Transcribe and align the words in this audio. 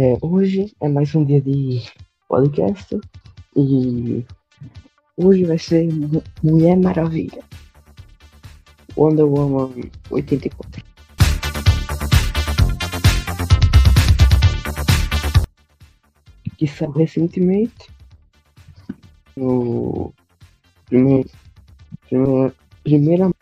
É, 0.00 0.16
hoje 0.22 0.72
é 0.80 0.88
mais 0.88 1.12
um 1.12 1.24
dia 1.24 1.40
de 1.40 1.82
podcast 2.28 3.00
e 3.56 4.24
hoje 5.16 5.44
vai 5.44 5.58
ser 5.58 5.88
Mulher 6.40 6.76
Maravilha. 6.76 7.42
Wonder 8.96 9.24
Woman 9.24 9.90
84. 10.08 10.84
Que 16.56 16.66
saiu 16.68 16.92
recentemente 16.92 17.90
no 19.36 20.14
primeiro, 20.86 21.28
primeira, 22.08 22.54
primeiramente 22.84 23.34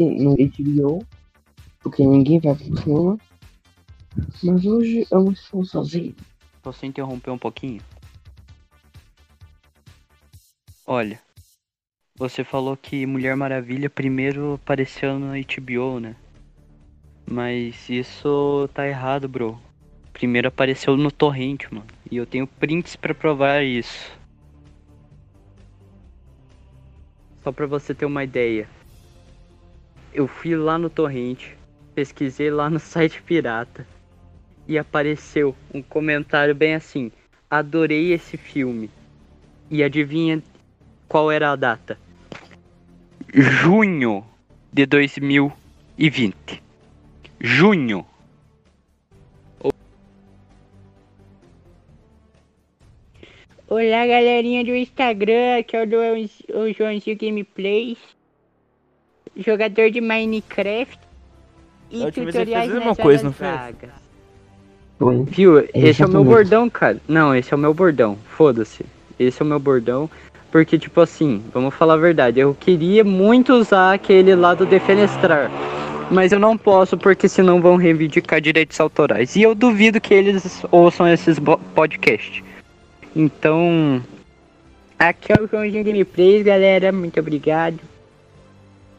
no 0.00 0.34
HBO, 0.34 1.06
porque 1.84 2.04
ninguém 2.04 2.40
vai 2.40 2.56
pro 2.56 2.82
cinema. 2.82 3.18
Mas 4.42 4.64
hoje 4.64 5.06
eu 5.10 5.30
estou 5.30 5.64
sozinho. 5.64 6.14
Posso 6.62 6.84
interromper 6.84 7.30
um 7.30 7.38
pouquinho? 7.38 7.80
Olha, 10.86 11.20
você 12.16 12.44
falou 12.44 12.76
que 12.76 13.06
Mulher 13.06 13.34
Maravilha 13.36 13.88
primeiro 13.88 14.54
apareceu 14.54 15.18
no 15.18 15.32
HBO, 15.32 16.00
né? 16.00 16.16
Mas 17.28 17.88
isso 17.88 18.68
tá 18.74 18.86
errado, 18.86 19.28
bro. 19.28 19.58
Primeiro 20.12 20.48
apareceu 20.48 20.96
no 20.96 21.10
Torrent, 21.10 21.70
mano. 21.70 21.86
E 22.10 22.16
eu 22.16 22.26
tenho 22.26 22.46
prints 22.46 22.94
para 22.96 23.14
provar 23.14 23.64
isso. 23.64 24.12
Só 27.42 27.50
pra 27.50 27.66
você 27.66 27.94
ter 27.94 28.04
uma 28.04 28.22
ideia. 28.22 28.68
Eu 30.12 30.28
fui 30.28 30.54
lá 30.54 30.76
no 30.76 30.90
Torrent, 30.90 31.52
pesquisei 31.94 32.50
lá 32.50 32.68
no 32.68 32.78
site 32.80 33.22
pirata 33.22 33.86
e 34.72 34.78
apareceu 34.78 35.54
um 35.72 35.82
comentário 35.82 36.54
bem 36.54 36.74
assim: 36.74 37.12
Adorei 37.50 38.12
esse 38.12 38.38
filme. 38.38 38.90
E 39.70 39.82
adivinha 39.82 40.42
qual 41.06 41.30
era 41.30 41.50
a 41.50 41.56
data? 41.56 41.98
Junho 43.34 44.24
de 44.72 44.86
2020. 44.86 46.62
Junho. 47.38 48.06
Olá, 53.68 54.06
galerinha 54.06 54.64
do 54.64 54.74
Instagram, 54.74 55.62
que 55.66 55.76
é 55.76 55.82
o, 55.82 56.60
o 56.60 56.72
Joãozinho 56.72 57.16
Gameplays, 57.16 57.98
jogador 59.36 59.90
de 59.90 60.00
Minecraft 60.00 60.98
e 61.90 62.10
tutoriais 62.12 62.72
nas 62.72 62.96
coisa, 62.98 63.24
não 63.24 64.01
vagas. 65.04 65.28
Viu? 65.28 65.64
Esse 65.74 66.02
é 66.02 66.06
o 66.06 66.08
meu 66.08 66.24
bordão, 66.24 66.70
cara. 66.70 66.98
Não, 67.08 67.34
esse 67.34 67.52
é 67.52 67.56
o 67.56 67.60
meu 67.60 67.74
bordão. 67.74 68.16
Foda-se. 68.36 68.84
Esse 69.18 69.42
é 69.42 69.44
o 69.44 69.48
meu 69.48 69.58
bordão. 69.58 70.08
Porque, 70.50 70.78
tipo 70.78 71.00
assim, 71.00 71.42
vamos 71.52 71.74
falar 71.74 71.94
a 71.94 71.98
verdade. 71.98 72.38
Eu 72.38 72.54
queria 72.54 73.02
muito 73.02 73.54
usar 73.54 73.94
aquele 73.94 74.34
lado 74.34 74.66
defenestrar. 74.66 75.50
Mas 76.10 76.30
eu 76.30 76.38
não 76.38 76.58
posso, 76.58 76.98
porque 76.98 77.26
senão 77.26 77.60
vão 77.60 77.76
reivindicar 77.76 78.40
direitos 78.40 78.78
autorais. 78.78 79.34
E 79.34 79.42
eu 79.42 79.54
duvido 79.54 79.98
que 79.98 80.12
eles 80.12 80.62
ouçam 80.70 81.08
esses 81.08 81.38
podcasts. 81.74 82.44
Então. 83.16 84.02
Aqui 84.98 85.32
é 85.32 85.42
o 85.42 85.48
Joãozinho 85.48 85.82
Gameplays, 85.82 86.44
galera. 86.44 86.92
Muito 86.92 87.18
obrigado. 87.18 87.78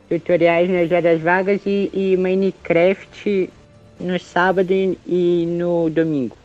Tutoriais 0.09 0.69
nas 0.69 0.91
horas 0.91 1.21
vagas 1.21 1.61
e, 1.65 1.89
e 1.93 2.17
Minecraft 2.17 3.49
no 4.03 4.19
sábado 4.19 4.71
e, 4.71 4.99
e 5.07 5.45
no 5.45 5.89
domingo. 5.89 6.37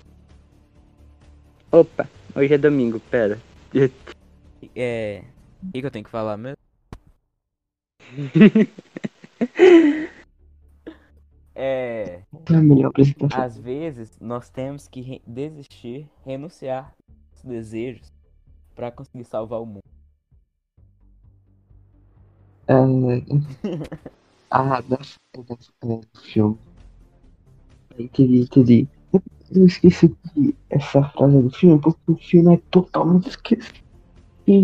Opa, 1.72 2.08
hoje 2.34 2.54
é 2.54 2.58
domingo, 2.58 3.00
pera. 3.00 3.38
É. 4.74 5.24
O 5.62 5.72
que, 5.72 5.80
que 5.80 5.86
eu 5.86 5.91
tenho 5.91 6.04
que 6.04 6.10
falar 6.10 6.36
mesmo? 6.36 6.56
é. 11.54 12.22
Às 13.34 13.58
vezes 13.58 14.16
nós 14.20 14.48
temos 14.48 14.86
que 14.86 15.00
re 15.00 15.20
desistir, 15.26 16.08
renunciar 16.25 16.94
aos 17.32 17.42
desejos 17.42 18.12
para 18.75 18.92
conseguir 18.92 19.25
salvar 19.25 19.60
o 19.60 19.66
mundo. 19.66 19.82
É... 22.69 22.75
ah, 24.50 24.80
da, 24.80 24.96
da, 24.96 26.00
entendi, 27.98 28.41
entendi. 28.41 28.88
Eu 29.50 29.66
esqueci 29.66 30.14
de 30.36 30.54
essa 30.69 31.03
frase 31.03 31.42
do 31.42 31.50
filme, 31.50 31.81
porque 31.81 32.00
o 32.06 32.16
filme 32.16 32.54
é 32.54 32.60
totalmente 32.70 33.31
esquecido. 33.31 33.81
E 34.47 34.60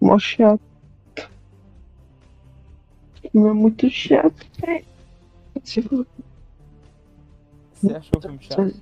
mó 0.00 0.18
chato. 0.18 0.60
O 3.24 3.30
filme 3.30 3.48
é 3.48 3.52
muito 3.52 3.88
chato. 3.88 4.46
Você 5.64 6.04
achou 7.94 8.18
o 8.18 8.20
filme 8.20 8.38
chato? 8.40 8.76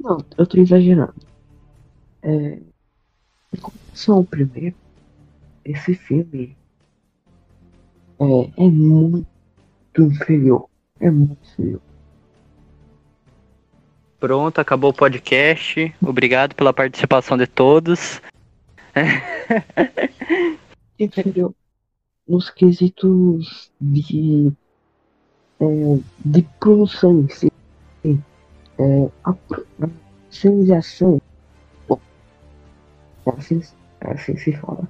Não, 0.00 0.18
eu 0.36 0.46
tô 0.46 0.58
exagerando. 0.58 1.14
É. 2.22 2.58
Em 3.52 3.60
comparação 3.60 4.24
primeiro, 4.24 4.74
esse 5.64 5.94
filme 5.94 6.56
é, 8.18 8.64
é 8.64 8.68
muito 8.68 9.26
inferior 9.98 10.68
é 11.04 11.10
muito 11.10 11.54
feio. 11.54 11.82
Pronto, 14.18 14.58
acabou 14.58 14.90
o 14.90 14.94
podcast. 14.94 15.94
Obrigado 16.00 16.54
pela 16.54 16.72
participação 16.72 17.36
de 17.36 17.46
todos. 17.46 18.22
Entendeu? 20.98 21.54
Nos 22.26 22.48
quesitos 22.48 23.70
de, 23.78 24.50
é, 25.60 25.98
de 26.24 26.42
produção 26.58 27.20
em 27.20 27.28
si, 27.28 27.52
é, 28.78 29.10
a, 29.24 29.30
a 29.30 29.88
civilização, 30.30 31.20
bom, 31.86 32.00
é 33.26 33.30
assim, 33.30 33.60
é 34.00 34.10
assim 34.10 34.36
se 34.38 34.52
fala. 34.52 34.88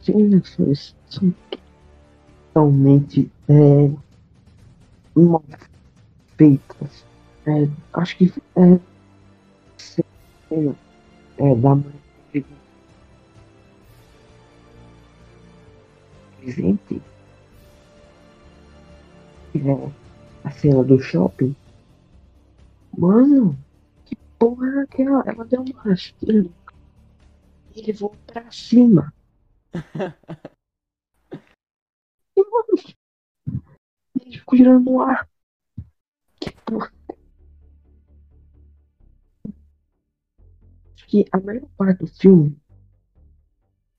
Civilizações 0.00 0.96
são 1.10 1.34
totalmente 2.58 3.30
é, 3.48 3.90
mal 5.14 5.44
feitas. 6.36 7.04
É, 7.46 7.68
acho 7.94 8.16
que 8.16 8.32
é, 8.56 8.80
é 11.38 11.54
da 11.54 11.78
presente 16.40 17.00
é, 19.54 19.90
a 20.44 20.50
cena 20.50 20.82
do 20.82 21.00
shopping. 21.00 21.54
Mano, 22.96 23.56
que 24.04 24.16
porra 24.38 24.66
é 24.66 24.80
aquela? 24.82 25.22
Ela 25.26 25.44
deu 25.44 25.62
uma 25.62 25.80
rasteira 25.82 26.48
ele 27.76 27.92
voou 27.92 28.16
pra 28.26 28.50
cima. 28.50 29.12
Ele 34.20 34.38
ficou 34.38 34.58
girando 34.58 34.90
no 34.90 35.00
ar. 35.00 35.28
Que 36.40 36.50
porra. 36.64 36.92
Que 41.06 41.24
a 41.32 41.38
melhor 41.38 41.68
parte 41.76 42.00
do 42.00 42.06
filme 42.06 42.60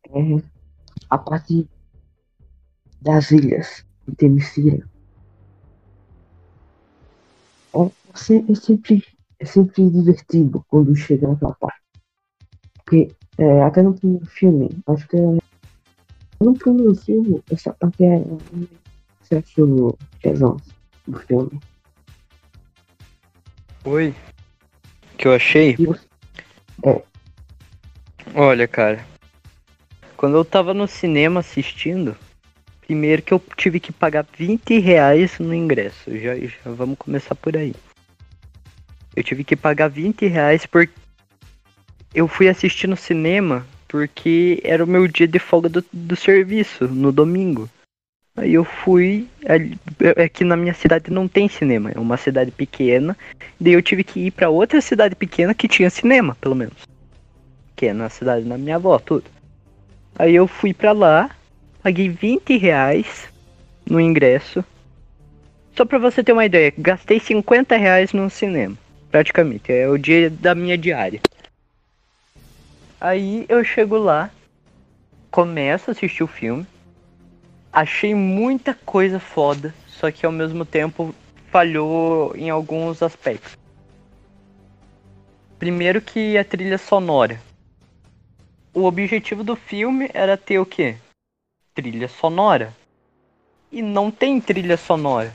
é 0.10 0.44
a 1.10 1.18
parte 1.18 1.68
das 3.02 3.32
ilhas 3.32 3.86
de 4.08 4.16
Temesira. 4.16 4.88
É, 7.74 8.52
é, 8.52 8.56
sempre, 8.56 9.04
é 9.40 9.46
sempre 9.46 9.90
divertido 9.90 10.64
quando 10.68 10.96
chega 10.96 11.28
naquela 11.28 11.56
parte. 11.56 11.82
Porque 12.76 13.16
é, 13.38 13.62
até 13.64 13.82
no 13.82 13.94
primeiro 13.94 14.26
filme, 14.26 14.70
acho 14.88 15.08
que 15.08 15.18
é 15.18 15.49
no 16.40 16.54
primeiro 16.54 16.96
filme, 16.96 17.42
essa 17.52 17.74
parte 17.74 18.04
é. 18.04 18.24
Você 19.22 19.36
achou 19.36 19.98
tesão 20.22 20.58
do 21.08 21.20
filme? 21.20 21.60
Oi. 23.84 24.16
Que 25.18 25.28
eu 25.28 25.34
achei? 25.34 25.78
É. 26.84 27.02
Olha, 28.34 28.68
cara. 28.68 29.06
Quando 30.16 30.38
eu 30.38 30.46
tava 30.46 30.74
no 30.74 30.88
cinema 30.88 31.42
assistindo, 31.42 32.16
primeiro 32.82 33.22
que 33.22 33.34
eu 33.34 33.42
tive 33.56 33.80
que 33.80 33.92
pagar 33.92 34.26
20 34.38 34.80
reais 34.80 35.38
no 35.40 35.54
ingresso. 35.54 36.18
Já, 36.18 36.36
já 36.36 36.72
vamos 36.72 36.98
começar 36.98 37.36
por 37.36 37.56
aí. 37.56 37.76
Eu 39.16 39.24
tive 39.24 39.44
que 39.44 39.56
pagar 39.56 39.90
20 39.90 40.26
reais 40.28 40.66
porque 40.66 40.94
eu 42.14 42.28
fui 42.28 42.48
assistir 42.48 42.88
no 42.88 42.98
cinema 42.98 43.66
porque 43.90 44.62
era 44.64 44.84
o 44.84 44.88
meu 44.88 45.08
dia 45.08 45.28
de 45.28 45.40
folga 45.40 45.68
do, 45.68 45.84
do 45.92 46.16
serviço, 46.16 46.88
no 46.88 47.12
domingo. 47.12 47.68
Aí 48.38 48.54
eu 48.54 48.64
fui. 48.64 49.28
Aqui 50.24 50.46
na 50.46 50.56
minha 50.56 50.74
cidade 50.74 51.12
não 51.12 51.28
tem 51.28 51.50
cinema, 51.50 51.92
é 51.94 52.00
uma 52.00 52.16
cidade 52.16 52.52
pequena. 52.52 53.18
Daí 53.60 53.74
eu 53.74 53.82
tive 53.82 54.04
que 54.04 54.28
ir 54.28 54.32
para 54.32 54.50
outra 54.50 54.80
cidade 54.80 55.16
pequena 55.16 55.54
que 55.54 55.68
tinha 55.68 55.90
cinema, 55.90 56.38
pelo 56.40 56.56
menos. 56.56 56.78
Que 57.76 57.88
é 57.88 57.94
na 57.94 58.08
cidade 58.08 58.46
da 58.46 58.58
minha 58.58 58.76
avó, 58.76 58.98
tudo. 59.00 59.26
Aí 60.18 60.36
eu 60.36 60.48
fui 60.48 60.74
pra 60.74 60.92
lá, 60.92 61.32
paguei 61.82 62.08
20 62.08 62.58
reais 62.58 63.28
no 63.90 64.00
ingresso. 64.00 64.64
Só 65.76 65.84
pra 65.84 65.98
você 65.98 66.24
ter 66.24 66.34
uma 66.34 66.46
ideia, 66.46 66.74
gastei 66.78 67.20
50 67.20 67.76
reais 67.76 68.14
no 68.14 68.30
cinema. 68.30 68.78
Praticamente, 69.10 69.72
é 69.72 69.90
o 69.90 69.98
dia 69.98 70.30
da 70.30 70.54
minha 70.54 70.78
diária. 70.78 71.20
Aí 73.02 73.46
eu 73.48 73.64
chego 73.64 73.98
lá, 73.98 74.30
começo 75.32 75.90
a 75.90 75.94
assistir 75.94 76.22
o 76.22 76.28
filme. 76.28 76.68
Achei 77.72 78.14
muita 78.14 78.74
coisa 78.74 79.20
foda, 79.20 79.74
só 79.88 80.12
que 80.12 80.26
ao 80.26 80.32
mesmo 80.32 80.66
tempo 80.66 81.16
falhou 81.50 82.36
em 82.36 82.50
alguns 82.50 83.02
aspectos. 83.02 83.58
Primeiro 85.58 86.02
que 86.02 86.38
a 86.38 86.44
trilha 86.44 86.78
sonora. 86.78 87.40
O 88.74 88.84
objetivo 88.84 89.44
do 89.46 89.56
filme 89.56 90.10
era 90.14 90.36
ter 90.36 90.60
o 90.60 90.66
quê? 90.66 90.98
Trilha 91.74 92.08
sonora. 92.08 92.74
E 93.72 93.82
não 93.82 94.12
tem 94.12 94.42
trilha 94.42 94.76
sonora. 94.76 95.34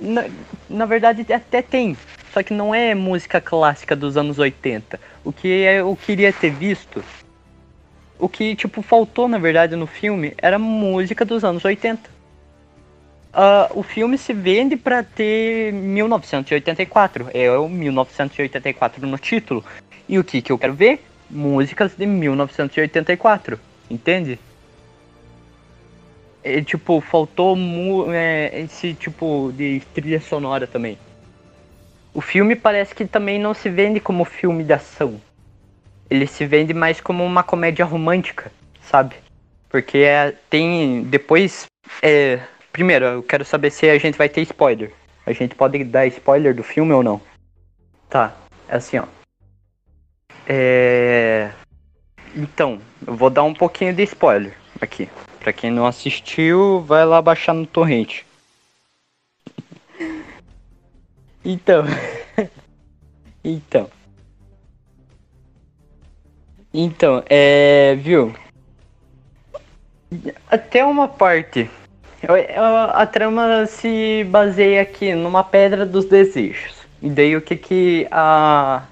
Na, 0.00 0.22
na 0.68 0.86
verdade 0.86 1.32
até 1.32 1.60
tem, 1.60 1.96
só 2.34 2.42
que 2.42 2.52
não 2.52 2.74
é 2.74 2.96
música 2.96 3.40
clássica 3.40 3.94
dos 3.94 4.16
anos 4.16 4.40
80. 4.40 4.98
O 5.24 5.32
que 5.32 5.46
eu 5.46 5.96
queria 6.04 6.32
ter 6.32 6.50
visto, 6.50 7.02
o 8.18 8.28
que 8.28 8.56
tipo 8.56 8.82
faltou 8.82 9.28
na 9.28 9.38
verdade 9.38 9.76
no 9.76 9.86
filme 9.86 10.34
era 10.36 10.58
música 10.58 11.24
dos 11.24 11.44
anos 11.44 11.64
80. 11.64 12.10
Uh, 12.10 12.12
ah, 13.34 13.70
o 13.72 13.84
filme 13.84 14.18
se 14.18 14.32
vende 14.32 14.76
para 14.76 15.04
ter 15.04 15.72
1984, 15.72 17.28
é 17.32 17.50
o 17.52 17.68
1984 17.68 19.06
no 19.06 19.16
título. 19.16 19.64
E 20.08 20.18
o 20.18 20.24
que 20.24 20.42
que 20.42 20.50
eu 20.50 20.58
quero 20.58 20.74
ver? 20.74 21.04
Músicas 21.30 21.96
de 21.96 22.04
1984, 22.04 23.60
entende? 23.88 24.40
É, 26.42 26.60
tipo, 26.60 27.00
faltou 27.00 27.56
é, 28.12 28.60
esse 28.60 28.92
tipo 28.92 29.52
de 29.56 29.80
trilha 29.94 30.20
sonora 30.20 30.66
também. 30.66 30.98
O 32.14 32.20
filme 32.20 32.54
parece 32.54 32.94
que 32.94 33.04
também 33.04 33.40
não 33.40 33.52
se 33.52 33.68
vende 33.68 33.98
como 33.98 34.24
filme 34.24 34.62
de 34.62 34.72
ação. 34.72 35.20
Ele 36.08 36.28
se 36.28 36.46
vende 36.46 36.72
mais 36.72 37.00
como 37.00 37.24
uma 37.24 37.42
comédia 37.42 37.84
romântica, 37.84 38.52
sabe? 38.80 39.16
Porque 39.68 39.98
é, 39.98 40.32
tem. 40.48 41.02
Depois. 41.02 41.66
É, 42.00 42.38
primeiro, 42.72 43.04
eu 43.04 43.22
quero 43.24 43.44
saber 43.44 43.70
se 43.70 43.90
a 43.90 43.98
gente 43.98 44.16
vai 44.16 44.28
ter 44.28 44.42
spoiler. 44.42 44.92
A 45.26 45.32
gente 45.32 45.56
pode 45.56 45.82
dar 45.82 46.06
spoiler 46.06 46.54
do 46.54 46.62
filme 46.62 46.92
ou 46.92 47.02
não? 47.02 47.20
Tá, 48.08 48.36
é 48.68 48.76
assim, 48.76 48.98
ó. 48.98 49.06
É. 50.46 51.50
Então, 52.36 52.80
eu 53.04 53.16
vou 53.16 53.28
dar 53.28 53.42
um 53.42 53.54
pouquinho 53.54 53.92
de 53.92 54.04
spoiler 54.04 54.56
aqui. 54.80 55.08
Pra 55.40 55.52
quem 55.52 55.70
não 55.70 55.84
assistiu, 55.84 56.80
vai 56.82 57.04
lá 57.04 57.20
baixar 57.20 57.54
no 57.54 57.66
torrente. 57.66 58.24
Então. 61.44 61.84
então. 63.44 63.90
Então, 66.72 67.22
é. 67.28 67.96
Viu? 67.96 68.34
Até 70.50 70.84
uma 70.84 71.08
parte. 71.08 71.70
A 72.94 73.06
trama 73.06 73.66
se 73.66 74.24
baseia 74.30 74.82
aqui 74.82 75.14
numa 75.14 75.44
pedra 75.44 75.84
dos 75.84 76.06
desejos. 76.06 76.74
E 77.02 77.10
daí 77.10 77.36
o 77.36 77.42
que 77.42 77.54
que 77.54 78.08
a, 78.10 78.84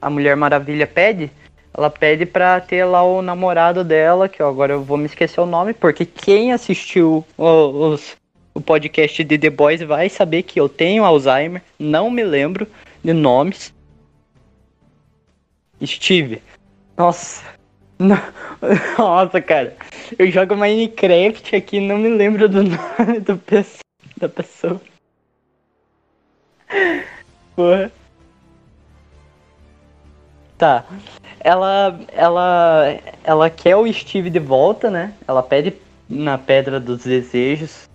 a 0.00 0.08
Mulher 0.08 0.36
Maravilha 0.36 0.86
pede? 0.86 1.30
Ela 1.76 1.90
pede 1.90 2.24
pra 2.24 2.60
ter 2.60 2.84
lá 2.84 3.02
o 3.02 3.20
namorado 3.20 3.84
dela, 3.84 4.28
que 4.28 4.42
agora 4.42 4.72
eu 4.72 4.82
vou 4.82 4.96
me 4.96 5.04
esquecer 5.04 5.40
o 5.40 5.46
nome, 5.46 5.74
porque 5.74 6.06
quem 6.06 6.52
assistiu 6.52 7.24
os, 7.36 8.16
o 8.58 8.60
podcast 8.60 9.22
de 9.22 9.38
The 9.38 9.50
Boys 9.50 9.80
vai 9.82 10.08
saber 10.08 10.42
que 10.42 10.58
eu 10.58 10.68
tenho 10.68 11.04
Alzheimer, 11.04 11.62
não 11.78 12.10
me 12.10 12.24
lembro 12.24 12.66
de 13.04 13.12
nomes. 13.12 13.72
Steve. 15.84 16.42
Nossa. 16.96 17.44
Nossa, 18.98 19.40
cara. 19.40 19.76
Eu 20.18 20.28
jogo 20.28 20.56
Minecraft 20.56 21.54
aqui 21.54 21.78
não 21.78 21.98
me 21.98 22.08
lembro 22.08 22.48
do 22.48 22.64
nome 22.66 23.20
do 23.20 23.36
peço... 23.36 23.78
da 24.16 24.28
pessoa. 24.28 24.80
Porra. 27.54 27.92
Tá. 30.58 30.84
Ela, 31.38 32.00
ela, 32.08 32.98
ela 33.22 33.50
quer 33.50 33.76
o 33.76 33.92
Steve 33.92 34.30
de 34.30 34.40
volta, 34.40 34.90
né? 34.90 35.14
Ela 35.28 35.44
pede 35.44 35.74
na 36.08 36.36
Pedra 36.36 36.80
dos 36.80 37.04
Desejos 37.04 37.87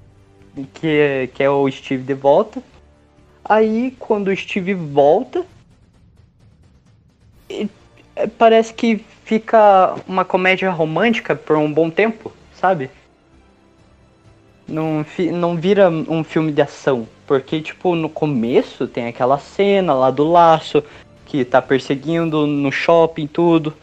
que, 0.73 1.29
que 1.33 1.43
é 1.43 1.49
o 1.49 1.69
Steve 1.69 2.03
de 2.03 2.13
volta. 2.13 2.61
Aí, 3.43 3.95
quando 3.99 4.27
o 4.27 4.35
Steve 4.35 4.73
volta, 4.73 5.45
é, 8.15 8.27
parece 8.27 8.73
que 8.73 9.03
fica 9.25 9.95
uma 10.07 10.23
comédia 10.23 10.69
romântica 10.71 11.35
por 11.35 11.57
um 11.57 11.71
bom 11.71 11.89
tempo, 11.89 12.31
sabe? 12.55 12.89
Não, 14.67 15.05
não 15.33 15.57
vira 15.57 15.89
um 15.89 16.23
filme 16.23 16.51
de 16.51 16.61
ação. 16.61 17.07
Porque, 17.25 17.61
tipo, 17.61 17.95
no 17.95 18.09
começo 18.09 18.87
tem 18.87 19.07
aquela 19.07 19.37
cena 19.37 19.93
lá 19.93 20.11
do 20.11 20.29
laço, 20.29 20.83
que 21.25 21.43
tá 21.43 21.61
perseguindo 21.61 22.45
no 22.45 22.71
shopping, 22.71 23.27
tudo. 23.27 23.73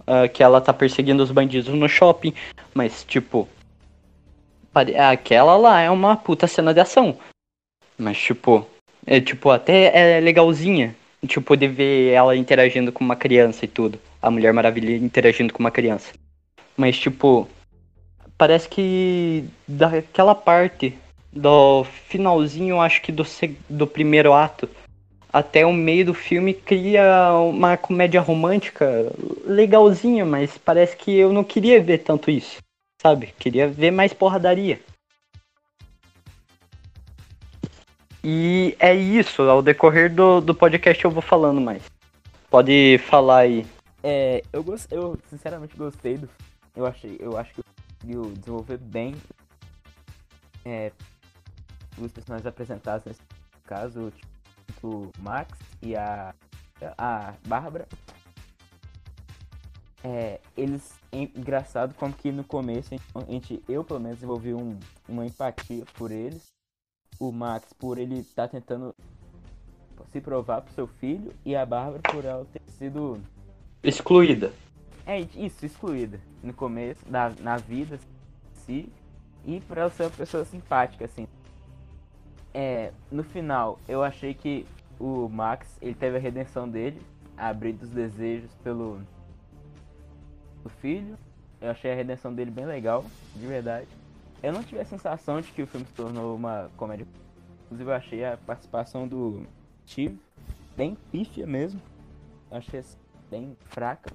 Uh, 0.00 0.28
que 0.30 0.42
ela 0.42 0.60
tá 0.60 0.70
perseguindo 0.70 1.22
os 1.22 1.30
bandidos 1.30 1.72
no 1.72 1.88
shopping. 1.88 2.34
Mas, 2.74 3.04
tipo, 3.04 3.48
Aquela 5.10 5.56
lá 5.56 5.80
é 5.80 5.90
uma 5.90 6.16
puta 6.16 6.46
cena 6.46 6.74
de 6.74 6.80
ação. 6.80 7.16
Mas, 7.96 8.18
tipo, 8.18 8.66
é 9.06 9.20
tipo, 9.20 9.50
até 9.50 10.16
é 10.16 10.20
legalzinha. 10.20 10.94
Tipo, 11.26 11.56
de 11.56 11.66
ver 11.68 12.12
ela 12.12 12.36
interagindo 12.36 12.92
com 12.92 13.02
uma 13.02 13.16
criança 13.16 13.64
e 13.64 13.68
tudo. 13.68 13.98
A 14.20 14.30
Mulher 14.30 14.52
Maravilha 14.52 14.96
interagindo 14.96 15.52
com 15.52 15.60
uma 15.60 15.70
criança. 15.70 16.12
Mas, 16.76 16.98
tipo, 16.98 17.48
parece 18.36 18.68
que 18.68 19.44
daquela 19.66 20.34
parte 20.34 20.98
do 21.32 21.84
finalzinho, 22.08 22.80
acho 22.80 23.00
que 23.00 23.10
do, 23.10 23.24
do 23.70 23.86
primeiro 23.86 24.32
ato, 24.32 24.68
até 25.32 25.64
o 25.64 25.72
meio 25.72 26.06
do 26.06 26.14
filme 26.14 26.52
cria 26.52 27.32
uma 27.32 27.76
comédia 27.76 28.20
romântica 28.20 29.10
legalzinha, 29.46 30.24
mas 30.24 30.58
parece 30.58 30.96
que 30.96 31.12
eu 31.12 31.32
não 31.32 31.42
queria 31.42 31.82
ver 31.82 31.98
tanto 31.98 32.30
isso 32.30 32.63
sabe? 33.04 33.34
Queria 33.38 33.68
ver 33.68 33.90
mais 33.90 34.14
porradaria. 34.14 34.80
E 38.22 38.74
é 38.80 38.94
isso, 38.94 39.42
ao 39.42 39.60
decorrer 39.60 40.12
do, 40.14 40.40
do 40.40 40.54
podcast 40.54 41.04
eu 41.04 41.10
vou 41.10 41.20
falando 41.20 41.60
mais. 41.60 41.82
Pode 42.48 42.98
falar 43.06 43.40
aí. 43.40 43.66
É, 44.02 44.42
eu, 44.50 44.64
gost, 44.64 44.90
eu 44.90 45.18
sinceramente 45.28 45.76
gostei 45.76 46.16
do. 46.16 46.30
Eu 46.74 46.86
achei, 46.86 47.18
eu 47.20 47.36
acho 47.36 47.52
que 47.52 47.62
conseguiu 47.62 48.32
desenvolver 48.32 48.78
bem 48.78 49.14
é, 50.64 50.90
os 51.98 52.10
personagens 52.10 52.46
apresentados 52.46 53.04
nesse 53.04 53.20
caso, 53.66 54.10
tipo, 54.66 54.88
o 54.88 55.12
Max 55.18 55.58
e 55.82 55.94
a, 55.94 56.34
a 56.96 57.34
Bárbara. 57.46 57.86
É, 60.06 60.38
eles 60.54 61.00
engraçado 61.10 61.94
como 61.94 62.12
que 62.12 62.30
no 62.30 62.44
começo 62.44 62.94
a 62.94 63.20
gente, 63.32 63.62
eu 63.66 63.82
pelo 63.82 64.00
menos 64.00 64.18
desenvolvi 64.18 64.52
um, 64.52 64.78
uma 65.08 65.24
empatia 65.24 65.82
por 65.94 66.12
eles. 66.12 66.52
O 67.18 67.32
Max 67.32 67.72
por 67.72 67.96
ele 67.96 68.18
estar 68.18 68.42
tá 68.42 68.48
tentando 68.48 68.94
se 70.12 70.20
provar 70.20 70.60
pro 70.60 70.74
seu 70.74 70.86
filho 70.86 71.32
e 71.42 71.56
a 71.56 71.64
Bárbara 71.64 72.02
por 72.02 72.22
ela 72.22 72.44
ter 72.52 72.60
sido 72.72 73.18
excluída. 73.82 74.52
É 75.06 75.20
isso, 75.20 75.64
excluída 75.64 76.20
no 76.42 76.52
começo 76.52 77.02
da 77.08 77.30
na 77.40 77.56
vida 77.56 77.98
si 78.52 78.92
e 79.46 79.60
por 79.60 79.78
ela 79.78 79.90
ser 79.90 80.02
uma 80.02 80.10
pessoa 80.10 80.44
simpática 80.44 81.06
assim. 81.06 81.26
É, 82.52 82.92
no 83.10 83.24
final 83.24 83.78
eu 83.88 84.02
achei 84.02 84.34
que 84.34 84.66
o 85.00 85.30
Max 85.30 85.78
ele 85.80 85.94
teve 85.94 86.18
a 86.18 86.20
redenção 86.20 86.68
dele, 86.68 87.00
abrindo 87.36 87.82
os 87.82 87.90
desejos 87.90 88.52
pelo 88.62 89.00
do 90.64 90.70
filho. 90.70 91.16
Eu 91.60 91.70
achei 91.70 91.92
a 91.92 91.94
redenção 91.94 92.34
dele 92.34 92.50
bem 92.50 92.66
legal, 92.66 93.04
de 93.36 93.46
verdade. 93.46 93.86
Eu 94.42 94.52
não 94.52 94.62
tive 94.62 94.80
a 94.80 94.84
sensação 94.84 95.40
de 95.40 95.52
que 95.52 95.62
o 95.62 95.66
filme 95.66 95.86
se 95.86 95.92
tornou 95.92 96.34
uma 96.34 96.70
comédia. 96.76 97.06
Inclusive, 97.66 97.90
eu 97.90 97.94
achei 97.94 98.24
a 98.24 98.36
participação 98.36 99.06
do 99.06 99.46
Steve 99.86 100.18
bem 100.76 100.96
pífia 101.10 101.46
mesmo. 101.46 101.80
Eu 102.50 102.58
achei 102.58 102.82
bem 103.30 103.56
fraca. 103.70 104.10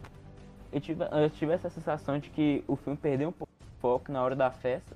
Eu 0.72 0.80
tive, 0.80 1.04
eu 1.04 1.30
tive 1.30 1.54
essa 1.54 1.70
sensação 1.70 2.20
de 2.20 2.30
que 2.30 2.64
o 2.68 2.76
filme 2.76 2.98
perdeu 2.98 3.30
um 3.30 3.32
pouco 3.32 3.52
de 3.60 3.82
foco 3.82 4.12
na 4.12 4.22
hora 4.22 4.36
da 4.36 4.52
festa. 4.52 4.96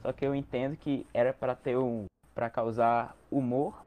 Só 0.00 0.12
que 0.12 0.24
eu 0.24 0.34
entendo 0.34 0.76
que 0.76 1.06
era 1.12 1.32
para 1.32 1.54
ter 1.54 1.76
um. 1.76 2.06
para 2.34 2.48
causar 2.48 3.14
humor 3.30 3.84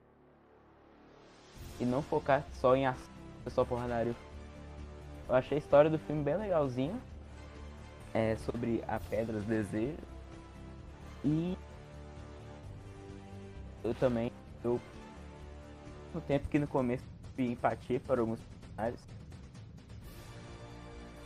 e 1.79 1.85
não 1.85 2.01
focar 2.01 2.45
só 2.53 2.75
em 2.75 2.85
ação, 2.85 3.09
só 3.49 3.65
porradaria. 3.65 4.13
Eu 5.27 5.35
achei 5.35 5.57
a 5.57 5.59
história 5.59 5.89
do 5.89 5.97
filme 5.99 6.23
bem 6.23 6.37
legalzinha. 6.37 6.95
É 8.13 8.35
sobre 8.37 8.83
a 8.87 8.99
Pedra 8.99 9.33
dos 9.33 9.45
Desejos. 9.45 9.99
E 11.23 11.57
eu 13.83 13.93
também 13.95 14.31
eu 14.63 14.79
no 16.13 16.21
tempo 16.21 16.47
que 16.47 16.57
no 16.57 16.67
começo 16.67 17.03
tive 17.35 17.51
empatia 17.51 17.99
para 17.99 18.21
alguns 18.21 18.39
personagens. 18.39 19.01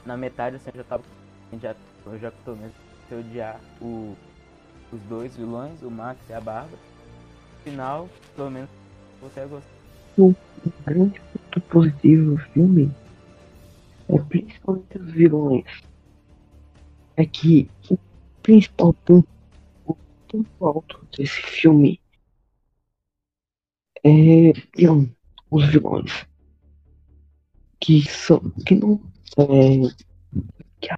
Na 0.05 0.17
metade 0.17 0.55
assim, 0.55 0.69
eu 0.73 0.77
já 0.77 0.83
tava 0.83 1.03
já 1.61 1.75
eu 2.05 2.19
já 2.19 2.31
tô 2.45 2.55
mesmo 2.55 2.73
odiar 3.11 3.59
o, 3.81 4.15
os 4.91 5.01
dois 5.03 5.35
vilões, 5.35 5.81
o 5.81 5.91
Max 5.91 6.19
e 6.29 6.33
a 6.33 6.39
Barba. 6.39 6.71
No 6.71 7.63
final, 7.63 8.09
pelo 8.35 8.49
menos 8.49 8.69
você 9.21 9.45
gostar. 9.45 9.69
Um 10.17 10.33
grande 10.85 11.21
ponto 11.33 11.61
positivo 11.61 12.31
do 12.31 12.37
filme 12.37 12.91
é 14.09 14.17
principalmente 14.17 14.97
os 14.97 15.11
vilões. 15.11 15.83
É 17.15 17.25
que 17.25 17.69
o 17.89 17.97
principal 18.41 18.93
ponto, 18.93 19.27
o 19.85 19.95
ponto 20.27 20.65
alto 20.65 21.07
desse 21.15 21.41
filme 21.41 22.01
é 24.03 24.53
não, 24.81 25.09
os 25.51 25.67
vilões. 25.69 26.27
Que 27.79 28.01
são. 28.09 28.39
que 28.65 28.75
não. 28.75 28.99
É, 29.37 29.77
que 30.81 30.91
a 30.91 30.97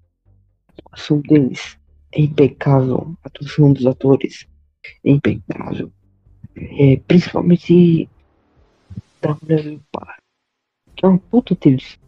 atuação 0.78 1.20
deles 1.22 1.78
é 2.14 2.22
impecável. 2.22 3.18
A 3.24 3.28
atuação 3.28 3.74
dos 3.74 3.86
atores 3.86 4.48
é 5.04 5.12
impecável. 5.12 5.92
É, 6.56 6.98
principalmente 7.08 8.10
da 9.22 9.38
mulher 9.42 9.64
do 9.64 9.84
par. 9.92 10.18
Que 10.96 11.06
é 11.06 11.10
um 11.10 11.18
ponto 11.18 11.56
deles 11.56 12.01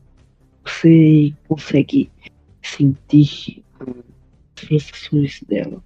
você 0.63 1.33
consegue 1.47 2.09
sentir 2.61 3.63
as 3.79 4.63
reações 4.67 5.41
dela. 5.43 5.83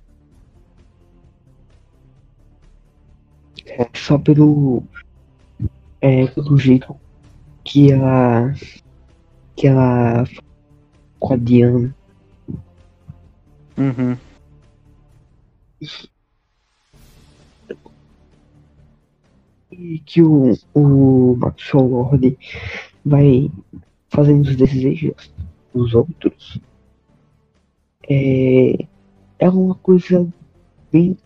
É, 3.65 3.89
só 3.93 4.17
pelo, 4.17 4.84
é, 6.00 6.27
pelo 6.27 6.57
jeito 6.57 6.96
que 7.63 7.91
ela 7.91 8.53
que 9.55 9.67
ela 9.67 10.24
com 11.19 11.34
a 11.34 11.38
Diana. 11.38 11.96
Uhum. 13.77 14.17
E 19.72 20.00
que 20.00 20.22
o, 20.22 20.57
o 20.74 21.36
Maxwell 21.36 21.88
Lord 21.88 22.38
vai 23.05 23.51
fazendo 24.09 24.47
os 24.47 24.55
desejos 24.55 25.31
dos 25.73 25.93
outros 25.93 26.59
é, 28.09 28.87
é 29.39 29.49
uma 29.49 29.75
coisa 29.75 30.27
bem. 30.91 31.17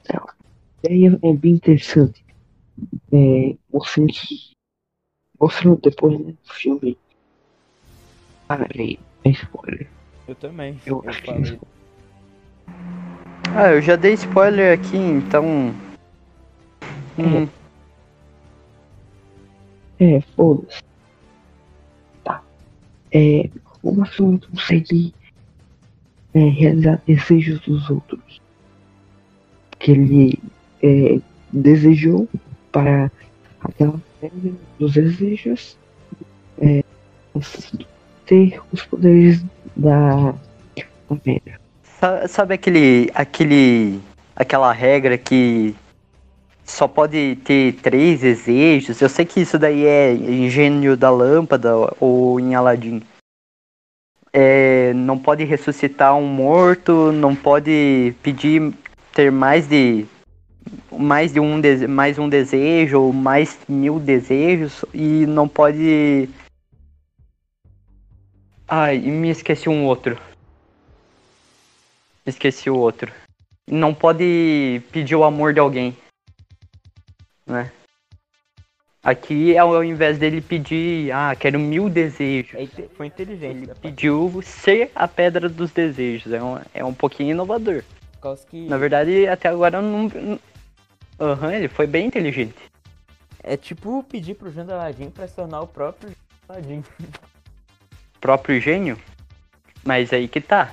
É, 0.83 1.05
é 1.29 1.33
bem 1.33 1.53
interessante. 1.53 2.25
É, 3.11 3.55
que. 4.07 4.51
Mostrando 5.39 5.79
depois 5.81 6.19
né, 6.19 6.33
do 6.33 6.53
filme. 6.53 6.97
Parei, 8.47 8.99
é 9.23 9.29
spoiler. 9.29 9.89
Eu 10.27 10.35
também. 10.35 10.79
Eu, 10.85 11.03
eu 11.05 11.13
falei. 11.13 11.59
Ah, 13.55 13.71
eu 13.73 13.81
já 13.81 13.95
dei 13.95 14.13
spoiler 14.13 14.79
aqui, 14.79 14.97
então. 14.97 15.73
Hum. 17.17 17.47
É, 19.99 20.15
é 20.15 20.21
foda-se 20.21 20.90
é, 23.11 23.49
uma 23.83 24.05
pessoa 24.05 24.39
consegue 24.49 25.13
é, 26.33 26.39
realizar 26.39 27.01
desejos 27.05 27.59
dos 27.61 27.89
outros 27.89 28.41
que 29.79 29.91
ele 29.91 30.39
é, 30.81 31.19
desejou 31.51 32.27
para 32.71 33.11
aquela 33.61 33.99
pedra 34.19 34.53
dos 34.79 34.93
desejos 34.93 35.77
é, 36.59 36.83
ter 38.25 38.61
os 38.71 38.83
poderes 38.83 39.43
da, 39.75 40.33
da. 41.09 42.27
Sabe 42.27 42.55
aquele, 42.55 43.11
aquele, 43.13 43.99
aquela 44.35 44.71
regra 44.71 45.17
que 45.17 45.75
só 46.71 46.87
pode 46.87 47.37
ter 47.43 47.73
três 47.73 48.21
desejos. 48.21 49.01
Eu 49.01 49.09
sei 49.09 49.25
que 49.25 49.41
isso 49.41 49.59
daí 49.59 49.85
é 49.85 50.15
gênio 50.49 50.95
da 50.95 51.09
lâmpada 51.09 51.69
ou 51.99 52.39
em 52.39 52.55
Aladdin. 52.55 53.01
É, 54.33 54.93
não 54.93 55.19
pode 55.19 55.43
ressuscitar 55.43 56.15
um 56.15 56.25
morto, 56.25 57.11
não 57.11 57.35
pode 57.35 58.15
pedir 58.23 58.73
ter 59.13 59.29
mais 59.29 59.67
de 59.67 60.05
mais 60.89 61.33
de 61.33 61.39
um 61.39 61.59
mais 61.89 62.17
um 62.17 62.29
desejo 62.29 63.01
ou 63.01 63.13
mais 63.13 63.59
mil 63.67 63.99
desejos 63.99 64.85
e 64.93 65.25
não 65.25 65.47
pode 65.47 66.29
ai 68.67 68.99
me 68.99 69.29
esqueci 69.29 69.67
um 69.67 69.85
outro 69.85 70.17
esqueci 72.25 72.69
o 72.69 72.77
outro 72.77 73.11
não 73.67 73.93
pode 73.93 74.81
pedir 74.91 75.15
o 75.15 75.23
amor 75.23 75.51
de 75.51 75.59
alguém 75.59 75.97
né? 77.45 77.71
Aqui, 79.03 79.57
ao 79.57 79.83
invés 79.83 80.19
dele 80.19 80.41
pedir, 80.41 81.11
ah, 81.11 81.35
quero 81.35 81.59
mil 81.59 81.89
desejos. 81.89 82.53
É, 82.53 82.87
foi 82.95 83.07
inteligente. 83.07 83.63
Ele 83.63 83.75
pediu 83.81 84.41
ser 84.43 84.91
a 84.93 85.07
pedra 85.07 85.49
dos 85.49 85.71
desejos. 85.71 86.31
É 86.31 86.43
um, 86.43 86.59
é 86.71 86.85
um 86.85 86.93
pouquinho 86.93 87.31
inovador. 87.31 87.83
Que... 88.49 88.67
Na 88.67 88.77
verdade, 88.77 89.27
até 89.27 89.49
agora 89.49 89.81
não. 89.81 90.05
Aham, 91.19 91.47
uhum, 91.47 91.51
ele 91.51 91.67
foi 91.67 91.87
bem 91.87 92.05
inteligente. 92.05 92.71
É 93.43 93.57
tipo 93.57 94.03
pedir 94.03 94.35
pro 94.35 94.51
Jean 94.51 94.67
Aladdin 94.69 95.09
pra 95.09 95.27
se 95.27 95.35
tornar 95.35 95.61
o 95.61 95.67
próprio 95.67 96.11
Aladdin. 96.47 96.83
Próprio 98.21 98.61
gênio? 98.61 98.99
Mas 99.83 100.13
aí 100.13 100.27
que 100.27 100.39
tá. 100.39 100.71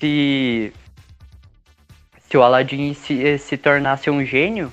Se. 0.00 0.72
Se 2.28 2.36
o 2.36 2.42
Aladdin 2.42 2.92
se, 2.92 3.38
se 3.38 3.56
tornasse 3.56 4.10
um 4.10 4.24
gênio, 4.24 4.72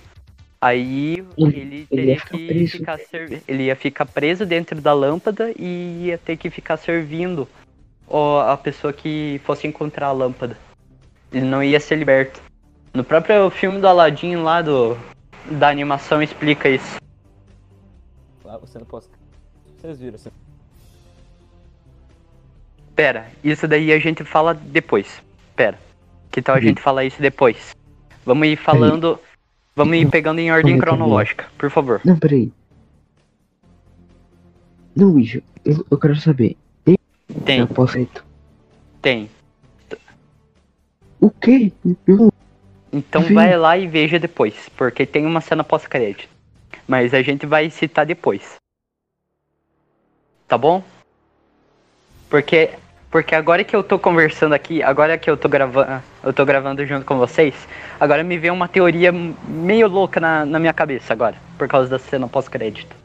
Aí 0.64 1.26
ele, 1.38 1.60
ele 1.60 1.88
teria 1.88 2.16
que 2.16 2.48
preso. 2.48 2.78
ficar 2.78 2.98
ele 3.46 3.64
ia 3.64 3.76
ficar 3.76 4.06
preso 4.06 4.46
dentro 4.46 4.80
da 4.80 4.94
lâmpada 4.94 5.52
e 5.60 6.06
ia 6.06 6.18
ter 6.18 6.38
que 6.38 6.50
ficar 6.50 6.78
servindo 6.78 7.46
a 8.48 8.56
pessoa 8.56 8.94
que 8.94 9.42
fosse 9.44 9.68
encontrar 9.68 10.08
a 10.08 10.12
lâmpada. 10.14 10.58
Ele 11.34 11.46
não 11.46 11.62
ia 11.62 11.82
ser 11.82 11.98
liberto. 11.98 12.42
No 12.94 13.04
próprio 13.04 13.50
filme 13.50 13.82
do 13.82 13.88
Aladdin 13.90 14.38
lá 14.38 14.62
do 14.62 14.98
da 15.52 15.68
animação 15.68 16.24
explica 16.24 16.70
isso. 16.70 16.96
Lá 18.46 18.58
você 18.58 18.80
não 18.80 18.86
pode. 18.86 19.08
Vocês 19.78 20.00
viram? 20.00 20.18
Você... 20.18 20.32
Pera, 22.96 23.28
isso 23.44 23.68
daí 23.68 23.92
a 23.92 24.00
gente 24.00 24.24
fala 24.24 24.54
depois. 24.54 25.22
Pera. 25.58 25.78
Que 26.32 26.42
tal 26.42 26.56
a 26.56 26.62
gente 26.62 26.80
falar 26.80 27.04
isso 27.04 27.22
depois? 27.22 27.76
Vamos 28.26 28.48
ir 28.48 28.56
falando. 28.56 29.20
Aí 29.22 29.33
Vamos 29.76 29.98
ir 29.98 30.10
pegando 30.10 30.40
em 30.40 30.52
ordem 30.52 30.78
cronológica, 30.78 31.48
por 31.58 31.70
favor. 31.70 32.00
Não, 32.06 32.18
peraí. 32.18 32.52
Não, 34.96 35.12
bicho, 35.14 35.42
eu, 35.66 35.86
eu 35.90 35.98
quero 35.98 36.16
saber. 36.16 36.56
Tem? 36.86 36.98
Tem. 37.44 37.62
Aposento. 37.62 38.24
Tem. 39.02 39.30
O 41.20 41.30
quê? 41.32 41.72
Então 42.92 43.24
Vi. 43.24 43.34
vai 43.34 43.58
lá 43.58 43.78
e 43.78 43.88
veja 43.88 44.20
depois, 44.20 44.70
porque 44.78 45.06
tem 45.06 45.26
uma 45.26 45.42
cena 45.42 45.64
pós-crédito. 45.64 46.30
Mas 46.88 47.14
a 47.14 47.22
gente 47.22 47.46
vai 47.46 47.70
citar 47.70 48.06
depois. 48.06 48.56
Tá 50.48 50.58
bom? 50.58 50.84
Porque 52.30 52.72
porque 53.14 53.36
agora 53.36 53.64
que 53.64 53.76
eu 53.76 53.84
tô 53.84 54.00
conversando 54.00 54.54
aqui, 54.54 54.82
agora 54.82 55.20
que 55.20 55.30
eu 55.30 55.38
tô 55.38 55.48
gravando, 55.48 56.02
eu 56.24 56.34
tô 56.34 56.44
gravando 56.44 56.84
junto 56.84 57.06
com 57.06 57.16
vocês, 57.16 57.54
agora 58.00 58.24
me 58.24 58.40
veio 58.40 58.56
uma 58.56 58.68
teoria 58.68 59.12
meio 59.48 59.88
louca 59.88 60.20
na, 60.20 60.44
na 60.44 60.58
minha 60.58 60.74
cabeça 60.74 61.14
agora, 61.14 61.36
por 61.56 61.68
causa 61.68 61.88
da 61.88 62.00
cena 62.00 62.28
pós-crédito. 62.28 63.03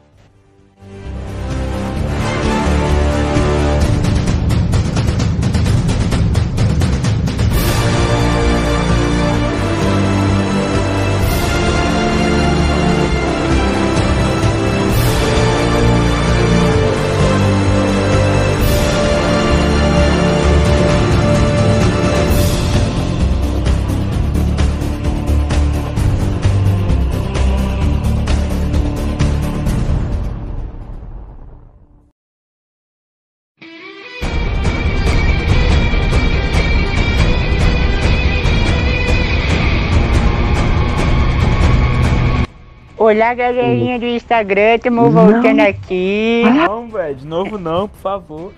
Olá, 43.09 43.33
galerinha 43.33 43.99
do 43.99 44.05
Instagram, 44.05 44.75
estamos 44.75 45.15
voltando 45.15 45.61
aqui. 45.61 46.43
Não, 46.45 46.89
velho, 46.89 47.15
de 47.15 47.27
novo 47.27 47.57
não, 47.57 47.89
por 47.89 47.99
favor. 48.01 48.53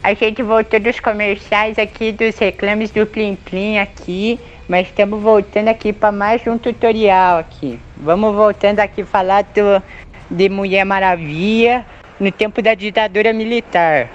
A 0.00 0.14
gente 0.14 0.44
voltou 0.44 0.78
dos 0.78 1.00
comerciais 1.00 1.76
aqui, 1.76 2.12
dos 2.12 2.38
reclames 2.38 2.92
do 2.92 3.04
Plim 3.04 3.34
Plim 3.34 3.78
aqui, 3.78 4.38
mas 4.68 4.86
estamos 4.86 5.20
voltando 5.20 5.66
aqui 5.66 5.92
para 5.92 6.12
mais 6.12 6.46
um 6.46 6.56
tutorial 6.56 7.38
aqui. 7.38 7.80
Vamos 7.96 8.32
voltando 8.32 8.78
aqui 8.78 9.02
falar 9.02 9.42
do, 9.42 9.82
de 10.30 10.48
Mulher 10.48 10.84
Maravilha 10.84 11.84
no 12.20 12.30
tempo 12.30 12.62
da 12.62 12.74
ditadura 12.74 13.32
militar. 13.32 14.08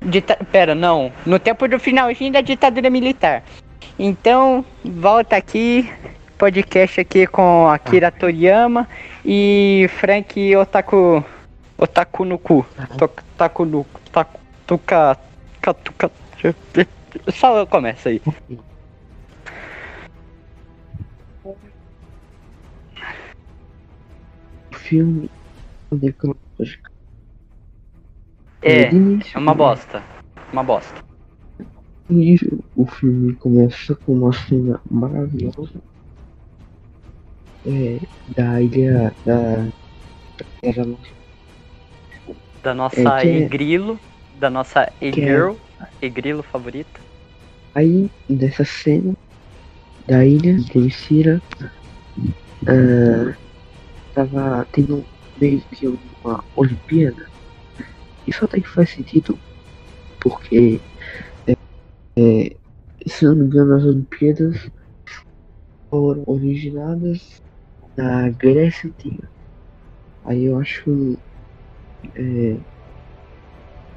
Dita 0.00 0.38
Pera, 0.50 0.74
não. 0.74 1.12
No 1.26 1.38
tempo 1.38 1.68
do 1.68 1.78
finalzinho 1.78 2.32
da 2.32 2.40
ditadura 2.40 2.88
militar. 2.88 3.42
Então, 3.98 4.64
volta 4.82 5.36
aqui. 5.36 5.86
Podcast 6.40 6.98
aqui 6.98 7.26
com 7.26 7.68
Akira 7.68 8.10
Toriyama 8.10 8.88
e 9.22 9.86
Frank 9.98 10.56
Otaku. 10.56 11.22
Otaku 11.76 12.24
no 12.24 12.38
cu. 12.38 12.64
Otaku 12.98 13.66
no 13.66 13.80
Otaku. 13.80 14.40
Tuca. 14.66 15.18
Tuca. 15.60 16.10
Só 17.28 17.66
começa 17.66 18.08
aí. 18.08 18.22
Filme. 24.70 25.30
É, 28.62 28.84
é 28.84 29.38
uma 29.38 29.54
bosta. 29.54 30.02
Uma 30.50 30.64
bosta. 30.64 31.04
O 32.74 32.86
filme 32.86 33.34
começa 33.34 33.94
com 33.94 34.14
uma 34.14 34.32
cena 34.32 34.80
maravilhosa 34.90 35.89
é, 37.66 38.00
da 38.34 38.60
ilha 38.60 39.14
da. 39.24 39.68
Da, 40.62 40.84
da 42.62 42.74
nossa 42.74 43.22
é, 43.22 43.38
E-Grilo, 43.38 43.98
da 44.38 44.50
nossa 44.50 44.92
E-Girl, 45.00 45.54
é, 45.80 46.06
E-Grilo 46.06 46.42
favorita. 46.42 47.00
Aí, 47.74 48.10
dessa 48.28 48.64
cena 48.64 49.14
da 50.06 50.24
ilha 50.24 50.56
de 50.58 50.90
Cira, 50.90 51.40
uh, 52.18 53.34
tava 54.12 54.66
tendo 54.72 55.04
meio 55.38 55.60
que 55.70 55.86
uma 55.86 56.44
Olimpíada. 56.56 57.28
Isso 58.26 58.44
até 58.44 58.60
que 58.60 58.68
faz 58.68 58.90
sentido, 58.90 59.38
porque 60.20 60.80
é, 61.46 61.52
é, 62.18 62.56
se 63.06 63.24
não 63.24 63.36
me 63.36 63.44
engano 63.44 63.74
as 63.74 63.84
Olimpíadas 63.84 64.70
foram 65.88 66.22
originadas 66.26 67.40
na 67.96 68.28
Grécia 68.30 68.88
Antiga. 68.88 69.28
Aí 70.24 70.44
eu 70.44 70.58
acho 70.58 71.18
é, 72.14 72.56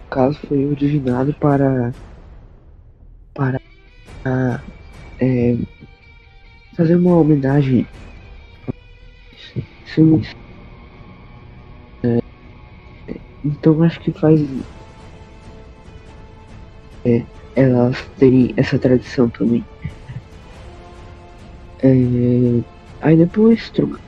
o 0.06 0.10
caso 0.10 0.40
foi 0.48 0.66
originado 0.66 1.34
para 1.36 1.94
para 3.34 3.60
é, 5.20 5.58
fazer 6.76 6.96
uma 6.96 7.18
homenagem 7.18 7.86
é, 12.04 12.20
então 13.44 13.84
acho 13.84 14.00
que 14.00 14.12
faz 14.12 14.40
é, 17.06 17.24
elas 17.56 18.02
terem 18.18 18.54
essa 18.58 18.80
tradição 18.80 19.30
também. 19.30 19.64
É, 21.84 22.73
aí 23.04 23.18
depois 23.18 23.70
troca 23.70 24.00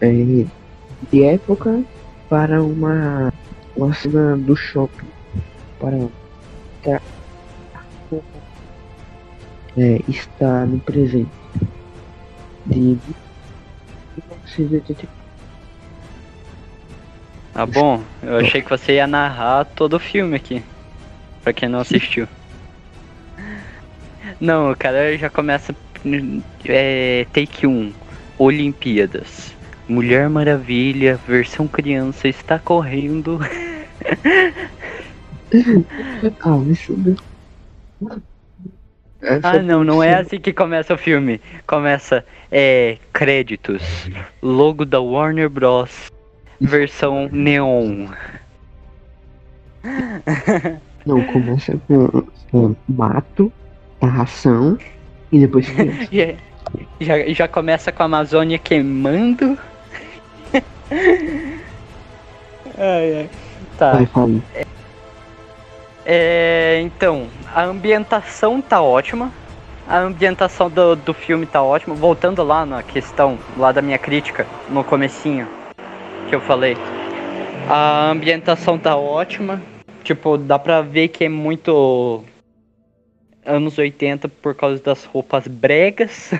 é, 0.00 0.44
de 1.10 1.24
época 1.24 1.82
para 2.28 2.62
uma, 2.62 3.32
uma 3.76 3.92
cena 3.94 4.36
do 4.36 4.54
shopping 4.54 5.08
para 5.80 6.08
é, 9.76 10.00
está 10.08 10.64
no 10.66 10.78
presente 10.78 11.28
de 12.66 12.78
1984. 12.78 15.08
Ah 17.56 17.66
bom, 17.66 18.02
eu 18.22 18.38
achei 18.38 18.62
que 18.62 18.70
você 18.70 18.94
ia 18.94 19.06
narrar 19.06 19.64
todo 19.64 19.94
o 19.94 20.00
filme 20.00 20.36
aqui. 20.36 20.62
Pra 21.42 21.52
quem 21.52 21.68
não 21.68 21.80
assistiu. 21.80 22.26
Não, 24.40 24.72
o 24.72 24.76
cara 24.76 25.16
já 25.16 25.28
começa. 25.28 25.74
É, 26.66 27.26
take 27.32 27.66
1. 27.66 27.92
Olimpíadas. 28.38 29.54
Mulher 29.88 30.28
Maravilha, 30.28 31.20
versão 31.26 31.68
criança, 31.68 32.26
está 32.28 32.58
correndo. 32.58 33.38
ah, 36.40 36.62
isso 36.70 36.96
ah, 39.42 39.58
não, 39.62 39.84
não 39.84 40.02
é 40.02 40.14
assim 40.14 40.40
que 40.40 40.52
começa 40.52 40.94
o 40.94 40.98
filme. 40.98 41.40
Começa, 41.66 42.24
é, 42.50 42.98
créditos, 43.12 43.82
logo 44.42 44.84
da 44.84 45.00
Warner 45.00 45.48
Bros 45.48 46.10
versão 46.60 47.28
neon. 47.30 48.08
Não, 51.04 51.22
começa 51.24 51.78
com, 51.86 52.22
com 52.50 52.74
mato, 52.88 53.52
ração 54.02 54.78
e 55.34 55.38
depois 55.40 55.66
já, 55.66 55.74
já, 57.00 57.32
já 57.32 57.48
começa 57.48 57.90
com 57.90 58.04
a 58.04 58.06
Amazônia 58.06 58.56
queimando. 58.56 59.58
ai, 62.78 63.16
ai. 63.18 63.30
Tá. 63.76 63.92
Vai, 63.92 64.08
é, 64.54 64.66
é, 66.06 66.80
então, 66.82 67.26
a 67.52 67.64
ambientação 67.64 68.62
tá 68.62 68.80
ótima. 68.80 69.32
A 69.88 69.98
ambientação 69.98 70.70
do, 70.70 70.94
do 70.94 71.12
filme 71.12 71.46
tá 71.46 71.60
ótima. 71.60 71.96
Voltando 71.96 72.44
lá 72.44 72.64
na 72.64 72.82
questão, 72.84 73.36
lá 73.56 73.72
da 73.72 73.82
minha 73.82 73.98
crítica, 73.98 74.46
no 74.70 74.84
comecinho 74.84 75.48
que 76.28 76.34
eu 76.36 76.40
falei. 76.40 76.76
A 77.68 78.10
ambientação 78.10 78.78
tá 78.78 78.96
ótima. 78.96 79.60
Tipo, 80.04 80.38
dá 80.38 80.60
pra 80.60 80.80
ver 80.80 81.08
que 81.08 81.24
é 81.24 81.28
muito 81.28 82.22
anos 83.44 83.78
80 83.78 84.28
por 84.28 84.54
causa 84.54 84.82
das 84.82 85.04
roupas 85.04 85.46
bregas. 85.46 86.32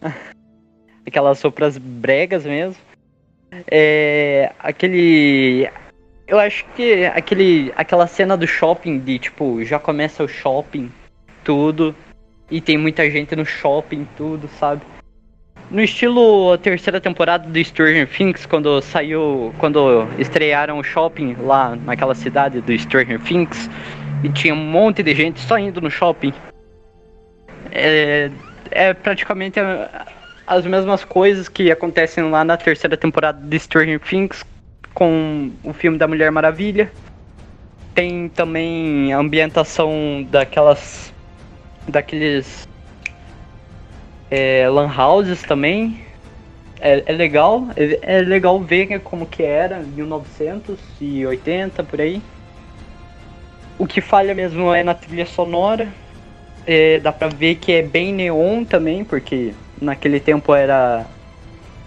Aquelas 1.06 1.40
roupas 1.42 1.78
bregas 1.78 2.44
mesmo. 2.44 2.80
É, 3.70 4.50
aquele 4.58 5.68
eu 6.26 6.38
acho 6.38 6.64
que 6.74 7.04
aquele 7.04 7.70
aquela 7.76 8.06
cena 8.06 8.36
do 8.36 8.46
shopping 8.46 8.98
de 8.98 9.18
tipo, 9.18 9.62
já 9.64 9.78
começa 9.78 10.24
o 10.24 10.28
shopping 10.28 10.90
tudo 11.44 11.94
e 12.50 12.60
tem 12.60 12.78
muita 12.78 13.10
gente 13.10 13.36
no 13.36 13.44
shopping 13.44 14.06
tudo, 14.16 14.48
sabe? 14.58 14.80
No 15.70 15.82
estilo 15.82 16.52
a 16.52 16.58
terceira 16.58 17.00
temporada 17.00 17.48
do 17.48 17.64
Stranger 17.64 18.06
Things, 18.06 18.44
quando 18.44 18.80
saiu. 18.82 19.54
Quando 19.58 20.06
estrearam 20.18 20.78
o 20.78 20.84
shopping 20.84 21.34
lá 21.40 21.76
naquela 21.76 22.14
cidade 22.14 22.60
do 22.60 22.78
Stranger 22.78 23.20
Things, 23.20 23.70
e 24.22 24.28
tinha 24.30 24.54
um 24.54 24.64
monte 24.64 25.02
de 25.02 25.14
gente 25.14 25.40
só 25.40 25.58
indo 25.58 25.80
no 25.80 25.90
shopping. 25.90 26.32
É, 27.70 28.30
é 28.70 28.94
praticamente 28.94 29.58
a, 29.58 30.06
as 30.46 30.64
mesmas 30.66 31.04
coisas 31.04 31.48
que 31.48 31.70
acontecem 31.70 32.30
lá 32.30 32.44
na 32.44 32.56
terceira 32.56 32.96
temporada 32.96 33.40
de 33.40 33.58
Stranger 33.58 34.00
Things 34.00 34.44
com 34.94 35.50
o 35.64 35.72
filme 35.72 35.98
da 35.98 36.06
Mulher 36.06 36.30
Maravilha. 36.30 36.92
Tem 37.94 38.28
também 38.28 39.12
a 39.12 39.18
ambientação 39.18 40.26
daquelas. 40.30 41.12
daqueles 41.88 42.68
é, 44.30 44.68
lan 44.68 44.90
houses 44.96 45.42
também. 45.42 46.00
É, 46.80 47.02
é 47.06 47.12
legal, 47.12 47.68
é, 47.76 47.98
é, 48.02 48.20
legal 48.22 48.58
ver 48.58 48.98
como 49.00 49.24
que 49.24 49.42
era 49.42 49.78
1980 49.80 51.84
por 51.84 52.00
aí. 52.00 52.20
O 53.78 53.86
que 53.86 54.00
falha 54.00 54.34
mesmo 54.34 54.72
é 54.72 54.82
na 54.82 54.94
trilha 54.94 55.26
sonora. 55.26 55.92
É, 56.64 57.00
dá 57.00 57.12
pra 57.12 57.28
ver 57.28 57.56
que 57.56 57.72
é 57.72 57.82
bem 57.82 58.12
neon 58.12 58.64
também, 58.64 59.04
porque 59.04 59.52
naquele 59.80 60.20
tempo 60.20 60.54
era 60.54 61.06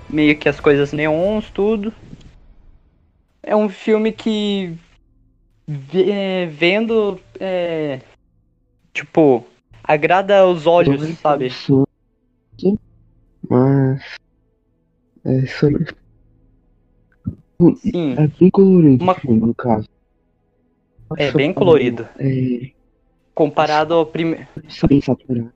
meio 0.10 0.38
que 0.38 0.50
as 0.50 0.60
coisas 0.60 0.92
neons, 0.92 1.50
tudo. 1.50 1.94
É 3.42 3.56
um 3.56 3.70
filme 3.70 4.12
que 4.12 4.76
é, 5.94 6.46
vendo 6.48 7.20
é, 7.40 8.02
tipo 8.94 9.46
agrada 9.84 10.40
aos 10.40 10.66
olhos, 10.68 11.18
sabe? 11.20 11.50
Mas. 13.50 14.02
É 15.24 15.46
sobre. 15.48 15.96
Sim. 17.78 18.16
É 18.18 18.28
bem 18.28 18.50
colorido, 18.50 19.04
Uma... 19.04 19.16
no 19.24 19.56
caso. 19.56 19.88
É 21.18 21.32
bem 21.32 21.54
colorido. 21.54 22.08
É... 22.20 22.70
Comparado 23.34 23.94
ao 23.94 24.06
primeiro. 24.06 24.48
Bem 24.88 25.02
saturado. 25.02 25.52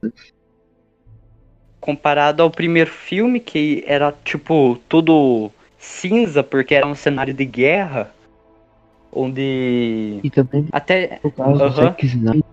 comparado 1.79 2.43
ao 2.43 2.51
primeiro 2.51 2.89
filme, 2.91 3.39
que 3.39 3.83
era 3.87 4.13
tipo 4.23 4.77
tudo 4.89 5.49
cinza, 5.77 6.43
porque 6.43 6.75
era 6.75 6.85
um 6.85 6.93
cenário 6.93 7.33
de 7.33 7.45
guerra, 7.45 8.11
onde. 9.11 10.19
E 10.23 10.29
também. 10.29 10.67
Até. 10.71 11.19
Por 11.21 11.31
causa 11.31 11.69
do 11.69 11.75
Zack 11.75 12.05
Snyder. 12.05 12.43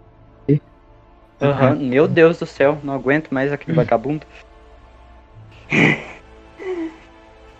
Aham, 1.43 1.75
Meu 1.75 2.09
Deus 2.09 2.39
do 2.39 2.47
céu, 2.47 2.79
não 2.83 2.95
aguento 2.95 3.29
mais 3.31 3.53
aquele 3.53 3.77
vagabundo. 3.77 4.25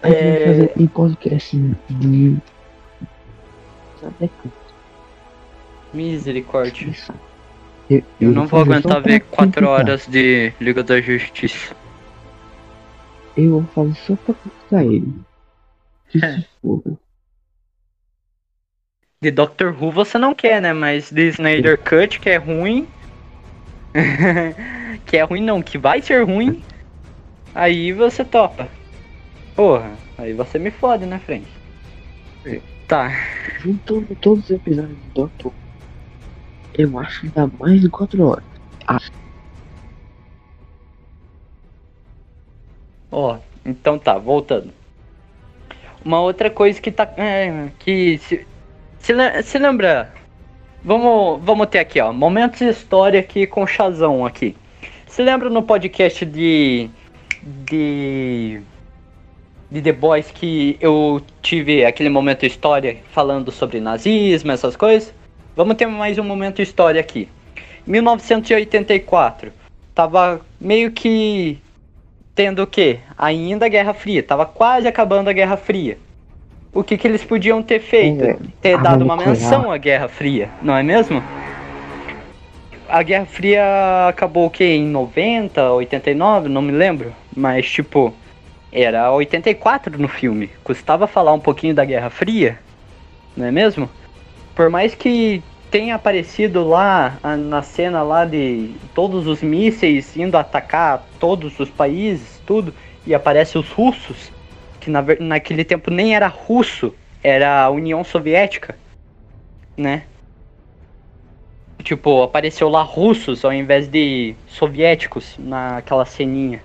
A 0.03 0.09
gente 0.09 0.19
É. 0.19 0.47
vai 0.47 0.47
fazer 0.69 0.73
um 0.79 0.87
podcast 0.87 1.57
de. 1.91 2.37
Sabe 4.01 4.31
Misericórdia. 5.97 6.93
Eu, 7.89 8.03
Eu 8.21 8.33
não 8.33 8.47
vou 8.47 8.61
aguentar 8.61 9.01
ver 9.03 9.21
4 9.21 9.53
criticar. 9.53 9.69
horas 9.69 10.07
de 10.07 10.53
Liga 10.61 10.83
da 10.83 11.01
Justiça. 11.01 11.75
Eu 13.37 13.61
vou 13.61 13.65
fazer 13.75 13.95
só 14.07 14.17
pra 14.17 14.35
criticar 14.35 14.85
ele. 14.85 15.15
Que 16.09 16.25
É. 16.25 16.45
foda. 16.63 16.99
De 19.21 19.31
Doctor 19.31 19.75
Who 19.83 19.91
você 19.91 20.19
não 20.19 20.35
quer, 20.35 20.61
né? 20.61 20.73
Mas 20.73 21.11
de 21.11 21.29
Snyder 21.29 21.79
Cut, 21.79 22.21
que 22.21 22.29
é 22.29 22.37
ruim. 22.37 22.87
que 25.07 25.17
é 25.17 25.23
ruim 25.23 25.43
não, 25.43 25.63
que 25.63 25.79
vai 25.79 26.03
ser 26.03 26.23
ruim. 26.25 26.63
Aí 27.55 27.93
você 27.93 28.25
topa. 28.25 28.69
Porra, 29.55 29.93
aí 30.19 30.35
você 30.35 30.59
me 30.59 30.71
fode, 30.71 31.07
né, 31.07 31.19
frente? 31.19 31.49
É. 32.45 32.61
Tá. 32.87 33.11
Juntando 33.61 34.15
todos 34.21 34.45
os 34.45 34.51
episódios 34.51 34.97
do 34.99 35.23
Doctor, 35.23 35.53
eu 36.79 36.99
acho 36.99 37.23
que 37.23 37.29
dá 37.29 37.49
mais 37.59 37.81
de 37.81 37.89
4 37.89 38.23
horas. 38.27 38.45
Ó, 43.11 43.39
então 43.65 43.99
tá, 43.99 44.19
voltando. 44.19 44.71
Uma 46.05 46.21
outra 46.21 46.51
coisa 46.51 46.81
que 46.81 46.93
tá. 46.93 47.11
É, 47.17 47.69
que 47.79 48.19
se, 48.19 48.47
se, 48.99 49.43
se 49.43 49.59
lembra. 49.59 50.13
Vamos, 50.85 51.43
vamos 51.43 51.67
ter 51.69 51.81
aqui, 51.81 52.01
ó. 52.01 52.13
Momentos 52.13 52.59
de 52.59 52.69
história 52.69 53.19
aqui 53.19 53.47
com 53.47 53.63
o 53.63 53.67
Chazão 53.67 54.25
aqui. 54.25 54.57
Se 55.07 55.23
lembra 55.23 55.49
no 55.49 55.63
podcast 55.63 56.25
de. 56.25 56.91
De. 57.43 58.61
De 59.69 59.83
The 59.83 59.93
Boys 59.93 60.31
que 60.31 60.77
eu 60.81 61.21
tive 61.43 61.85
aquele 61.85 62.09
momento 62.09 62.47
história 62.47 62.99
falando 63.11 63.51
sobre 63.51 63.81
nazismo, 63.81 64.53
essas 64.53 64.77
coisas? 64.77 65.13
Vamos 65.57 65.77
ter 65.77 65.87
mais 65.87 66.19
um 66.19 66.23
momento 66.23 66.57
de 66.57 66.63
história 66.63 67.01
aqui. 67.01 67.27
1984. 67.87 69.51
Tava 69.95 70.43
meio 70.61 70.91
que 70.91 71.59
tendo 72.35 72.63
o 72.63 72.67
quê? 72.67 72.99
Ainda 73.17 73.65
a 73.65 73.69
Guerra 73.71 73.95
Fria. 73.95 74.23
Tava 74.23 74.45
quase 74.45 74.87
acabando 74.87 75.31
a 75.31 75.33
Guerra 75.33 75.57
Fria. 75.57 75.97
O 76.75 76.85
que, 76.85 76.99
que 76.99 77.09
eles 77.09 77.25
podiam 77.25 77.63
ter 77.63 77.81
feito? 77.81 78.23
É, 78.23 78.37
ter 78.61 78.75
arma 78.75 78.83
dado 78.83 79.05
uma 79.07 79.17
menção 79.17 79.73
à 79.73 79.79
Guerra 79.79 80.09
Fria, 80.09 80.51
não 80.61 80.77
é 80.77 80.83
mesmo? 80.83 81.25
A 82.87 83.03
Guerra 83.03 83.25
Fria 83.25 84.09
acabou 84.09 84.49
o 84.49 84.51
quê? 84.51 84.65
Em 84.65 84.87
90, 84.87 85.73
89? 85.73 86.51
Não 86.51 86.61
me 86.61 86.73
lembro. 86.73 87.15
Mas, 87.35 87.67
tipo, 87.71 88.13
era 88.71 89.11
84 89.11 89.99
no 89.99 90.07
filme. 90.07 90.51
Custava 90.63 91.07
falar 91.07 91.33
um 91.33 91.41
pouquinho 91.41 91.75
da 91.75 91.87
Guerra 91.87 92.11
Fria, 92.11 92.59
não 93.35 93.47
é 93.47 93.51
mesmo? 93.51 93.89
Por 94.57 94.71
mais 94.71 94.95
que 94.95 95.43
tenha 95.71 95.95
aparecido 95.95 96.67
lá 96.67 97.19
na 97.39 97.61
cena 97.61 98.03
lá 98.03 98.25
de 98.25 98.75
todos 98.95 99.27
os 99.27 99.43
mísseis 99.43 100.17
indo 100.17 100.37
atacar 100.37 101.05
todos 101.21 101.61
os 101.61 101.69
países, 101.69 102.41
tudo, 102.47 102.73
e 103.07 103.15
aparece 103.15 103.59
os 103.59 103.69
russos, 103.71 104.33
que 104.81 104.89
na, 104.89 105.05
naquele 105.21 105.63
tempo 105.63 105.91
nem 105.91 106.17
era 106.17 106.27
russo, 106.27 106.95
era 107.23 107.65
a 107.65 107.71
União 107.71 108.03
Soviética, 108.03 108.75
né? 109.77 110.05
Tipo, 111.83 112.23
apareceu 112.23 112.69
lá 112.71 112.83
russos 112.83 113.45
ao 113.45 113.53
invés 113.53 113.87
de 113.87 114.35
soviéticos 114.49 115.37
naquela 115.39 116.07
ceninha. 116.07 116.63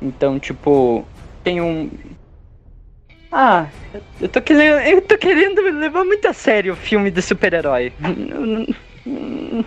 Então, 0.00 0.38
tipo, 0.38 1.04
tem 1.44 1.60
um. 1.60 1.90
Ah, 3.30 3.66
eu 4.20 4.28
tô 4.28 4.40
querendo, 4.40 4.80
eu 4.80 5.02
tô 5.02 5.18
querendo 5.18 5.60
levar 5.60 6.04
muito 6.04 6.26
a 6.26 6.32
sério 6.32 6.72
o 6.72 6.76
filme 6.76 7.10
de 7.10 7.20
super-herói. 7.20 7.92
Não, 7.98 8.66
não, 9.06 9.64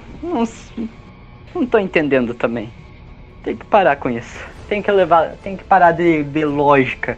não, 1.53 1.65
tô 1.67 1.77
entendendo 1.77 2.33
também. 2.33 2.71
Tem 3.43 3.55
que 3.55 3.65
parar 3.65 3.97
com 3.97 4.09
isso. 4.09 4.43
Tem 4.67 4.81
que 4.81 4.91
levar, 4.91 5.35
tem 5.43 5.55
que 5.55 5.63
parar 5.63 5.91
de 5.91 6.23
ver 6.23 6.45
lógica 6.45 7.17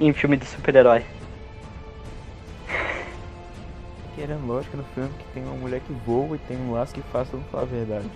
em 0.00 0.12
filme 0.12 0.36
de 0.36 0.46
super-herói. 0.46 1.04
Querendo 4.16 4.46
lógica 4.46 4.76
no 4.76 4.84
filme 4.94 5.10
que 5.16 5.24
tem 5.32 5.44
uma 5.44 5.54
mulher 5.54 5.80
que 5.80 5.92
voa 6.04 6.34
e 6.34 6.38
tem 6.40 6.56
um 6.56 6.72
laço 6.72 6.92
que 6.92 7.02
faz 7.12 7.28
todo 7.28 7.42
falar 7.52 7.62
a 7.62 7.66
verdade. 7.66 8.10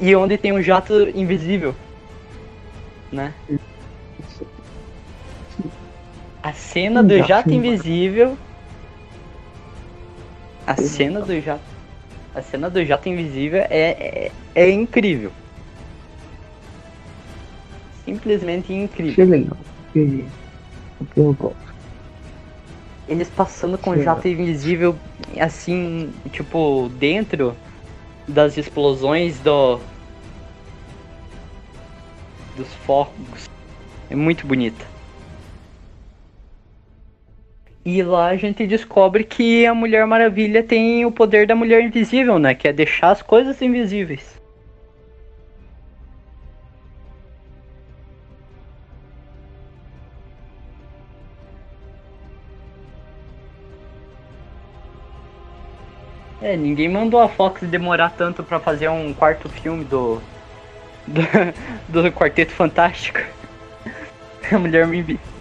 E 0.00 0.14
onde 0.14 0.38
tem 0.38 0.52
um 0.52 0.62
jato 0.62 0.92
invisível, 1.14 1.74
né? 3.10 3.32
A 6.46 6.52
cena 6.52 7.02
do 7.02 7.12
Um 7.12 7.24
jato 7.24 7.52
invisível. 7.52 8.38
A 10.64 10.76
cena 10.76 11.20
do 11.20 11.40
jato. 11.40 11.64
A 12.32 12.40
cena 12.40 12.70
do 12.70 12.84
jato 12.84 13.08
invisível 13.08 13.62
é, 13.68 14.30
é, 14.30 14.32
é 14.54 14.70
incrível. 14.70 15.32
Simplesmente 18.04 18.72
incrível. 18.72 19.24
Achei 19.24 19.24
legal. 19.24 19.56
Eu 21.16 21.32
gosto. 21.32 21.56
Eles 23.08 23.28
passando 23.28 23.76
com 23.76 23.94
Sim. 23.94 24.02
jato 24.04 24.28
invisível, 24.28 24.94
assim, 25.40 26.12
tipo, 26.30 26.88
dentro 26.96 27.56
das 28.28 28.56
explosões 28.56 29.40
do. 29.40 29.80
dos 32.56 32.72
fogos. 32.86 33.50
É 34.08 34.14
muito 34.14 34.46
bonita. 34.46 34.94
E 37.86 38.02
lá 38.02 38.30
a 38.30 38.36
gente 38.36 38.66
descobre 38.66 39.22
que 39.22 39.64
a 39.64 39.72
Mulher 39.72 40.04
Maravilha 40.08 40.60
tem 40.60 41.06
o 41.06 41.12
poder 41.12 41.46
da 41.46 41.54
Mulher 41.54 41.80
Invisível, 41.84 42.36
né? 42.36 42.52
Que 42.52 42.66
é 42.66 42.72
deixar 42.72 43.12
as 43.12 43.22
coisas 43.22 43.62
invisíveis. 43.62 44.42
É, 56.42 56.56
ninguém 56.56 56.88
mandou 56.88 57.20
a 57.20 57.28
Fox 57.28 57.62
demorar 57.62 58.10
tanto 58.10 58.42
pra 58.42 58.58
fazer 58.58 58.88
um 58.88 59.14
quarto 59.14 59.48
filme 59.48 59.84
do. 59.84 60.20
do, 61.06 62.02
do 62.02 62.10
Quarteto 62.10 62.50
Fantástico. 62.50 63.20
A 64.50 64.58
Mulher 64.58 64.88
Invisível. 64.88 65.35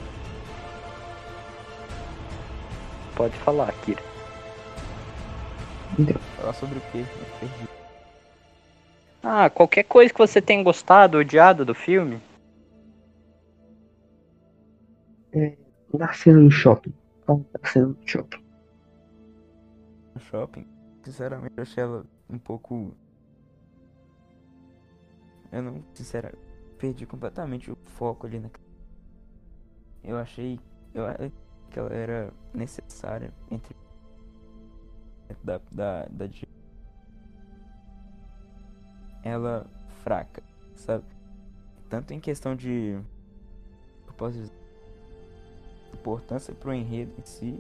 Pode 3.16 3.36
falar, 3.38 3.72
Kira. 3.82 4.02
Então, 5.98 6.22
Falar 6.38 6.54
sobre 6.54 6.78
o 6.78 6.82
quê? 6.92 7.00
Eu 7.00 7.40
perdi. 7.40 7.70
Ah, 9.24 9.50
qualquer 9.50 9.84
coisa 9.84 10.14
que 10.14 10.20
você 10.20 10.42
tenha 10.42 10.64
gostado, 10.64 11.18
odiado 11.18 11.66
do 11.66 11.74
filme. 11.74 12.22
na 15.98 16.14
cena 16.14 16.40
no 16.40 16.52
shopping. 16.52 16.94
Da 17.28 17.70
cena 17.70 17.88
no 17.88 17.98
shopping. 18.06 18.44
No 20.14 20.22
shopping, 20.22 20.68
sinceramente, 21.04 21.54
eu 21.58 21.64
achei 21.64 21.84
ela 21.84 22.06
um 22.30 22.38
pouco. 22.38 22.96
Eu 25.52 25.62
não, 25.62 25.84
sinceramente, 25.94 26.42
perdi 26.78 27.06
completamente 27.06 27.72
o 27.72 27.78
foco 27.86 28.28
ali 28.28 28.40
na. 28.40 28.50
Eu 30.04 30.18
achei 30.18 30.60
eu, 30.94 31.04
que 31.76 31.80
ela 31.80 31.94
era 31.94 32.34
necessária 32.54 33.34
entre. 33.52 33.76
Da, 35.44 35.60
da, 35.70 36.06
da 36.06 36.30
Ela 39.22 39.68
fraca, 40.02 40.42
sabe? 40.74 41.04
Tanto 41.90 42.14
em 42.14 42.20
questão 42.22 42.56
de. 42.56 42.98
Eu 44.08 44.14
posso 44.14 44.38
dizer. 44.38 44.54
Importância 45.94 46.54
enredo 46.74 47.14
em 47.20 47.26
si 47.26 47.60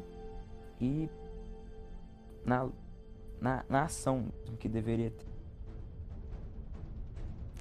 e 0.79 1.09
na, 2.45 2.69
na, 3.41 3.65
na 3.67 3.83
ação 3.83 4.31
que 4.55 4.69
deveria 4.69 5.11
ter. 5.11 5.27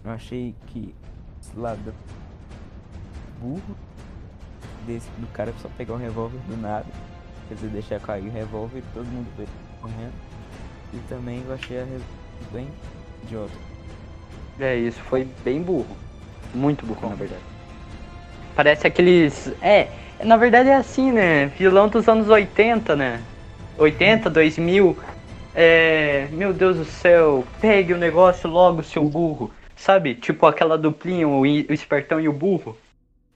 Eu 0.05 0.11
achei 0.13 0.55
que 0.67 0.95
esse 1.41 1.57
lado 1.57 1.93
burro 3.41 3.77
desse, 4.87 5.09
do 5.19 5.27
cara 5.33 5.53
só 5.61 5.69
pegar 5.77 5.95
um 5.95 5.99
revólver 5.99 6.39
do 6.49 6.57
nada, 6.57 6.87
quer 7.49 7.55
dizer, 7.55 7.69
deixar 7.69 8.01
cair 8.01 8.27
o 8.27 8.33
revólver 8.33 8.79
e 8.79 8.83
todo 8.95 9.07
mundo 9.07 9.29
correndo. 9.81 10.13
E 10.93 10.99
também 11.09 11.43
eu 11.47 11.55
achei 11.55 11.81
a 11.81 11.87
bem 12.53 12.69
idiota. 13.25 13.53
É, 14.59 14.77
isso 14.77 15.01
foi 15.03 15.27
bem 15.45 15.61
burro. 15.61 15.97
Muito 16.55 16.87
burro, 16.87 17.09
na 17.09 17.17
verdade. 17.17 17.43
Parece 18.55 18.87
aqueles. 18.87 19.53
É, 19.61 19.89
na 20.23 20.37
verdade 20.37 20.69
é 20.69 20.77
assim, 20.77 21.11
né? 21.11 21.47
Vilão 21.47 21.89
dos 21.89 22.09
anos 22.09 22.29
80, 22.29 22.95
né? 22.95 23.21
80, 23.77 24.31
2000. 24.31 24.97
É. 25.55 26.29
Meu 26.31 26.53
Deus 26.53 26.77
do 26.77 26.85
céu, 26.85 27.45
pegue 27.61 27.93
o 27.93 27.99
negócio 27.99 28.49
logo, 28.49 28.83
seu 28.83 29.05
burro. 29.05 29.51
Sabe? 29.77 30.15
Tipo 30.15 30.47
aquela 30.47 30.79
duplinha, 30.79 31.27
o, 31.27 31.41
o 31.41 31.47
espertão 31.47 32.21
e 32.21 32.29
o 32.29 32.33
burro. 32.33 32.77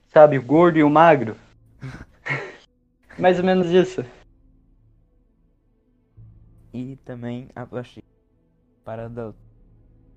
Sabe? 0.09 0.37
O 0.37 0.43
gordo 0.43 0.77
e 0.77 0.83
o 0.83 0.89
magro. 0.89 1.35
Mais 3.17 3.37
ou 3.37 3.45
menos 3.45 3.67
isso. 3.67 4.03
E 6.73 6.95
também 6.97 7.49
achei 7.55 8.03
para 8.83 9.07
da 9.07 9.33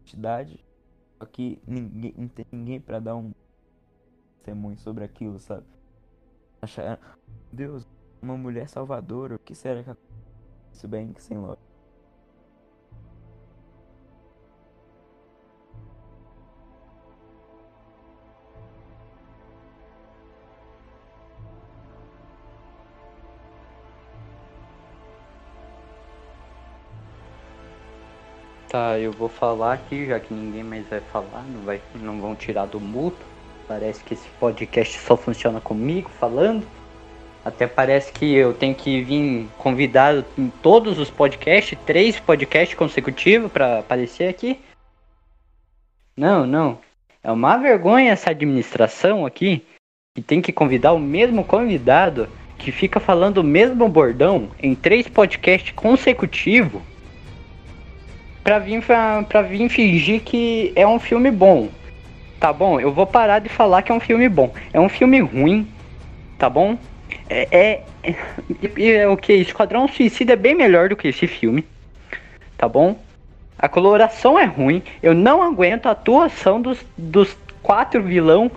entidade. 0.03 0.65
Só 1.19 1.27
que 1.27 1.61
ninguém, 1.67 2.15
não 2.17 2.29
tem 2.29 2.47
ninguém 2.51 2.81
pra 2.81 2.99
dar 2.99 3.17
um 3.17 3.33
testemunho 4.39 4.79
sobre 4.79 5.05
aquilo, 5.05 5.39
sabe? 5.39 5.67
Achar, 6.61 6.99
Deus, 7.53 7.87
uma 8.21 8.37
mulher 8.37 8.69
salvadora, 8.69 9.37
o 9.37 9.39
que 9.39 9.55
será 9.55 9.83
que 9.83 9.91
aconteceu 9.91 10.89
bem 10.89 11.15
sem 11.19 11.39
lógica? 11.39 11.72
Tá, 28.73 28.99
eu 28.99 29.13
vou 29.13 29.29
falar 29.29 29.75
aqui, 29.75 30.07
já 30.07 30.19
que 30.19 30.33
ninguém 30.33 30.65
mais 30.65 30.87
vai 30.89 30.99
falar, 30.99 31.45
não, 31.47 31.61
vai, 31.61 31.79
não 31.97 32.19
vão 32.19 32.35
tirar 32.35 32.65
do 32.65 32.81
mudo. 32.81 33.19
Parece 33.69 34.03
que 34.03 34.15
esse 34.15 34.27
podcast 34.41 34.99
só 34.99 35.15
funciona 35.15 35.61
comigo 35.61 36.09
falando. 36.19 36.67
Até 37.45 37.67
parece 37.67 38.11
que 38.11 38.35
eu 38.35 38.55
tenho 38.55 38.75
que 38.75 39.03
vir 39.03 39.47
convidado 39.59 40.25
em 40.39 40.49
todos 40.49 40.99
os 40.99 41.11
podcasts, 41.11 41.79
três 41.85 42.19
podcasts 42.19 42.75
consecutivos 42.75 43.53
para 43.53 43.81
aparecer 43.81 44.27
aqui. 44.27 44.59
Não, 46.17 46.47
não. 46.47 46.79
É 47.23 47.31
uma 47.31 47.59
vergonha 47.59 48.11
essa 48.11 48.31
administração 48.31 49.27
aqui, 49.27 49.63
que 50.15 50.23
tem 50.23 50.41
que 50.41 50.51
convidar 50.51 50.95
o 50.95 50.99
mesmo 50.99 51.45
convidado 51.45 52.27
que 52.57 52.73
fica 52.73 52.99
falando 52.99 53.37
o 53.37 53.45
mesmo 53.45 53.87
bordão 53.87 54.49
em 54.63 54.75
três 54.75 55.07
podcasts 55.07 55.73
consecutivos 55.73 56.81
pra 58.43 58.59
vir, 58.59 58.83
pra, 58.83 59.23
pra 59.23 59.43
vir 59.43 59.69
fingir 59.69 60.21
que 60.23 60.73
é 60.75 60.87
um 60.87 60.99
filme 60.99 61.31
bom. 61.31 61.69
Tá 62.41 62.53
bom? 62.53 62.81
Eu 62.81 62.93
vou 62.93 63.07
parar 63.07 63.39
de 63.39 63.49
falar 63.49 63.83
que 63.83 63.93
é 63.93 63.95
um 63.95 64.01
filme 64.01 64.29
bom. 64.29 64.53
É 64.73 64.81
um 64.81 64.89
filme 64.89 65.21
ruim, 65.21 65.67
tá 66.39 66.51
bom? 66.51 66.77
É, 67.29 67.49
é, 67.51 67.83
é, 68.03 68.95
é 68.97 69.09
o 69.09 69.17
que? 69.17 69.33
Esquadrão 69.33 69.87
Suicida 69.87 70.33
é 70.33 70.37
bem 70.37 70.55
melhor 70.55 70.89
do 70.89 70.97
que 70.97 71.09
esse 71.09 71.27
filme, 71.27 71.65
tá 72.59 72.69
bom? 72.69 72.99
A 73.59 73.69
coloração 73.69 74.37
é 74.37 74.45
ruim. 74.45 74.83
Eu 75.01 75.15
não 75.15 75.41
aguento 75.41 75.87
a 75.87 75.93
atuação 75.93 76.61
dos, 76.61 76.85
dos 76.99 77.37
quatro 77.63 78.03
vilão. 78.03 78.51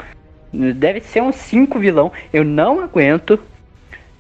Deve 0.52 1.02
ser 1.02 1.22
uns 1.22 1.36
cinco 1.36 1.78
vilão. 1.78 2.12
Eu 2.34 2.44
não 2.44 2.80
aguento. 2.80 3.40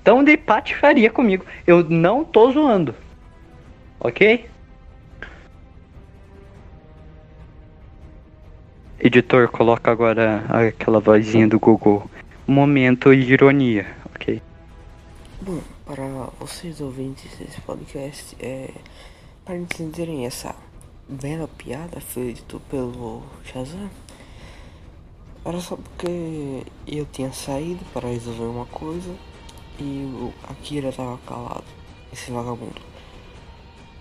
Tão 0.04 0.23
de 0.23 0.38
patifaria 0.38 1.10
comigo. 1.10 1.43
Eu 1.65 1.84
não 1.84 2.23
tô 2.23 2.51
zoando. 2.51 2.93
Ok? 3.99 4.45
Editor, 9.05 9.49
coloca 9.49 9.91
agora 9.91 10.43
aquela 10.49 10.99
vozinha 10.99 11.47
do 11.47 11.59
Google. 11.59 12.09
Momento 12.47 13.15
de 13.15 13.33
ironia, 13.33 13.95
ok? 14.07 14.41
Bom, 15.39 15.61
para 15.85 16.03
vocês 16.39 16.81
ouvintes 16.81 17.37
desse 17.37 17.61
podcast, 17.61 18.35
é, 18.39 18.71
para 19.45 19.57
entenderem 19.57 20.25
essa 20.25 20.55
bela 21.07 21.47
piada 21.47 22.01
feita 22.01 22.57
pelo 22.67 23.21
Shazam, 23.43 23.91
era 25.45 25.59
só 25.59 25.75
porque 25.75 26.63
eu 26.87 27.05
tinha 27.11 27.31
saído 27.31 27.85
para 27.93 28.09
resolver 28.09 28.45
uma 28.45 28.65
coisa 28.65 29.13
e 29.79 30.03
o 30.15 30.33
Akira 30.49 30.91
tava 30.91 31.19
calado, 31.27 31.63
esse 32.11 32.31
vagabundo. 32.31 32.81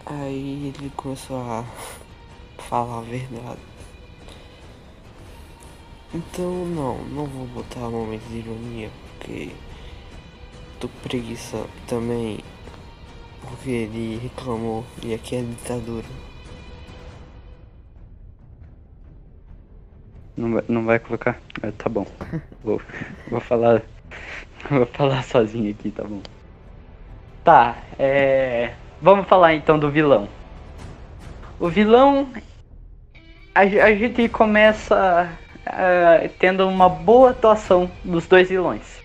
Aí 0.06 0.72
ele 0.74 0.90
começou 0.96 1.36
a 1.36 1.62
falar 2.56 3.00
a 3.00 3.02
verdade. 3.02 3.73
Então 6.14 6.64
não, 6.66 6.98
não 7.06 7.26
vou 7.26 7.44
botar 7.48 7.90
momento 7.90 8.22
de 8.28 8.38
ironia 8.38 8.88
porque 9.18 9.50
tô 10.78 10.88
preguiça 11.02 11.66
também 11.88 12.38
porque 13.40 13.68
ele 13.68 14.20
reclamou 14.22 14.84
e 15.02 15.12
aqui 15.12 15.34
é 15.34 15.42
ditadura. 15.42 16.06
Não 20.36 20.52
vai, 20.52 20.64
não 20.68 20.84
vai 20.84 20.98
colocar? 21.00 21.40
Ah, 21.60 21.72
tá 21.76 21.88
bom. 21.88 22.06
Vou, 22.62 22.80
vou 23.28 23.40
falar. 23.40 23.82
Vou 24.70 24.86
falar 24.86 25.22
sozinho 25.24 25.70
aqui, 25.70 25.90
tá 25.90 26.04
bom. 26.04 26.22
Tá, 27.42 27.76
é. 27.98 28.74
Vamos 29.02 29.28
falar 29.28 29.54
então 29.54 29.78
do 29.78 29.90
vilão. 29.90 30.28
O 31.58 31.68
vilão. 31.68 32.28
A, 33.54 33.60
a 33.60 33.94
gente 33.94 34.28
começa 34.28 35.38
uh, 35.66 36.28
tendo 36.38 36.68
uma 36.68 36.88
boa 36.88 37.30
atuação 37.30 37.90
dos 38.04 38.26
dois 38.26 38.48
vilões. 38.48 39.02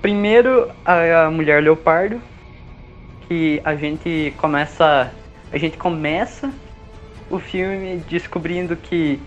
Primeiro, 0.00 0.70
a, 0.84 1.26
a 1.26 1.30
mulher 1.30 1.62
leopardo, 1.62 2.20
que 3.28 3.60
a 3.64 3.74
gente 3.74 4.34
começa, 4.38 5.12
a 5.52 5.58
gente 5.58 5.76
começa 5.76 6.52
o 7.30 7.38
filme 7.38 7.98
descobrindo 8.08 8.76
que 8.76 9.20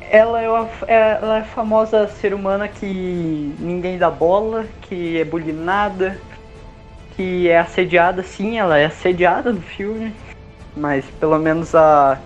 ela 0.00 0.40
é, 0.40 0.48
uma, 0.48 0.68
ela 0.86 1.38
é 1.38 1.42
famosa 1.42 2.06
ser 2.08 2.34
humana 2.34 2.68
que 2.68 3.54
ninguém 3.58 3.98
dá 3.98 4.10
bola, 4.10 4.66
que 4.82 5.18
é 5.18 5.24
bulinada, 5.24 6.20
que 7.16 7.48
é 7.48 7.58
assediada, 7.58 8.22
sim, 8.22 8.58
ela 8.58 8.78
é 8.78 8.86
assediada 8.86 9.52
no 9.52 9.62
filme, 9.62 10.14
mas 10.76 11.04
pelo 11.18 11.38
menos 11.38 11.74
a 11.74 12.18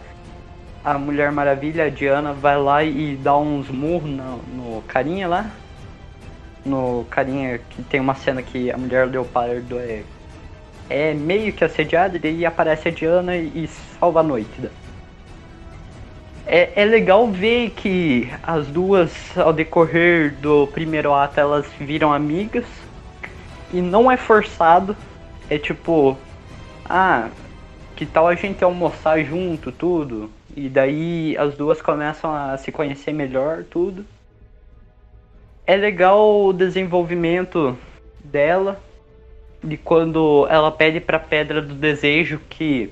a 0.89 0.97
Mulher 0.97 1.31
Maravilha, 1.31 1.85
a 1.85 1.89
Diana, 1.91 2.33
vai 2.33 2.57
lá 2.57 2.83
e 2.83 3.15
dá 3.17 3.37
uns 3.37 3.69
murros 3.69 4.09
no, 4.09 4.39
no 4.55 4.83
carinha 4.89 5.29
lá. 5.29 5.51
No 6.65 7.05
carinha 7.11 7.59
que 7.59 7.83
tem 7.83 8.01
uma 8.01 8.15
cena 8.15 8.41
que 8.41 8.71
a 8.71 8.79
Mulher 8.79 9.07
Leopardo 9.07 9.79
é, 9.79 10.03
é 10.89 11.13
meio 11.13 11.53
que 11.53 11.63
assediada, 11.63 12.17
e 12.17 12.19
daí 12.19 12.47
aparece 12.47 12.89
a 12.89 12.91
Diana 12.91 13.37
e, 13.37 13.65
e 13.65 13.69
salva 14.01 14.21
a 14.21 14.23
noite. 14.23 14.51
Né? 14.59 14.71
É, 16.47 16.81
é 16.81 16.85
legal 16.87 17.29
ver 17.29 17.69
que 17.71 18.33
as 18.43 18.67
duas, 18.69 19.13
ao 19.37 19.53
decorrer 19.53 20.37
do 20.37 20.67
primeiro 20.69 21.13
ato, 21.13 21.39
elas 21.39 21.67
viram 21.79 22.15
amigas. 22.15 22.65
E 23.75 23.83
não 23.83 24.11
é 24.11 24.17
forçado. 24.17 24.97
É 25.51 25.59
tipo, 25.59 26.17
ah, 26.89 27.29
que 27.95 28.07
tal 28.07 28.27
a 28.27 28.35
gente 28.35 28.65
almoçar 28.65 29.23
junto, 29.23 29.71
tudo? 29.71 30.38
E 30.59 30.69
daí 30.69 31.37
as 31.39 31.55
duas 31.55 31.81
começam 31.81 32.35
a 32.35 32.57
se 32.57 32.73
conhecer 32.73 33.13
melhor, 33.13 33.63
tudo. 33.63 34.05
É 35.65 35.77
legal 35.77 36.47
o 36.47 36.53
desenvolvimento 36.53 37.79
dela, 38.25 38.81
de 39.63 39.77
quando 39.77 40.49
ela 40.51 40.73
pede 40.73 40.99
pra 40.99 41.17
Pedra 41.21 41.63
do 41.63 41.75
Desejo 41.75 42.41
que 42.51 42.91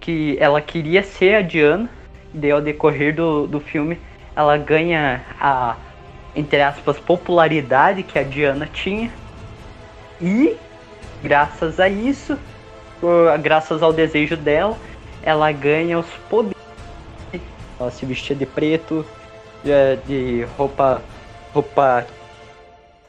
que 0.00 0.36
ela 0.40 0.60
queria 0.60 1.04
ser 1.04 1.36
a 1.36 1.42
Diana, 1.42 1.88
e 2.34 2.38
daí 2.38 2.50
ao 2.50 2.60
decorrer 2.60 3.14
do, 3.14 3.46
do 3.46 3.60
filme 3.60 3.96
ela 4.34 4.58
ganha 4.58 5.24
a, 5.40 5.76
entre 6.34 6.60
aspas, 6.60 6.98
popularidade 6.98 8.02
que 8.02 8.18
a 8.18 8.24
Diana 8.24 8.66
tinha. 8.66 9.12
E, 10.20 10.56
graças 11.22 11.78
a 11.78 11.88
isso, 11.88 12.36
graças 13.40 13.80
ao 13.80 13.92
desejo 13.92 14.36
dela, 14.36 14.76
ela 15.24 15.50
ganha 15.50 15.98
os 15.98 16.10
poderes. 16.28 16.54
Ela 17.80 17.90
se 17.90 18.06
vestia 18.06 18.36
de 18.36 18.46
preto, 18.46 19.04
de 20.06 20.44
roupa, 20.56 21.02
roupa 21.52 22.06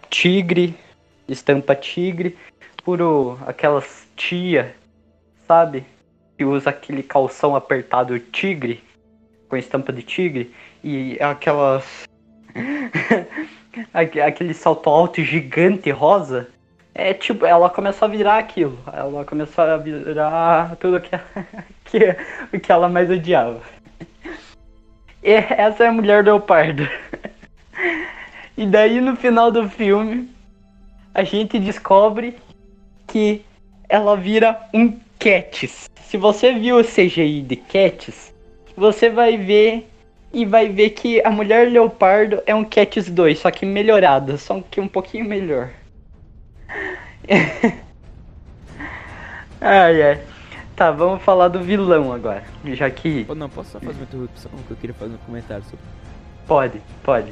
tigre, 0.09 0.75
estampa 1.27 1.75
tigre, 1.75 2.37
por 2.83 2.99
aquelas 3.45 4.07
tia, 4.15 4.75
sabe? 5.47 5.85
Que 6.37 6.45
usa 6.45 6.69
aquele 6.69 7.03
calção 7.03 7.55
apertado 7.55 8.17
tigre, 8.19 8.83
com 9.49 9.57
estampa 9.57 9.91
de 9.91 10.01
tigre, 10.01 10.53
e 10.83 11.17
aquelas. 11.21 12.05
aquele 13.93 14.53
salto 14.53 14.89
alto 14.89 15.21
gigante 15.21 15.91
rosa 15.91 16.47
é 16.97 17.13
tipo, 17.13 17.45
ela 17.45 17.69
começou 17.69 18.05
a 18.05 18.09
virar 18.09 18.37
aquilo. 18.37 18.79
Ela 18.91 19.25
começou 19.25 19.65
a 19.65 19.75
virar 19.75 20.77
tudo 20.77 21.01
que, 21.01 21.11
que, 21.83 22.15
o 22.55 22.59
que 22.59 22.71
ela 22.71 22.87
mais 22.87 23.09
odiava. 23.09 23.61
essa 25.21 25.83
é 25.83 25.87
a 25.87 25.91
mulher 25.91 26.23
leopardo. 26.23 26.87
e 28.57 28.65
daí 28.65 29.01
no 29.01 29.17
final 29.17 29.51
do 29.51 29.69
filme, 29.69 30.33
a 31.13 31.21
gente 31.23 31.59
descobre 31.59 32.37
que 33.07 33.43
ela 33.89 34.15
vira 34.15 34.57
um 34.73 34.97
Cats. 35.19 35.89
Se 36.01 36.15
você 36.15 36.53
viu 36.53 36.77
o 36.77 36.83
CGI 36.83 37.41
de 37.41 37.57
Cats, 37.57 38.33
você 38.75 39.09
vai 39.09 39.35
ver 39.35 39.89
e 40.31 40.45
vai 40.45 40.69
ver 40.69 40.91
que 40.91 41.21
a 41.25 41.29
mulher 41.29 41.69
leopardo 41.69 42.41
é 42.45 42.55
um 42.55 42.63
Cats 42.63 43.09
2, 43.09 43.39
só 43.39 43.51
que 43.51 43.65
melhorada, 43.65 44.37
só 44.37 44.61
que 44.69 44.79
um 44.79 44.87
pouquinho 44.87 45.25
melhor. 45.25 45.71
ai 49.61 50.01
ai. 50.01 50.35
Tá, 50.75 50.91
vamos 50.91 51.23
falar 51.23 51.47
do 51.47 51.63
vilão 51.63 52.11
agora. 52.11 52.43
Já 52.73 52.91
que. 52.91 53.25
Oh, 53.29 53.35
não, 53.35 53.49
posso 53.49 53.71
só 53.71 53.79
fazer 53.79 53.93
uma 53.93 54.03
interrupção? 54.03 54.51
Que 54.63 54.71
eu 54.71 54.77
queria 54.77 54.93
fazer 54.93 55.15
um 55.15 55.19
comentário 55.19 55.63
sobre. 55.63 55.85
Pode, 56.45 56.81
pode. 57.01 57.31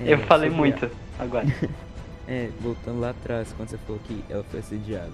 É, 0.00 0.14
eu 0.14 0.18
falei 0.26 0.48
muito 0.48 0.86
agora. 1.18 1.46
é, 2.26 2.48
voltando 2.60 3.00
lá 3.00 3.10
atrás, 3.10 3.52
quando 3.52 3.68
você 3.68 3.78
falou 3.78 4.00
que 4.00 4.24
ela 4.32 4.42
foi 4.44 4.60
assediada. 4.60 5.12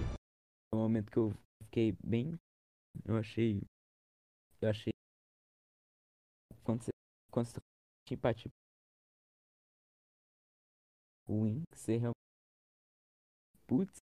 É 0.71 0.75
um 0.75 0.79
momento 0.79 1.11
que 1.11 1.17
eu 1.17 1.33
fiquei 1.63 1.93
bem. 2.01 2.39
Eu 3.03 3.17
achei. 3.17 3.61
Eu 4.61 4.69
achei. 4.69 4.93
Quando 6.63 6.81
você. 6.81 6.91
Quando 7.29 7.47
você 7.47 7.59
empatia. 8.09 8.51
Ruim, 11.27 11.63
que 11.71 11.77
você 11.77 11.97
realmente. 11.97 12.15
Putz. 13.67 14.04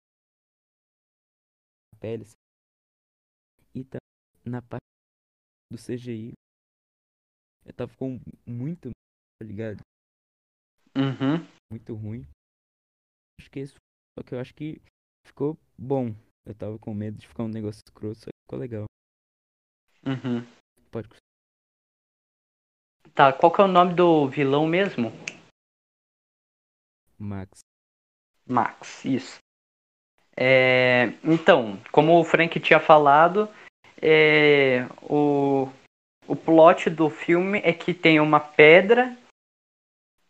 Pele. 1.99 2.25
E 3.73 3.83
tá 3.83 3.97
na 4.45 4.61
parte 4.61 4.85
do 5.71 5.77
CGI. 5.77 6.33
Eu 7.65 7.73
tava 7.73 7.95
com 7.95 8.19
muito. 8.45 8.89
Tá 9.39 9.45
ligado? 9.45 9.81
Uhum. 10.95 11.45
Muito 11.71 11.93
ruim. 11.93 12.25
Isso. 13.55 13.75
Só 14.17 14.23
que 14.23 14.35
eu 14.35 14.39
acho 14.39 14.53
que 14.53 14.81
ficou 15.25 15.57
bom. 15.77 16.15
Eu 16.45 16.55
tava 16.55 16.77
com 16.79 16.93
medo 16.93 17.17
de 17.17 17.27
ficar 17.27 17.43
um 17.43 17.49
negócio 17.49 17.81
escroto, 17.85 18.19
só 18.19 18.25
que 18.25 18.45
ficou 18.45 18.59
legal. 18.59 18.85
Uhum. 20.05 20.45
Pode. 20.91 21.09
Tá, 23.13 23.33
qual 23.33 23.51
que 23.51 23.61
é 23.61 23.63
o 23.63 23.67
nome 23.67 23.95
do 23.95 24.29
vilão 24.29 24.67
mesmo? 24.67 25.11
Max. 27.17 27.59
Max, 28.45 29.03
isso. 29.05 29.39
É, 30.39 31.13
então, 31.23 31.79
como 31.91 32.19
o 32.19 32.23
Frank 32.23 32.59
tinha 32.59 32.79
falado, 32.79 33.49
é, 33.99 34.85
o, 35.01 35.67
o 36.27 36.35
plot 36.35 36.91
do 36.91 37.09
filme 37.09 37.59
é 37.63 37.73
que 37.73 37.91
tem 37.91 38.19
uma 38.19 38.39
pedra, 38.39 39.17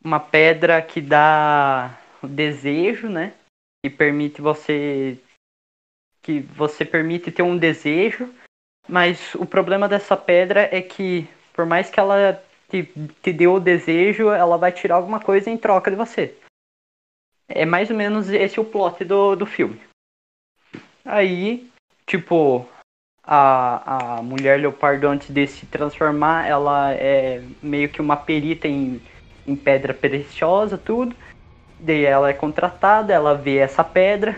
uma 0.01 0.19
pedra 0.19 0.81
que 0.81 1.01
dá 1.01 1.99
o 2.23 2.27
desejo, 2.27 3.09
né? 3.09 3.33
Que 3.83 3.89
permite 3.89 4.41
você 4.41 5.19
que 6.21 6.39
você 6.39 6.83
permite 6.83 7.31
ter 7.31 7.41
um 7.41 7.57
desejo, 7.57 8.33
mas 8.87 9.33
o 9.35 9.45
problema 9.45 9.87
dessa 9.87 10.17
pedra 10.17 10.67
é 10.75 10.81
que, 10.81 11.25
por 11.53 11.65
mais 11.65 11.89
que 11.89 11.99
ela 11.99 12.43
te, 12.69 12.83
te 13.21 13.31
dê 13.31 13.47
o 13.47 13.61
desejo, 13.61 14.29
ela 14.29 14.57
vai 14.57 14.73
tirar 14.73 14.95
alguma 14.95 15.21
coisa 15.21 15.49
em 15.49 15.57
troca 15.57 15.89
de 15.89 15.95
você. 15.95 16.37
É 17.47 17.65
mais 17.65 17.89
ou 17.89 17.95
menos 17.95 18.29
esse 18.29 18.59
o 18.59 18.65
plot 18.65 19.05
do, 19.05 19.37
do 19.37 19.45
filme. 19.45 19.79
Aí, 21.07 21.69
tipo, 22.05 22.67
a, 23.23 24.17
a 24.17 24.21
mulher 24.21 24.59
leopardo, 24.59 25.07
antes 25.07 25.29
de 25.29 25.47
se 25.47 25.65
transformar, 25.65 26.45
ela 26.45 26.91
é 26.93 27.41
meio 27.63 27.87
que 27.87 28.01
uma 28.01 28.17
perita 28.17 28.67
em, 28.67 29.01
em 29.47 29.55
pedra 29.55 29.93
preciosa, 29.93 30.77
tudo. 30.77 31.15
Daí 31.79 32.03
ela 32.03 32.29
é 32.29 32.33
contratada, 32.33 33.13
ela 33.13 33.35
vê 33.35 33.55
essa 33.55 33.85
pedra, 33.85 34.37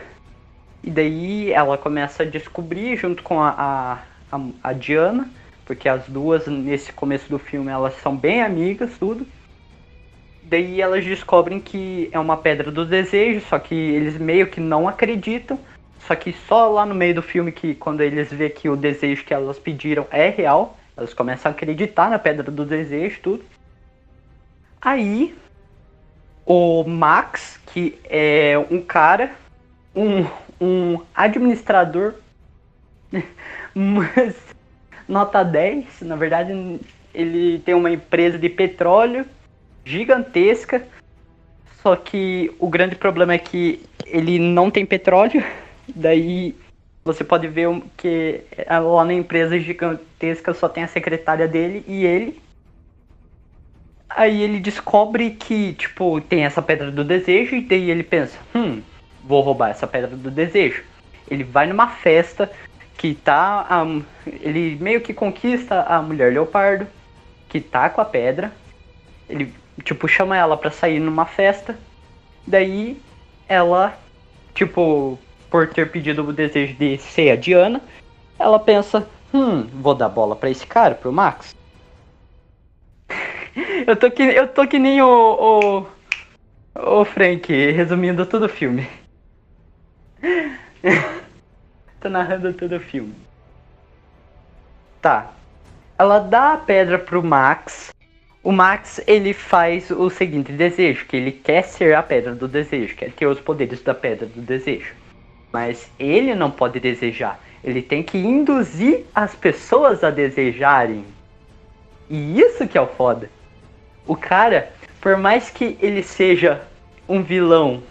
e 0.84 0.92
daí 0.92 1.52
ela 1.52 1.76
começa 1.76 2.22
a 2.22 2.26
descobrir 2.26 2.96
junto 2.98 3.24
com 3.24 3.42
a, 3.42 4.04
a, 4.32 4.40
a, 4.62 4.74
Diana, 4.74 5.28
porque 5.66 5.90
as 5.90 6.08
duas 6.08 6.46
nesse 6.46 6.94
começo 6.94 7.28
do 7.30 7.40
filme 7.40 7.72
elas 7.72 7.96
são 7.96 8.16
bem 8.16 8.44
amigas, 8.44 8.96
tudo. 9.00 9.26
Daí 10.44 10.80
elas 10.80 11.04
descobrem 11.04 11.60
que 11.60 12.10
é 12.12 12.20
uma 12.20 12.38
pedra 12.38 12.72
do 12.72 12.86
desejo, 12.86 13.42
só 13.48 13.58
que 13.58 13.74
eles 13.74 14.20
meio 14.20 14.46
que 14.48 14.60
não 14.60 14.88
acreditam. 14.88 15.60
Só 16.00 16.16
que 16.16 16.34
só 16.48 16.70
lá 16.70 16.86
no 16.86 16.96
meio 16.96 17.16
do 17.16 17.22
filme 17.22 17.52
que 17.52 17.76
quando 17.76 18.02
eles 18.02 18.32
vê 18.32 18.50
que 18.50 18.70
o 18.70 18.76
desejo 18.76 19.26
que 19.26 19.34
elas 19.34 19.60
pediram 19.60 20.08
é 20.12 20.30
real, 20.30 20.78
elas 20.96 21.14
começam 21.14 21.52
a 21.52 21.56
acreditar 21.56 22.10
na 22.10 22.20
pedra 22.20 22.50
do 22.52 22.66
desejo, 22.66 23.20
tudo. 23.22 23.44
Aí 24.82 25.36
o 26.46 26.84
Max, 26.84 27.60
que 27.68 28.00
é 28.06 28.58
um 28.72 28.82
cara, 28.82 29.32
um, 29.96 30.26
um 30.60 31.00
administrador, 31.14 32.16
mas 33.76 34.36
nota 35.08 35.44
10, 35.44 36.02
na 36.02 36.16
verdade 36.16 36.80
ele 37.14 37.60
tem 37.60 37.74
uma 37.74 37.92
empresa 37.92 38.38
de 38.38 38.50
petróleo 38.50 39.26
gigantesca, 39.86 40.86
só 41.82 41.96
que 41.96 42.52
o 42.60 42.68
grande 42.68 42.96
problema 42.96 43.34
é 43.34 43.38
que 43.38 43.84
ele 44.06 44.40
não 44.40 44.72
tem 44.72 44.86
petróleo, 44.86 45.44
daí 45.96 46.56
você 47.04 47.24
pode 47.24 47.48
ver 47.48 47.68
que 47.98 48.42
lá 48.68 49.06
na 49.06 49.14
empresa 49.14 49.58
gigantesca 49.60 50.54
só 50.54 50.70
tem 50.70 50.84
a 50.84 50.88
secretária 50.88 51.48
dele 51.48 51.84
e 51.88 52.06
ele. 52.06 52.42
Aí 54.10 54.42
ele 54.42 54.60
descobre 54.60 55.32
que, 55.32 55.74
tipo, 55.74 56.20
tem 56.22 56.44
essa 56.44 56.62
pedra 56.62 56.92
do 56.92 57.04
desejo 57.04 57.56
e 57.56 57.62
daí 57.62 57.90
ele 57.92 58.04
pensa, 58.04 58.38
hum, 58.56 58.82
vou 59.24 59.42
roubar 59.42 59.70
essa 59.70 59.88
pedra 59.88 60.16
do 60.16 60.32
desejo. 60.32 60.84
Ele 61.30 61.44
vai 61.44 61.68
numa 61.68 61.88
festa 61.88 62.52
que 62.98 63.14
tá. 63.14 63.68
Um, 63.86 64.04
ele 64.42 64.78
meio 64.82 65.00
que 65.02 65.14
conquista 65.14 65.84
a 65.84 66.02
mulher 66.02 66.34
leopardo, 66.34 66.88
que 67.48 67.62
tá 67.62 67.90
com 67.90 68.02
a 68.02 68.06
pedra. 68.06 68.52
Ele, 69.30 69.54
tipo, 69.84 70.08
chama 70.08 70.36
ela 70.36 70.58
pra 70.58 70.72
sair 70.72 71.00
numa 71.00 71.26
festa. 71.26 71.78
Daí 72.46 73.00
ela, 73.48 73.98
tipo, 74.54 75.20
por 75.50 75.68
ter 75.70 75.92
pedido 75.92 76.24
o 76.24 76.34
desejo 76.34 76.74
de 76.76 76.98
ser 76.98 77.32
a 77.32 77.36
Diana, 77.36 77.82
ela 78.38 78.60
pensa: 78.60 79.08
hum, 79.34 79.64
vou 79.74 79.96
dar 79.96 80.10
bola 80.10 80.36
pra 80.36 80.50
esse 80.50 80.66
cara, 80.66 80.96
pro 80.96 81.12
Max. 81.12 81.56
eu, 83.88 83.96
tô 83.96 84.12
que, 84.12 84.24
eu 84.24 84.48
tô 84.48 84.68
que 84.68 84.80
nem 84.80 85.02
o, 85.02 85.86
o, 86.76 87.02
o 87.02 87.06
Frank, 87.06 87.52
resumindo 87.72 88.26
todo 88.26 88.46
o 88.46 88.50
filme. 88.50 88.88
Tô 92.00 92.08
narrando 92.08 92.54
todo 92.54 92.78
o 92.78 92.80
filme. 92.80 93.14
Tá. 95.02 95.34
Ela 95.98 96.20
dá 96.20 96.54
a 96.54 96.58
pedra 96.58 96.98
pro 96.98 97.22
Max. 97.22 97.94
O 98.42 98.54
Max, 98.54 99.02
ele 99.06 99.34
faz 99.34 99.92
o 99.92 100.10
seguinte 100.10 100.54
desejo, 100.54 101.06
que 101.06 101.18
ele 101.18 101.32
quer 101.32 101.64
ser 101.64 101.94
a 101.94 102.02
pedra 102.02 102.34
do 102.34 102.48
desejo, 102.48 102.96
quer 102.96 103.12
ter 103.12 103.26
os 103.26 103.40
poderes 103.40 103.82
da 103.82 103.94
pedra 103.94 104.26
do 104.28 104.42
desejo. 104.42 104.96
Mas 105.52 105.90
ele 105.98 106.36
não 106.36 106.52
pode 106.52 106.80
desejar. 106.80 107.40
Ele 107.64 107.82
tem 107.82 108.04
que 108.04 108.18
induzir 108.18 109.06
as 109.14 109.36
pessoas 109.36 110.04
a 110.04 110.10
desejarem. 110.10 111.04
E 112.10 112.40
isso 112.40 112.68
que 112.68 112.78
é 112.78 112.82
o 112.82 112.88
foda. 112.88 113.30
O 114.08 114.16
cara, 114.16 114.72
por 115.02 115.18
mais 115.18 115.50
que 115.50 115.78
ele 115.82 116.02
seja 116.02 116.62
um 117.08 117.22
vilão 117.22 117.84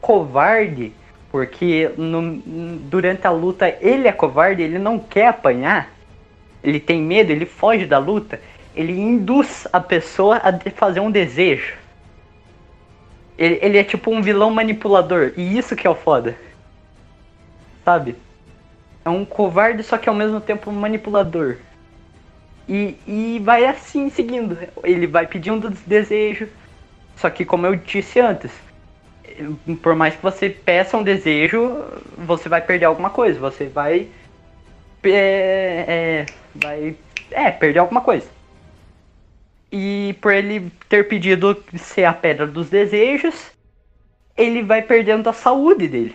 covarde, 0.00 0.92
porque 1.30 1.90
no, 1.96 2.38
durante 2.88 3.26
a 3.26 3.30
luta 3.30 3.76
ele 3.80 4.08
é 4.08 4.12
covarde, 4.12 4.62
ele 4.62 4.78
não 4.78 4.98
quer 4.98 5.28
apanhar, 5.28 5.90
ele 6.62 6.80
tem 6.80 7.00
medo, 7.00 7.30
ele 7.30 7.46
foge 7.46 7.86
da 7.86 7.98
luta, 7.98 8.40
ele 8.74 8.92
induz 8.92 9.66
a 9.72 9.80
pessoa 9.80 10.40
a 10.42 10.70
fazer 10.70 11.00
um 11.00 11.10
desejo. 11.10 11.74
Ele, 13.38 13.58
ele 13.62 13.78
é 13.78 13.84
tipo 13.84 14.10
um 14.10 14.20
vilão 14.20 14.50
manipulador, 14.50 15.32
e 15.36 15.56
isso 15.56 15.76
que 15.76 15.86
é 15.86 15.90
o 15.90 15.94
foda. 15.94 16.36
Sabe? 17.84 18.16
É 19.04 19.08
um 19.08 19.24
covarde, 19.24 19.82
só 19.82 19.96
que 19.96 20.08
ao 20.08 20.14
mesmo 20.14 20.40
tempo 20.40 20.70
manipulador. 20.70 21.56
E, 22.68 22.96
e 23.06 23.40
vai 23.42 23.64
assim 23.64 24.10
seguindo. 24.10 24.56
Ele 24.84 25.06
vai 25.06 25.26
pedindo 25.26 25.70
desejos. 25.86 26.48
Só 27.16 27.28
que 27.28 27.44
como 27.44 27.66
eu 27.66 27.74
disse 27.76 28.20
antes, 28.20 28.52
por 29.82 29.94
mais 29.94 30.14
que 30.14 30.22
você 30.22 30.48
peça 30.48 30.96
um 30.96 31.02
desejo, 31.02 31.84
você 32.16 32.48
vai 32.48 32.60
perder 32.60 32.86
alguma 32.86 33.10
coisa. 33.10 33.40
Você 33.40 33.66
vai. 33.66 34.08
É, 35.02 35.84
é, 35.88 36.26
vai. 36.54 36.96
É, 37.30 37.50
perder 37.50 37.80
alguma 37.80 38.02
coisa. 38.02 38.28
E 39.72 40.16
por 40.20 40.32
ele 40.32 40.70
ter 40.88 41.08
pedido 41.08 41.62
ser 41.76 42.04
a 42.04 42.12
pedra 42.12 42.46
dos 42.46 42.68
desejos, 42.68 43.52
ele 44.36 44.62
vai 44.62 44.82
perdendo 44.82 45.28
a 45.28 45.32
saúde 45.32 45.86
dele. 45.86 46.14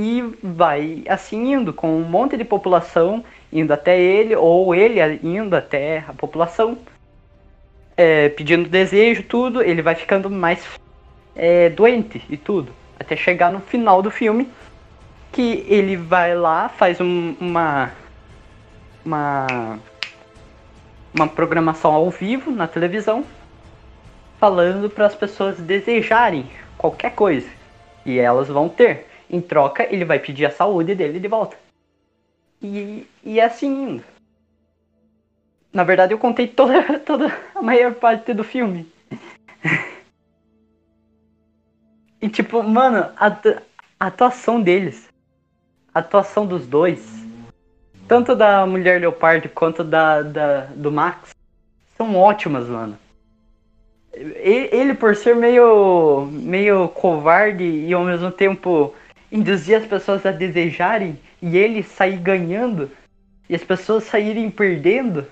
E 0.00 0.22
vai 0.40 1.02
assim 1.08 1.54
indo, 1.54 1.72
com 1.72 1.90
um 1.90 2.04
monte 2.04 2.36
de 2.36 2.44
população 2.44 3.24
indo 3.52 3.72
até 3.72 4.00
ele, 4.00 4.36
ou 4.36 4.72
ele 4.72 5.00
indo 5.24 5.56
até 5.56 6.04
a 6.06 6.12
população. 6.12 6.78
é, 7.96 8.28
pedindo 8.28 8.68
desejo, 8.68 9.24
tudo, 9.24 9.60
ele 9.60 9.82
vai 9.82 9.96
ficando 9.96 10.30
mais 10.30 10.64
é, 11.34 11.68
doente 11.68 12.22
e 12.30 12.36
tudo. 12.36 12.72
Até 12.98 13.16
chegar 13.16 13.50
no 13.50 13.58
final 13.58 14.00
do 14.00 14.10
filme, 14.10 14.48
que 15.32 15.66
ele 15.68 15.96
vai 15.96 16.36
lá, 16.36 16.68
faz 16.68 17.00
um, 17.00 17.34
uma. 17.40 17.90
Uma. 19.04 19.80
Uma 21.12 21.26
programação 21.26 21.92
ao 21.92 22.08
vivo 22.10 22.52
na 22.52 22.68
televisão, 22.68 23.24
falando 24.38 24.88
para 24.88 25.06
as 25.06 25.14
pessoas 25.16 25.58
desejarem 25.58 26.46
qualquer 26.76 27.12
coisa. 27.12 27.48
E 28.06 28.18
elas 28.18 28.46
vão 28.46 28.68
ter. 28.68 29.07
Em 29.30 29.40
troca, 29.40 29.86
ele 29.92 30.04
vai 30.04 30.18
pedir 30.18 30.46
a 30.46 30.50
saúde 30.50 30.94
dele 30.94 31.20
de 31.20 31.28
volta. 31.28 31.56
E, 32.62 33.06
e 33.22 33.38
é 33.38 33.44
assim 33.44 33.68
indo. 33.68 34.04
Na 35.72 35.84
verdade, 35.84 36.12
eu 36.12 36.18
contei 36.18 36.46
toda, 36.46 36.98
toda 37.00 37.36
a 37.54 37.62
maior 37.62 37.94
parte 37.94 38.32
do 38.32 38.42
filme. 38.42 38.90
e 42.20 42.28
tipo, 42.28 42.62
mano, 42.62 43.10
a, 43.16 43.26
a 44.00 44.06
atuação 44.06 44.60
deles, 44.60 45.08
a 45.94 46.00
atuação 46.00 46.46
dos 46.46 46.66
dois, 46.66 47.06
tanto 48.08 48.34
da 48.34 48.66
Mulher 48.66 49.00
Leopardo 49.00 49.48
quanto 49.50 49.84
da, 49.84 50.22
da 50.22 50.60
do 50.74 50.90
Max, 50.90 51.30
são 51.96 52.16
ótimas, 52.16 52.66
mano. 52.66 52.98
Ele, 54.12 54.94
por 54.94 55.14
ser 55.14 55.36
meio, 55.36 56.26
meio 56.32 56.88
covarde 56.88 57.62
e 57.62 57.92
ao 57.92 58.04
mesmo 58.04 58.32
tempo 58.32 58.94
induzir 59.30 59.78
as 59.78 59.86
pessoas 59.86 60.24
a 60.24 60.30
desejarem 60.30 61.18
e 61.40 61.56
ele 61.56 61.82
sair 61.82 62.18
ganhando 62.18 62.90
e 63.48 63.54
as 63.54 63.64
pessoas 63.64 64.04
saírem 64.04 64.50
perdendo. 64.50 65.26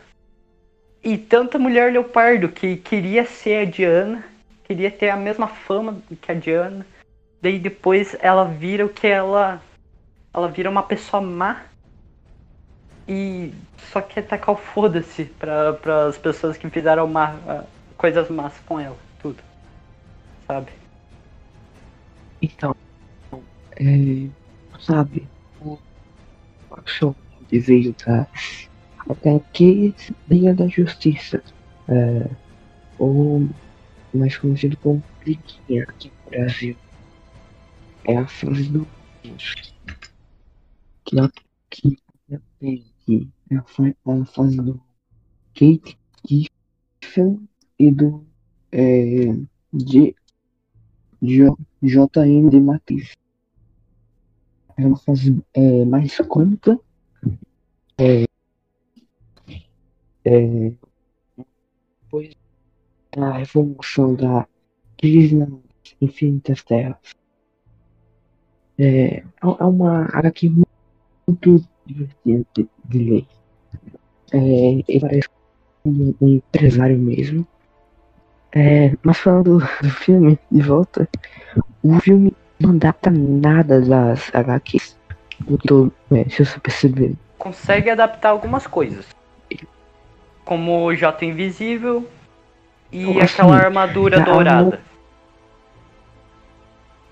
E 1.03 1.17
tanta 1.17 1.59
mulher 1.59 1.93
leopardo 1.93 2.49
que 2.49 2.77
queria 2.77 3.25
ser 3.25 3.67
a 3.67 3.71
Diana, 3.71 4.25
queria 4.65 4.91
ter 4.91 5.11
a 5.11 5.17
mesma 5.17 5.47
fama 5.47 5.99
que 6.21 6.33
a 6.33 6.35
Diana. 6.35 6.87
Daí 7.41 7.59
depois 7.59 8.17
ela 8.21 8.45
vira 8.45 8.85
o 8.85 8.89
que 8.89 9.07
ela. 9.07 9.61
Ela 10.35 10.49
vira 10.49 10.69
uma 10.69 10.83
pessoa 10.83 11.21
má. 11.21 11.63
E 13.07 13.53
só 13.93 14.01
quer 14.01 14.23
tacar 14.23 14.55
o 14.55 14.59
foda-se 14.59 15.27
para 15.27 16.07
as 16.09 16.19
pessoas 16.19 16.57
que 16.57 16.69
fizeram 16.69 17.07
má, 17.07 17.37
coisas 17.97 18.29
más 18.29 18.53
com 18.67 18.81
ela. 18.81 18.97
Tudo. 19.23 19.41
Sabe? 20.47 20.73
Então, 22.43 22.75
é, 23.77 24.29
sabe, 24.81 25.27
o 25.61 25.79
show 26.85 27.15
desejo 27.51 27.95
da 28.05 28.27
HQ 29.09 29.95
Liga 30.29 30.55
da 30.55 30.67
Justiça, 30.69 31.43
é, 31.89 32.29
ou 32.99 33.49
mais 34.13 34.37
conhecido 34.37 34.77
como 34.79 35.03
Liguinha 35.25 35.85
aqui 35.85 36.11
no 36.25 36.31
Brasil. 36.31 36.77
É 38.05 38.17
a 38.17 38.27
fase 38.27 38.69
do 38.69 38.87
que 41.05 41.21
a 41.21 41.31
que 41.71 41.99
que 43.05 43.29
é 43.51 43.57
a, 43.57 43.61
a 43.61 44.25
fase 44.25 44.57
do 44.57 44.81
Kate 45.55 45.99
Kiffen 46.25 47.49
e 47.79 47.91
do 47.91 48.27
é, 48.73 49.33
de 49.73 50.15
JM 51.23 52.49
de 52.49 52.61
Matriz 52.61 53.13
é 54.77 54.87
uma 54.87 54.97
fase 54.97 55.43
é, 55.55 55.85
mais 55.85 56.17
cômica. 56.29 56.79
É, 57.99 58.25
é, 60.25 60.73
depois 62.03 62.35
da 63.17 63.41
evolução 63.41 64.15
da 64.15 64.47
crise 64.99 65.37
nas 65.37 65.51
infinitas 66.01 66.63
terras. 66.63 66.99
É, 68.79 69.19
é 69.43 69.65
uma 69.65 70.05
HQ 70.13 70.51
muito 71.27 71.65
divertida 71.87 72.47
de, 72.55 72.69
de 72.85 72.99
ler. 72.99 73.27
É, 74.33 74.39
ele 74.89 75.01
parece 75.01 75.29
um, 75.85 76.15
um 76.21 76.29
empresário 76.29 76.99
mesmo. 76.99 77.47
É, 78.53 78.97
mas 79.03 79.19
falando 79.19 79.59
do 79.59 79.91
filme 79.91 80.39
de 80.51 80.63
volta, 80.63 81.09
o 81.83 81.99
filme 82.01 82.35
não 82.59 82.71
adapta 82.71 83.11
nada 83.11 83.81
das 83.81 84.35
HQs. 84.35 84.97
Tô, 85.67 85.91
é, 86.11 86.29
se 86.29 86.45
você 86.45 86.59
perceber. 86.59 87.15
Consegue 87.39 87.91
adaptar 87.91 88.31
algumas 88.31 88.67
coisas. 88.67 89.07
Como 90.45 90.85
o 90.85 90.95
Jato 90.95 91.25
Invisível 91.25 92.09
e 92.91 93.21
assim, 93.21 93.21
aquela 93.21 93.57
armadura 93.57 94.21
dourada. 94.21 94.71
Não... 94.71 94.97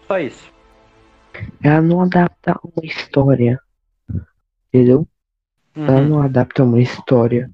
Só 0.06 0.18
isso. 0.18 0.52
Ela 1.62 1.82
não 1.82 2.00
adapta 2.00 2.58
uma 2.62 2.84
história. 2.86 3.60
Entendeu? 4.72 5.06
Uhum. 5.76 5.86
Ela 5.86 6.00
não 6.02 6.22
adapta 6.22 6.62
uma 6.62 6.80
história. 6.80 7.50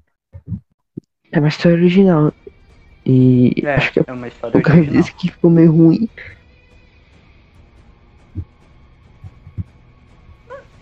É 1.31 1.39
uma 1.39 1.47
história 1.47 1.77
original. 1.77 2.31
E 3.05 3.53
é, 3.63 3.75
acho 3.75 3.91
que 3.93 3.99
é 4.05 4.13
uma 4.13 4.27
história 4.27 4.59
o 4.59 4.61
cara 4.61 4.85
disse 4.85 5.13
que 5.15 5.31
ficou 5.31 5.49
meio 5.49 5.71
ruim. 5.71 6.07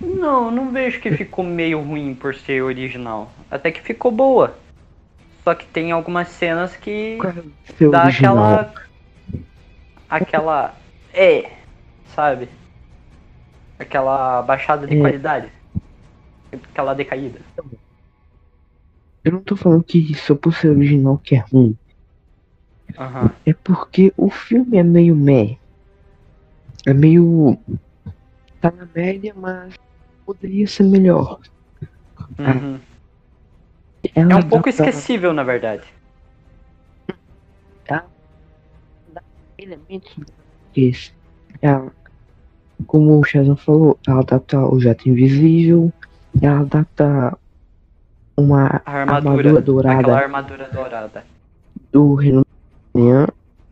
Não, 0.01 0.49
não 0.49 0.71
vejo 0.71 1.01
que 1.01 1.11
ficou 1.11 1.43
meio 1.43 1.81
ruim 1.81 2.15
por 2.15 2.33
ser 2.33 2.61
original. 2.61 3.31
Até 3.51 3.71
que 3.71 3.81
ficou 3.81 4.11
boa. 4.11 4.55
Só 5.43 5.53
que 5.53 5.65
tem 5.65 5.91
algumas 5.91 6.29
cenas 6.29 6.75
que 6.75 7.17
é 7.79 7.87
dá 7.89 8.03
aquela. 8.03 8.73
Aquela. 10.09 10.75
É, 11.13 11.51
sabe? 12.15 12.47
Aquela 13.77 14.41
baixada 14.41 14.87
de 14.87 14.95
é. 14.97 14.99
qualidade. 14.99 15.51
Aquela 16.51 16.93
decaída. 16.93 17.39
Eu 19.23 19.33
não 19.33 19.41
tô 19.41 19.55
falando 19.55 19.83
que 19.83 20.13
só 20.15 20.33
por 20.33 20.53
ser 20.53 20.69
original 20.69 21.17
que 21.17 21.35
é 21.35 21.39
ruim. 21.39 21.77
Uhum. 22.97 23.29
É 23.45 23.53
porque 23.53 24.13
o 24.15 24.29
filme 24.29 24.77
é 24.77 24.83
meio 24.83 25.15
meh. 25.15 25.57
É 26.85 26.93
meio. 26.93 27.57
Tá 28.61 28.71
na 28.71 28.87
média, 28.93 29.33
mas 29.35 29.73
poderia 30.29 30.67
ser 30.67 30.83
melhor. 30.83 31.39
Uhum. 32.37 32.79
é 34.13 34.35
um 34.35 34.43
pouco 34.43 34.69
esquecível, 34.69 35.33
na 35.33 35.43
verdade. 35.43 35.83
Tá? 37.83 38.05
Elementos 39.57 40.15
esse. 40.75 41.11
Ela, 41.63 41.91
como 42.85 43.19
o 43.19 43.23
Shazam 43.23 43.55
falou, 43.55 43.97
ela 44.07 44.19
adapta 44.19 44.59
o 44.59 44.79
jato 44.79 45.09
invisível, 45.09 45.91
ela 46.39 46.59
adapta 46.59 47.35
uma 48.37 48.81
armadura, 48.85 49.49
armadura 49.49 49.61
dourada. 49.61 50.15
armadura 50.15 50.69
dourada. 50.71 51.25
Do 51.91 52.13
Renan 52.13 52.43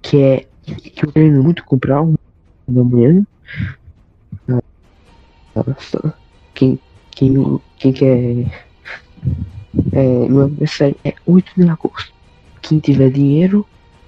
que 0.01 0.23
é 0.23 0.47
que 0.65 1.05
eu 1.05 1.11
quero 1.11 1.43
muito 1.43 1.63
comprar 1.63 2.01
um 2.01 2.15
da 2.67 2.83
manhã. 2.83 3.23
Nossa 5.55 6.26
quem, 6.57 6.79
quem, 7.11 7.61
quem 7.77 7.93
quer. 7.93 8.45
É, 9.93 10.27
meu 10.27 10.45
aniversário 10.45 10.95
é 11.05 11.13
8 11.25 11.51
de 11.55 11.69
agosto. 11.69 12.11
Quem 12.61 12.79
tiver 12.79 13.11
dinheiro 13.11 13.65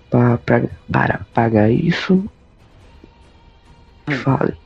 pra, 0.09 0.37
pra, 0.39 0.67
para 0.91 1.25
pagar 1.33 1.69
isso, 1.69 2.15
hum. 4.07 4.13
fale. 4.23 4.57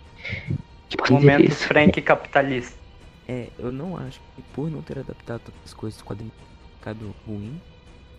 Tipo, 0.87 1.13
Momento 1.13 1.51
Frank 1.51 2.01
capitalista. 2.01 2.81
É, 3.27 3.49
eu 3.59 3.71
não 3.71 3.97
acho 3.97 4.19
que 4.35 4.41
por 4.53 4.71
não 4.71 4.81
ter 4.81 4.99
adaptado 4.99 5.41
as 5.65 5.73
coisas 5.73 5.99
do 5.99 6.05
quadrinho 6.05 6.31
ficado 6.75 7.13
ruim, 7.25 7.59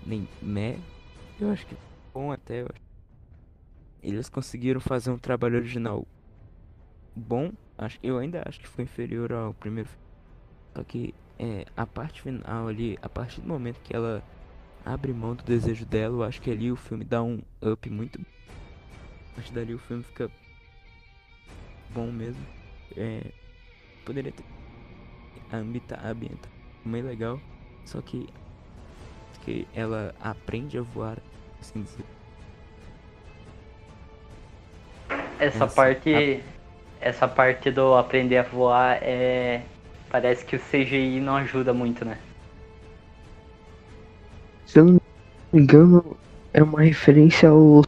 nem 0.06 0.28
meh, 0.40 0.76
eu 1.40 1.50
acho 1.50 1.66
que 1.66 1.74
bom 2.12 2.32
até. 2.32 2.62
Eu 2.62 2.68
Eles 4.02 4.28
conseguiram 4.28 4.80
fazer 4.80 5.10
um 5.10 5.18
trabalho 5.18 5.56
original 5.56 6.06
bom 7.14 7.50
Acho, 7.76 7.98
eu 8.02 8.18
ainda 8.18 8.42
acho 8.46 8.60
que 8.60 8.68
foi 8.68 8.84
inferior 8.84 9.32
ao 9.32 9.54
primeiro 9.54 9.88
filme. 9.88 10.04
Só 10.76 10.84
que 10.84 11.14
é, 11.38 11.66
a 11.76 11.86
parte 11.86 12.22
final 12.22 12.68
ali, 12.68 12.98
a 13.02 13.08
partir 13.08 13.40
do 13.40 13.48
momento 13.48 13.80
que 13.82 13.94
ela 13.94 14.22
abre 14.84 15.12
mão 15.12 15.34
do 15.34 15.42
desejo 15.42 15.84
dela, 15.84 16.14
eu 16.14 16.22
acho 16.22 16.40
que 16.40 16.50
ali 16.50 16.70
o 16.70 16.76
filme 16.76 17.04
dá 17.04 17.22
um 17.22 17.40
up 17.62 17.90
muito. 17.90 18.20
A 19.32 19.34
partir 19.36 19.52
dali 19.52 19.74
o 19.74 19.78
filme 19.78 20.02
fica 20.02 20.30
bom 21.90 22.10
mesmo. 22.10 22.42
É, 22.96 23.22
poderia 24.04 24.30
ter 24.30 24.44
a 25.50 25.56
ambienta 25.56 26.48
meio 26.84 27.06
legal, 27.06 27.40
só 27.84 28.00
que 28.00 28.28
que 29.44 29.68
ela 29.74 30.14
aprende 30.20 30.78
a 30.78 30.82
voar, 30.82 31.18
assim 31.60 31.82
dizer. 31.82 32.04
Essa, 35.38 35.64
Essa 35.64 35.66
parte 35.66 36.14
a 36.14 36.20
essa 37.04 37.28
parte 37.28 37.70
do 37.70 37.94
aprender 37.94 38.38
a 38.38 38.42
voar 38.42 38.98
é. 39.02 39.60
Parece 40.08 40.44
que 40.44 40.56
o 40.56 40.60
CGI 40.60 41.20
não 41.20 41.36
ajuda 41.36 41.74
muito, 41.74 42.04
né? 42.04 42.16
Se 44.64 44.78
eu 44.78 44.84
não 44.84 45.00
me 45.52 45.60
engano, 45.60 46.16
é 46.52 46.62
uma 46.62 46.80
referência 46.80 47.48
ao 47.48 47.82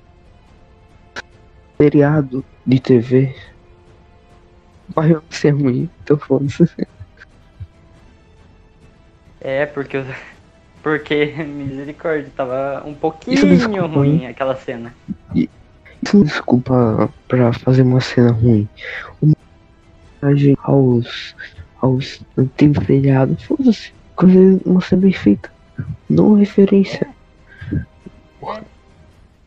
seriado 1.78 2.44
de 2.66 2.80
TV. 2.80 3.34
Vai 4.88 5.16
ser 5.30 5.50
ruim, 5.50 5.88
então 6.02 6.18
foda-se. 6.18 6.68
É, 9.40 9.64
porque 9.66 10.04
porque 10.82 11.26
misericórdia, 11.44 12.30
tava 12.36 12.82
um 12.84 12.94
pouquinho 12.94 13.86
ruim 13.86 14.26
aquela 14.26 14.56
cena. 14.56 14.92
Isso 15.34 15.55
desculpa 16.12 17.10
pra 17.28 17.52
fazer 17.52 17.82
uma 17.82 18.00
cena 18.00 18.32
ruim. 18.32 18.68
Uma 19.20 19.34
homenagem 20.22 20.56
aos 20.62 21.34
aos 21.80 22.20
antigos 22.36 22.84
feriados, 22.84 23.42
foda-se, 23.44 23.92
coisa 24.14 24.60
uma 24.64 24.80
cena 24.80 25.02
bem 25.02 25.12
feita. 25.12 25.50
Não 26.08 26.34
referência. 26.34 27.06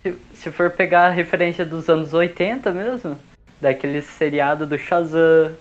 Se, 0.04 0.16
se 0.34 0.52
for 0.52 0.70
pegar 0.72 1.08
a 1.08 1.12
referência 1.12 1.66
dos 1.66 1.90
anos 1.90 2.14
80 2.14 2.72
mesmo, 2.72 3.18
daquele 3.60 4.02
seriado 4.02 4.66
do 4.66 4.78
Shazam, 4.78 5.54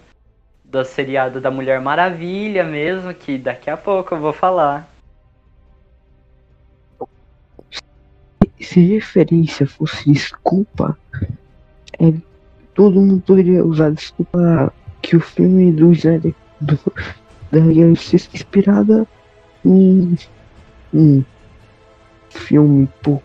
do 0.64 0.84
seriado 0.84 1.40
da 1.40 1.50
Mulher 1.50 1.80
Maravilha 1.80 2.62
mesmo, 2.62 3.12
que 3.14 3.38
daqui 3.38 3.70
a 3.70 3.76
pouco 3.76 4.14
eu 4.14 4.20
vou 4.20 4.32
falar. 4.32 4.88
Se 8.60 8.80
referência 8.80 9.66
fosse 9.66 10.12
desculpa, 10.12 10.98
é, 12.00 12.12
todo 12.74 13.00
mundo 13.00 13.22
poderia 13.26 13.64
usar 13.64 13.90
desculpa 13.90 14.72
que 15.02 15.16
o 15.16 15.20
filme 15.20 15.72
do 15.72 15.92
Snyder 15.92 16.34
do, 16.60 16.78
da 17.50 17.60
Liga 17.60 17.86
inspirada 17.86 19.06
em 19.64 20.16
um 20.92 21.24
filme 22.30 22.88
por 23.02 23.22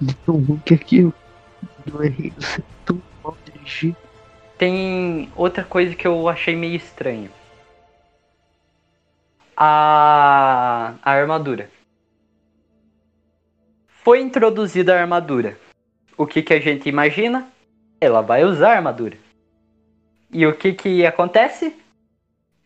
de 0.00 0.14
tão 0.26 0.36
ruim 0.36 0.60
que 0.64 0.74
aquilo 0.74 1.12
do 1.86 2.04
enredo 2.04 2.42
ser 2.42 2.64
tão 2.84 3.00
mal 3.22 3.36
dirigido. 3.44 3.96
Tem 4.58 5.30
outra 5.36 5.64
coisa 5.64 5.94
que 5.94 6.06
eu 6.06 6.28
achei 6.28 6.54
meio 6.54 6.76
estranho. 6.76 7.30
A, 9.56 10.94
a 11.02 11.10
armadura. 11.12 11.70
Foi 14.04 14.20
introduzida 14.20 14.94
a 14.94 15.00
armadura. 15.00 15.58
O 16.14 16.26
que, 16.26 16.42
que 16.42 16.52
a 16.52 16.60
gente 16.60 16.86
imagina? 16.90 17.50
Ela 17.98 18.20
vai 18.20 18.44
usar 18.44 18.74
a 18.74 18.76
armadura. 18.76 19.16
E 20.30 20.46
o 20.46 20.54
que, 20.54 20.74
que 20.74 21.06
acontece? 21.06 21.74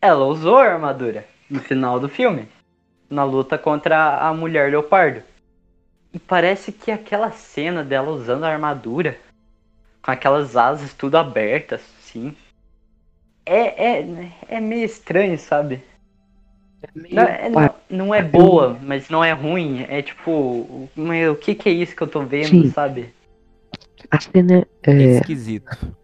Ela 0.01 0.25
usou 0.25 0.57
a 0.57 0.65
armadura 0.65 1.25
no 1.49 1.61
final 1.61 1.97
do 1.97 2.09
filme. 2.09 2.49
Na 3.09 3.23
luta 3.23 3.57
contra 3.57 4.17
a 4.17 4.33
mulher 4.33 4.69
leopardo. 4.69 5.23
E 6.13 6.19
parece 6.19 6.73
que 6.73 6.91
aquela 6.91 7.31
cena 7.31 7.85
dela 7.85 8.11
usando 8.11 8.43
a 8.43 8.49
armadura 8.49 9.17
com 10.01 10.11
aquelas 10.11 10.57
asas 10.57 10.93
tudo 10.93 11.15
abertas, 11.15 11.81
sim. 12.01 12.35
É, 13.45 14.01
é, 14.01 14.31
é 14.49 14.59
meio 14.59 14.83
estranho, 14.83 15.39
sabe? 15.39 15.81
É. 16.81 16.89
Não, 17.13 17.23
é, 17.23 17.49
não, 17.49 17.75
não, 17.89 18.15
é 18.15 18.21
boa, 18.21 18.77
mas 18.81 19.09
não 19.09 19.23
é 19.23 19.31
ruim. 19.31 19.85
É 19.89 20.01
tipo, 20.01 20.89
meu, 20.95 21.33
o 21.33 21.35
que, 21.35 21.53
que 21.53 21.69
é 21.69 21.71
isso 21.71 21.95
que 21.95 22.01
eu 22.01 22.07
tô 22.07 22.23
vendo, 22.23 22.47
sim. 22.47 22.71
sabe? 22.71 23.13
A 24.09 24.19
cena 24.19 24.65
é... 24.83 24.91
é 24.91 25.17
esquisito. 25.17 25.95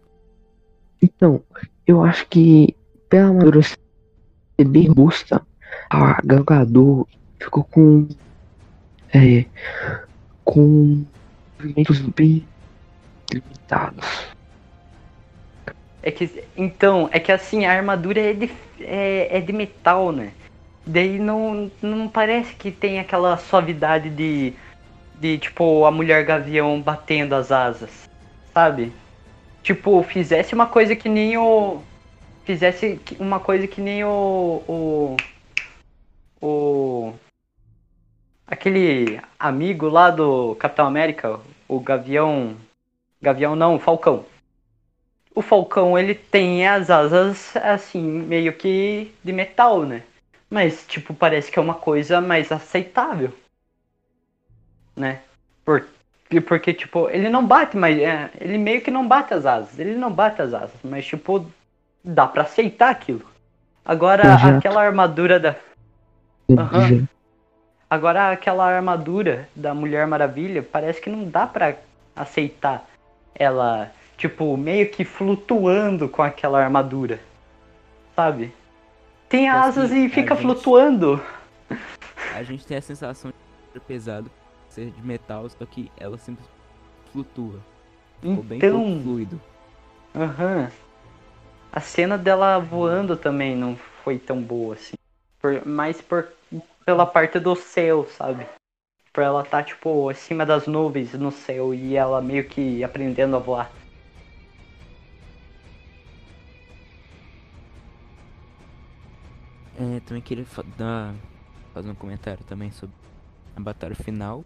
Então, 1.02 1.42
eu 1.86 2.04
acho 2.04 2.26
que 2.28 2.76
pela 3.08 3.28
armadura 3.28 3.62
ser 3.62 3.76
bem 4.64 4.88
robusta, 4.88 5.42
a 5.90 6.20
Galgador 6.24 7.06
ficou 7.38 7.64
com. 7.64 8.08
É. 9.14 9.44
Com 10.44 11.04
movimentos 11.58 12.00
bem 12.00 12.46
limitados. 13.32 14.26
É 16.02 16.10
que, 16.10 16.44
então, 16.56 17.08
é 17.10 17.18
que 17.18 17.32
assim, 17.32 17.64
a 17.64 17.72
armadura 17.72 18.20
é 18.20 18.32
de, 18.32 18.50
é, 18.80 19.38
é 19.38 19.40
de 19.40 19.52
metal, 19.52 20.12
né? 20.12 20.32
Daí 20.86 21.18
não, 21.18 21.70
não 21.82 22.08
parece 22.08 22.54
que 22.54 22.70
tem 22.70 23.00
aquela 23.00 23.36
suavidade 23.36 24.08
de, 24.08 24.54
de, 25.18 25.38
tipo, 25.38 25.84
a 25.84 25.90
mulher 25.90 26.24
gavião 26.24 26.80
batendo 26.80 27.34
as 27.34 27.50
asas, 27.50 28.08
sabe? 28.54 28.92
Tipo, 29.62 30.02
fizesse 30.04 30.54
uma 30.54 30.66
coisa 30.66 30.94
que 30.94 31.08
nem 31.08 31.36
o. 31.36 31.82
Fizesse 32.44 33.00
uma 33.18 33.40
coisa 33.40 33.66
que 33.66 33.80
nem 33.80 34.04
o. 34.04 34.62
O. 34.68 35.16
o 36.40 37.12
aquele 38.46 39.20
amigo 39.36 39.88
lá 39.88 40.10
do 40.10 40.54
Capitão 40.54 40.86
América, 40.86 41.40
o 41.66 41.80
Gavião 41.80 42.56
Gavião 43.20 43.56
não, 43.56 43.78
Falcão. 43.78 44.24
O 45.34 45.42
Falcão, 45.42 45.98
ele 45.98 46.14
tem 46.14 46.66
as 46.66 46.90
asas, 46.90 47.56
assim, 47.56 48.00
meio 48.00 48.52
que 48.52 49.12
de 49.24 49.32
metal, 49.32 49.82
né? 49.82 50.02
Mas, 50.48 50.84
tipo, 50.86 51.12
parece 51.12 51.50
que 51.50 51.58
é 51.58 51.62
uma 51.62 51.74
coisa 51.74 52.20
mais 52.20 52.52
aceitável. 52.52 53.32
Né? 54.94 55.20
Por, 55.64 55.86
porque, 56.46 56.72
tipo, 56.72 57.08
ele 57.10 57.28
não 57.28 57.46
bate, 57.46 57.76
mas 57.76 57.98
é, 57.98 58.30
ele 58.40 58.56
meio 58.56 58.80
que 58.80 58.90
não 58.90 59.06
bate 59.06 59.34
as 59.34 59.44
asas. 59.44 59.78
Ele 59.78 59.96
não 59.96 60.12
bate 60.12 60.40
as 60.40 60.54
asas, 60.54 60.78
mas, 60.84 61.04
tipo, 61.04 61.46
dá 62.04 62.26
pra 62.26 62.42
aceitar 62.42 62.90
aquilo. 62.90 63.24
Agora, 63.84 64.34
aquela 64.34 64.82
armadura 64.82 65.38
da. 65.38 65.56
Uhum. 66.48 67.06
Agora, 67.88 68.32
aquela 68.32 68.66
armadura 68.66 69.48
da 69.54 69.72
Mulher 69.72 70.06
Maravilha, 70.06 70.62
parece 70.62 71.00
que 71.00 71.10
não 71.10 71.28
dá 71.28 71.46
pra 71.46 71.76
aceitar 72.14 72.84
ela, 73.34 73.92
tipo, 74.16 74.56
meio 74.56 74.90
que 74.90 75.04
flutuando 75.04 76.08
com 76.08 76.22
aquela 76.22 76.62
armadura. 76.62 77.20
Sabe? 78.14 78.52
Tem 79.28 79.48
asas 79.48 79.86
assim, 79.86 80.04
e 80.04 80.08
fica 80.08 80.34
gente, 80.34 80.42
flutuando. 80.42 81.22
A 82.34 82.42
gente 82.42 82.66
tem 82.66 82.76
a 82.76 82.82
sensação 82.82 83.30
de 83.30 83.72
ser 83.72 83.80
pesado, 83.80 84.30
ser 84.68 84.90
de 84.90 85.02
metal, 85.02 85.48
só 85.48 85.64
que 85.66 85.90
ela 85.96 86.16
sempre 86.18 86.44
flutua. 87.12 87.60
Ficou 88.20 88.44
então, 88.50 88.82
bem 88.82 89.02
fluido. 89.02 89.40
Aham. 90.14 90.62
Uhum. 90.62 90.86
A 91.72 91.80
cena 91.80 92.16
dela 92.16 92.58
voando 92.58 93.16
também 93.16 93.54
não 93.54 93.76
foi 94.02 94.18
tão 94.18 94.40
boa 94.40 94.74
assim. 94.74 94.96
Por, 95.38 95.66
mais 95.66 96.00
por, 96.00 96.28
pela 96.86 97.04
parte 97.04 97.38
do 97.38 97.54
céu, 97.54 98.06
sabe? 98.16 98.46
Pra 99.12 99.26
ela 99.26 99.42
tá, 99.44 99.62
tipo, 99.62 100.08
acima 100.08 100.46
das 100.46 100.66
nuvens 100.66 101.12
no 101.12 101.30
céu 101.30 101.74
e 101.74 101.96
ela 101.96 102.22
meio 102.22 102.44
que 102.44 102.82
aprendendo 102.82 103.36
a 103.36 103.38
voar. 103.38 103.70
É, 109.78 110.00
também 110.00 110.22
queria 110.22 110.46
dar, 110.76 111.14
fazer 111.74 111.90
um 111.90 111.94
comentário 111.94 112.42
também 112.44 112.70
sobre 112.70 112.94
a 113.54 113.60
batalha 113.60 113.94
final. 113.94 114.44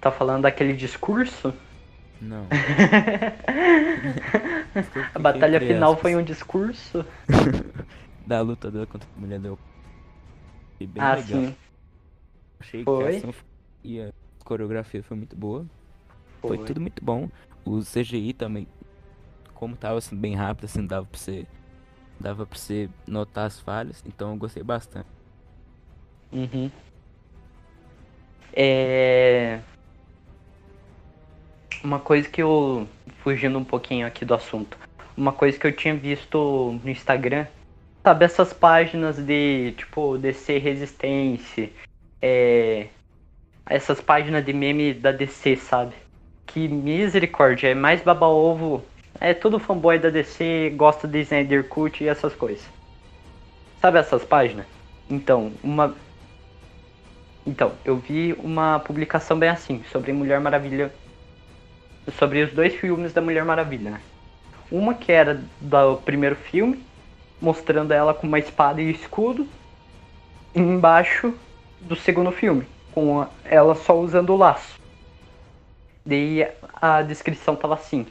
Tá 0.00 0.10
falando 0.10 0.42
daquele 0.42 0.74
discurso? 0.74 1.54
Não. 2.20 2.46
a 5.14 5.18
batalha 5.18 5.60
final 5.60 5.96
foi 5.96 6.16
um 6.16 6.22
discurso? 6.22 7.04
da 8.26 8.40
luta 8.40 8.70
dela 8.70 8.86
contra 8.86 9.08
a 9.16 9.20
mulher 9.20 9.38
deu 9.38 9.58
foi 10.78 10.86
bem 10.86 11.02
ah, 11.02 11.14
legal. 11.14 11.40
Sim. 11.40 11.56
Achei 12.60 12.84
foi. 12.84 12.98
que 12.98 13.04
a 13.04 13.18
ação 13.18 13.34
e 13.82 14.00
a 14.00 14.12
coreografia 14.44 15.02
foi 15.02 15.16
muito 15.16 15.36
boa. 15.36 15.66
Foi. 16.40 16.56
foi 16.56 16.66
tudo 16.66 16.80
muito 16.80 17.04
bom. 17.04 17.28
O 17.64 17.80
CGI 17.80 18.34
também, 18.34 18.66
como 19.54 19.76
tava 19.76 20.00
sendo 20.00 20.20
bem 20.20 20.34
rápido, 20.34 20.64
assim, 20.64 20.86
dava 20.86 21.06
pra 21.06 21.18
você. 21.18 21.46
Dava 22.18 22.46
pra 22.46 22.58
você 22.58 22.88
notar 23.06 23.46
as 23.46 23.60
falhas, 23.60 24.02
então 24.06 24.30
eu 24.30 24.36
gostei 24.36 24.62
bastante. 24.62 25.08
Uhum. 26.32 26.70
É. 28.52 29.60
Uma 31.82 31.98
coisa 31.98 32.28
que 32.28 32.42
eu. 32.42 32.88
Fugindo 33.22 33.58
um 33.58 33.64
pouquinho 33.64 34.06
aqui 34.06 34.24
do 34.24 34.34
assunto. 34.34 34.76
Uma 35.16 35.32
coisa 35.32 35.58
que 35.58 35.66
eu 35.66 35.74
tinha 35.74 35.94
visto 35.94 36.78
no 36.82 36.90
Instagram 36.90 37.46
Sabe, 38.04 38.26
essas 38.26 38.52
páginas 38.52 39.16
de, 39.16 39.72
tipo, 39.78 40.18
DC 40.18 40.58
Resistência, 40.58 41.70
é, 42.20 42.88
essas 43.64 43.98
páginas 43.98 44.44
de 44.44 44.52
meme 44.52 44.92
da 44.92 45.10
DC, 45.10 45.56
sabe? 45.56 45.94
Que 46.44 46.68
misericórdia, 46.68 47.68
é 47.68 47.74
mais 47.74 48.02
baba-ovo. 48.02 48.84
É 49.20 49.32
tudo 49.32 49.58
fanboy 49.58 49.98
da 49.98 50.10
DC, 50.10 50.72
gosta 50.76 51.06
de 51.06 51.20
Snyder 51.20 51.68
Cut 51.68 52.02
e 52.02 52.08
essas 52.08 52.34
coisas. 52.34 52.64
Sabe 53.80 53.98
essas 53.98 54.24
páginas? 54.24 54.66
Então, 55.08 55.52
uma. 55.62 55.94
Então, 57.46 57.72
eu 57.84 57.96
vi 57.96 58.32
uma 58.34 58.80
publicação 58.80 59.38
bem 59.38 59.50
assim, 59.50 59.84
sobre 59.92 60.12
Mulher 60.12 60.40
Maravilha. 60.40 60.92
Sobre 62.18 62.42
os 62.42 62.52
dois 62.52 62.74
filmes 62.74 63.12
da 63.12 63.20
Mulher 63.20 63.44
Maravilha, 63.44 63.92
né? 63.92 64.00
Uma 64.70 64.94
que 64.94 65.12
era 65.12 65.40
do 65.60 65.96
primeiro 65.98 66.36
filme, 66.36 66.82
mostrando 67.40 67.92
ela 67.92 68.12
com 68.12 68.26
uma 68.26 68.38
espada 68.38 68.80
e 68.80 68.90
escudo 68.90 69.46
embaixo 70.54 71.34
do 71.80 71.96
segundo 71.96 72.30
filme, 72.30 72.66
com 72.92 73.26
ela 73.44 73.74
só 73.74 73.98
usando 73.98 74.30
o 74.30 74.36
laço. 74.36 74.80
Daí 76.04 76.46
a 76.80 77.02
descrição 77.02 77.56
tava 77.56 77.74
assim. 77.74 78.06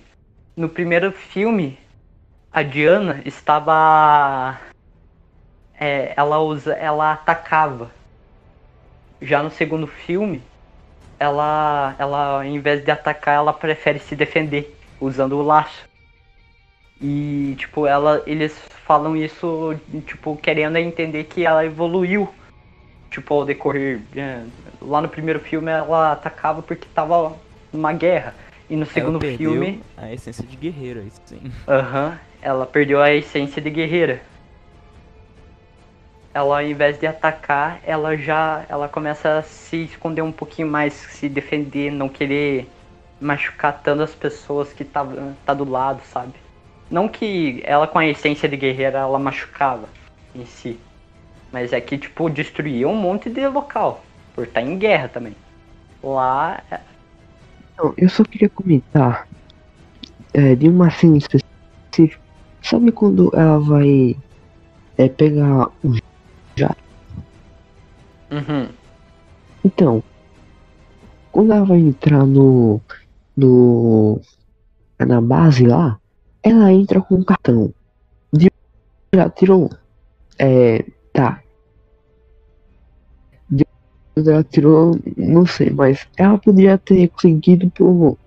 No 0.55 0.69
primeiro 0.69 1.11
filme, 1.11 1.79
a 2.51 2.61
Diana 2.61 3.21
estava. 3.25 4.59
É, 5.79 6.13
ela 6.15 6.37
usa. 6.39 6.73
ela 6.73 7.13
atacava. 7.13 7.89
Já 9.19 9.41
no 9.41 9.49
segundo 9.49 9.87
filme, 9.87 10.43
ela. 11.19 11.95
ela 11.97 12.35
ao 12.35 12.45
invés 12.45 12.85
de 12.85 12.91
atacar, 12.91 13.35
ela 13.35 13.51
prefere 13.51 13.97
se 13.97 14.15
defender, 14.15 14.77
usando 15.01 15.37
o 15.37 15.41
laço. 15.41 15.89
E 17.01 17.55
tipo, 17.57 17.87
ela. 17.87 18.21
Eles 18.27 18.55
falam 18.85 19.15
isso, 19.15 19.75
tipo, 20.05 20.37
querendo 20.37 20.77
entender 20.77 21.23
que 21.23 21.47
ela 21.47 21.65
evoluiu. 21.65 22.31
Tipo, 23.09 23.33
ao 23.33 23.45
decorrer. 23.45 24.01
É, 24.15 24.43
lá 24.79 25.01
no 25.01 25.09
primeiro 25.09 25.39
filme 25.39 25.71
ela 25.71 26.11
atacava 26.11 26.61
porque 26.61 26.87
tava 26.93 27.35
numa 27.71 27.91
guerra. 27.91 28.35
E 28.69 28.75
no 28.75 28.85
segundo 28.85 29.23
ela 29.25 29.37
filme. 29.37 29.81
A 29.97 30.11
essência 30.11 30.43
de 30.43 30.55
guerreira, 30.55 31.01
isso 31.01 31.21
sim. 31.25 31.41
Aham, 31.67 32.17
ela 32.41 32.65
perdeu 32.65 33.01
a 33.01 33.13
essência 33.13 33.61
de 33.61 33.69
guerreira. 33.69 34.21
Ela 36.33 36.59
ao 36.59 36.65
invés 36.65 36.97
de 36.97 37.05
atacar, 37.05 37.79
ela 37.85 38.17
já. 38.17 38.65
Ela 38.67 38.89
começa 38.89 39.39
a 39.39 39.43
se 39.43 39.83
esconder 39.83 40.21
um 40.21 40.31
pouquinho 40.31 40.67
mais, 40.67 40.93
se 40.93 41.29
defender, 41.29 41.91
não 41.91 42.09
querer 42.09 42.67
machucar 43.21 43.81
tanto 43.81 44.03
as 44.03 44.15
pessoas 44.15 44.73
que 44.73 44.83
tá, 44.83 45.05
tá 45.45 45.53
do 45.53 45.69
lado, 45.69 46.01
sabe? 46.11 46.33
Não 46.89 47.07
que 47.07 47.61
ela 47.65 47.87
com 47.87 47.99
a 47.99 48.05
essência 48.05 48.49
de 48.49 48.57
guerreira 48.57 48.99
ela 48.99 49.19
machucava 49.19 49.87
em 50.35 50.45
si. 50.45 50.79
Mas 51.51 51.71
é 51.71 51.79
que, 51.79 51.97
tipo, 51.97 52.29
destruía 52.29 52.87
um 52.87 52.95
monte 52.95 53.29
de 53.29 53.47
local. 53.47 54.03
Por 54.33 54.45
estar 54.45 54.61
tá 54.61 54.67
em 54.67 54.77
guerra 54.77 55.07
também. 55.07 55.35
Lá 56.03 56.61
não, 57.77 57.93
eu 57.97 58.09
só 58.09 58.23
queria 58.23 58.49
comentar 58.49 59.27
é, 60.33 60.55
de 60.55 60.67
uma 60.67 60.89
cena 60.89 61.17
específica. 61.17 62.21
Sabe 62.61 62.91
quando 62.91 63.29
ela 63.33 63.59
vai 63.59 64.15
é, 64.97 65.09
pegar 65.09 65.69
o 65.83 65.95
jato? 66.55 66.77
Uhum. 68.31 68.69
Então, 69.63 70.03
quando 71.31 71.53
ela 71.53 71.65
vai 71.65 71.79
entrar 71.79 72.25
no. 72.25 72.79
no. 73.35 74.21
na 74.99 75.21
base 75.21 75.65
lá, 75.65 75.99
ela 76.41 76.71
entra 76.71 77.01
com 77.01 77.15
um 77.15 77.23
cartão. 77.23 77.73
De, 78.31 78.51
já 79.13 79.29
tirou. 79.29 79.69
É. 80.39 80.85
tá 81.11 81.42
ela 84.15 84.43
tirou, 84.43 84.99
não 85.17 85.45
sei, 85.45 85.69
mas 85.71 86.07
ela 86.17 86.37
poderia 86.37 86.77
ter 86.77 87.07
conseguido 87.09 87.69
por. 87.71 88.17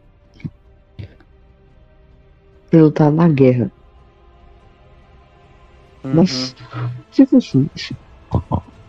pelo 2.70 2.88
estar 2.88 3.10
na 3.10 3.28
guerra. 3.28 3.70
Uhum. 6.02 6.14
Mas, 6.14 6.54
tipo 7.12 7.36
assim, 7.36 7.68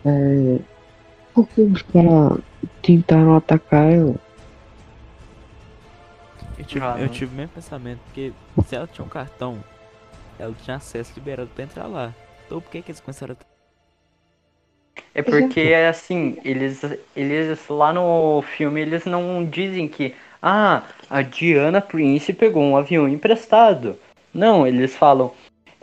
é, 0.04 0.58
por 1.32 1.48
que 1.48 1.60
os 1.60 1.82
caras 1.82 2.38
tentaram 2.82 3.36
atacar 3.36 3.92
ela? 3.92 4.16
Eu 6.58 6.64
tive, 6.64 6.84
ah, 6.84 6.96
eu 6.98 7.08
tive 7.08 7.32
o 7.32 7.36
mesmo 7.36 7.52
pensamento, 7.54 8.00
porque 8.06 8.32
se 8.66 8.74
ela 8.74 8.88
tinha 8.88 9.04
um 9.04 9.08
cartão, 9.08 9.62
ela 10.38 10.54
tinha 10.64 10.76
acesso 10.76 11.12
liberado 11.14 11.48
pra 11.54 11.64
entrar 11.64 11.86
lá. 11.86 12.12
Então 12.46 12.60
por 12.60 12.70
que, 12.70 12.82
que 12.82 12.90
eles 12.90 13.00
começaram 13.00 13.34
a 13.34 13.57
é 15.14 15.22
porque, 15.22 15.72
assim, 15.88 16.36
eles, 16.44 16.80
eles 17.16 17.68
lá 17.68 17.92
no 17.92 18.42
filme, 18.42 18.80
eles 18.80 19.04
não 19.04 19.44
dizem 19.44 19.88
que, 19.88 20.14
ah, 20.42 20.84
a 21.10 21.22
Diana 21.22 21.80
Prince 21.80 22.32
pegou 22.32 22.62
um 22.62 22.76
avião 22.76 23.08
emprestado. 23.08 23.96
Não, 24.32 24.66
eles 24.66 24.94
falam, 24.94 25.32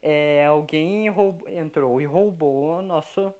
é, 0.02 0.46
alguém 0.46 1.10
roubou, 1.10 1.50
entrou 1.50 2.00
e 2.02 2.06
roubou 2.06 2.82
nosso, 2.82 3.34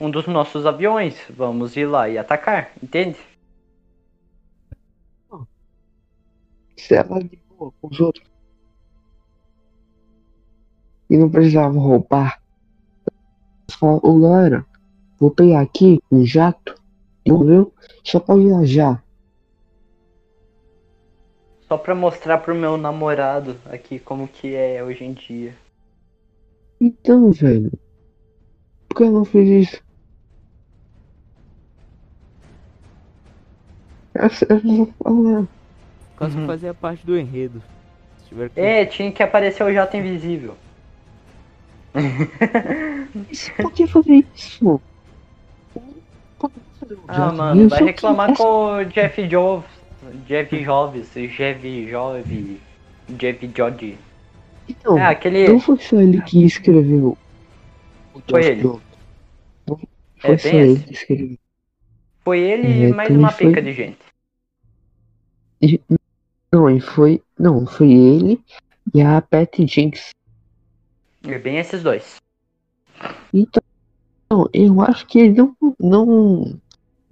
um 0.00 0.10
dos 0.10 0.26
nossos 0.26 0.64
aviões. 0.66 1.16
Vamos 1.30 1.76
ir 1.76 1.86
lá 1.86 2.08
e 2.08 2.16
atacar, 2.16 2.70
entende? 2.82 3.18
Se 6.76 6.94
ela 6.94 7.20
boa 7.58 7.72
com 7.80 7.88
os 7.88 8.00
outros. 8.00 8.26
E 11.08 11.16
não 11.16 11.30
precisava 11.30 11.78
roubar. 11.78 12.40
Só, 13.70 14.00
galera, 14.00 14.66
Vou 15.18 15.30
pegar 15.30 15.60
aqui 15.60 16.00
um 16.10 16.24
jato, 16.24 16.74
viu? 17.24 17.72
Só 18.04 18.20
pra 18.20 18.34
viajar. 18.36 19.02
Só 21.68 21.76
pra 21.76 21.94
mostrar 21.94 22.38
pro 22.38 22.54
meu 22.54 22.76
namorado 22.76 23.56
aqui 23.66 23.98
como 23.98 24.28
que 24.28 24.54
é 24.54 24.84
hoje 24.84 25.04
em 25.04 25.12
dia. 25.12 25.54
Então, 26.80 27.32
velho. 27.32 27.72
Por 28.88 28.96
que 28.96 29.02
eu 29.02 29.10
não 29.10 29.24
fiz 29.24 29.68
isso? 29.68 29.82
Eu 34.48 34.62
não 34.62 34.86
falar. 35.02 35.46
Quase 36.16 36.38
uhum. 36.38 36.46
fazia 36.46 36.72
parte 36.72 37.04
do 37.04 37.18
enredo. 37.18 37.62
Que... 38.28 38.60
É, 38.60 38.84
tinha 38.84 39.12
que 39.12 39.22
aparecer 39.22 39.62
o 39.64 39.72
jato 39.72 39.96
invisível. 39.96 40.56
Você 43.32 43.50
pode 43.62 43.86
fazer 43.86 44.26
isso? 44.34 44.80
Ah, 47.08 47.32
mano, 47.32 47.68
vai 47.68 47.84
reclamar 47.84 48.36
com 48.36 48.76
o 48.76 48.84
Jeff 48.84 49.26
Jobs. 49.26 49.66
Jeff 50.26 50.64
Jobs, 50.64 51.08
Jeff 51.14 51.86
Jobs, 51.86 52.26
Jeff 53.08 53.46
Jobs. 53.48 53.98
Então, 54.68 54.98
é, 54.98 55.06
aquele... 55.06 55.48
não 55.48 55.60
foi 55.60 55.78
só 55.78 56.00
ele 56.00 56.20
que 56.22 56.44
escreveu 56.44 57.16
Foi 58.28 58.44
ele. 58.44 58.62
Não 58.64 58.80
foi 60.16 60.34
é, 60.34 60.38
só 60.38 60.48
ele 60.48 60.72
assim. 60.72 60.82
que 60.82 60.92
escreveu. 60.92 61.38
Foi 62.24 62.40
ele 62.40 62.68
e 62.68 62.84
é, 62.84 62.92
mais 62.92 63.10
uma 63.10 63.30
foi... 63.30 63.48
pica 63.48 63.62
de 63.62 63.72
gente. 63.72 63.98
Não, 66.52 66.80
foi. 66.80 67.22
Não, 67.38 67.66
foi 67.66 67.92
ele 67.92 68.40
e 68.94 69.02
a 69.02 69.20
Pat 69.20 69.58
Jinx. 69.60 70.10
É 71.24 71.38
bem 71.38 71.58
esses 71.58 71.82
dois. 71.82 72.16
Então, 73.32 73.62
eu 74.52 74.80
acho 74.80 75.06
que 75.06 75.18
eles 75.18 75.36
não, 75.36 75.56
não 75.78 76.60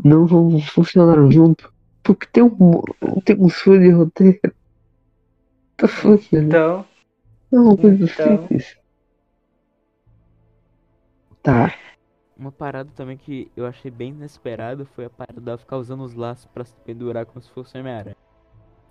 não 0.02 0.26
vão 0.26 0.60
funcionar 0.60 1.30
junto. 1.30 1.72
Porque 2.02 2.26
tem 2.26 2.42
um, 2.42 2.82
tem 3.24 3.36
um 3.38 3.48
furo 3.48 3.80
de 3.80 3.90
roteiro. 3.90 4.40
Tá 5.76 5.88
fucking. 5.88 6.36
Então. 6.36 6.86
É 7.52 7.56
uma 7.56 7.76
coisa 7.76 8.04
então... 8.04 8.38
simples. 8.38 8.78
Tá. 11.42 11.74
Uma 12.36 12.52
parada 12.52 12.90
também 12.94 13.16
que 13.16 13.50
eu 13.56 13.66
achei 13.66 13.90
bem 13.90 14.10
inesperada 14.10 14.84
foi 14.84 15.06
a 15.06 15.10
parada 15.10 15.40
dela 15.40 15.58
ficar 15.58 15.76
usando 15.76 16.04
os 16.04 16.14
laços 16.14 16.46
pra 16.46 16.64
se 16.64 16.74
pendurar 16.84 17.26
como 17.26 17.42
se 17.42 17.50
fosse 17.50 17.76
Homem-Aranha. 17.76 18.16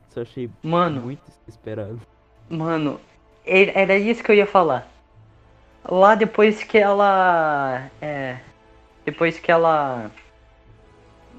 Isso 0.10 0.20
eu 0.20 0.24
achei 0.24 0.50
mano, 0.62 1.02
muito 1.02 1.22
inesperado. 1.48 2.02
Mano, 2.50 3.00
era 3.46 3.98
isso 3.98 4.24
que 4.24 4.32
eu 4.32 4.36
ia 4.36 4.46
falar. 4.46 4.88
Lá 5.84 6.16
depois 6.16 6.64
que 6.64 6.78
ela. 6.78 7.90
É. 8.02 8.40
Depois 9.06 9.40
que 9.40 9.52
ela 9.52 10.12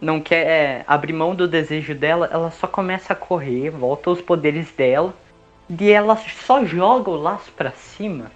não 0.00 0.20
quer 0.20 0.46
é, 0.46 0.84
abrir 0.86 1.12
mão 1.12 1.34
do 1.34 1.48
desejo 1.48 1.94
dela, 1.94 2.28
ela 2.32 2.50
só 2.50 2.66
começa 2.66 3.12
a 3.12 3.16
correr, 3.16 3.70
volta 3.70 4.10
os 4.10 4.20
poderes 4.20 4.70
dela, 4.72 5.14
e 5.68 5.90
ela 5.90 6.16
só 6.16 6.64
joga 6.64 7.10
o 7.10 7.16
laço 7.16 7.50
pra 7.52 7.70
cima 7.70 8.30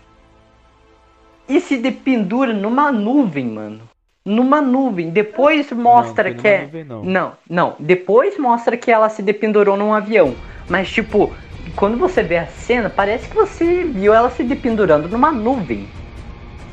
e 1.49 1.61
se 1.61 1.79
dependura 1.79 2.53
numa 2.53 2.93
nuvem, 2.93 3.47
mano. 3.47 3.81
Numa 4.25 4.61
nuvem. 4.61 5.09
Depois 5.09 5.73
mostra 5.73 6.31
não, 6.31 6.37
que 6.37 6.47
é. 6.47 6.63
Nuvem, 6.63 6.85
não. 6.85 7.03
não, 7.03 7.33
não. 7.49 7.77
Depois 7.79 8.39
mostra 8.39 8.77
que 8.77 8.91
ela 8.91 9.09
se 9.09 9.23
dependurou 9.23 9.77
num 9.77 9.95
avião. 9.95 10.35
Mas, 10.69 10.91
tipo, 10.91 11.33
quando 11.75 11.97
você 11.97 12.23
vê 12.23 12.37
a 12.37 12.47
cena, 12.47 12.91
parece 12.91 13.29
que 13.29 13.35
você 13.35 13.85
viu 13.85 14.13
ela 14.13 14.31
se 14.31 14.45
dependurando 14.45 15.09
numa 15.09 15.33
nuvem. 15.33 15.89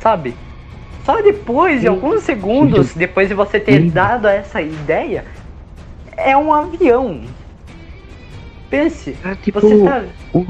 Sabe? 0.01 0.36
Só 1.05 1.21
depois, 1.21 1.81
de 1.81 1.87
alguns 1.87 2.23
segundos, 2.23 2.93
depois 2.95 3.29
de 3.29 3.35
você 3.35 3.59
ter 3.59 3.91
dado 3.91 4.27
essa 4.27 4.59
ideia, 4.59 5.23
é 6.17 6.35
um 6.35 6.51
avião. 6.51 7.21
Pense, 8.71 9.15
era 9.23 9.35
tipo, 9.35 9.61
você 9.61 9.83
tá... 9.83 10.03
o... 10.33 10.45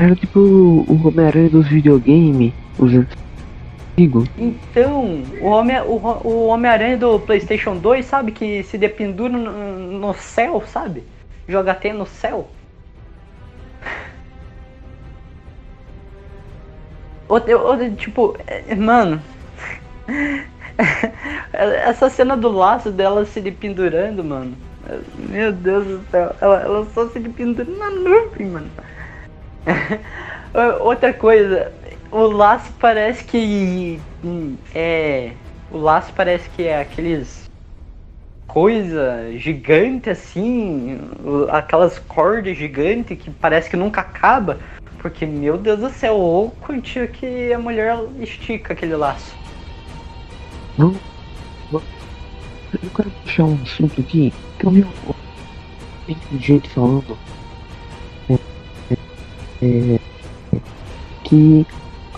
Era 0.00 0.16
tipo 0.16 0.40
o 0.40 1.06
Homem-Aranha 1.06 1.48
dos 1.48 1.68
videogames, 1.68 2.52
os 2.76 2.92
antigos. 2.92 4.28
Então, 4.36 5.22
o 5.40 5.46
Homem-Aranha 5.46 5.88
o, 5.88 6.28
o 6.28 6.46
Homem 6.46 6.98
do 6.98 7.20
Playstation 7.20 7.76
2, 7.76 8.04
sabe? 8.04 8.32
Que 8.32 8.64
se 8.64 8.76
dependura 8.76 9.38
no, 9.38 10.00
no 10.00 10.14
céu, 10.14 10.60
sabe? 10.66 11.04
Joga 11.48 11.70
até 11.70 11.92
no 11.92 12.04
céu. 12.04 12.48
Tipo, 17.96 18.36
é, 18.46 18.74
mano. 18.74 19.20
Essa 21.52 22.08
cena 22.08 22.36
do 22.36 22.50
laço 22.50 22.90
dela 22.90 23.24
se 23.24 23.40
pendurando, 23.52 24.24
mano. 24.24 24.56
Meu 25.28 25.52
Deus 25.52 25.86
do 25.86 26.04
céu. 26.10 26.34
Ela, 26.40 26.60
ela 26.62 26.86
só 26.92 27.08
se 27.08 27.20
pendurando 27.20 27.78
na 27.78 27.90
nuvem, 27.90 28.46
mano. 28.46 28.70
Outra 30.80 31.12
coisa, 31.12 31.72
o 32.10 32.22
laço 32.26 32.72
parece 32.80 33.24
que 33.24 34.00
hum, 34.24 34.56
é. 34.74 35.32
O 35.70 35.78
laço 35.78 36.12
parece 36.14 36.48
que 36.50 36.64
é 36.64 36.80
aqueles 36.80 37.50
coisa 38.46 39.32
gigante 39.38 40.10
assim, 40.10 41.00
aquelas 41.50 41.98
cordas 41.98 42.54
gigantes 42.54 43.18
que 43.18 43.30
parece 43.30 43.70
que 43.70 43.76
nunca 43.78 44.02
acaba. 44.02 44.58
Porque, 45.02 45.26
meu 45.26 45.58
Deus 45.58 45.80
do 45.80 45.90
céu, 45.90 46.16
o 46.16 46.52
quanto 46.60 47.08
que 47.08 47.52
a 47.52 47.58
mulher 47.58 47.98
estica 48.20 48.72
aquele 48.72 48.94
laço. 48.94 49.34
Eu 50.78 51.82
quero 52.94 53.10
puxar 53.10 53.44
um 53.44 53.58
assunto 53.62 54.00
aqui 54.00 54.32
que 54.58 54.66
eu 54.66 54.70
vi 54.70 54.84
um 54.84 56.38
gente 56.38 56.68
falando 56.70 57.18
é, 58.30 58.38
é, 59.62 59.98
que 61.24 61.66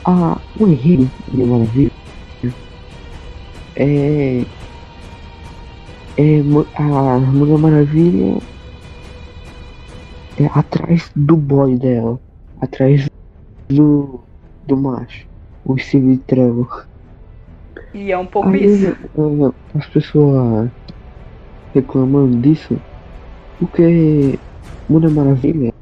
a, 0.04 0.38
o 0.60 0.66
enredo 0.66 1.10
de 1.28 1.42
Maravilha 1.42 1.92
é, 3.76 4.44
é 6.16 6.38
a 6.76 7.18
Mulher 7.18 7.58
Maravilha 7.58 8.38
é 10.38 10.46
atrás 10.46 11.10
do 11.14 11.36
boy 11.36 11.76
dela, 11.76 12.20
atrás 12.64 13.08
do, 13.68 14.20
do 14.66 14.76
macho, 14.76 15.26
o 15.64 15.78
Steve 15.78 16.18
Trevor. 16.18 16.86
E 17.92 18.10
é 18.10 18.18
um 18.18 18.26
pouco 18.26 18.48
Aí, 18.48 18.64
isso. 18.64 18.86
É, 18.86 19.78
as 19.78 19.86
pessoas 19.86 20.70
reclamando 21.72 22.36
disso, 22.38 22.76
porque 23.58 24.38
Mulher 24.88 25.10
Maravilha 25.10 25.72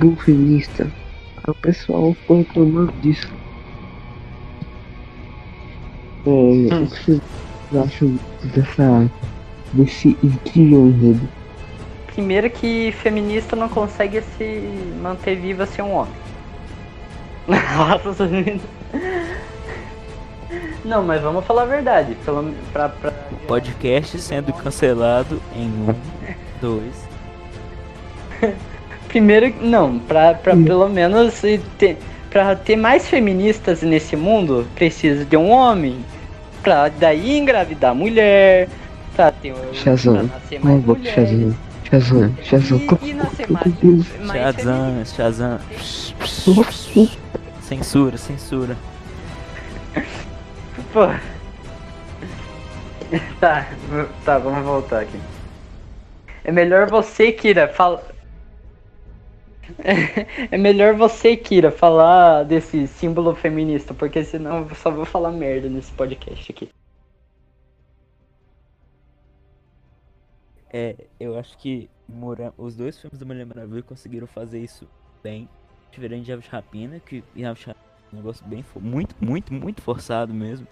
é 0.00 0.04
um 0.04 0.16
feminista. 0.16 0.90
O 1.46 1.54
pessoal 1.54 2.14
ficou 2.14 2.38
reclamando 2.38 2.92
disso. 3.00 3.30
É, 6.26 6.30
hum. 6.30 6.66
O 6.66 6.86
que 6.86 7.04
vocês 7.04 7.20
acham 7.72 8.18
dessa, 8.54 9.10
desse 9.74 10.16
incrível 10.22 10.88
enredo? 10.88 11.28
Primeiro 12.14 12.48
que 12.48 12.92
feminista 12.92 13.54
não 13.56 13.68
consegue 13.68 14.22
se 14.36 14.60
manter 15.02 15.34
viva 15.36 15.66
sem 15.66 15.84
um 15.84 15.92
homem. 15.94 16.14
Nossa, 17.48 18.28
Não, 20.84 21.02
mas 21.02 21.20
vamos 21.22 21.44
falar 21.44 21.62
a 21.62 21.66
verdade. 21.66 22.16
Pelo, 22.24 22.54
pra, 22.72 22.88
pra... 22.88 23.12
O 23.32 23.36
podcast 23.46 24.18
sendo 24.20 24.52
cancelado 24.52 25.40
em 25.56 25.66
um, 25.66 25.94
dois. 26.60 27.08
Primeiro, 29.08 29.52
não, 29.60 29.98
pra, 29.98 30.34
pra 30.34 30.56
pelo 30.56 30.88
menos 30.88 31.40
ter, 31.78 31.96
pra 32.30 32.54
ter 32.54 32.76
mais 32.76 33.08
feministas 33.08 33.82
nesse 33.82 34.16
mundo, 34.16 34.66
precisa 34.74 35.24
de 35.24 35.36
um 35.36 35.50
homem. 35.50 36.04
Pra 36.62 36.88
daí 36.88 37.38
engravidar 37.38 37.94
mulher, 37.94 38.68
pra 39.14 39.30
ter 39.30 39.52
pra 39.52 39.92
nascer 39.92 40.60
mais 40.62 40.82
oh, 40.86 40.94
mulheres. 40.94 41.54
Shazam. 41.84 42.34
Shazam. 42.42 42.78
E, 43.02 43.10
e 43.10 43.14
mais, 43.14 44.18
mais 44.20 44.56
Shazam, 44.56 45.04
Shazam. 45.04 45.60
Censura, 47.60 48.16
censura. 48.16 48.76
Pô. 50.92 51.06
Tá, 53.38 53.68
tá, 54.24 54.38
vamos 54.38 54.64
voltar 54.64 55.00
aqui. 55.02 55.18
É 56.42 56.50
melhor 56.50 56.88
você, 56.90 57.32
Kira, 57.32 57.68
fala. 57.68 58.02
É 60.50 60.58
melhor 60.58 60.94
você, 60.94 61.36
Kira, 61.36 61.70
falar 61.70 62.44
desse 62.44 62.86
símbolo 62.86 63.34
feminista, 63.34 63.94
porque 63.94 64.22
senão 64.24 64.66
eu 64.68 64.74
só 64.74 64.90
vou 64.90 65.04
falar 65.06 65.30
merda 65.30 65.68
nesse 65.68 65.90
podcast 65.92 66.52
aqui. 66.52 66.68
É, 70.76 70.96
eu 71.20 71.38
acho 71.38 71.56
que 71.56 71.88
os 72.58 72.74
dois 72.74 73.00
filmes 73.00 73.16
da 73.16 73.24
Mulher 73.24 73.46
Maravilha 73.46 73.80
conseguiram 73.84 74.26
fazer 74.26 74.58
isso 74.58 74.88
bem. 75.22 75.48
Diferente 75.92 76.24
de 76.24 76.32
Aves 76.32 76.48
Rapina, 76.48 76.98
que 76.98 77.22
Aves 77.48 77.62
Rapina 77.62 77.76
é 78.12 78.12
um 78.12 78.16
negócio 78.16 78.44
bem, 78.44 78.64
muito, 78.80 79.14
muito, 79.20 79.54
muito 79.54 79.80
forçado 79.80 80.34
mesmo. 80.34 80.66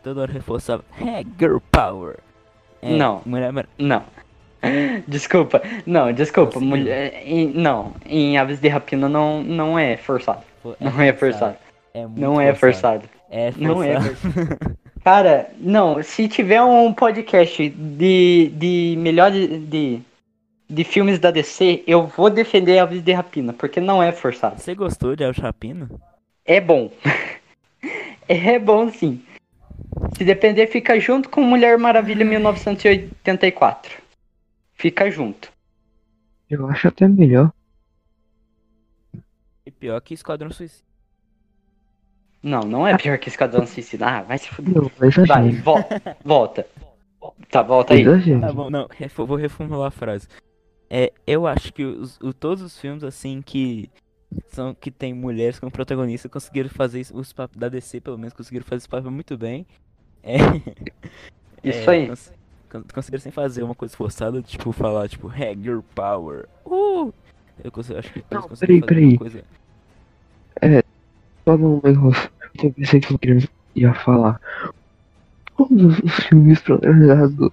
Toda 0.00 0.20
hora 0.20 0.32
reforçava, 0.32 0.84
é, 1.00 1.24
girl 1.36 1.58
power. 1.72 2.20
É, 2.80 2.96
não, 2.96 3.20
mulher, 3.26 3.52
não. 3.76 4.04
Desculpa, 5.08 5.60
não, 5.84 6.12
desculpa, 6.12 6.60
mulher, 6.60 7.22
em, 7.24 7.48
não, 7.48 7.94
em 8.06 8.38
Aves 8.38 8.60
de 8.60 8.68
Rapina 8.68 9.08
não, 9.08 9.42
não 9.42 9.76
é 9.76 9.96
forçado. 9.96 10.42
É 10.80 10.84
não 10.84 11.02
é 11.02 11.12
forçado. 11.12 11.56
É 11.92 12.06
não 12.06 12.40
é 12.40 12.54
forçado. 12.54 13.08
É 13.28 13.50
forçado. 13.50 13.74
Não 13.74 13.82
é 13.82 14.00
forçado. 14.00 14.78
Cara, 15.10 15.50
não, 15.58 16.02
se 16.02 16.28
tiver 16.28 16.62
um 16.62 16.92
podcast 16.92 17.66
de, 17.66 18.52
de 18.54 18.94
melhor 18.98 19.30
de, 19.30 20.02
de 20.68 20.84
filmes 20.84 21.18
da 21.18 21.30
DC, 21.30 21.82
eu 21.86 22.06
vou 22.06 22.28
defender 22.28 22.78
Aves 22.78 23.02
de 23.02 23.12
Rapina, 23.14 23.54
porque 23.54 23.80
não 23.80 24.02
é 24.02 24.12
forçado. 24.12 24.60
Você 24.60 24.74
gostou 24.74 25.16
de 25.16 25.24
Aves 25.24 25.38
Rapina? 25.38 25.88
É 26.44 26.60
bom. 26.60 26.92
é 28.28 28.58
bom 28.58 28.92
sim. 28.92 29.24
Se 30.14 30.26
depender, 30.26 30.66
fica 30.66 31.00
junto 31.00 31.30
com 31.30 31.40
Mulher 31.40 31.78
Maravilha 31.78 32.22
1984. 32.26 34.02
Fica 34.74 35.10
junto. 35.10 35.50
Eu 36.50 36.68
acho 36.68 36.86
até 36.86 37.08
melhor. 37.08 37.50
E 39.64 39.70
pior 39.70 39.98
que 40.02 40.12
Esquadrão 40.12 40.50
Suicida. 40.50 40.87
Não, 42.42 42.60
não 42.60 42.86
é 42.86 42.96
pior 42.96 43.18
que 43.18 43.28
Esquadrão 43.28 43.66
Suicida. 43.66 44.06
Ah, 44.06 44.22
vai 44.22 44.38
se 44.38 44.48
fuder. 44.48 44.74
Não, 44.74 44.90
vai, 45.26 45.50
volta. 45.50 46.16
volta. 46.24 46.66
Tá, 47.50 47.62
volta 47.62 47.94
aí. 47.94 48.04
Tá 48.40 48.52
bom, 48.52 48.70
não, 48.70 48.88
vou 49.16 49.36
reformular 49.36 49.88
a 49.88 49.90
frase. 49.90 50.28
É, 50.90 51.12
eu 51.26 51.46
acho 51.46 51.72
que 51.72 51.84
os, 51.84 52.18
o, 52.20 52.32
todos 52.32 52.62
os 52.62 52.78
filmes, 52.78 53.04
assim, 53.04 53.42
que 53.42 53.90
são 54.48 54.74
que 54.74 54.90
tem 54.90 55.12
mulheres 55.12 55.58
como 55.58 55.72
protagonista 55.72 56.28
conseguiram 56.28 56.68
fazer 56.68 57.00
isso, 57.00 57.16
os 57.16 57.32
papos 57.32 57.56
da 57.56 57.68
DC, 57.68 58.00
pelo 58.00 58.18
menos, 58.18 58.32
conseguiram 58.32 58.64
fazer 58.64 58.78
esse 58.78 58.88
papel 58.88 59.10
muito 59.10 59.36
bem. 59.36 59.66
É, 60.22 60.36
isso 61.62 61.90
é, 61.90 61.94
aí. 61.94 62.08
Cons, 62.08 62.32
conseguiram 62.92 63.22
sem 63.22 63.32
fazer 63.32 63.62
uma 63.62 63.74
coisa 63.74 63.96
forçada, 63.96 64.42
tipo, 64.42 64.72
falar, 64.72 65.08
tipo, 65.08 65.32
hey, 65.32 65.56
girl 65.60 65.80
power. 65.94 66.48
Uh! 66.64 67.12
Eu, 67.62 67.72
consigo, 67.72 67.98
acho 67.98 68.12
que 68.12 68.24
Não, 68.30 68.38
eles 68.38 68.46
conseguiram 68.46 68.80
fazer 68.80 68.94
peraí. 68.94 69.18
coisa. 69.18 69.44
É, 70.60 70.82
só 71.48 71.54
um 71.54 71.80
negócio 71.82 72.30
que 72.58 72.66
eu 72.66 72.72
pensei 72.72 73.00
que 73.00 73.14
eu 73.14 73.18
queria, 73.18 73.48
ia 73.74 73.94
falar. 73.94 74.38
Todos 75.56 75.98
os 76.00 76.14
filmes 76.26 76.60
protagonizados, 76.60 77.50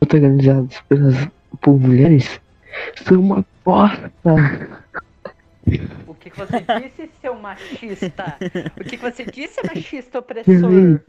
protagonizados 0.00 0.80
pelas 0.88 1.28
por 1.60 1.78
mulheres 1.78 2.40
são 3.04 3.20
uma 3.20 3.44
bosta. 3.62 4.10
O 6.06 6.14
que, 6.14 6.30
você 6.30 6.64
disse, 6.80 7.10
seu 7.20 7.34
machista? 7.34 8.38
O 8.80 8.84
que, 8.84 8.96
você 8.96 9.26
disse, 9.26 9.60
machista 9.66 10.20
opressor? 10.20 11.02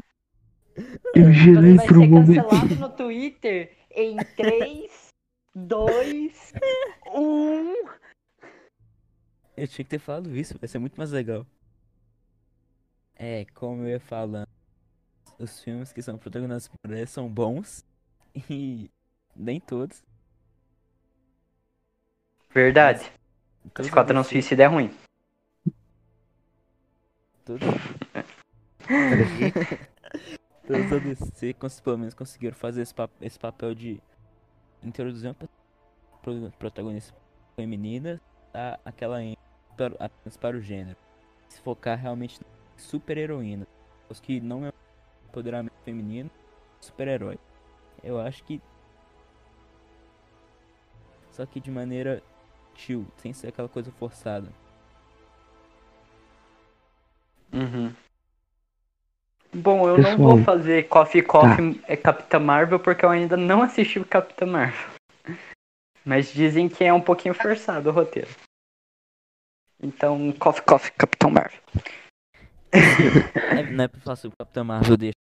Eu 1.15 1.31
gelei 1.31 1.77
você 1.77 1.87
vai 1.87 1.87
ser 1.87 2.09
cancelado 2.09 2.75
no 2.75 2.89
Twitter 2.89 3.71
em 3.95 4.17
3, 4.35 4.91
2, 5.55 6.53
1. 7.15 7.98
Eu 9.59 9.67
tinha 9.67 9.83
que 9.83 9.89
ter 9.89 9.99
falado 9.99 10.33
isso, 10.33 10.57
vai 10.57 10.69
ser 10.69 10.79
muito 10.79 10.95
mais 10.95 11.11
legal. 11.11 11.45
É, 13.13 13.43
como 13.53 13.83
eu 13.83 13.89
ia 13.89 13.99
falando, 13.99 14.47
os 15.37 15.61
filmes 15.61 15.91
que 15.91 16.01
são 16.01 16.17
protagonizados 16.17 16.69
por 16.69 16.77
mulheres 16.87 17.09
são 17.09 17.27
bons 17.27 17.83
e 18.49 18.89
nem 19.35 19.59
todos. 19.59 20.01
Verdade. 22.53 23.11
Tudo 23.73 23.85
Esquadrão 23.85 24.23
Suicida 24.23 24.63
é 24.63 24.67
ruim. 24.67 24.97
Tudo. 27.43 27.59
Todos 30.65 30.93
a 30.93 30.99
DC, 31.03 31.53
pelo 31.83 31.97
menos, 31.97 32.13
conseguiram 32.13 32.55
fazer 32.55 32.81
esse, 32.83 32.95
pap 32.95 33.11
esse 33.19 33.37
papel 33.37 33.75
de 33.75 34.01
introduzir 34.81 35.35
uma 36.25 36.51
protagonista 36.51 37.13
feminina 37.57 38.21
a 38.53 38.79
aquela 38.85 39.21
para, 39.79 39.95
apenas 40.05 40.37
para 40.37 40.57
o 40.57 40.61
gênero. 40.61 40.97
Se 41.47 41.61
focar 41.61 41.97
realmente 41.97 42.39
em 42.41 42.79
super 42.79 43.17
heroína. 43.17 43.65
Os 44.09 44.19
que 44.19 44.41
não 44.41 44.65
é 44.65 44.73
empoderamento 45.27 45.75
feminino, 45.85 46.29
super 46.81 47.07
herói. 47.07 47.37
Eu 48.03 48.19
acho 48.19 48.43
que. 48.43 48.61
Só 51.31 51.45
que 51.45 51.59
de 51.59 51.71
maneira 51.71 52.21
sutil, 52.79 53.05
sem 53.17 53.33
ser 53.33 53.47
aquela 53.47 53.69
coisa 53.69 53.91
forçada. 53.91 54.49
Uhum. 57.53 57.93
Bom, 59.53 59.87
eu 59.87 59.95
Pessoal, 59.95 60.17
não 60.17 60.23
vou 60.23 60.43
fazer 60.43 60.87
Coffee 60.87 61.23
Coffee 61.23 61.75
tá. 61.75 61.85
é 61.87 61.97
Capitã 61.97 62.39
Marvel 62.39 62.79
porque 62.79 63.03
eu 63.03 63.09
ainda 63.09 63.35
não 63.35 63.63
assisti 63.63 63.99
o 63.99 64.05
Capitã 64.05 64.45
Marvel. 64.45 64.89
Mas 66.05 66.31
dizem 66.31 66.69
que 66.69 66.83
é 66.83 66.93
um 66.93 67.01
pouquinho 67.01 67.33
forçado 67.33 67.89
o 67.89 67.91
roteiro. 67.91 68.29
Então, 69.81 70.31
Coffee 70.33 70.63
Coffee 70.63 70.91
Capitão 70.91 71.29
Marvel. 71.29 71.59
é, 72.71 73.63
não 73.71 73.83
é 73.83 73.87
pra 73.87 73.99
falar 74.01 74.15
sobre 74.15 74.35
o 74.35 74.37
Capitão 74.37 74.63
Marvel, 74.63 74.97
deixa. 74.97 75.28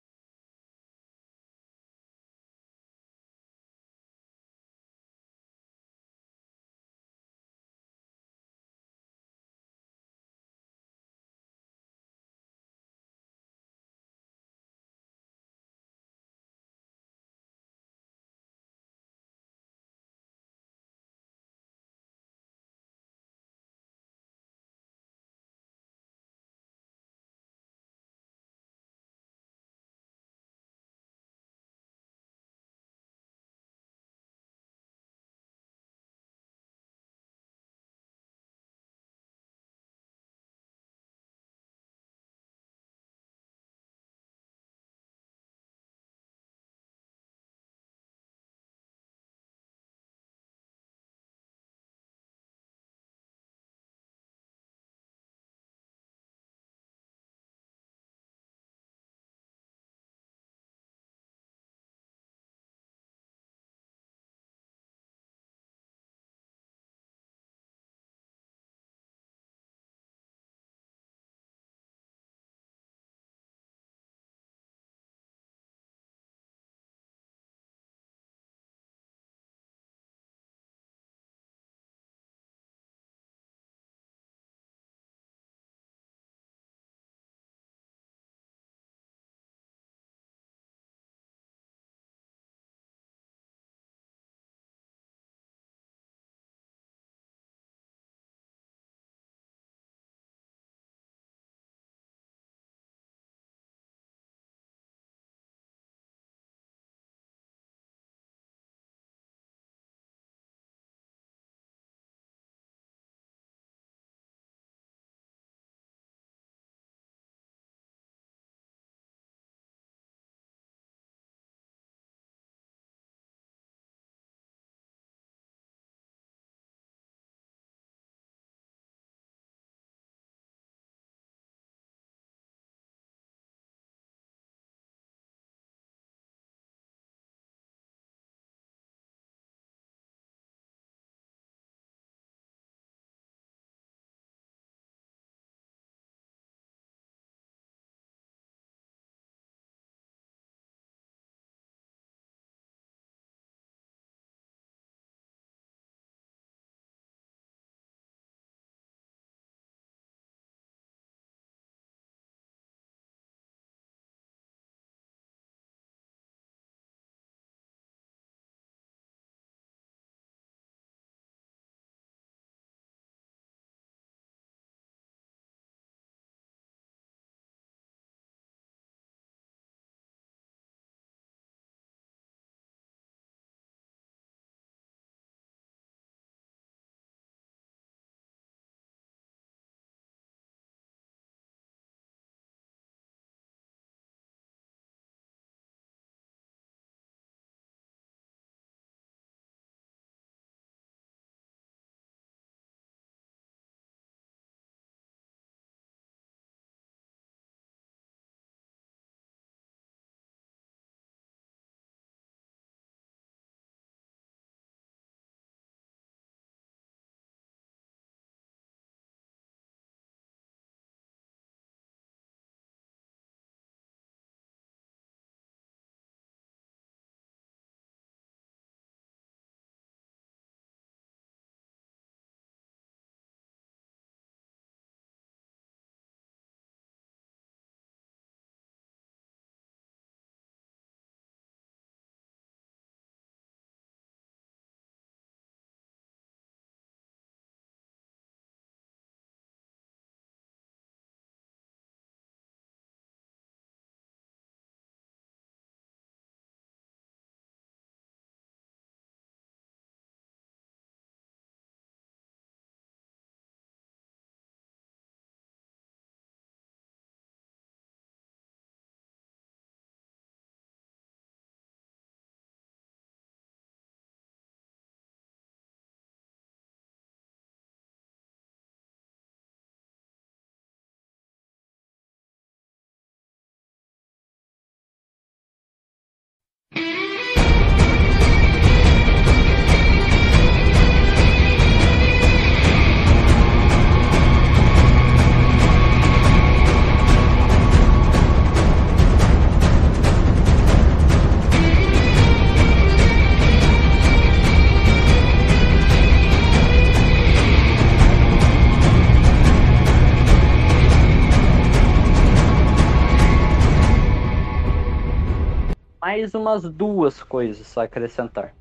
Umas 316.33 316.63
duas 316.63 317.21
coisas 317.23 317.77
a 317.77 317.83
acrescentar. 317.83 318.53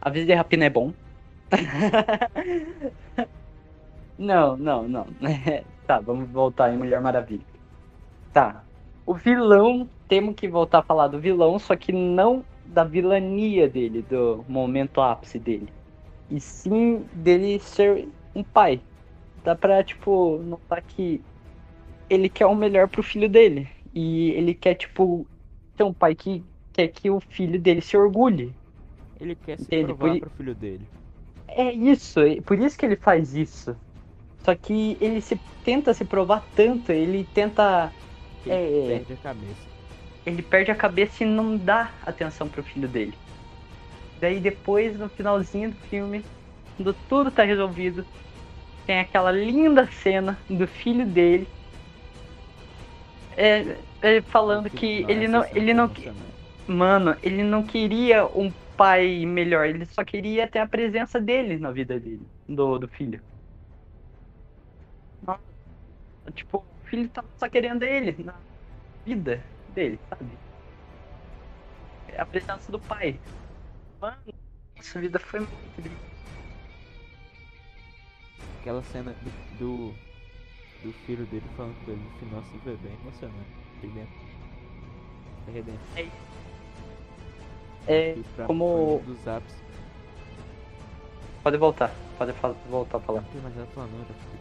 A 0.00 0.08
Aves 0.08 0.26
de 0.26 0.34
Rapina 0.34 0.66
é 0.66 0.70
bom. 0.70 0.92
não, 4.18 4.56
não, 4.56 4.88
não. 4.88 5.06
tá, 5.86 6.00
vamos 6.00 6.28
voltar 6.30 6.72
em 6.72 6.78
Mulher 6.78 7.00
Maravilha. 7.00 7.44
Tá. 8.32 8.62
O 9.04 9.14
vilão, 9.14 9.88
temos 10.08 10.34
que 10.34 10.48
voltar 10.48 10.80
a 10.80 10.82
falar 10.82 11.08
do 11.08 11.18
vilão, 11.18 11.58
só 11.58 11.76
que 11.76 11.92
não 11.92 12.44
da 12.64 12.84
vilania 12.84 13.68
dele, 13.68 14.02
do 14.02 14.44
momento 14.48 15.00
ápice 15.00 15.38
dele. 15.38 15.72
E 16.30 16.40
sim 16.40 17.04
dele 17.12 17.58
ser 17.60 18.08
um 18.34 18.42
pai. 18.42 18.80
Dá 19.44 19.54
pra, 19.54 19.82
tipo, 19.84 20.38
notar 20.38 20.82
que 20.82 21.22
ele 22.10 22.28
quer 22.28 22.46
o 22.46 22.54
melhor 22.54 22.88
pro 22.88 23.02
filho 23.02 23.28
dele. 23.28 23.68
E 23.94 24.30
ele 24.30 24.54
quer, 24.54 24.74
tipo, 24.74 25.26
ter 25.76 25.84
um 25.84 25.92
pai 25.92 26.14
que 26.14 26.42
quer 26.72 26.88
que 26.88 27.10
o 27.10 27.20
filho 27.20 27.60
dele 27.60 27.80
se 27.80 27.96
orgulhe. 27.96 28.52
Ele 29.20 29.34
quer 29.34 29.58
se 29.58 29.66
ele, 29.70 29.84
provar 29.86 30.10
por... 30.12 30.20
pro 30.20 30.30
filho 30.30 30.54
dele. 30.54 30.86
É 31.48 31.72
isso, 31.72 32.20
por 32.44 32.58
isso 32.58 32.76
que 32.76 32.84
ele 32.84 32.96
faz 32.96 33.34
isso. 33.34 33.76
Só 34.44 34.54
que 34.54 34.96
ele 35.00 35.20
se 35.20 35.38
tenta 35.64 35.94
se 35.94 36.04
provar 36.04 36.44
tanto, 36.54 36.92
ele 36.92 37.26
tenta. 37.32 37.92
Ele 38.44 38.54
é, 38.54 38.98
perde 38.98 39.12
a 39.12 39.16
cabeça. 39.16 39.66
Ele 40.24 40.42
perde 40.42 40.70
a 40.70 40.74
cabeça 40.74 41.24
e 41.24 41.26
não 41.26 41.56
dá 41.56 41.90
atenção 42.04 42.48
pro 42.48 42.62
filho 42.62 42.88
dele. 42.88 43.14
Daí 44.20 44.40
depois, 44.40 44.98
no 44.98 45.08
finalzinho 45.08 45.70
do 45.70 45.76
filme, 45.88 46.24
quando 46.76 46.94
tudo 47.08 47.30
tá 47.30 47.42
resolvido, 47.42 48.04
tem 48.86 49.00
aquela 49.00 49.30
linda 49.30 49.86
cena 49.90 50.38
do 50.48 50.66
filho 50.66 51.06
dele 51.06 51.46
é, 53.36 53.78
é 54.02 54.22
falando 54.22 54.70
que 54.70 55.04
ele 55.08 55.28
não, 55.28 55.44
ele 55.54 55.74
não, 55.74 55.92
mano, 56.66 57.16
ele 57.22 57.42
não 57.42 57.64
queria 57.66 58.26
um 58.26 58.52
pai 58.76 59.24
melhor, 59.26 59.66
ele 59.66 59.86
só 59.86 60.04
queria 60.04 60.48
ter 60.48 60.58
a 60.60 60.68
presença 60.68 61.20
dele 61.20 61.58
na 61.58 61.70
vida 61.70 61.98
dele, 62.00 62.26
do, 62.48 62.78
do 62.78 62.88
filho. 62.88 63.22
Tipo, 66.34 66.58
o 66.58 66.86
filho 66.88 67.08
tá 67.10 67.24
só 67.38 67.48
querendo 67.48 67.82
ele 67.82 68.22
na 68.24 68.40
vida 69.04 69.44
dele, 69.68 69.98
sabe? 70.08 70.38
É 72.08 72.20
a 72.20 72.26
presença 72.26 72.70
do 72.70 72.80
pai. 72.80 73.20
Mano, 74.00 74.22
essa 74.76 75.00
vida 75.00 75.18
foi 75.18 75.40
muito 75.40 76.06
Aquela 78.60 78.82
cena 78.82 79.14
do, 79.14 79.30
do, 79.58 80.05
do, 80.82 80.92
filho 81.06 81.24
dele 81.26 81.44
falando 81.56 81.74
com 81.84 81.90
ele 81.90 82.00
no 82.00 82.18
final 82.18 82.40
assim 82.40 82.58
foi 82.62 82.76
bem 82.76 82.92
emocionante. 83.02 83.50
Bem 83.80 83.90
dentro. 83.90 84.26
É, 87.86 88.16
é 88.38 88.44
como. 88.46 89.00
Dos 89.06 89.26
apps. 89.26 89.54
Pode 91.42 91.56
voltar, 91.58 91.94
pode 92.18 92.32
voltar 92.68 92.98
a 92.98 93.00
falar. 93.00 93.20
Não 93.20 93.28
tem 93.28 93.40
mais 93.40 93.54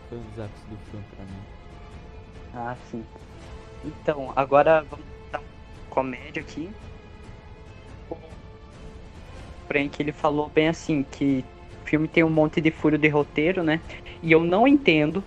foi 0.09 0.17
um 0.17 0.21
dos 0.21 0.39
apps 0.39 0.61
do 0.63 0.77
filme 0.89 1.05
pra 1.15 1.25
mim. 1.25 1.55
Ah, 2.53 2.75
sim. 2.89 3.03
Então, 3.83 4.33
agora 4.35 4.83
vamos 4.89 5.05
dar 5.31 5.39
uma 5.39 5.47
comédia 5.89 6.41
aqui. 6.41 6.69
O 8.09 8.17
Frank, 9.67 10.01
ele 10.01 10.11
falou 10.11 10.49
bem 10.49 10.69
assim, 10.69 11.03
que 11.03 11.45
o 11.83 11.87
filme 11.87 12.07
tem 12.07 12.23
um 12.23 12.29
monte 12.29 12.59
de 12.59 12.71
furo 12.71 12.97
de 12.97 13.07
roteiro, 13.07 13.63
né? 13.63 13.79
E 14.23 14.31
eu 14.31 14.43
não 14.43 14.67
entendo 14.67 15.23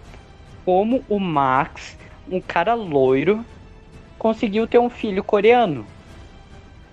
como 0.69 1.03
o 1.09 1.19
Max, 1.19 1.97
um 2.31 2.43
cara 2.43 2.75
loiro, 2.75 3.43
conseguiu 4.19 4.69
ter 4.69 4.79
um 4.79 4.91
filho 4.91 5.25
coreano. 5.25 5.89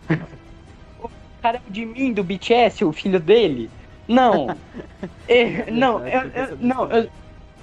o 0.97 1.09
cara 1.41 1.61
de 1.67 1.86
mim, 1.86 2.13
do 2.13 2.23
BTS, 2.23 2.86
o 2.86 2.93
filho 2.93 3.19
dele. 3.19 3.69
Não. 4.07 4.47
é, 5.28 5.69
não, 5.69 6.07
eu, 6.07 6.21
eu, 6.30 6.57
não 6.57 6.89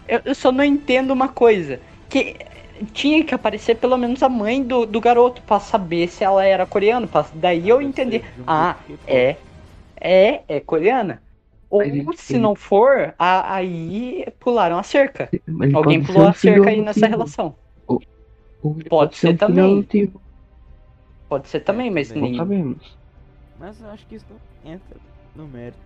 eu, 0.07 0.21
eu 0.23 0.35
só 0.35 0.53
não 0.53 0.63
entendo 0.63 1.13
uma 1.13 1.31
coisa. 1.31 1.81
Que 2.11 2.37
tinha 2.93 3.25
que 3.25 3.35
aparecer 3.35 3.77
pelo 3.77 3.97
menos 3.97 4.23
a 4.23 4.29
mãe 4.29 4.63
do, 4.63 4.85
do 4.85 5.01
garoto 5.01 5.41
para 5.41 5.61
saber 5.61 6.09
se 6.09 6.23
ela 6.23 6.45
era 6.45 6.67
coreana. 6.67 7.09
Pra, 7.09 7.25
daí 7.33 7.71
eu 7.71 7.81
entendi. 7.81 8.23
Ah, 8.47 8.77
é. 9.07 9.39
É, 9.99 10.43
é 10.47 10.61
coreana. 10.61 11.23
Ou 11.73 12.13
se 12.13 12.37
não 12.37 12.55
for, 12.55 13.15
a, 13.19 13.55
aí 13.55 14.27
pularam 14.39 14.77
a 14.77 14.83
cerca. 14.83 15.31
Alguém 15.73 16.03
pulou 16.03 16.29
a 16.29 16.35
cerca 16.35 16.69
aí 16.69 16.83
nessa 16.83 17.07
relação. 17.07 17.55
Ou, 17.87 17.99
ou 18.63 18.75
pode, 18.75 18.89
pode, 18.91 19.17
ser, 19.17 19.29
ser 19.29 19.39
também. 19.39 19.89
Pode 21.31 21.49
ser 21.49 21.61
também, 21.61 21.91
mas 21.91 22.13
nem. 22.13 22.37
sabemos. 22.37 22.99
Mas 23.59 23.81
eu 23.81 23.89
acho 23.89 24.07
que 24.07 24.17
isso 24.17 24.27
não 24.31 24.73
entra 24.73 24.97
no 25.35 25.47
mérito. 25.49 25.79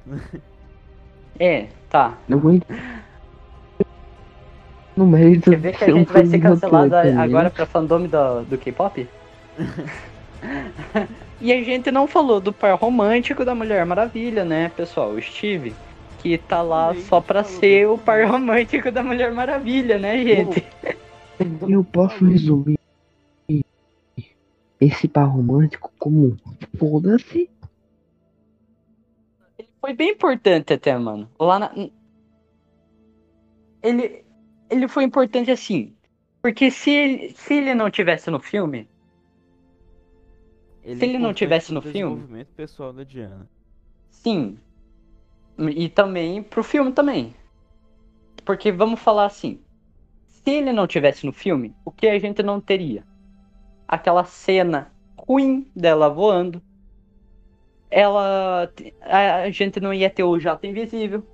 É, 1.39 1.69
tá. 1.89 2.19
Não 2.27 2.41
no 4.97 5.07
mérito 5.07 5.51
Quer 5.51 5.61
ver 5.61 5.77
que 5.77 5.85
a 5.85 5.91
gente 5.93 6.13
vai 6.13 6.27
ser 6.27 6.41
cancelado 6.41 6.97
agora 6.97 7.49
pra 7.49 7.65
fandom 7.65 8.09
do, 8.09 8.45
do 8.45 8.59
K-pop? 8.59 9.07
e 11.41 11.53
a 11.53 11.63
gente 11.63 11.91
não 11.91 12.07
falou 12.07 12.41
do 12.41 12.53
par 12.53 12.75
romântico 12.79 13.45
da 13.45 13.55
Mulher 13.55 13.85
Maravilha, 13.85 14.45
né, 14.45 14.71
pessoal? 14.71 15.11
O 15.11 15.21
Steve. 15.21 15.75
Que 16.19 16.39
tá 16.39 16.63
lá 16.63 16.95
só 16.95 17.21
pra 17.21 17.45
ser 17.45 17.87
o 17.87 17.99
par 17.99 18.27
romântico 18.27 18.91
da 18.91 19.03
Mulher 19.03 19.33
Maravilha, 19.33 19.99
né, 19.99 20.23
gente? 20.23 20.65
Eu 21.69 21.85
posso 21.85 22.25
resumir 22.25 22.79
esse 24.81 25.09
par 25.09 25.25
romântico 25.25 25.93
como 25.99 26.37
foda-se. 26.79 27.51
Ele 29.59 29.69
foi 29.81 29.93
bem 29.93 30.11
importante 30.11 30.73
até, 30.73 30.97
mano. 30.97 31.31
Lá 31.39 31.59
na. 31.59 31.73
Ele, 33.83 34.25
ele 34.71 34.89
foi 34.89 35.05
importante 35.05 35.51
assim. 35.51 35.95
Porque 36.41 36.71
se 36.71 36.91
ele, 36.91 37.35
se 37.37 37.55
ele 37.55 37.75
não 37.75 37.91
tivesse 37.91 38.31
no 38.31 38.41
filme. 38.41 38.89
Ele 40.87 40.99
se 40.99 41.05
ele 41.05 41.19
não 41.19 41.35
tivesse 41.35 41.75
no 41.75 41.83
filme. 41.83 42.15
desenvolvimento 42.15 42.49
pessoal 42.55 42.93
da 42.93 43.05
Diana. 43.05 43.49
Sim. 44.09 44.59
E 45.59 45.89
também 45.89 46.43
pro 46.43 46.63
filme 46.63 46.93
também. 46.93 47.35
Porque 48.45 48.71
vamos 48.71 49.01
falar 49.01 49.27
assim. 49.27 49.61
Se 50.27 50.51
ele 50.51 50.73
não 50.73 50.87
tivesse 50.87 51.27
no 51.27 51.33
filme, 51.33 51.75
o 51.85 51.91
que 51.91 52.07
a 52.07 52.19
gente 52.19 52.43
não 52.43 52.61
teria? 52.61 53.05
Aquela 53.89 54.25
cena 54.25 54.93
ruim 55.19 55.67
dela 55.75 56.09
voando. 56.09 56.63
Ela. 57.91 58.71
A 59.03 59.51
gente 59.51 59.81
não 59.81 59.93
ia 59.93 60.09
ter 60.09 60.23
o 60.23 60.39
jato 60.39 60.67
invisível 60.67 61.25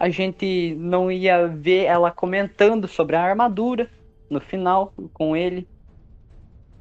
a 0.00 0.08
gente 0.08 0.74
não 0.78 1.12
ia 1.12 1.46
ver 1.46 1.84
ela 1.84 2.10
comentando 2.10 2.88
sobre 2.88 3.16
a 3.16 3.22
armadura 3.22 3.90
no 4.30 4.40
final 4.40 4.94
com 5.12 5.36
ele. 5.36 5.68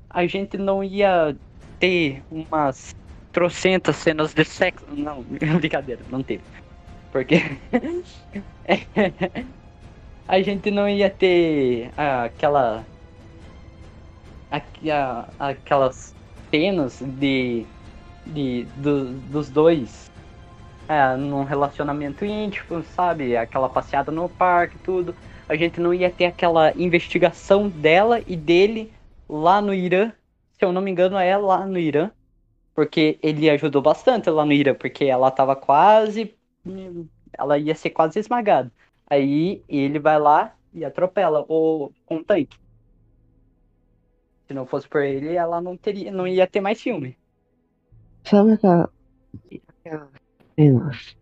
A 0.09 0.25
gente 0.25 0.57
não 0.57 0.81
ia 0.81 1.35
ter 1.79 2.21
umas 2.29 2.95
trocentas 3.31 3.95
cenas 3.95 4.33
de 4.33 4.43
sexo. 4.43 4.85
Não, 4.91 5.23
brincadeira, 5.59 6.01
não 6.09 6.21
teve. 6.21 6.43
Porque 7.11 7.41
a 10.27 10.41
gente 10.41 10.69
não 10.69 10.87
ia 10.87 11.09
ter 11.09 11.91
aquela 11.97 12.85
aquelas 15.37 16.15
cenas 16.49 17.01
de, 17.01 17.65
de 18.25 18.65
do, 18.77 19.13
dos 19.29 19.49
dois 19.49 20.09
é, 20.87 21.15
num 21.15 21.43
relacionamento 21.43 22.25
íntimo, 22.25 22.83
sabe? 22.83 23.37
Aquela 23.37 23.69
passeada 23.69 24.11
no 24.11 24.27
parque, 24.27 24.79
tudo. 24.79 25.15
A 25.47 25.55
gente 25.55 25.79
não 25.79 25.93
ia 25.93 26.09
ter 26.09 26.25
aquela 26.25 26.73
investigação 26.75 27.69
dela 27.69 28.21
e 28.25 28.35
dele 28.35 28.91
lá 29.27 29.61
no 29.61 29.73
Irã. 29.73 30.11
Se 30.59 30.65
eu 30.65 30.73
não 30.73 30.81
me 30.81 30.91
engano, 30.91 31.17
é 31.17 31.37
lá 31.37 31.65
no 31.65 31.79
Irã. 31.79 32.11
Porque 32.75 33.17
ele 33.23 33.49
ajudou 33.49 33.81
bastante 33.81 34.29
lá 34.29 34.45
no 34.45 34.53
Irã, 34.53 34.75
porque 34.75 35.05
ela 35.05 35.31
tava 35.31 35.55
quase. 35.55 36.35
Ela 37.33 37.57
ia 37.57 37.73
ser 37.73 37.89
quase 37.89 38.19
esmagada. 38.19 38.71
Aí 39.09 39.63
ele 39.67 39.97
vai 39.97 40.19
lá 40.19 40.55
e 40.73 40.85
atropela 40.85 41.45
o 41.47 41.91
com 42.05 42.17
um 42.17 42.23
tanque. 42.23 42.57
Se 44.47 44.53
não 44.53 44.65
fosse 44.65 44.87
por 44.87 45.01
ele, 45.01 45.35
ela 45.35 45.61
não 45.61 45.75
teria, 45.77 46.11
não 46.11 46.27
ia 46.27 46.47
ter 46.47 46.61
mais 46.61 46.81
filme. 46.81 47.17
Sabe 48.23 48.53
aquela, 48.53 48.89
cenas 50.55 51.17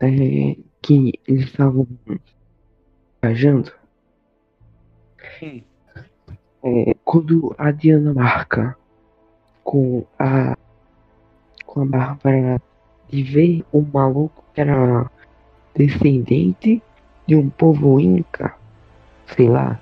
é, 0.00 0.56
que 0.82 1.12
eles 1.26 1.44
estavam 1.44 1.86
viajando. 3.22 3.72
É, 6.64 6.94
quando 7.04 7.54
a 7.58 7.70
Diana 7.70 8.14
marca 8.14 8.76
com 9.64 10.04
a 10.18 10.56
com 11.66 11.82
a 11.82 11.86
Bárbara 11.86 12.60
de 13.08 13.22
ver 13.22 13.64
um 13.72 13.84
maluco 13.92 14.44
que 14.54 14.60
era 14.60 15.10
descendente 15.74 16.82
de 17.26 17.34
um 17.34 17.48
povo 17.48 17.98
inca, 17.98 18.54
sei 19.34 19.48
lá. 19.48 19.80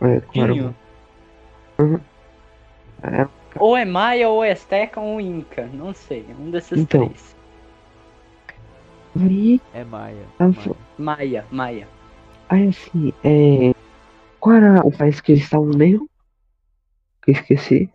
É, 0.00 0.20
claro, 0.32 0.74
uhum. 1.78 2.00
é, 3.02 3.28
ou 3.58 3.76
é 3.76 3.84
Maia, 3.84 4.28
ou 4.28 4.44
é 4.44 4.52
Azteca, 4.52 5.00
ou 5.00 5.20
Inca. 5.20 5.68
Não 5.72 5.92
sei, 5.92 6.24
um 6.38 6.50
desses 6.50 6.78
Então. 6.78 7.06
três. 7.08 7.36
Aí, 9.18 9.60
É 9.74 9.84
Maia. 9.84 10.26
Maia, 10.98 11.44
Maia. 11.50 11.88
aí 12.48 12.68
assim, 12.68 13.12
é. 13.24 13.74
Qual 14.46 14.54
era 14.56 14.86
o 14.86 14.90
país 14.90 15.20
que 15.20 15.32
eles 15.32 15.44
estavam 15.44 15.66
mesmo? 15.76 16.08
Que 17.22 17.30
eu 17.30 17.34
esqueci. 17.34 17.92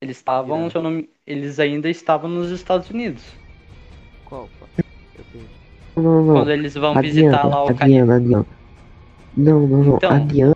Eles 0.00 0.16
estavam, 0.18 0.68
Irã. 0.68 0.70
se 0.70 0.76
eu 0.76 0.82
não 0.82 0.90
me- 0.90 1.10
eles 1.26 1.58
ainda 1.58 1.88
estavam 1.90 2.28
nos 2.30 2.50
Estados 2.50 2.90
Unidos. 2.90 3.38
Qual? 4.24 4.52
Não, 5.96 6.02
não, 6.02 6.24
não. 6.24 6.40
Quando 6.40 6.50
eles 6.52 6.74
vão 6.74 6.98
a 6.98 7.00
visitar 7.00 7.44
lá 7.46 7.62
o 7.64 7.70
a 7.70 7.74
cara. 7.74 7.92
Diana, 7.92 8.16
a 8.16 8.20
Diana. 8.20 8.46
Não, 9.36 9.68
não, 9.68 9.84
não. 9.84 10.00
Então. 10.00 10.10
A 10.10 10.18
Diana 10.20 10.54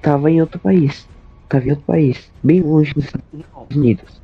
tava 0.00 0.30
em 0.30 0.40
outro 0.40 0.60
país. 0.60 1.10
Tava 1.48 1.66
em 1.66 1.70
outro 1.70 1.84
país. 1.84 2.32
Bem 2.42 2.62
longe 2.62 2.92
dos 2.94 3.04
Estados 3.04 3.26
Não, 3.32 3.72
Unidos. 3.74 4.22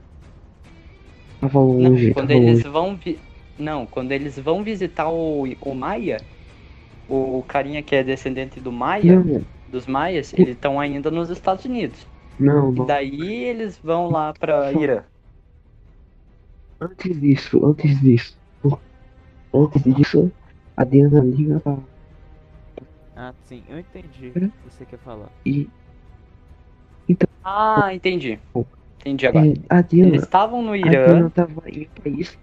Tava 1.41 1.61
não, 1.77 1.91
longe, 1.91 2.13
quando 2.13 2.31
tava 2.31 2.33
eles 2.33 2.63
longe. 2.63 2.65
vão 2.65 2.97
vi... 2.97 3.27
Não, 3.57 3.87
quando 3.87 4.13
eles 4.13 4.37
vão 4.39 4.65
visitar 4.65 5.09
o, 5.11 5.45
o 5.61 5.75
Maia, 5.75 6.29
o 7.09 7.43
carinha 7.45 7.83
que 7.83 7.95
é 7.97 8.03
descendente 8.05 8.61
do 8.61 8.73
Maia, 8.73 9.27
Não, 9.27 9.45
dos 9.67 9.87
Maias, 9.87 10.33
eles 10.35 10.55
estão 10.55 10.81
ainda 10.81 11.11
nos 11.11 11.31
Estados 11.31 11.65
Unidos. 11.65 12.07
não, 12.39 12.73
E 12.75 12.81
não. 12.81 12.87
daí 12.87 13.45
eles 13.45 13.79
vão 13.79 14.09
lá 14.11 14.33
pra 14.35 14.73
Irã. 14.73 15.05
Antes 16.81 17.21
disso, 17.21 17.65
antes 17.67 18.01
disso. 18.01 18.39
Antes 19.55 19.83
disso, 19.83 20.31
a 20.77 20.85
Diana 20.85 21.21
liga 21.25 21.59
pra. 21.61 21.83
Ah, 23.17 23.35
sim, 23.45 23.65
eu 23.69 23.79
entendi 23.79 24.31
o 24.31 24.37
que 24.37 24.71
você 24.71 24.87
quer 24.87 24.99
falar. 24.99 25.33
E 25.45 25.71
Ah, 27.43 27.93
entendi. 27.95 28.41
Entendi 29.01 29.27
agora. 29.27 29.49
é, 29.49 29.77
a 29.77 29.83
Diana. 29.83 30.11
Eles 30.11 30.23
estavam 30.23 30.63
no 30.63 30.75
A 30.83 30.95
Irã. 30.95 30.99
Diana 31.05 31.31
tava 31.31 31.69
em 31.69 31.83
um 31.87 32.03
país. 32.03 32.39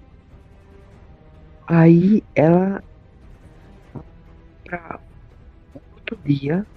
Aí 1.67 2.23
ela. 2.35 2.83
Pra 4.71 5.01
outro 5.91 6.17
dia. 6.23 6.67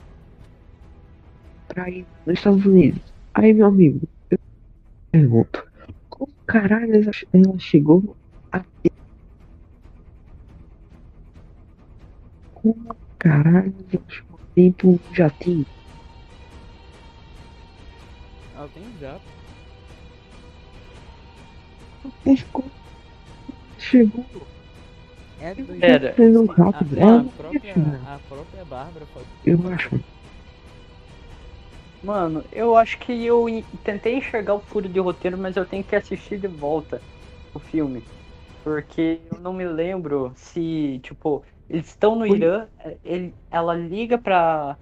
Pra 1.69 1.85
ir 1.91 2.09
nos 2.25 2.39
Estados 2.39 2.65
Unidos. 2.67 3.05
Aí, 3.35 3.53
meu 3.53 3.67
amigo, 3.67 4.01
eu 4.31 4.39
pergunto: 5.13 5.65
Como 6.09 6.35
caralho 6.47 6.95
ela 6.97 7.13
ela 7.33 7.59
chegou 7.59 8.19
até. 8.53 8.91
Como 12.53 12.97
caralho 13.19 13.87
ela 13.93 14.05
chegou 14.09 14.41
dentro 14.57 14.99
de 14.99 15.05
um 15.11 15.13
jatinho? 15.15 15.67
Ah, 18.53 18.69
tem 18.71 18.83
um 18.83 18.97
jato. 18.97 19.27
Mas 22.25 22.43
como 22.53 22.73
chegou? 23.77 24.51
É 25.45 25.55
do 25.55 26.47
a- 26.51 26.59
rápido. 26.63 26.99
a, 27.01 27.07
não 27.07 27.25
ia 27.27 27.33
própria, 27.37 27.75
a 28.15 28.19
própria 28.21 28.65
Bárbara 28.65 29.07
falou. 29.07 29.27
Eu 29.45 29.67
acho. 29.69 29.91
Mano, 32.03 32.45
eu 32.53 32.77
acho 32.77 32.99
que 32.99 33.13
eu 33.25 33.49
en- 33.49 33.63
tentei 33.83 34.17
enxergar 34.17 34.55
o 34.55 34.61
furo 34.61 34.89
de 34.89 35.01
roteiro, 35.01 35.39
mas 35.39 35.57
eu 35.57 35.67
tenho 35.67 35.85
que 35.85 35.97
assistir 35.97 36.39
de 36.39 36.49
volta 36.49 37.03
o 37.55 37.61
filme. 37.61 38.07
Porque 38.63 39.23
eu 39.31 39.41
não 39.41 39.53
me 39.53 39.67
lembro 39.67 40.33
se, 40.37 41.01
tipo, 41.01 41.45
eles 41.69 41.89
estão 41.89 42.17
no 42.17 42.27
Irã, 42.27 42.69
ele, 43.05 43.37
ela 43.51 43.75
liga 43.75 44.19
pra, 44.19 44.79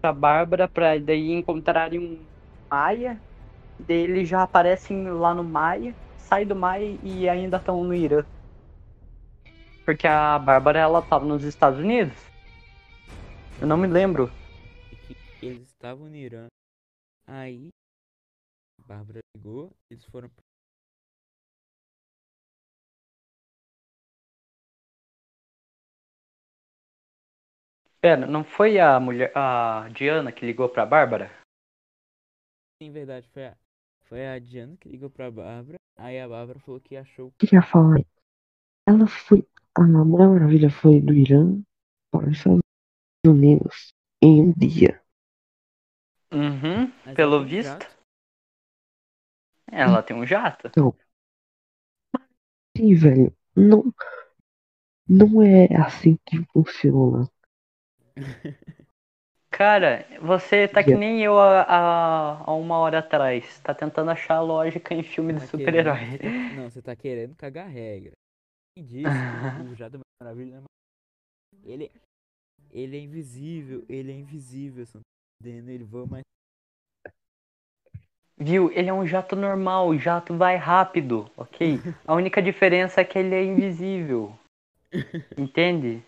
pra 0.00 0.12
Bárbara 0.12 0.68
pra 0.68 0.98
daí 0.98 1.32
encontrarem 1.32 2.00
um 2.00 2.28
Maia, 2.72 3.22
daí 3.78 3.98
eles 3.98 4.28
já 4.28 4.42
aparecem 4.44 5.10
lá 5.12 5.34
no 5.34 5.44
Maia, 5.44 5.96
sai 6.16 6.44
do 6.46 6.56
Maia 6.56 6.98
e 7.02 7.28
ainda 7.28 7.58
estão 7.58 7.84
no 7.84 7.94
Irã. 7.94 8.26
Porque 9.84 10.06
a 10.06 10.38
Bárbara, 10.38 10.78
ela 10.78 11.02
tava 11.02 11.26
nos 11.26 11.44
Estados 11.44 11.78
Unidos. 11.78 12.16
Eu 13.60 13.66
não 13.66 13.76
me 13.76 13.86
lembro. 13.86 14.30
que 15.38 15.46
eles 15.46 15.68
estavam 15.68 16.08
no 16.08 16.16
Irã. 16.16 16.46
Aí, 17.26 17.68
a 18.80 18.86
Bárbara 18.86 19.20
ligou, 19.36 19.70
eles 19.90 20.04
foram. 20.06 20.30
Pera, 28.00 28.26
não 28.26 28.44
foi 28.44 28.78
a 28.78 29.00
mulher, 29.00 29.32
a 29.34 29.88
Diana 29.88 30.30
que 30.30 30.44
ligou 30.44 30.68
pra 30.68 30.84
Bárbara? 30.84 31.30
Em 32.80 32.90
verdade, 32.90 33.26
foi 33.30 33.46
a, 33.46 33.56
foi 34.02 34.26
a 34.26 34.38
Diana 34.38 34.76
que 34.76 34.88
ligou 34.88 35.08
pra 35.08 35.30
Bárbara. 35.30 35.78
Aí 35.96 36.20
a 36.20 36.28
Bárbara 36.28 36.58
falou 36.58 36.80
que 36.80 36.96
achou. 36.96 37.32
queria 37.38 37.62
falar. 37.62 38.04
Ela 38.86 39.06
foi. 39.06 39.46
A 39.76 39.82
Mulher 39.82 40.28
Maravilha 40.28 40.70
foi 40.70 41.00
do 41.00 41.12
Irã 41.12 41.60
para 42.10 42.28
os 42.28 42.36
Estados 42.36 42.60
Unidos 43.26 43.92
em 44.22 44.42
um 44.42 44.52
dia. 44.52 45.00
Uhum, 46.32 46.92
Mas 47.04 47.14
pelo 47.14 47.36
ela 47.36 47.46
tem 47.46 47.46
um 47.46 47.48
visto. 47.56 47.68
jato. 47.70 47.86
Ela 49.70 50.02
tem 50.02 50.16
um 50.16 50.26
jato. 50.26 50.70
Sim, 52.76 52.94
velho. 52.94 53.32
Não. 53.56 53.92
Não 55.08 55.42
é 55.42 55.66
assim 55.76 56.16
que 56.26 56.42
funciona. 56.52 57.28
Cara, 59.50 60.04
você 60.20 60.66
tá 60.66 60.82
que 60.82 60.94
nem 60.96 61.22
eu 61.22 61.38
há, 61.38 61.62
há, 61.62 62.44
há 62.44 62.54
uma 62.54 62.76
hora 62.78 62.98
atrás. 62.98 63.60
Tá 63.60 63.72
tentando 63.72 64.10
achar 64.10 64.40
lógica 64.40 64.92
em 64.94 65.02
filme 65.02 65.32
de 65.32 65.40
Tá 65.40 65.46
super-herói. 65.46 66.18
querendo- 66.18 66.56
Não, 66.56 66.70
você 66.70 66.82
tá 66.82 66.96
querendo 66.96 67.36
cagar 67.36 67.68
regra. 67.68 68.12
Disse 68.76 69.08
o 69.70 69.74
Jato 69.76 70.00
Maravilha 70.20 70.56
é 70.56 70.60
ma- 70.60 70.66
ele, 71.64 71.90
ele 72.70 72.96
é 72.96 73.00
invisível, 73.00 73.84
ele 73.88 74.10
é 74.10 74.14
invisível, 74.14 74.84
você 74.84 74.98
entendendo? 75.40 75.68
Ele 75.68 75.84
voa 75.84 76.06
mais. 76.06 76.22
Viu? 78.36 78.70
Ele 78.72 78.90
é 78.90 78.92
um 78.92 79.06
jato 79.06 79.36
normal, 79.36 79.88
o 79.88 79.98
jato 79.98 80.36
vai 80.36 80.56
rápido, 80.56 81.30
ok? 81.36 81.78
A 82.04 82.14
única 82.14 82.42
diferença 82.42 83.00
é 83.00 83.04
que 83.04 83.18
ele 83.18 83.34
é 83.34 83.44
invisível. 83.44 84.36
Entende? 85.38 86.02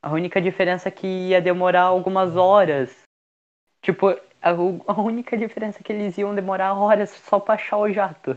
A 0.00 0.10
única 0.12 0.40
diferença 0.40 0.88
é 0.88 0.92
que 0.92 1.06
ia 1.06 1.42
demorar 1.42 1.82
algumas 1.82 2.36
horas. 2.36 3.02
Tipo, 3.82 4.08
a, 4.40 4.50
a 4.50 5.00
única 5.00 5.36
diferença 5.36 5.80
é 5.80 5.82
que 5.82 5.92
eles 5.92 6.16
iam 6.16 6.34
demorar 6.34 6.72
horas 6.74 7.10
só 7.10 7.38
pra 7.38 7.54
achar 7.54 7.76
o 7.78 7.92
jato. 7.92 8.30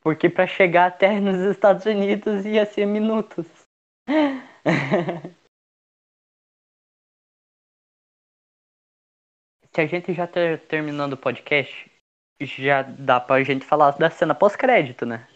Porque 0.00 0.28
pra 0.28 0.46
chegar 0.46 0.86
até 0.86 1.20
nos 1.20 1.36
Estados 1.40 1.84
Unidos 1.84 2.44
ia 2.46 2.64
ser 2.64 2.86
minutos. 2.86 3.46
Se 9.72 9.80
a 9.80 9.86
gente 9.86 10.12
já 10.12 10.26
tá 10.26 10.40
terminando 10.68 11.12
o 11.12 11.16
podcast, 11.16 11.88
já 12.40 12.82
dá 12.82 13.20
pra 13.20 13.44
gente 13.44 13.64
falar 13.64 13.92
da 13.92 14.10
cena 14.10 14.34
pós-crédito, 14.34 15.06
né? 15.06 15.28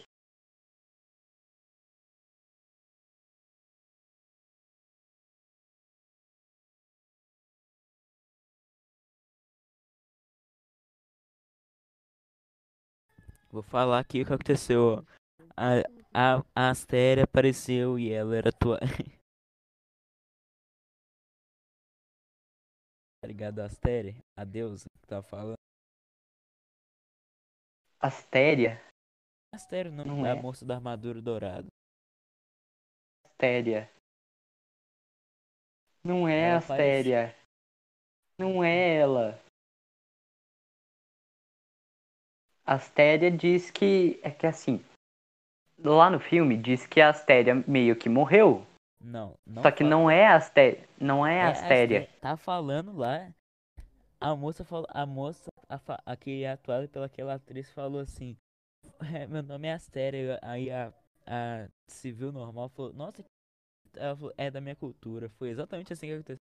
Vou 13.55 13.63
falar 13.63 13.99
aqui 13.99 14.21
o 14.21 14.25
que 14.25 14.33
aconteceu. 14.33 15.01
A, 15.55 15.79
a, 16.13 16.43
a 16.53 16.69
Astéria 16.71 17.23
apareceu 17.23 17.97
e 17.97 18.11
ela 18.11 18.35
era 18.35 18.51
tua. 18.51 18.77
tá 23.21 23.27
ligado? 23.27 23.59
A 23.59 23.65
Astéria? 23.65 24.13
A 24.37 24.43
deusa 24.43 24.83
que 24.99 25.07
tava 25.07 25.23
falando. 25.23 25.55
Astéria? 27.97 28.81
Astéria, 29.53 29.89
não, 29.89 30.03
Não 30.03 30.25
é 30.25 30.33
a 30.33 30.35
é. 30.35 30.41
moça 30.41 30.65
da 30.65 30.75
armadura 30.75 31.21
dourada. 31.21 31.67
Astéria. 33.23 33.89
Não 36.03 36.27
é 36.27 36.49
Ela 36.49 36.57
Astéria. 36.57 37.33
Não 38.37 38.61
é 38.61 38.97
ela. 38.97 39.44
Astéria 42.65 43.29
diz 43.31 43.69
que. 43.71 44.19
É 44.23 44.31
que 44.31 44.47
assim. 44.47 44.83
Lá 45.77 46.09
no 46.09 46.19
filme 46.19 46.57
diz 46.57 46.85
que 46.87 47.01
a 47.01 47.09
Astéria 47.09 47.53
meio 47.67 47.95
que 47.95 48.07
morreu. 48.09 48.65
Não, 49.03 49.37
não. 49.45 49.61
só 49.61 49.71
que 49.71 49.79
fala- 49.83 49.89
não 49.89 50.09
é 50.09 50.25
a 50.25 50.35
Astéria. 50.35 50.87
Não 50.99 51.27
é 51.27 51.41
a 51.41 51.47
É, 51.47 51.51
Astéria. 51.51 51.99
Asté- 52.03 52.19
Tá 52.19 52.37
falando 52.37 52.93
lá. 52.95 53.29
A 54.19 54.35
moça 54.35 54.63
falou. 54.63 54.87
A 54.89 55.05
moça, 55.05 55.49
a, 55.69 55.79
a 56.05 56.15
que 56.15 56.43
é 56.43 56.51
atuada 56.51 56.87
pelaquela 56.87 57.33
atriz 57.35 57.69
falou 57.71 57.99
assim. 58.01 58.35
"É, 59.13 59.27
meu 59.27 59.43
nome 59.43 59.67
é 59.67 59.73
Astéria. 59.73 60.39
Aí 60.41 60.71
a, 60.71 60.91
a 61.27 61.67
civil 61.87 62.31
normal 62.31 62.69
falou, 62.69 62.93
nossa, 62.93 63.23
ela 63.95 64.15
falou, 64.15 64.33
é 64.37 64.49
da 64.49 64.61
minha 64.61 64.75
cultura. 64.75 65.29
Foi 65.37 65.49
exatamente 65.49 65.91
assim 65.93 66.07
que 66.07 66.13
aconteceu. 66.13 66.39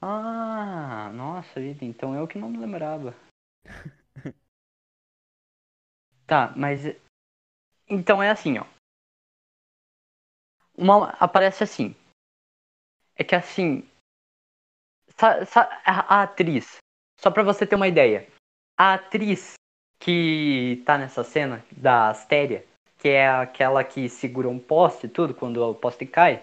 Ah, 0.00 1.10
nossa 1.12 1.60
vida, 1.60 1.84
então 1.84 2.14
eu 2.14 2.26
que 2.26 2.38
não 2.38 2.48
me 2.48 2.56
lembrava. 2.58 3.14
tá, 6.26 6.52
mas. 6.56 6.84
Então 7.88 8.22
é 8.22 8.30
assim, 8.30 8.58
ó. 8.58 8.66
Uma, 10.76 11.10
aparece 11.20 11.64
assim. 11.64 11.94
É 13.16 13.24
que 13.24 13.34
assim. 13.34 13.88
A 15.18 16.22
atriz. 16.22 16.78
Só 17.18 17.30
pra 17.30 17.42
você 17.42 17.66
ter 17.66 17.76
uma 17.76 17.88
ideia. 17.88 18.26
A 18.78 18.94
atriz 18.94 19.54
que 19.98 20.82
tá 20.86 20.96
nessa 20.96 21.22
cena 21.22 21.62
da 21.70 22.08
Astéria, 22.08 22.66
que 22.96 23.08
é 23.08 23.28
aquela 23.28 23.84
que 23.84 24.08
segura 24.08 24.48
um 24.48 24.58
poste 24.58 25.06
e 25.06 25.10
tudo 25.10 25.34
quando 25.34 25.62
o 25.62 25.74
poste 25.74 26.06
cai 26.06 26.42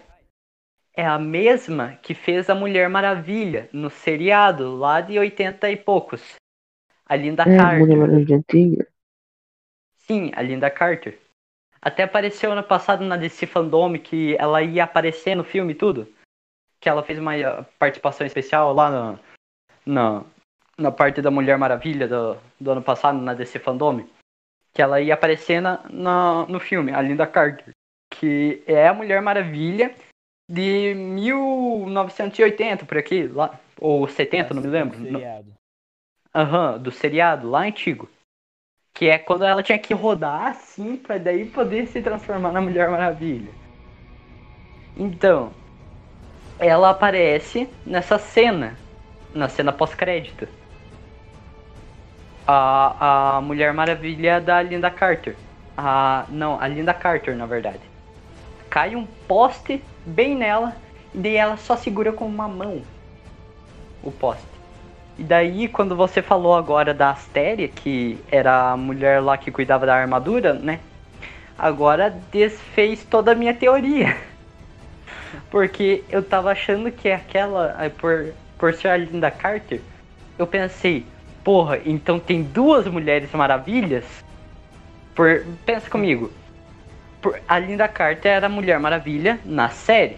é 0.98 1.06
a 1.06 1.16
mesma 1.16 1.94
que 2.02 2.12
fez 2.12 2.50
a 2.50 2.56
Mulher 2.56 2.88
Maravilha 2.88 3.70
no 3.72 3.88
seriado 3.88 4.74
lá 4.76 5.00
de 5.00 5.16
80 5.16 5.70
e 5.70 5.76
poucos. 5.76 6.34
A 7.08 7.16
Linda 7.16 7.44
é, 7.44 7.56
Carter. 7.56 8.34
Antiga. 8.34 8.86
Sim, 9.96 10.30
a 10.34 10.42
Linda 10.42 10.70
Carter. 10.70 11.18
Até 11.80 12.02
apareceu 12.02 12.52
ano 12.52 12.62
passado 12.62 13.04
na 13.04 13.16
DC 13.16 13.46
Fandom 13.46 13.98
que 13.98 14.36
ela 14.38 14.62
ia 14.62 14.84
aparecer 14.84 15.34
no 15.34 15.44
filme 15.44 15.72
e 15.72 15.76
tudo. 15.76 16.08
Que 16.80 16.88
ela 16.88 17.02
fez 17.02 17.18
uma 17.18 17.36
eh, 17.36 17.64
participação 17.78 18.26
especial 18.26 18.72
lá 18.74 18.90
no, 18.90 19.18
no, 19.86 20.26
na 20.76 20.92
parte 20.92 21.22
da 21.22 21.30
Mulher 21.30 21.56
Maravilha 21.56 22.06
do, 22.06 22.36
do 22.60 22.70
ano 22.72 22.82
passado 22.82 23.18
na 23.18 23.34
DC 23.34 23.58
Fandom. 23.58 24.06
Que 24.72 24.82
ela 24.82 25.00
ia 25.00 25.14
aparecer 25.14 25.60
na, 25.60 25.82
na, 25.88 26.46
no 26.46 26.60
filme, 26.60 26.92
a 26.92 27.00
Linda 27.00 27.26
Carter. 27.26 27.70
Que 28.10 28.62
é 28.66 28.88
a 28.88 28.94
Mulher 28.94 29.22
Maravilha 29.22 29.94
de 30.48 30.94
1980, 30.94 32.86
por 32.86 32.96
aqui, 32.96 33.28
lá, 33.28 33.58
ou 33.78 34.08
70, 34.08 34.54
não 34.54 34.62
me 34.62 34.68
lembro. 34.68 34.98
Seriado. 34.98 35.52
Aham, 36.34 36.78
do 36.78 36.90
seriado, 36.90 37.48
lá 37.48 37.62
antigo. 37.62 38.08
Que 38.94 39.08
é 39.08 39.18
quando 39.18 39.44
ela 39.44 39.62
tinha 39.62 39.78
que 39.78 39.94
rodar 39.94 40.46
assim 40.48 40.96
pra 40.96 41.18
daí 41.18 41.44
poder 41.46 41.86
se 41.86 42.02
transformar 42.02 42.52
na 42.52 42.60
Mulher 42.60 42.90
Maravilha. 42.90 43.50
Então, 44.96 45.52
ela 46.58 46.90
aparece 46.90 47.68
nessa 47.86 48.18
cena, 48.18 48.76
na 49.32 49.48
cena 49.48 49.72
pós-crédito. 49.72 50.48
A, 52.46 53.36
a 53.36 53.40
Mulher 53.40 53.72
Maravilha 53.72 54.40
da 54.40 54.60
Linda 54.60 54.90
Carter. 54.90 55.36
A, 55.76 56.24
não, 56.28 56.60
a 56.60 56.66
Linda 56.66 56.92
Carter, 56.92 57.36
na 57.36 57.46
verdade. 57.46 57.80
Cai 58.68 58.96
um 58.96 59.06
poste 59.06 59.82
bem 60.04 60.34
nela, 60.34 60.76
e 61.14 61.18
daí 61.18 61.36
ela 61.36 61.56
só 61.56 61.76
segura 61.76 62.12
com 62.12 62.26
uma 62.26 62.48
mão 62.48 62.82
o 64.02 64.10
poste. 64.10 64.57
E 65.18 65.24
daí, 65.24 65.66
quando 65.66 65.96
você 65.96 66.22
falou 66.22 66.54
agora 66.54 66.94
da 66.94 67.10
Astéria, 67.10 67.66
que 67.66 68.16
era 68.30 68.70
a 68.70 68.76
mulher 68.76 69.20
lá 69.20 69.36
que 69.36 69.50
cuidava 69.50 69.84
da 69.84 69.96
armadura, 69.96 70.52
né? 70.52 70.78
Agora 71.58 72.16
desfez 72.30 73.04
toda 73.04 73.32
a 73.32 73.34
minha 73.34 73.52
teoria. 73.52 74.16
Porque 75.50 76.04
eu 76.08 76.22
tava 76.22 76.52
achando 76.52 76.92
que 76.92 77.10
aquela, 77.10 77.90
por, 77.98 78.32
por 78.56 78.72
ser 78.72 78.88
a 78.88 78.96
Linda 78.96 79.28
Carter, 79.28 79.80
eu 80.38 80.46
pensei, 80.46 81.04
porra, 81.42 81.80
então 81.84 82.20
tem 82.20 82.44
duas 82.44 82.86
Mulheres 82.86 83.32
Maravilhas? 83.32 84.04
Por, 85.16 85.44
pensa 85.66 85.90
comigo, 85.90 86.30
a 87.48 87.58
Linda 87.58 87.88
Carter 87.88 88.30
era 88.30 88.46
a 88.46 88.50
Mulher 88.50 88.78
Maravilha 88.78 89.40
na 89.44 89.68
série. 89.68 90.16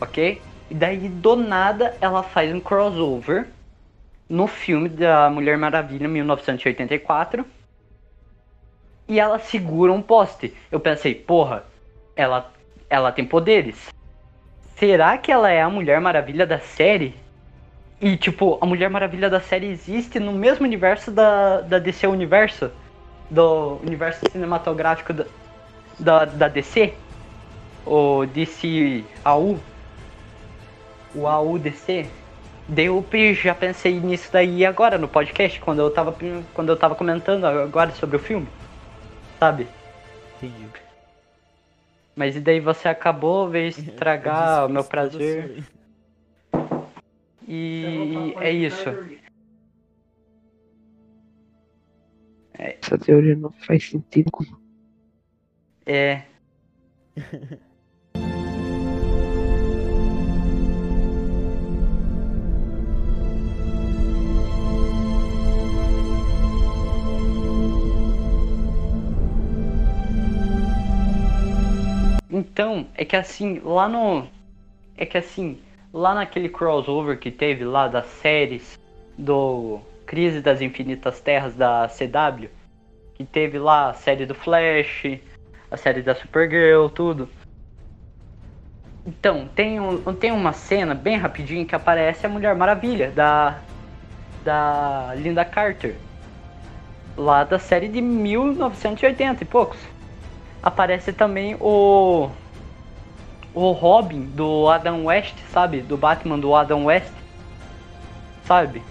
Ok? 0.00 0.40
E 0.70 0.74
daí 0.74 1.10
do 1.10 1.36
nada 1.36 1.94
ela 2.00 2.22
faz 2.22 2.54
um 2.54 2.58
crossover 2.58 3.46
no 4.28 4.46
filme 4.46 4.88
da 4.88 5.30
Mulher 5.30 5.56
Maravilha 5.56 6.08
1984. 6.08 7.44
E 9.08 9.20
ela 9.20 9.38
segura 9.38 9.92
um 9.92 10.02
poste. 10.02 10.54
Eu 10.70 10.80
pensei, 10.80 11.14
porra, 11.14 11.64
ela, 12.16 12.52
ela 12.90 13.12
tem 13.12 13.24
poderes. 13.24 13.88
Será 14.76 15.16
que 15.16 15.30
ela 15.30 15.50
é 15.50 15.62
a 15.62 15.70
Mulher 15.70 16.00
Maravilha 16.00 16.46
da 16.46 16.58
série? 16.58 17.14
E 18.00 18.16
tipo, 18.16 18.58
a 18.60 18.66
Mulher 18.66 18.90
Maravilha 18.90 19.30
da 19.30 19.40
série 19.40 19.68
existe 19.68 20.18
no 20.18 20.32
mesmo 20.32 20.66
universo 20.66 21.10
da, 21.10 21.60
da 21.60 21.78
DC 21.78 22.06
Universo? 22.06 22.70
Do 23.30 23.80
universo 23.82 24.20
cinematográfico 24.30 25.12
da, 25.12 25.24
da, 25.98 26.24
da 26.24 26.48
DC, 26.48 26.94
o 27.84 28.26
DC 28.26 29.04
AU, 29.24 29.58
o 31.14 31.26
AU 31.26 31.58
DC, 31.58 32.06
eu 32.68 33.34
já 33.34 33.54
pensei 33.54 34.00
nisso 34.00 34.30
daí 34.32 34.66
agora 34.66 34.98
no 34.98 35.08
podcast, 35.08 35.60
quando 35.60 35.80
eu 35.80 35.90
tava, 35.92 36.16
quando 36.52 36.68
eu 36.70 36.76
tava 36.76 36.94
comentando 36.96 37.44
agora 37.44 37.92
sobre 37.92 38.16
o 38.16 38.20
filme, 38.20 38.48
sabe? 39.38 39.68
Entendi. 40.36 40.68
Mas 42.16 42.34
e 42.34 42.40
daí 42.40 42.58
você 42.58 42.88
acabou, 42.88 43.48
veio 43.48 43.68
estragar 43.70 44.66
o 44.66 44.68
meu 44.68 44.82
prazer. 44.82 45.64
E 47.46 48.34
é 48.40 48.50
isso. 48.50 48.90
Essa 52.54 52.98
teoria 52.98 53.36
não 53.36 53.52
faz 53.52 53.88
sentido. 53.88 54.30
É. 55.86 56.24
Então, 72.36 72.86
é 72.94 73.02
que 73.02 73.16
assim, 73.16 73.62
lá 73.64 73.88
no. 73.88 74.28
É 74.94 75.06
que 75.06 75.16
assim, 75.16 75.58
lá 75.90 76.14
naquele 76.14 76.50
crossover 76.50 77.18
que 77.18 77.30
teve 77.30 77.64
lá 77.64 77.88
das 77.88 78.04
séries 78.04 78.78
do 79.16 79.80
Crise 80.04 80.42
das 80.42 80.60
Infinitas 80.60 81.18
Terras 81.18 81.54
da 81.54 81.88
CW, 81.88 82.50
que 83.14 83.24
teve 83.24 83.58
lá 83.58 83.88
a 83.88 83.94
série 83.94 84.26
do 84.26 84.34
Flash, 84.34 85.18
a 85.70 85.78
série 85.78 86.02
da 86.02 86.14
Supergirl, 86.14 86.88
tudo. 86.90 87.26
Então, 89.06 89.48
tem, 89.54 89.80
um, 89.80 89.96
tem 90.12 90.30
uma 90.30 90.52
cena 90.52 90.94
bem 90.94 91.16
rapidinho 91.16 91.64
que 91.64 91.74
aparece 91.74 92.26
a 92.26 92.28
Mulher 92.28 92.54
Maravilha, 92.54 93.10
da, 93.12 93.60
da 94.44 95.14
Linda 95.16 95.42
Carter. 95.42 95.96
Lá 97.16 97.44
da 97.44 97.58
série 97.58 97.88
de 97.88 98.02
1980 98.02 99.42
e 99.42 99.46
poucos. 99.46 99.95
Aparece 100.66 101.12
também 101.12 101.56
o. 101.60 102.28
O 103.54 103.70
Robin 103.70 104.22
do 104.22 104.68
Adam 104.68 105.04
West, 105.04 105.36
sabe? 105.52 105.80
Do 105.80 105.96
Batman 105.96 106.40
do 106.40 106.56
Adam 106.56 106.86
West. 106.86 107.12
Sabe? 108.44 108.82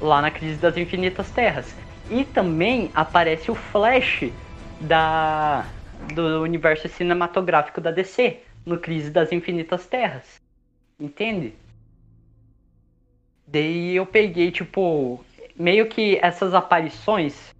Lá 0.00 0.22
na 0.22 0.30
Crise 0.30 0.56
das 0.56 0.78
Infinitas 0.78 1.30
Terras. 1.30 1.76
E 2.10 2.24
também 2.24 2.90
aparece 2.94 3.50
o 3.50 3.54
Flash 3.54 4.32
da 4.80 5.66
do 6.14 6.40
universo 6.40 6.88
cinematográfico 6.88 7.78
da 7.78 7.90
DC, 7.90 8.40
no 8.64 8.78
Crise 8.78 9.10
das 9.10 9.32
Infinitas 9.32 9.86
Terras. 9.86 10.40
Entende? 10.98 11.52
Daí 13.46 13.96
eu 13.96 14.06
peguei, 14.06 14.50
tipo, 14.50 15.22
meio 15.54 15.86
que 15.88 16.18
essas 16.22 16.54
aparições 16.54 17.54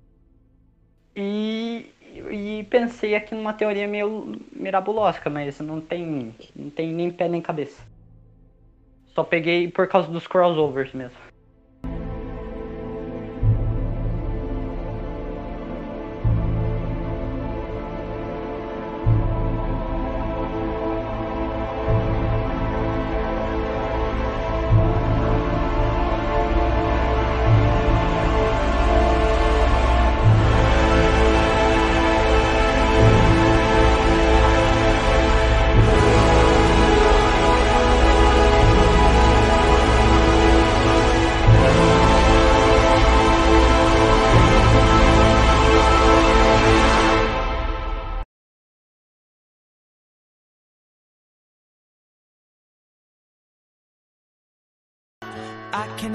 e, 1.16 1.92
e 2.30 2.64
pensei 2.64 3.14
aqui 3.14 3.34
numa 3.34 3.52
teoria 3.52 3.86
meio 3.86 4.40
mirabulosca, 4.52 5.28
mas 5.30 5.60
não 5.60 5.80
tem, 5.80 6.34
não 6.54 6.70
tem 6.70 6.92
nem 6.92 7.10
pé 7.10 7.28
nem 7.28 7.40
cabeça. 7.40 7.82
Só 9.14 9.22
peguei 9.22 9.68
por 9.68 9.86
causa 9.86 10.08
dos 10.10 10.26
crossovers 10.26 10.92
mesmo. 10.92 11.23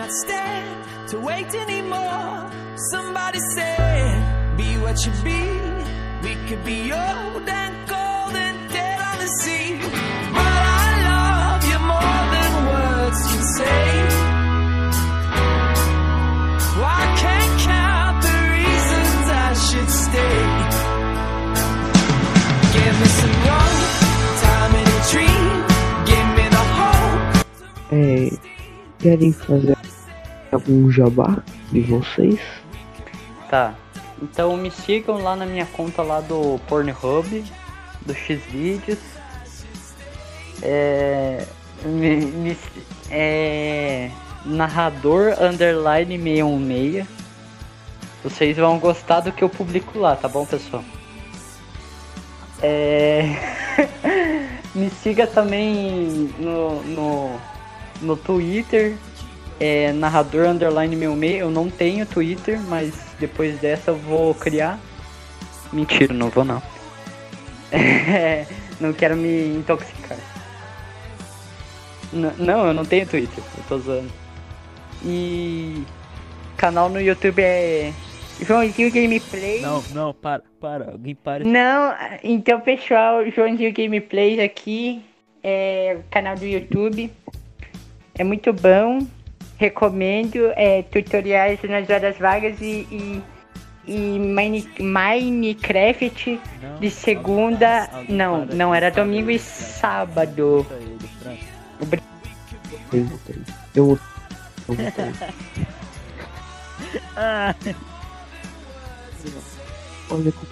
Cannot 0.10 0.14
stand 0.14 1.10
to 1.10 1.20
wait 1.20 1.54
anymore. 1.56 2.50
Somebody 2.92 3.40
said, 3.56 4.58
be 4.58 4.78
what 4.78 5.06
you 5.06 5.12
be. 5.24 5.42
We 6.24 6.36
could 6.48 6.64
be 6.66 6.92
old 6.92 7.48
and 7.48 7.88
cold 7.88 8.36
and 8.36 8.70
dead 8.70 9.00
on 9.00 9.18
the 9.20 9.28
sea. 9.42 9.78
But 10.34 10.62
I 10.82 10.88
love 11.10 11.64
you 11.72 11.80
more 11.94 12.22
than 12.36 12.52
words 12.74 13.20
can 13.30 13.44
say. 13.58 13.84
Well, 16.78 16.86
I 16.86 17.16
can't 17.24 17.56
count 17.68 18.18
the 18.24 18.38
reasons 18.58 19.26
I 19.30 19.54
should 19.66 19.90
stay. 19.90 20.40
Give 22.76 22.96
me 23.02 23.10
some 23.20 23.36
rope, 23.48 23.82
time 24.44 24.74
in 24.80 24.88
a 24.88 25.02
dream. 25.12 25.46
Give 26.06 26.28
me 26.38 26.46
the 26.50 26.70
algum 30.52 30.92
jabá 30.92 31.38
de 31.72 31.82
vocês? 31.82 32.40
Tá. 33.50 33.74
Então 34.22 34.56
me 34.58 34.70
sigam 34.70 35.22
lá 35.22 35.36
na 35.36 35.46
minha 35.46 35.66
conta 35.66 36.02
lá 36.02 36.20
do 36.20 36.60
Pornhub, 36.68 37.44
do 38.06 38.14
Xvideos. 38.14 39.00
É. 40.62 41.46
Me, 41.84 42.18
me- 42.26 42.58
é. 43.10 44.12
Narrador 44.46 45.36
underline 45.42 46.18
616. 46.18 47.08
Vocês 48.24 48.58
vão 48.58 48.78
gostar 48.80 49.22
do 49.22 49.32
que 49.32 49.44
eu 49.44 49.50
publico 49.50 49.98
lá, 49.98 50.16
tá 50.16 50.28
bom 50.28 50.46
pessoal? 50.46 50.84
É. 52.62 53.24
me 54.76 54.90
siga 54.90 55.26
também 55.26 56.30
no, 56.38 56.84
no, 56.84 57.40
no 58.02 58.18
Twitter, 58.18 58.98
é 59.60 59.92
narrador 59.92 60.48
underline 60.48 60.96
meu 60.96 61.16
meio. 61.16 61.40
Eu 61.40 61.52
não 61.52 61.70
tenho 61.70 62.06
Twitter, 62.06 62.60
mas 62.62 62.94
depois 63.20 63.60
dessa 63.60 63.92
eu 63.92 63.98
vou 63.98 64.34
criar. 64.34 64.80
Mentira, 65.72 66.14
não 66.14 66.30
vou 66.30 66.44
não. 66.46 66.62
É, 67.72 68.46
não 68.80 68.94
quero 68.94 69.16
me 69.16 69.56
intoxicar. 69.56 70.18
N- 72.12 72.34
não, 72.38 72.68
eu 72.68 72.74
não 72.74 72.86
tenho 72.86 73.06
Twitter, 73.06 73.44
eu 73.58 73.64
tô 73.68 73.78
zoando. 73.78 74.12
E 75.04 75.84
canal 76.58 76.90
no 76.90 77.00
YouTube 77.00 77.42
é 77.42 77.94
Joãozinho 78.42 78.92
Gameplay. 78.92 79.62
Não, 79.62 79.84
não, 79.94 80.14
para, 80.14 80.42
para. 80.60 80.92
Alguém 80.92 81.16
para. 81.16 81.44
Não, 81.44 81.94
então 82.24 82.60
pessoal, 82.62 83.26
Joãozinho 83.30 83.74
Gameplays 83.74 84.40
aqui, 84.40 85.02
é 85.44 85.98
o 86.00 86.04
canal 86.12 86.36
do 86.36 86.46
YouTube. 86.46 87.12
É 88.18 88.24
muito 88.24 88.52
bom, 88.52 89.08
recomendo, 89.60 90.52
é, 90.56 90.82
tutoriais 90.84 91.60
nas 91.64 91.88
horas 91.90 92.18
vagas 92.18 92.60
e, 92.62 92.88
e, 92.90 93.22
e 93.86 94.18
Mine- 94.18 94.68
Minecraft 94.80 96.40
Não, 96.62 96.80
de 96.80 96.90
segunda. 96.90 97.90
alguém 97.92 98.16
Não, 98.16 98.46
não, 98.46 98.74
era 98.74 98.90
domingo 98.90 99.30
e 99.30 99.38
sábado. 99.38 100.66
Eu 102.92 103.04
votei. 103.04 103.36
Eu 103.76 103.84
votei. 103.86 104.16
Ah, 107.18 107.54
Olha 110.12 110.32
como 110.32 110.48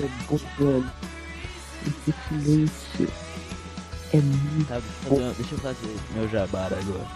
é 0.00 0.08
bom, 0.28 0.38
velho. 0.58 0.90
Esse 1.86 2.14
silêncio 2.28 3.08
é 4.12 4.20
muito 4.20 4.68
tá, 4.68 4.80
deixa 4.80 4.94
eu 5.08 5.18
fazer, 5.18 5.34
deixa 5.36 5.54
eu 5.54 5.58
fazer 5.58 5.96
meu 6.14 6.28
jabara 6.28 6.78
agora. 6.78 7.06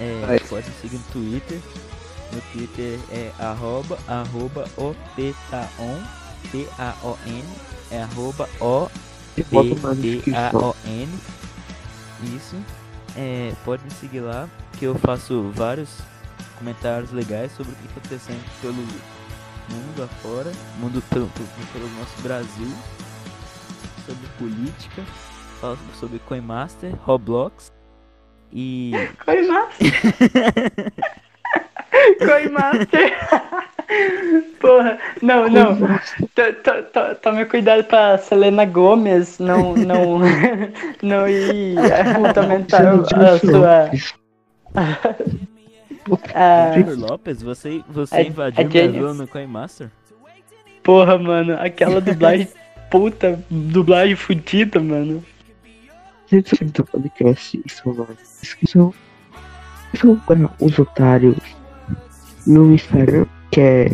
É, 0.00 0.24
Vai. 0.26 0.40
pode 0.40 0.68
me 0.68 0.74
seguir 0.76 0.96
no 0.96 1.04
Twitter. 1.12 1.60
No 2.32 2.40
Twitter 2.52 2.98
é 3.10 3.32
arroba, 3.38 3.98
arroba 4.06 4.68
OTTAON, 4.76 6.02
T-A-O-N, 6.52 7.44
é 7.90 8.02
arroba 8.02 8.48
O 8.60 8.88
Eu 9.36 9.44
boto 9.50 9.74
na 9.80 9.94
descrição. 9.94 10.74
B-D-A-O-N. 10.84 11.18
Isso. 12.36 12.56
É, 13.16 13.52
pode 13.64 13.82
me 13.84 13.90
seguir 13.90 14.20
lá, 14.20 14.48
que 14.78 14.84
eu 14.84 14.94
faço 14.96 15.50
vários 15.54 15.88
comentários 16.58 17.10
legais 17.12 17.50
sobre 17.56 17.72
o 17.72 17.74
que 17.76 17.86
está 17.86 18.00
acontecendo 18.00 18.60
pelo 18.60 18.74
mundo 18.74 20.02
afora, 20.02 20.52
mundo 20.78 21.02
pelo, 21.10 21.28
pelo 21.72 21.88
nosso 21.98 22.20
Brasil, 22.22 22.72
sobre 24.06 24.28
política, 24.38 25.04
falo 25.60 25.78
sobre 25.94 26.18
Coinmaster, 26.20 26.92
Roblox 27.04 27.72
e. 28.52 28.92
Coimaster! 29.24 29.92
Coimaster! 32.18 33.12
Porra, 34.60 34.98
não, 35.22 35.48
não. 35.48 35.76
To- 35.76 36.52
to- 36.62 36.82
to- 36.92 37.14
Tome 37.22 37.44
cuidado 37.46 37.84
pra 37.84 38.18
Selena 38.18 38.64
Gomes 38.66 39.38
não, 39.38 39.74
não, 39.74 40.18
não 41.02 41.28
ir 41.28 41.76
aumentar 42.36 42.86
a 42.86 43.38
sua. 43.38 43.90
a- 46.34 46.72
Jennifer 46.74 46.98
Lopes, 46.98 47.42
você, 47.42 47.82
você 47.88 48.16
A- 48.16 48.22
invadiu 48.22 48.64
a 48.66 48.68
minha 48.68 48.88
vila 48.90 49.14
no 49.14 49.26
Coinmaster? 49.26 49.90
porra, 50.82 51.18
mano, 51.18 51.54
aquela 51.60 52.00
dublagem 52.00 52.48
puta, 52.90 53.38
dublagem 53.50 54.16
fudida, 54.16 54.80
mano. 54.80 55.22
Gente, 56.30 56.50
sempre 56.50 56.72
do 56.72 56.84
podcast, 56.84 57.60
isso 57.64 57.82
na 57.86 58.06
descrição. 58.40 58.92
São 59.98 60.16
para 60.16 60.50
os 60.60 60.78
otários 60.78 61.38
no 62.46 62.74
Instagram, 62.74 63.24
que 63.50 63.60
é, 63.60 63.88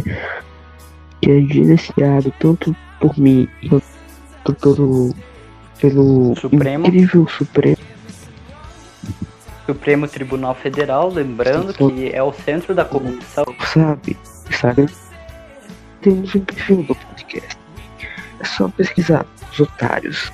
que 1.20 1.30
é 1.30 1.40
gerenciado 1.42 2.34
tanto 2.40 2.74
por 3.00 3.16
mim 3.18 3.48
quanto 4.44 4.74
pelo, 4.74 5.14
pelo 5.80 6.34
Supremo. 6.36 6.86
incrível 6.88 7.28
Supremo. 7.28 7.76
Supremo 9.64 10.08
Tribunal 10.08 10.54
Federal, 10.56 11.10
lembrando 11.10 11.72
que 11.72 12.10
é 12.12 12.22
o 12.22 12.32
centro 12.32 12.74
da 12.74 12.84
corrupção. 12.84 13.44
sabe? 13.72 14.16
Instagram. 14.50 14.88
Temos 16.02 16.34
um 16.34 16.40
perfil 16.40 16.82
do 16.82 16.94
podcast. 16.94 17.58
É 18.40 18.44
só 18.44 18.68
pesquisar 18.68 19.24
os 19.52 19.60
otários. 19.60 20.32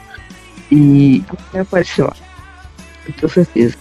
E 0.70 1.24
vai 1.52 1.62
aparecer 1.62 2.02
lá. 2.02 2.14
Eu 3.06 3.12
tenho 3.14 3.32
certeza. 3.32 3.76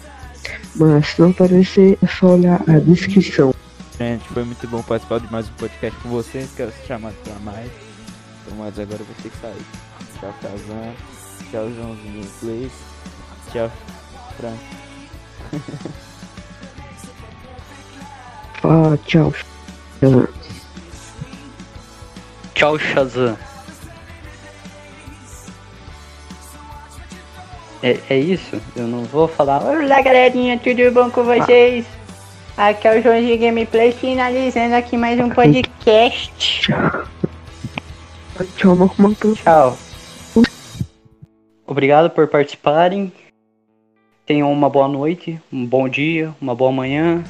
Mas 0.76 1.07
se 1.07 1.22
não 1.22 1.30
aparecer, 1.32 1.98
é 2.02 2.07
só 2.07 2.36
olhar 2.36 2.61
a 2.68 2.80
descrição. 2.80 3.53
Gente, 3.98 4.28
foi 4.30 4.44
muito 4.44 4.68
bom 4.68 4.82
participar 4.82 5.20
de 5.20 5.32
mais 5.32 5.49
um 5.49 5.53
podcast 5.53 5.99
com 6.02 6.10
vocês. 6.10 6.49
Quero 6.56 6.72
ser 6.72 6.88
chamado 6.88 7.16
pra 7.24 7.36
mais. 7.40 7.70
Então, 8.41 8.57
mas 8.57 8.80
agora 8.80 9.02
eu 9.02 9.06
vou 9.06 9.16
ter 9.22 9.30
que 9.30 9.38
sair. 9.38 9.66
Tchau, 10.20 10.34
Kazan. 10.41 10.94
Tchau, 11.52 11.72
Joãozinho 11.74 12.26
Inglês. 12.41 12.72
Tchau, 13.52 13.72
Frank. 14.38 14.60
Fala, 18.61 18.98
tchau. 19.06 19.34
Tchau, 22.53 22.78
Shazam. 22.78 23.38
É, 27.81 27.97
é 28.10 28.18
isso? 28.18 28.61
Eu 28.76 28.88
não 28.88 29.03
vou 29.06 29.27
falar. 29.27 29.64
Olá 29.64 30.01
galerinha, 30.01 30.60
tudo 30.60 30.91
bom 30.91 31.10
com 31.10 31.23
vocês? 31.23 31.85
Aqui 32.57 32.85
é 32.85 32.99
o 32.99 33.01
Joãozinho 33.01 33.39
Gameplay 33.39 33.93
finalizando 33.93 34.76
aqui 34.76 34.97
mais 34.97 35.18
um 35.18 35.30
podcast. 35.30 36.34
Tchau. 36.68 37.06
Tchau, 38.57 38.76
Marco 38.97 39.34
Tchau. 39.35 39.77
Obrigado 41.65 42.10
por 42.10 42.27
participarem. 42.27 43.14
Tenham 44.26 44.51
uma 44.51 44.69
boa 44.69 44.88
noite, 44.89 45.41
um 45.51 45.65
bom 45.65 45.88
dia, 45.88 46.35
uma 46.41 46.53
boa 46.53 46.72
manhã, 46.73 47.23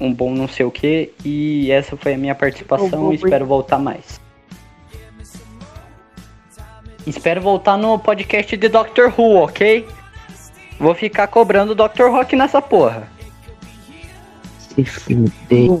um 0.00 0.12
bom 0.12 0.32
não 0.34 0.48
sei 0.48 0.64
o 0.64 0.70
que. 0.70 1.12
E 1.22 1.70
essa 1.70 1.94
foi 1.94 2.14
a 2.14 2.18
minha 2.18 2.34
participação. 2.34 3.12
Espero 3.12 3.44
voltar 3.44 3.78
mais. 3.78 4.21
Espero 7.06 7.40
voltar 7.40 7.76
no 7.76 7.98
podcast 7.98 8.56
de 8.56 8.68
Doctor 8.68 9.12
Who, 9.16 9.42
ok? 9.42 9.86
Vou 10.78 10.94
ficar 10.94 11.26
cobrando 11.28 11.74
Dr. 11.74 12.10
Rock 12.10 12.36
nessa 12.36 12.62
porra. 12.62 13.08
Se 14.58 14.84
fuder. 14.84 15.80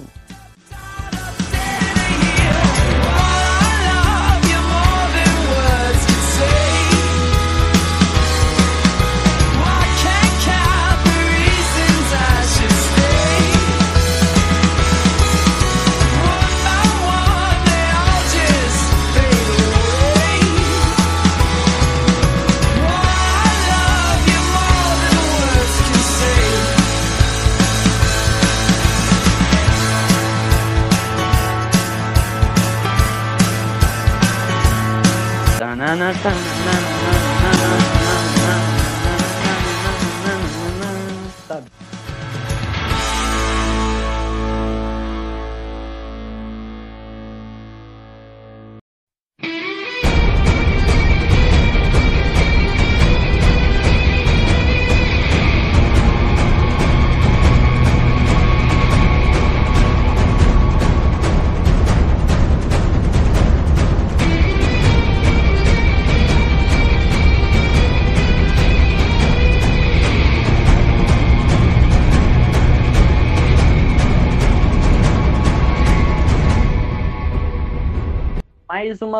Sabe? 35.92 36.51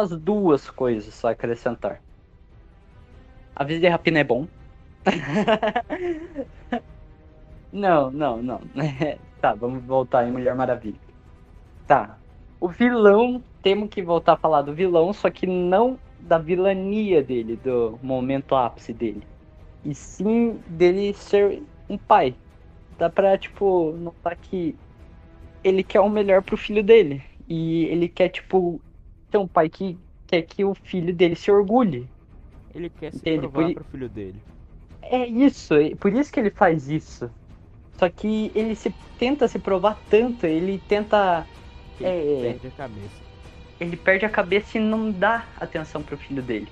Umas 0.03 0.11
duas 0.19 0.69
coisas 0.69 1.15
só 1.15 1.31
acrescentar. 1.31 2.03
A 3.55 3.65
vida 3.65 3.81
de 3.81 3.89
rapina 3.89 4.19
é 4.19 4.25
bom. 4.25 4.47
não, 7.73 8.11
não, 8.11 8.43
não. 8.43 8.61
tá, 9.41 9.55
vamos 9.55 9.85
voltar 9.85 10.27
em 10.27 10.33
Mulher 10.33 10.55
Maravilha. 10.55 10.99
Tá. 11.87 12.19
O 12.61 12.69
vilão, 12.69 13.43
temos 13.63 13.89
que 13.89 14.03
voltar 14.03 14.33
a 14.35 14.37
falar 14.37 14.63
do 14.63 14.75
vilão, 14.75 15.13
só 15.13 15.31
que 15.31 15.47
não 15.47 15.99
da 16.19 16.39
vilania 16.39 17.23
dele, 17.23 17.57
do 17.57 17.99
momento 18.03 18.55
ápice 18.55 18.93
dele. 18.93 19.23
E 19.85 19.95
sim 19.95 20.61
dele 20.67 21.13
ser 21.15 21.63
um 21.89 21.99
pai. 21.99 22.35
Dá 22.99 23.11
pra, 23.11 23.37
tipo, 23.37 23.93
notar 23.93 24.37
que 24.37 24.77
ele 25.63 25.83
quer 25.83 26.01
o 26.01 26.09
melhor 26.09 26.43
pro 26.43 26.57
filho 26.57 26.83
dele. 26.83 27.23
E 27.49 27.85
ele 27.87 28.09
quer, 28.09 28.29
tipo, 28.29 28.81
ter 29.33 29.39
um 29.39 29.49
pai 29.49 29.69
que 29.69 29.97
quer 30.27 30.43
que 30.43 30.65
o 30.65 30.75
filho 30.75 31.13
dele 31.13 31.35
se 31.35 31.51
orgulhe. 31.51 32.07
Ele 32.75 32.89
quer 32.91 33.11
se 33.13 33.19
Entende? 33.19 33.49
provar 33.49 33.65
Por- 33.65 33.75
pro 33.75 33.85
filho 33.85 34.09
dele. 34.09 34.41
É 35.03 35.27
isso, 35.27 35.75
por 35.99 36.13
isso 36.13 36.31
que 36.33 36.39
ele 36.39 36.51
faz 36.51 36.89
isso. 36.89 37.29
Só 37.99 38.09
que 38.09 38.53
ele 38.55 38.75
se 38.75 38.95
tenta 39.19 39.49
se 39.49 39.59
provar 39.59 39.99
tanto, 40.09 40.47
ele 40.47 40.81
tenta. 40.89 41.47
Ele 42.01 42.09
É. 42.09 42.53
perde 42.53 42.67
a 42.67 42.71
cabeça. 42.71 43.23
Ele 43.81 43.97
perde 43.97 44.25
a 44.27 44.31
cabeça 44.31 44.79
e 44.79 44.81
não 44.81 45.11
dá 45.11 45.45
atenção 45.59 46.03
pro 46.03 46.17
filho 46.17 46.43
dele. 46.43 46.69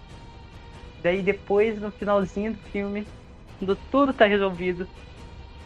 Daí 1.03 1.23
depois, 1.23 1.81
no 1.81 1.91
finalzinho 1.91 2.53
do 2.53 2.59
filme, 2.59 3.07
quando 3.59 3.77
tudo 3.91 4.13
tá 4.13 4.27
resolvido, 4.27 4.87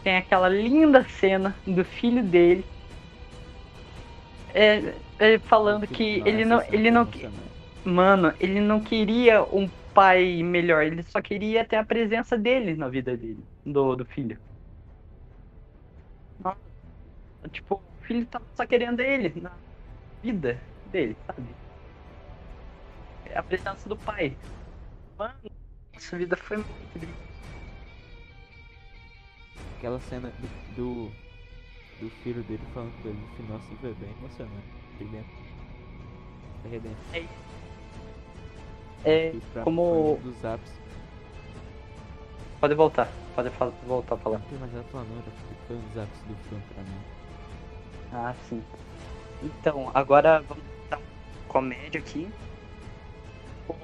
tem 0.03 0.17
aquela 0.17 0.49
linda 0.49 1.03
cena 1.07 1.55
do 1.67 1.83
filho 1.85 2.23
dele. 2.23 2.65
É, 4.53 4.93
é, 5.19 5.39
falando 5.39 5.87
que 5.87 6.17
Nossa, 6.19 6.29
ele 6.29 6.45
não, 6.45 6.61
ele 6.71 6.91
não. 6.91 7.09
Mano, 7.85 8.33
ele 8.39 8.59
não 8.59 8.81
queria 8.83 9.43
um 9.43 9.69
pai 9.93 10.41
melhor, 10.43 10.83
ele 10.83 11.03
só 11.03 11.21
queria 11.21 11.65
ter 11.65 11.77
a 11.77 11.85
presença 11.85 12.37
dele 12.37 12.75
na 12.75 12.89
vida 12.89 13.15
dele, 13.15 13.45
do, 13.65 13.95
do 13.95 14.05
filho. 14.05 14.39
Nossa, 16.39 16.59
Tipo, 17.51 17.75
o 17.75 18.05
filho 18.05 18.27
tava 18.27 18.45
só 18.55 18.65
querendo 18.65 18.99
ele 19.01 19.41
na 19.41 19.57
vida 20.23 20.61
dele, 20.85 21.17
sabe? 21.27 21.55
É 23.25 23.37
a 23.37 23.43
presença 23.43 23.87
do 23.89 23.97
pai. 23.97 24.37
Mano, 25.17 25.39
essa 25.93 26.17
vida 26.17 26.37
foi 26.37 26.57
muito. 26.57 27.15
Aquela 29.77 29.99
cena 29.99 30.31
do, 30.31 30.47
do, 30.75 31.09
do 32.01 32.09
filho 32.23 32.43
dele 32.43 32.65
falando 32.73 32.93
com 33.01 33.07
ele 33.09 33.17
no 33.19 33.27
final 33.35 33.57
assim 33.57 33.75
foi 33.77 33.93
bem 33.93 34.11
emocionante. 34.11 34.84
É 34.99 36.67
Redemption. 36.67 37.27
É, 39.03 39.29
Que 39.31 39.41
pra- 39.53 39.63
como- 39.63 40.19
dos 40.23 40.43
ápices. 40.45 40.75
pode 42.59 42.73
voltar, 42.73 43.07
pode 43.35 43.49
fa- 43.51 43.71
voltar 43.85 44.15
a 44.15 44.17
falar. 44.17 44.39
Não 44.39 44.45
tem 44.45 44.57
mais 44.57 44.73
nada 44.73 44.85
pra 44.91 44.99
um 45.01 45.79
dos 45.79 45.97
ápices 45.97 46.23
do 46.23 46.35
filme 46.49 46.63
pra 46.73 46.83
mim. 46.83 47.01
Ah, 48.11 48.33
sim. 48.49 48.63
Então, 49.43 49.91
agora 49.93 50.41
vamos 50.47 50.63
dar 50.89 50.97
uma 50.97 51.05
comédia 51.47 51.99
aqui. 51.99 52.27
O 53.67 53.75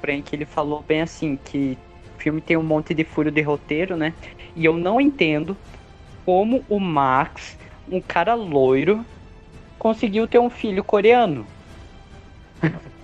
Frank, 0.00 0.34
ele 0.34 0.44
falou 0.44 0.82
bem 0.82 1.00
assim, 1.00 1.36
que 1.36 1.78
o 2.16 2.20
filme 2.20 2.40
tem 2.42 2.56
um 2.58 2.62
monte 2.62 2.92
de 2.92 3.04
furo 3.04 3.30
de 3.30 3.40
roteiro, 3.40 3.96
né? 3.96 4.12
E 4.54 4.64
eu 4.64 4.76
não 4.76 5.00
entendo 5.00 5.56
como 6.26 6.62
o 6.68 6.78
Max, 6.78 7.56
um 7.88 8.00
cara 8.02 8.34
loiro, 8.34 9.04
conseguiu 9.80 10.28
ter 10.28 10.38
um 10.40 10.50
filho 10.50 10.84
coreano. 10.84 11.52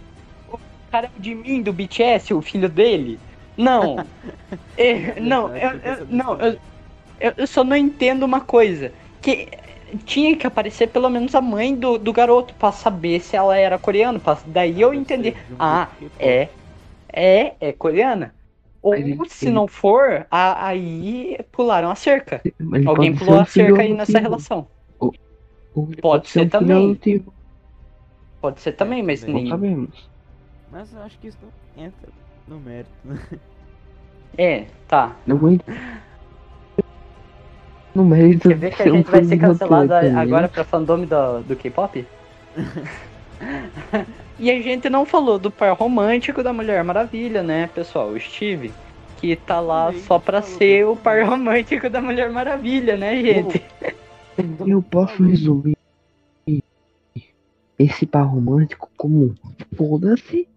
o 0.46 0.58
cara 0.90 1.10
de 1.16 1.34
mim, 1.34 1.62
do 1.62 1.72
BTS, 1.72 2.34
o 2.34 2.42
filho 2.42 2.68
dele? 2.68 3.22
Não. 3.56 4.08
É, 4.76 5.20
não, 5.20 5.52
eu, 5.56 5.70
eu- 5.82 6.06
não, 6.08 6.40
eu, 6.40 6.60
eu, 7.18 7.34
eu 7.38 7.46
só 7.46 7.64
não 7.64 7.76
entendo 7.76 8.24
uma 8.24 8.44
coisa. 8.44 8.94
Que 9.20 9.50
tinha 10.06 10.36
que 10.38 10.46
aparecer 10.46 10.88
pelo 10.88 11.10
menos 11.10 11.34
a 11.34 11.40
mãe 11.42 11.76
do, 11.78 11.98
do 11.98 12.12
garoto 12.12 12.54
pra 12.56 12.72
saber 12.72 13.20
se 13.20 13.36
ela 13.36 13.56
era 13.58 13.78
coreana. 13.78 14.20
Pra, 14.20 14.34
daí 14.46 14.80
eu 14.80 14.90
Deve 14.90 15.00
entendi. 15.02 15.36
Ah, 15.58 15.96
é. 16.18 16.56
É, 17.12 17.56
é 17.68 17.72
coreana. 17.74 18.36
Ou 18.82 19.24
se 19.28 19.50
não 19.50 19.68
for, 19.68 20.26
a- 20.30 20.68
aí 20.68 21.38
pularam 21.52 21.90
a 21.90 21.96
cerca. 21.96 22.46
Alguém 22.84 23.14
pulou 23.14 23.38
a 23.38 23.46
cerca 23.46 23.82
aí 23.82 23.94
nessa 23.94 24.20
relação. 24.20 24.70
Ele 25.76 26.00
Pode 26.00 26.28
ser 26.28 26.40
filho 26.40 26.50
também. 26.50 27.00
Pode 28.40 28.60
ser 28.60 28.72
também, 28.72 29.02
mas 29.02 29.22
nem. 29.24 29.48
sabemos. 29.48 30.08
Mas 30.70 30.92
eu 30.92 31.02
acho 31.02 31.18
que 31.18 31.28
isso 31.28 31.38
não 31.42 31.84
entra 31.84 32.08
no 32.48 32.60
mérito, 32.60 32.90
né? 33.04 33.18
É, 34.38 34.66
tá. 34.86 35.16
Não 35.26 35.50
entra 35.50 35.74
no 37.96 38.04
mérito 38.04 38.48
Quer 38.50 38.58
ver 38.58 38.74
que 38.74 38.82
a 38.82 38.84
ser 38.84 38.92
um 38.92 38.96
gente 38.96 39.10
vai 39.10 39.24
ser 39.24 39.38
cancelado 39.38 39.94
agora 39.94 40.48
pra 40.48 40.62
fandom 40.62 41.06
do, 41.06 41.42
do 41.42 41.56
K-pop? 41.56 42.06
e 44.38 44.50
a 44.50 44.60
gente 44.60 44.90
não 44.90 45.06
falou 45.06 45.38
do 45.38 45.50
par 45.50 45.74
romântico 45.74 46.42
da 46.42 46.52
Mulher 46.52 46.84
Maravilha, 46.84 47.42
né, 47.42 47.70
pessoal? 47.74 48.08
O 48.08 48.20
Steve. 48.20 48.72
Que 49.16 49.34
tá 49.34 49.60
lá 49.60 49.90
só 49.94 50.18
pra 50.18 50.42
ser 50.42 50.86
o 50.86 50.94
par 50.94 51.24
romântico 51.24 51.88
da 51.88 52.02
Mulher 52.02 52.30
Maravilha, 52.30 52.98
né, 52.98 53.16
gente? 53.22 53.64
Eu 54.66 54.82
posso 54.82 55.22
resumir 55.22 55.76
esse 57.78 58.06
par 58.06 58.22
romântico 58.24 58.90
como 58.96 59.34
foda-se. 59.76 60.48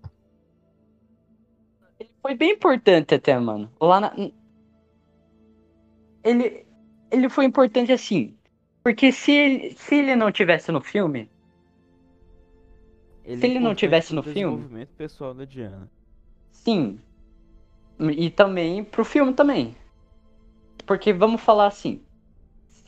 Ele 2.00 2.10
foi 2.22 2.36
bem 2.36 2.52
importante 2.54 3.16
até, 3.16 3.38
mano. 3.40 3.70
Lá 3.80 4.00
na. 4.00 4.14
Ele. 6.24 6.66
Ele 7.12 7.30
foi 7.30 7.46
importante 7.46 7.92
assim. 7.92 8.36
Porque 8.84 9.12
se 9.12 9.32
ele, 9.32 9.72
se 9.74 9.96
ele 9.96 10.16
não 10.16 10.32
tivesse 10.32 10.72
no 10.72 10.80
filme, 10.82 11.30
Se 13.26 13.46
ele 13.46 13.60
não 13.60 13.76
tivesse 13.76 14.14
no 14.16 14.24
filme? 14.24 14.56
desenvolvimento 14.58 14.90
pessoal 14.96 15.34
da 15.34 15.46
Diana. 15.46 15.90
sim. 16.52 17.00
E 18.00 18.30
também 18.30 18.82
pro 18.84 19.04
filme 19.04 19.34
também. 19.34 19.76
Porque 20.86 21.12
vamos 21.12 21.42
falar 21.42 21.68
assim. 21.68 22.02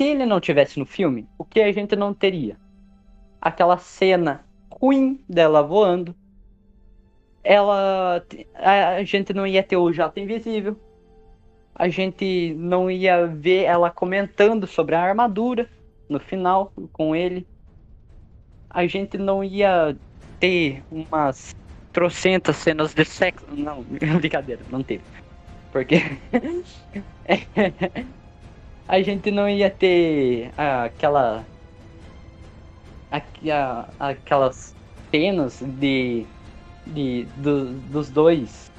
Se 0.01 0.07
ele 0.07 0.25
não 0.25 0.39
tivesse 0.39 0.79
no 0.79 0.85
filme, 0.87 1.29
o 1.37 1.45
que 1.45 1.61
a 1.61 1.71
gente 1.71 1.95
não 1.95 2.11
teria? 2.11 2.57
Aquela 3.39 3.77
cena 3.77 4.43
ruim 4.71 5.23
dela 5.29 5.61
voando. 5.61 6.15
Ela. 7.43 8.25
A, 8.55 9.03
gente 9.03 9.31
não 9.31 9.45
ia 9.45 9.61
ter 9.61 9.77
o 9.77 9.93
jato 9.93 10.19
invisível. 10.19 10.75
A 11.75 11.87
gente 11.87 12.51
não 12.57 12.89
ia 12.89 13.27
ver 13.27 13.65
ela 13.65 13.91
comentando 13.91 14.65
sobre 14.65 14.95
a 14.95 15.03
armadura 15.03 15.69
no 16.09 16.19
final 16.19 16.73
com 16.91 17.15
ele. 17.15 17.45
A 18.71 18.87
gente 18.87 19.19
não 19.19 19.43
ia 19.43 19.95
ter 20.39 20.83
umas 20.91 21.55
trocentas 21.93 22.55
cenas 22.55 22.95
de 22.95 23.05
sexo. 23.05 23.45
Não, 23.51 23.83
brincadeira, 24.17 24.63
não 24.71 24.81
teve. 24.81 25.03
Porque 25.71 26.01
a 28.91 29.01
gente 29.03 29.31
não 29.31 29.49
ia 29.49 29.69
ter 29.71 30.53
aquela 30.57 31.49
aqu- 33.09 33.49
a- 33.51 33.93
aquelas 33.99 34.77
cenas 35.13 35.59
de, 35.61 36.31
de 36.85 37.25
do- 37.35 37.81
dos 37.81 38.11
dois 38.11 38.71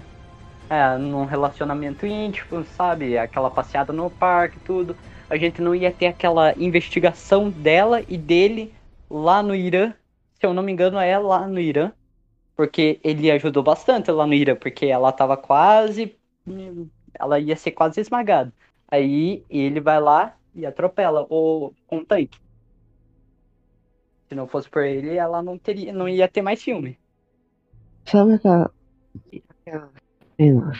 é, 0.70 0.98
num 0.98 1.24
relacionamento 1.26 2.06
íntimo, 2.06 2.64
sabe? 2.64 3.18
Aquela 3.18 3.50
passeada 3.50 3.92
no 3.92 4.10
parque, 4.10 4.60
tudo. 4.60 4.98
A 5.30 5.36
gente 5.38 5.62
não 5.62 5.74
ia 5.74 5.92
ter 5.92 6.06
aquela 6.08 6.54
investigação 6.58 7.50
dela 7.50 8.04
e 8.08 8.18
dele 8.18 8.76
lá 9.10 9.42
no 9.42 9.54
Irã. 9.54 9.94
Se 10.40 10.46
eu 10.46 10.54
não 10.54 10.62
me 10.62 10.72
engano, 10.72 10.98
é 10.98 11.18
lá 11.18 11.46
no 11.48 11.60
Irã. 11.60 11.92
Porque 12.56 13.00
ele 13.04 13.30
ajudou 13.30 13.62
bastante 13.62 14.10
lá 14.12 14.26
no 14.26 14.34
Irã, 14.34 14.56
porque 14.56 14.86
ela 14.86 15.12
tava 15.12 15.36
quase. 15.36 16.18
Ela 17.18 17.38
ia 17.40 17.56
ser 17.56 17.72
quase 17.72 18.00
esmagada. 18.00 18.52
Aí 18.92 19.42
ele 19.48 19.80
vai 19.80 19.98
lá 19.98 20.36
e 20.54 20.66
atropela 20.66 21.26
o 21.30 21.72
com 21.86 21.96
um 21.96 22.04
tanque. 22.04 22.38
Se 24.28 24.34
não 24.34 24.46
fosse 24.46 24.68
por 24.68 24.84
ele, 24.84 25.16
ela 25.16 25.42
não 25.42 25.56
teria, 25.56 25.94
não 25.94 26.06
ia 26.06 26.28
ter 26.28 26.42
mais 26.42 26.62
filme. 26.62 26.98
Sabe 28.04 28.34
aquela, 28.34 28.70
aquela 29.48 29.90
cena 30.36 30.72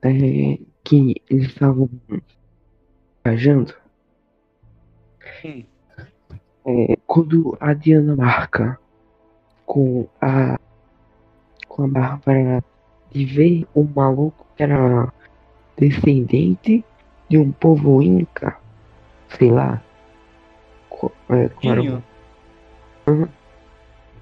é, 0.00 0.58
que 0.82 1.22
eles 1.28 1.48
estavam 1.48 1.90
viajando? 3.22 3.74
Hum. 5.44 5.62
É, 6.64 6.96
quando 7.06 7.54
a 7.60 7.74
Diana 7.74 8.16
marca 8.16 8.80
com 9.66 10.08
a 10.22 10.58
com 11.68 11.84
a 11.84 11.88
Bárbara 11.88 12.64
de 13.10 13.26
ver 13.26 13.66
um 13.76 13.84
maluco 13.84 14.46
que 14.56 14.62
era 14.62 15.12
descendente 15.76 16.82
de 17.28 17.38
um 17.38 17.50
povo 17.52 18.02
inca, 18.02 18.56
sei 19.38 19.50
lá. 19.50 19.82
É, 21.30 21.48
qual 21.48 21.72
era 21.72 21.80
o- 21.80 21.84
Dinho. 21.84 22.04
Uhum. 23.08 23.28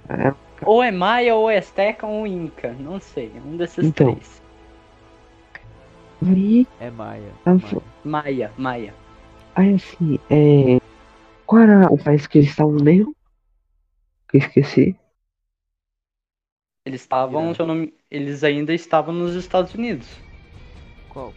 É, 0.09 0.35
Ou 0.66 0.82
é 0.82 0.90
Maia, 0.90 1.35
ou 1.35 1.51
é 1.51 1.59
Azteca, 1.59 2.06
ou 2.06 2.26
Inca. 2.26 2.72
Não 2.72 3.01
sei. 3.01 3.31
Um 3.44 3.56
desses 3.56 3.86
Então. 3.86 4.14
três. 4.14 4.43
aí, 6.26 6.66
É 6.81 6.90
Maia. 6.90 7.32
Ah, 7.47 7.55
Maia. 7.55 7.82
Maia, 8.05 8.52
Maia. 8.59 8.94
aí 9.55 9.74
assim, 9.74 10.18
é, 10.31 10.78
qual 11.47 11.62
era 11.62 11.93
o 11.93 12.02
país 12.02 12.26
que 12.26 12.39
eles 12.39 12.51
estavam 12.51 12.74
mesmo? 12.74 13.14
Que 14.28 14.39
eu 14.39 14.40
esqueci. 14.40 14.97
Eles 16.86 17.01
estavam, 17.01 17.44
Irã. 17.47 17.55
se 17.55 17.62
eu 17.62 17.66
não 17.66 17.74
me- 17.74 17.94
eles 18.10 18.44
ainda 18.44 18.74
estavam 18.74 19.14
nos 19.14 19.35
Estados 19.35 19.74
Unidos. 19.74 20.09
Qual? 21.09 21.32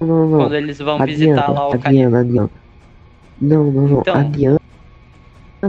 Não, 0.00 0.28
não, 0.28 0.38
Quando 0.38 0.54
eles 0.54 0.78
vão 0.78 0.98
a 0.98 1.06
visitar 1.06 1.48
lá 1.48 1.68
o 1.68 1.74
a 1.74 1.78
cara. 1.78 1.94
Diana, 1.94 2.20
a 2.20 2.24
Diana. 2.24 2.50
Não, 3.40 3.72
não, 3.72 3.88
não, 3.88 4.00
Então. 4.00 4.14
a 4.14 4.22
Diana 4.24 4.60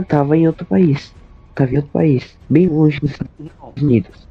tava 0.08 0.36
em 0.36 0.46
outro 0.46 0.66
país. 0.66 1.16
Tava 1.54 1.72
em 1.72 1.76
outro 1.76 1.90
país, 1.92 2.38
bem 2.48 2.68
longe 2.68 3.00
dos 3.00 3.10
Estados 3.12 3.32
Não, 3.38 3.76
Unidos. 3.80 4.28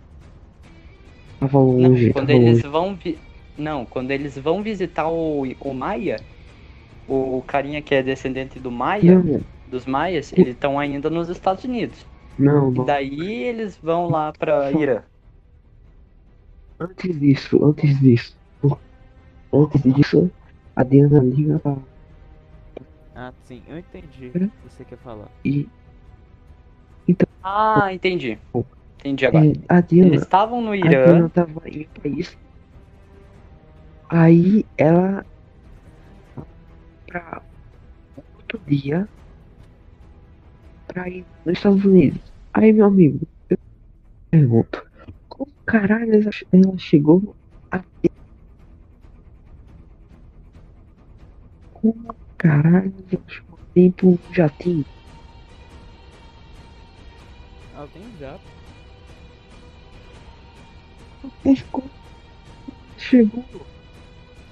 Tava 1.39 1.57
não, 1.77 1.89
longe, 1.89 2.11
quando 2.11 2.27
tava 2.27 2.33
eles 2.33 2.63
longe. 2.63 2.63
vão 2.63 2.95
vi... 2.95 3.23
Não, 3.57 3.85
quando 3.85 4.11
eles 4.11 4.37
vão 4.37 4.61
visitar 4.63 5.07
o, 5.09 5.43
o 5.59 5.73
Maia, 5.73 6.27
o 7.07 7.43
carinha 7.47 7.81
que 7.81 7.95
é 7.95 8.03
descendente 8.03 8.59
do 8.59 8.71
Maia, 8.71 9.23
Não, 9.23 9.45
dos 9.65 9.85
Maias, 9.85 10.33
eles 10.33 10.53
estão 10.55 10.79
ainda 10.79 11.09
nos 11.09 11.29
Estados 11.29 11.63
Unidos. 11.63 12.09
não, 12.37 12.73
E 12.73 12.79
não. 12.79 12.85
daí 12.85 13.43
eles 13.43 13.77
vão 13.77 14.09
lá 14.09 14.33
pra 14.33 14.71
Irã. 14.71 15.03
Antes 16.79 17.19
disso, 17.19 17.63
antes 17.65 17.99
disso. 17.99 18.37
Antes 19.53 19.81
disso, 19.81 20.31
a 20.75 20.83
Diana 20.83 21.19
liga 21.23 21.59
pra. 21.59 21.77
Ah, 23.15 23.33
sim, 23.45 23.63
eu 23.67 23.77
entendi 23.77 24.27
o 24.27 24.31
que 24.33 24.49
você 24.63 24.83
quer 24.83 24.97
falar. 24.97 25.29
E 25.43 25.69
Ah, 27.41 27.93
entendi. 27.93 28.37
Entendi 28.99 29.25
agora. 29.25 29.45
é, 29.45 29.53
a 29.69 29.81
Diana. 29.81 30.07
Eles 30.07 30.23
estavam 30.23 30.61
no 30.61 30.71
A 30.71 30.75
Irã. 30.77 30.89
Diana 30.89 31.29
tava 31.29 31.61
em 31.69 31.81
um 31.81 32.01
país. 32.01 32.35
Aí 34.09 34.65
ela. 34.77 35.25
Pra 37.05 37.41
outro 38.35 38.59
dia. 38.65 39.07
Pra 40.87 41.07
ir 41.09 41.25
nos 41.45 41.57
Estados 41.57 41.85
Unidos. 41.85 42.21
Aí, 42.53 42.73
meu 42.73 42.85
amigo, 42.85 43.19
eu 43.49 43.57
pergunto: 44.31 44.83
Como 45.29 45.51
caralho 45.65 46.13
ela, 46.15 46.31
ela 46.51 46.77
chegou 46.77 47.35
aqui? 47.71 48.14
Caralho 52.37 52.91
de 53.07 53.17
um 54.05 54.17
jatinho? 54.31 54.85
Ah, 57.71 57.87
tem 57.87 58.03
um 58.03 58.15
jato. 58.17 58.51
Chegou? 62.97 63.69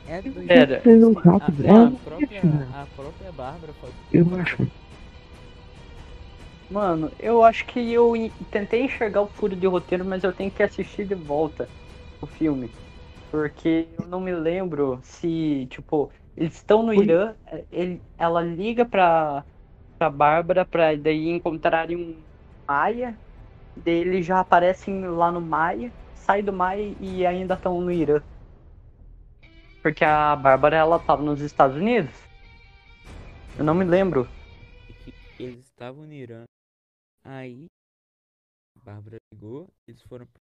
É 0.05 0.21
do 0.21 0.33
Pera. 0.47 0.79
Sendo 0.83 1.13
A, 1.37 1.53
rápido. 1.53 1.63
a 1.87 1.91
ia 1.91 1.99
própria, 2.03 2.63
a 2.83 2.87
própria 2.87 3.31
Bárbara 3.31 3.73
falou 3.73 3.95
Eu 4.09 4.33
acho. 4.35 4.57
Mano, 6.69 7.11
eu 7.19 7.43
acho 7.43 7.65
que 7.65 7.79
eu 7.91 8.15
en- 8.15 8.31
tentei 8.49 8.83
enxergar 8.83 9.21
o 9.21 9.29
furo 9.29 9.55
de 9.55 9.67
roteiro, 9.67 10.05
mas 10.05 10.23
eu 10.23 10.33
tenho 10.33 10.51
que 10.51 10.63
assistir 10.63 11.05
de 11.05 11.15
volta 11.15 11.71
o 12.21 12.27
filme. 12.27 12.75
Porque 13.31 13.89
eu 13.99 14.07
não 14.07 14.21
me 14.21 14.33
lembro 14.35 14.99
se, 15.03 15.67
tipo, 15.69 16.11
eles 16.35 16.55
estão 16.55 16.83
no 16.83 16.93
Irã, 16.93 17.35
é, 17.47 17.63
ele, 17.71 18.01
ela 18.17 18.41
liga 18.41 18.85
pra, 18.85 19.43
pra 19.97 20.09
Bárbara 20.09 20.65
pra 20.65 20.95
daí 20.95 21.29
encontrarem 21.29 21.97
um 21.97 22.23
Maia, 22.67 23.17
daí 23.77 23.95
eles 23.95 24.25
já 24.25 24.39
aparecem 24.39 25.05
lá 25.07 25.31
no 25.31 25.41
Maia, 25.41 25.91
sai 26.15 26.41
do 26.41 26.53
Maia 26.53 26.95
e 26.99 27.25
ainda 27.25 27.53
estão 27.53 27.79
no 27.81 27.91
Irã. 27.91 28.21
Porque 29.81 30.05
a 30.05 30.35
Bárbara, 30.35 30.77
ela 30.77 30.97
tava 30.97 31.21
nos 31.21 31.41
Estados 31.41 31.75
Unidos. 31.75 32.15
Eu 33.57 33.65
não 33.65 33.75
me 33.75 33.83
lembro. 33.83 34.27
que 35.35 35.43
eles 35.43 35.65
estavam 35.65 36.05
no 36.05 36.13
Irã. 36.13 36.45
Aí, 37.25 37.65
a 38.77 38.85
Bárbara 38.85 39.17
ligou, 39.33 39.67
eles 39.87 40.01
foram. 40.03 40.25
pra- 40.25 40.42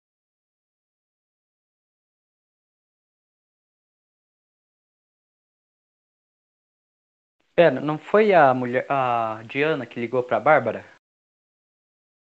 Pera, 7.60 7.78
não 7.78 7.98
foi 7.98 8.32
a 8.32 8.54
mulher, 8.54 8.86
a 8.90 9.42
Diana 9.42 9.84
que 9.84 10.00
ligou 10.00 10.22
pra 10.22 10.40
Bárbara? 10.40 10.82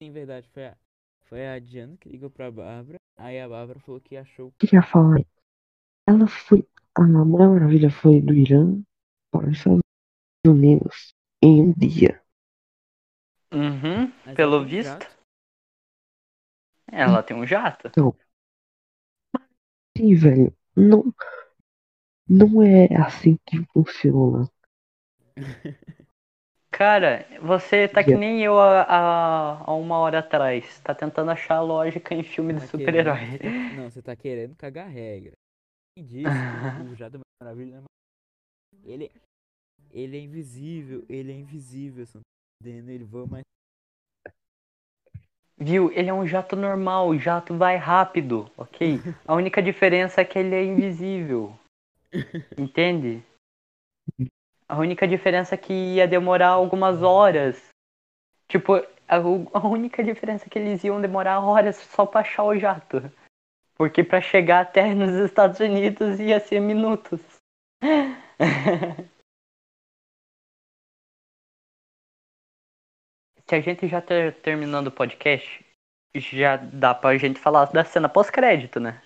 Sim, 0.00 0.12
verdade, 0.12 0.48
foi 0.50 0.66
a, 0.66 0.76
foi 1.22 1.48
a 1.48 1.58
Diana 1.58 1.96
que 1.96 2.08
ligou 2.08 2.30
pra 2.30 2.48
Bárbara. 2.48 2.96
Aí 3.16 3.40
a 3.40 3.48
Bárbara 3.48 3.80
falou 3.80 4.00
que 4.00 4.16
achou 4.16 4.52
queria 4.52 4.84
falar. 4.84 5.18
Ela 6.08 6.28
foi. 6.28 6.64
A 6.96 7.02
Mulher 7.02 7.48
Maravilha 7.48 7.90
foi 7.90 8.20
do 8.20 8.32
Irã 8.32 8.80
para 9.32 9.48
os 9.48 9.58
Estados 9.58 9.80
Unidos 10.46 11.12
em 11.42 11.60
um 11.60 11.72
dia. 11.72 12.22
Uhum, 13.52 14.12
Mas 14.24 14.36
pelo 14.36 14.58
ela 14.58 14.64
visto. 14.64 14.90
jato. 14.90 15.16
Ela 16.86 17.22
tem 17.24 17.36
um 17.36 17.44
jato. 17.44 17.90
Sim, 19.98 20.14
velho. 20.14 20.56
Não. 20.76 21.12
Não 22.28 22.62
é 22.62 22.86
assim 22.96 23.36
que 23.44 23.64
funciona. 23.72 24.48
Cara, 26.70 27.26
você 27.40 27.88
tá 27.88 28.04
que 28.04 28.14
nem 28.14 28.42
eu 28.42 28.58
há, 28.60 29.64
uma 29.68 29.98
hora 29.98 30.18
atrás. 30.18 30.78
Tá 30.80 30.94
tentando 30.94 31.30
achar 31.30 31.60
lógica 31.62 32.14
em 32.14 32.22
filme 32.22 32.52
de 32.52 32.60
Tá 32.60 32.66
super-herói. 32.66 33.18
querendo- 33.18 33.76
Não, 33.80 33.90
você 33.90 34.02
tá 34.02 34.14
querendo 34.14 34.54
cagar 34.56 34.88
regra. 34.88 35.32
Quem 35.96 36.04
disse 36.04 36.28
que 36.28 36.82
o 36.82 36.94
Jato 36.94 37.20
Maravilha 37.42 37.76
é 37.76 37.82
ele, 38.84 39.10
ele 39.90 40.16
é 40.18 40.20
invisível, 40.20 41.04
ele 41.08 41.32
é 41.32 41.34
invisível, 41.34 42.04
você 42.04 42.18
não 42.18 42.22
tá 42.22 42.68
entendendo? 42.68 42.90
Ele 42.90 43.04
voa 43.04 43.26
mais. 43.26 43.42
Viu? 45.58 45.90
Ele 45.92 46.10
é 46.10 46.14
um 46.14 46.26
jato 46.26 46.54
normal, 46.54 47.08
o 47.08 47.18
jato 47.18 47.56
vai 47.56 47.76
rápido, 47.76 48.50
ok? 48.58 48.98
A 49.26 49.34
única 49.34 49.62
diferença 49.62 50.20
é 50.20 50.24
que 50.24 50.38
ele 50.38 50.54
é 50.54 50.62
invisível. 50.62 51.58
Entende? 52.58 53.22
A 54.68 54.78
única 54.78 55.06
diferença 55.06 55.54
é 55.54 55.58
que 55.58 55.72
ia 55.72 56.08
demorar 56.08 56.48
algumas 56.48 57.02
horas. 57.02 57.68
Tipo, 58.48 58.74
a, 59.08 59.16
a 59.16 59.66
única 59.66 60.02
diferença 60.02 60.46
é 60.46 60.48
que 60.48 60.58
eles 60.58 60.82
iam 60.84 61.00
demorar 61.00 61.40
horas 61.40 61.76
só 61.76 62.04
pra 62.04 62.20
achar 62.20 62.44
o 62.44 62.58
jato. 62.58 63.02
Porque 63.76 64.02
pra 64.02 64.20
chegar 64.20 64.60
até 64.60 64.94
nos 64.94 65.14
Estados 65.14 65.60
Unidos 65.60 66.18
ia 66.18 66.40
ser 66.40 66.60
minutos. 66.60 67.20
Se 73.48 73.54
a 73.54 73.60
gente 73.60 73.86
já 73.86 74.00
tá 74.00 74.14
terminando 74.42 74.88
o 74.88 74.92
podcast, 74.92 75.64
já 76.16 76.56
dá 76.56 76.92
pra 76.92 77.16
gente 77.16 77.38
falar 77.38 77.66
da 77.66 77.84
cena 77.84 78.08
pós-crédito, 78.08 78.80
né? 78.80 79.00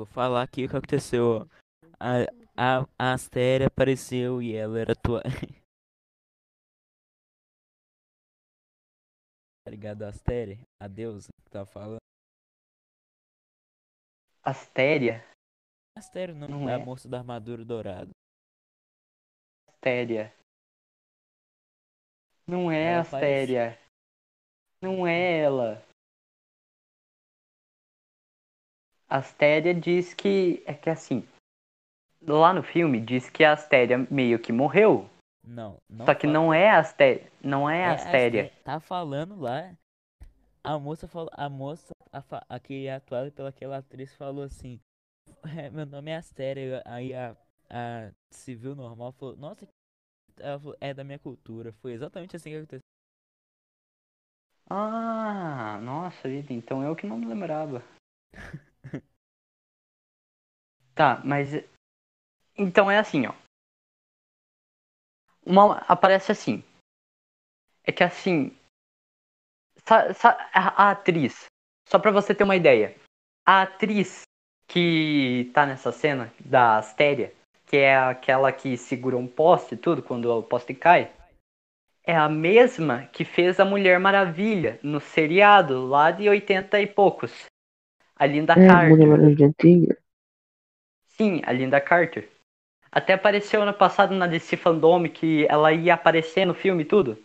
Vou 0.00 0.06
falar 0.06 0.42
aqui 0.42 0.64
o 0.64 0.68
que 0.70 0.74
aconteceu. 0.74 1.46
A, 2.00 2.22
a, 2.56 2.86
a 2.98 3.12
Astéria 3.12 3.66
apareceu 3.66 4.40
e 4.40 4.54
ela 4.56 4.80
era 4.80 4.96
tua. 4.96 5.20
tá 9.62 9.70
ligado? 9.70 10.04
A 10.04 10.08
Astéria, 10.08 10.58
a 10.80 10.88
deusa 10.88 11.28
que 11.44 11.50
tava 11.50 11.66
falando. 11.66 11.98
Astéria? 14.42 15.22
Astério 15.94 16.34
não, 16.34 16.48
não 16.48 16.66
é 16.66 16.76
a 16.76 16.78
moça 16.78 17.06
da 17.06 17.18
armadura 17.18 17.62
dourada. 17.62 18.08
Astéria. 19.68 20.34
Não 22.46 22.72
é 22.72 22.84
ela 22.84 23.02
Astéria. 23.02 23.64
Parece... 23.72 23.90
Não 24.80 25.06
é 25.06 25.40
ela. 25.40 25.89
Astéria 29.10 29.74
diz 29.74 30.14
que. 30.14 30.62
É 30.64 30.72
que 30.72 30.88
assim. 30.88 31.26
Lá 32.22 32.52
no 32.52 32.62
filme 32.62 33.00
diz 33.00 33.28
que 33.28 33.42
a 33.42 33.52
Astéria 33.52 33.98
meio 34.10 34.38
que 34.38 34.52
morreu. 34.52 35.10
Não, 35.44 35.78
não 35.88 36.06
Só 36.06 36.14
que 36.14 36.28
fala... 36.28 36.32
não 36.32 36.54
é 36.54 36.70
Astéria. 36.70 37.32
Não 37.42 37.68
é, 37.68 37.80
é 37.80 37.86
Astéria. 37.86 38.42
Astéria. 38.44 38.62
Tá 38.62 38.78
falando 38.78 39.40
lá. 39.40 39.74
A 40.62 40.78
moça 40.78 41.08
falou. 41.08 41.30
A 41.32 41.48
moça, 41.48 41.92
a, 42.12 42.22
a 42.48 42.60
que 42.60 42.86
é 42.86 42.94
atuada 42.94 43.32
pelaquela 43.32 43.78
atriz 43.78 44.14
falou 44.14 44.44
assim. 44.44 44.80
É, 45.56 45.70
meu 45.70 45.86
nome 45.86 46.10
é 46.10 46.16
Astéria. 46.16 46.82
Aí 46.84 47.12
a, 47.12 47.36
a 47.68 48.12
civil 48.30 48.76
normal 48.76 49.12
falou, 49.12 49.36
nossa, 49.36 49.66
falou, 50.36 50.76
é 50.80 50.94
da 50.94 51.02
minha 51.02 51.18
cultura. 51.18 51.72
Foi 51.80 51.92
exatamente 51.92 52.36
assim 52.36 52.50
que 52.50 52.56
aconteceu. 52.56 52.80
Ah, 54.68 55.80
nossa 55.82 56.28
vida, 56.28 56.52
então 56.52 56.82
eu 56.84 56.94
que 56.94 57.06
não 57.06 57.18
me 57.18 57.26
lembrava. 57.26 57.82
tá, 60.94 61.20
mas. 61.24 61.50
Então 62.56 62.90
é 62.90 62.98
assim, 62.98 63.26
ó. 63.26 63.34
Uma, 65.44 65.78
aparece 65.88 66.32
assim. 66.32 66.62
É 67.84 67.92
que 67.92 68.04
assim. 68.04 68.56
Sa, 69.86 70.12
sa, 70.14 70.50
a, 70.52 70.84
a 70.84 70.90
atriz. 70.90 71.46
Só 71.88 71.98
pra 71.98 72.10
você 72.10 72.34
ter 72.34 72.44
uma 72.44 72.56
ideia. 72.56 72.96
A 73.46 73.62
atriz 73.62 74.22
que 74.68 75.50
tá 75.52 75.66
nessa 75.66 75.90
cena 75.90 76.32
da 76.38 76.78
Astéria, 76.78 77.34
que 77.66 77.76
é 77.76 77.96
aquela 77.96 78.52
que 78.52 78.76
segura 78.76 79.16
um 79.16 79.26
poste 79.26 79.74
e 79.74 79.78
tudo 79.78 80.02
quando 80.02 80.26
o 80.26 80.42
poste 80.42 80.72
cai, 80.72 81.12
é 82.04 82.16
a 82.16 82.28
mesma 82.28 83.06
que 83.06 83.24
fez 83.24 83.58
a 83.58 83.64
Mulher 83.64 83.98
Maravilha 83.98 84.78
no 84.82 85.00
seriado 85.00 85.86
lá 85.86 86.12
de 86.12 86.28
80 86.28 86.80
e 86.80 86.86
poucos. 86.86 87.49
A 88.20 88.26
Linda 88.26 88.52
é, 88.52 88.66
Carter. 88.66 88.90
Mulher 88.90 89.06
Maravilha 89.06 89.46
antiga. 89.46 89.96
Sim, 91.06 91.40
a 91.42 91.52
Linda 91.52 91.80
Carter. 91.80 92.28
Até 92.92 93.14
apareceu 93.14 93.62
ano 93.62 93.72
passado 93.72 94.14
na 94.14 94.26
DC 94.26 94.58
Fandom 94.58 95.08
que 95.08 95.46
ela 95.48 95.72
ia 95.72 95.94
aparecer 95.94 96.44
no 96.44 96.52
filme 96.52 96.82
e 96.82 96.84
tudo. 96.86 97.16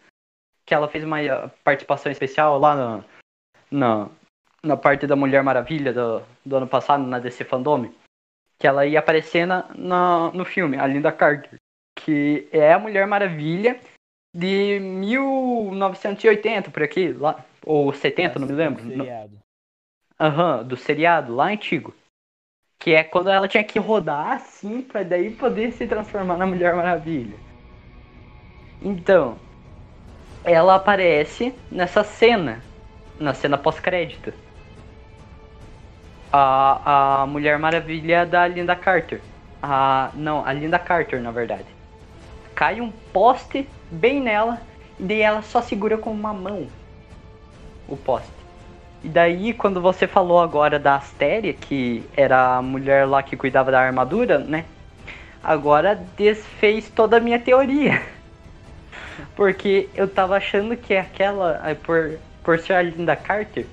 Que 0.65 0.73
ela 0.73 0.87
fez 0.87 1.03
uma 1.03 1.17
participação 1.65 2.09
especial 2.09 2.57
lá 2.57 2.75
no, 2.75 3.03
no, 3.69 4.09
na 4.63 4.77
parte 4.77 5.05
da 5.05 5.17
Mulher 5.17 5.43
Maravilha 5.43 5.91
do, 5.91 6.21
do 6.45 6.55
ano 6.55 6.67
passado 6.67 7.03
na 7.03 7.19
DC 7.19 7.43
Fandom. 7.43 7.91
Que 8.57 8.65
ela 8.65 8.85
ia 8.85 8.99
aparecer 8.99 9.45
na, 9.45 9.67
na, 9.75 10.31
no 10.31 10.45
filme, 10.45 10.77
a 10.77 10.87
Linda 10.87 11.11
Carter. 11.11 11.59
Que 11.93 12.47
é 12.53 12.71
a 12.71 12.79
Mulher 12.79 13.05
Maravilha 13.05 13.77
de 14.33 14.79
1980, 14.79 16.71
por 16.71 16.83
aqui, 16.83 17.11
lá, 17.11 17.43
ou 17.65 17.91
70, 17.91 18.39
não 18.39 18.47
me 18.47 18.53
lembro. 18.53 18.81
Do 18.81 18.89
seriado. 18.89 19.44
Aham, 20.19 20.57
uhum, 20.59 20.67
do 20.67 20.77
seriado, 20.77 21.35
lá 21.35 21.47
antigo. 21.47 21.93
Que 22.79 22.93
é 22.93 23.03
quando 23.03 23.29
ela 23.29 23.47
tinha 23.47 23.63
que 23.63 23.79
rodar 23.79 24.33
assim 24.33 24.81
pra 24.81 25.03
daí 25.03 25.35
poder 25.35 25.71
se 25.73 25.87
transformar 25.87 26.37
na 26.37 26.45
Mulher 26.45 26.75
Maravilha. 26.75 27.37
Então, 28.81 29.37
ela 30.43 30.75
aparece 30.75 31.53
nessa 31.71 32.03
cena, 32.03 32.63
na 33.19 33.33
cena 33.33 33.57
pós-crédito 33.57 34.33
a, 36.31 37.21
a 37.23 37.27
Mulher 37.27 37.57
Maravilha 37.57 38.25
da 38.25 38.47
Linda 38.47 38.75
Carter. 38.75 39.21
A, 39.61 40.11
não, 40.13 40.45
a 40.45 40.51
Linda 40.53 40.77
Carter, 40.77 41.21
na 41.21 41.31
verdade. 41.31 41.65
Cai 42.53 42.81
um 42.81 42.91
poste 42.91 43.67
bem 43.89 44.21
nela 44.21 44.61
e 44.99 45.03
daí 45.03 45.21
ela 45.21 45.41
só 45.41 45.61
segura 45.61 45.97
com 45.97 46.11
uma 46.11 46.33
mão 46.33 46.67
o 47.87 47.95
poste. 47.97 48.34
E 49.05 49.07
daí, 49.07 49.53
quando 49.53 49.79
você 49.79 50.07
falou 50.07 50.41
agora 50.41 50.79
da 50.79 50.95
Astéria, 50.95 51.53
que 51.53 52.03
era 52.17 52.57
a 52.57 52.61
mulher 52.63 53.05
lá 53.05 53.21
que 53.21 53.37
cuidava 53.37 53.69
da 53.69 53.79
armadura, 53.79 54.39
né? 54.39 54.65
Agora 55.43 56.03
desfez 56.17 56.89
toda 56.89 57.17
a 57.17 57.19
minha 57.19 57.37
teoria. 57.37 58.01
Porque 59.37 59.87
eu 59.93 60.07
tava 60.07 60.37
achando 60.37 60.75
que 60.75 60.95
aquela, 60.95 61.61
por, 61.83 62.17
por 62.43 62.57
ser 62.57 62.73
a 62.73 62.81
Linda 62.81 63.15
Carter, 63.15 63.67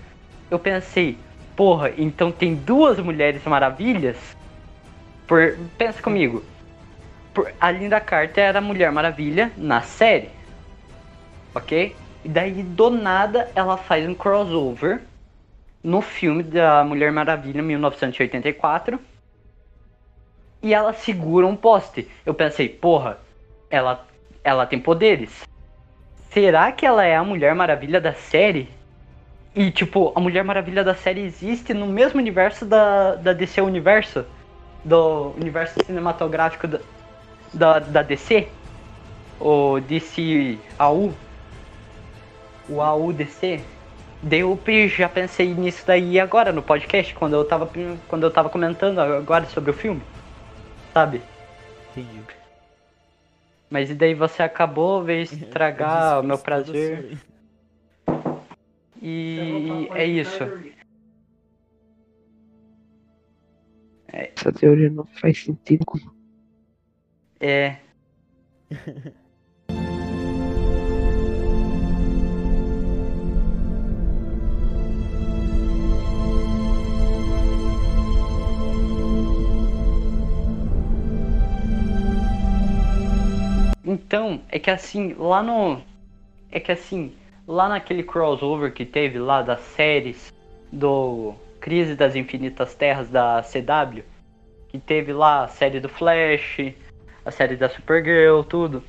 eu 0.50 0.58
pensei, 0.58 1.16
Porra, 1.56 1.90
então 1.96 2.30
tem 2.30 2.54
duas 2.54 2.98
Mulheres 2.98 3.42
Maravilhas? 3.44 4.18
Por, 5.26 5.56
pensa 5.78 6.02
comigo. 6.02 6.44
Por, 7.32 7.50
a 7.58 7.70
Linda 7.70 8.00
Carter 8.00 8.44
era 8.44 8.58
a 8.58 8.62
Mulher 8.62 8.92
Maravilha 8.92 9.50
na 9.56 9.80
série. 9.80 10.28
Ok? 11.54 11.96
E 12.22 12.28
daí 12.28 12.62
do 12.62 12.90
nada 12.90 13.50
ela 13.54 13.78
faz 13.78 14.06
um 14.06 14.14
crossover 14.14 15.00
no 15.82 16.00
filme 16.00 16.42
da 16.42 16.84
Mulher 16.84 17.10
Maravilha 17.10 17.62
1984. 17.62 19.00
E 20.62 20.72
ela 20.72 20.92
segura 20.92 21.46
um 21.46 21.56
poste. 21.56 22.08
Eu 22.24 22.34
pensei, 22.34 22.68
porra, 22.68 23.18
ela, 23.68 24.06
ela 24.44 24.64
tem 24.64 24.78
poderes. 24.78 25.42
Será 26.30 26.70
que 26.70 26.86
ela 26.86 27.04
é 27.04 27.16
a 27.16 27.24
Mulher 27.24 27.54
Maravilha 27.54 28.00
da 28.00 28.12
série? 28.14 28.68
E, 29.54 29.70
tipo, 29.70 30.12
a 30.14 30.20
Mulher 30.20 30.44
Maravilha 30.44 30.82
da 30.84 30.94
série 30.94 31.20
existe 31.20 31.74
no 31.74 31.86
mesmo 31.86 32.18
universo 32.20 32.64
da, 32.64 33.16
da 33.16 33.32
DC 33.32 33.60
Universo, 33.60 34.24
do 34.84 35.34
universo 35.38 35.74
cinematográfico 35.84 36.66
da, 36.66 36.80
da, 37.52 37.78
da 37.80 38.02
DC, 38.02 38.48
o 39.38 39.78
DC 39.80 40.58
AU, 40.78 41.12
o 42.68 42.80
AU 42.80 43.12
DC. 43.12 43.60
Daí 44.22 44.40
eu 44.40 44.88
já 44.88 45.08
pensei 45.08 45.52
nisso 45.52 45.84
daí 45.84 46.20
agora 46.20 46.52
no 46.52 46.62
podcast, 46.62 47.12
quando 47.14 47.34
eu 47.34 47.44
tava, 47.44 47.68
quando 48.08 48.22
eu 48.22 48.30
tava 48.30 48.48
comentando 48.48 49.00
agora 49.00 49.46
sobre 49.46 49.72
o 49.72 49.74
filme, 49.74 50.00
sabe? 50.94 51.20
Entendi. 51.90 52.22
Mas 53.68 53.90
e 53.90 53.94
daí 53.94 54.14
você 54.14 54.42
acabou, 54.42 55.02
veio 55.02 55.22
estragar 55.26 56.20
o 56.20 56.22
meu 56.22 56.38
prazer. 56.38 57.18
E 59.00 59.88
é 59.94 60.06
isso. 60.06 60.44
É. 64.12 64.30
Essa 64.36 64.52
teoria 64.52 64.88
não 64.88 65.04
faz 65.04 65.42
sentido. 65.42 65.84
É. 67.40 67.78
Então, 83.84 84.40
é 84.48 84.58
que 84.58 84.70
assim, 84.70 85.14
lá 85.18 85.42
no. 85.42 85.82
É 86.50 86.60
que 86.60 86.70
assim, 86.72 87.14
lá 87.46 87.68
naquele 87.68 88.02
crossover 88.02 88.72
que 88.72 88.84
teve 88.84 89.18
lá 89.18 89.42
das 89.42 89.60
séries 89.60 90.32
do 90.70 91.34
Crise 91.60 91.94
das 91.94 92.14
Infinitas 92.14 92.74
Terras 92.74 93.08
da 93.08 93.42
CW, 93.42 94.02
que 94.68 94.78
teve 94.78 95.12
lá 95.12 95.44
a 95.44 95.48
série 95.48 95.80
do 95.80 95.88
Flash, 95.88 96.74
a 97.24 97.30
série 97.30 97.56
da 97.56 97.68
Supergirl, 97.68 98.42
tudo. 98.42 98.82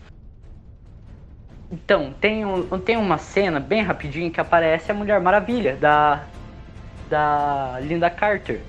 Então, 1.71 2.13
tem, 2.13 2.45
um, 2.45 2.79
tem 2.79 2.97
uma 2.97 3.17
cena 3.17 3.59
bem 3.59 3.81
rapidinho 3.81 4.29
que 4.29 4.39
aparece 4.39 4.91
a 4.91 4.93
Mulher 4.93 5.19
Maravilha 5.19 5.75
da 5.75 6.23
da 7.09 7.79
Linda 7.81 8.09
Carter, 8.09 8.61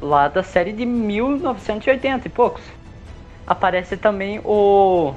lá 0.00 0.28
da 0.28 0.42
série 0.42 0.72
de 0.72 0.84
1980 0.84 2.28
e 2.28 2.30
poucos. 2.30 2.62
Aparece 3.46 3.96
também 3.96 4.40
o 4.44 5.14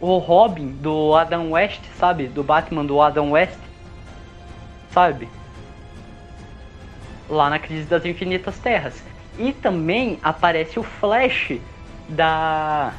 o 0.00 0.18
Robin 0.18 0.68
do 0.68 1.14
Adam 1.14 1.52
West, 1.52 1.82
sabe? 1.96 2.26
Do 2.26 2.42
Batman 2.42 2.84
do 2.84 3.00
Adam 3.00 3.30
West, 3.30 3.58
sabe? 4.90 5.28
Lá 7.28 7.48
na 7.48 7.58
Crise 7.58 7.86
das 7.86 8.04
Infinitas 8.04 8.58
Terras. 8.58 9.02
E 9.38 9.52
também 9.52 10.18
aparece 10.22 10.78
o 10.78 10.82
Flash 10.82 11.58
da 12.08 12.92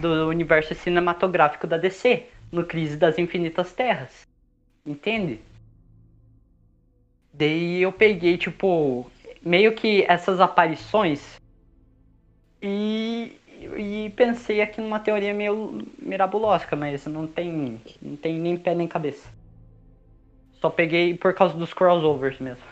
do 0.00 0.28
universo 0.28 0.74
cinematográfico 0.74 1.66
da 1.66 1.76
DC, 1.76 2.26
no 2.50 2.64
Crise 2.64 2.96
das 2.96 3.18
Infinitas 3.18 3.72
Terras. 3.72 4.26
Entende? 4.86 5.40
Daí 7.32 7.82
eu 7.82 7.90
peguei, 7.92 8.36
tipo, 8.36 9.10
meio 9.42 9.72
que 9.72 10.04
essas 10.08 10.40
aparições 10.40 11.40
e 12.60 13.36
e 13.76 14.10
pensei 14.10 14.60
aqui 14.60 14.80
numa 14.80 15.00
teoria 15.00 15.32
meio 15.34 15.82
mirabulosca, 15.98 16.76
mas 16.76 17.06
não 17.06 17.26
tem, 17.26 17.80
não 18.00 18.16
tem 18.16 18.38
nem 18.38 18.56
pé 18.56 18.74
nem 18.74 18.88
cabeça. 18.88 19.28
Só 20.60 20.70
peguei 20.70 21.14
por 21.14 21.34
causa 21.34 21.56
dos 21.56 21.74
crossovers 21.74 22.38
mesmo. 22.38 22.71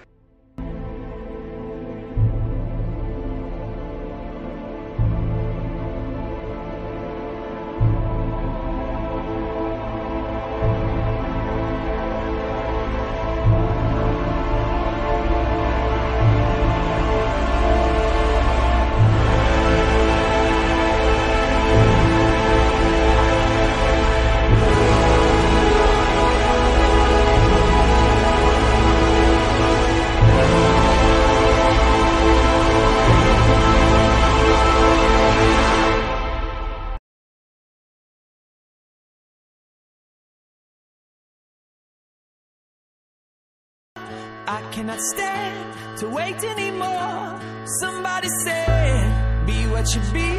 I 44.60 44.72
cannot 44.72 45.00
stand 45.00 45.98
to 45.98 46.08
wait 46.08 46.42
anymore. 46.44 47.40
Somebody 47.80 48.28
said, 48.44 49.46
Be 49.46 49.66
what 49.72 49.86
you 49.94 50.00
be. 50.12 50.32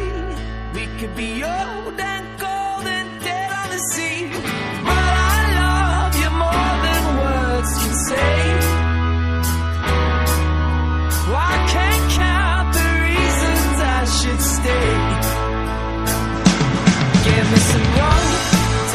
We 0.74 0.84
could 0.98 1.14
be 1.16 1.42
old 1.42 1.98
and 2.12 2.26
cold 2.38 2.86
and 2.86 3.08
dead 3.20 3.50
on 3.60 3.68
the 3.74 3.80
sea. 3.92 4.30
But 4.86 5.12
I 5.28 5.38
love 5.60 6.14
you 6.22 6.30
more 6.44 6.72
than 6.86 7.02
words 7.22 7.70
can 7.82 7.94
say. 8.08 8.36
Well, 11.28 11.46
I 11.54 11.58
can't 11.74 12.06
count 12.22 12.68
the 12.78 12.88
reasons 13.08 13.76
I 13.96 14.02
should 14.18 14.42
stay. 14.56 14.90
Give 17.26 17.46
me 17.52 17.60
some 17.72 17.88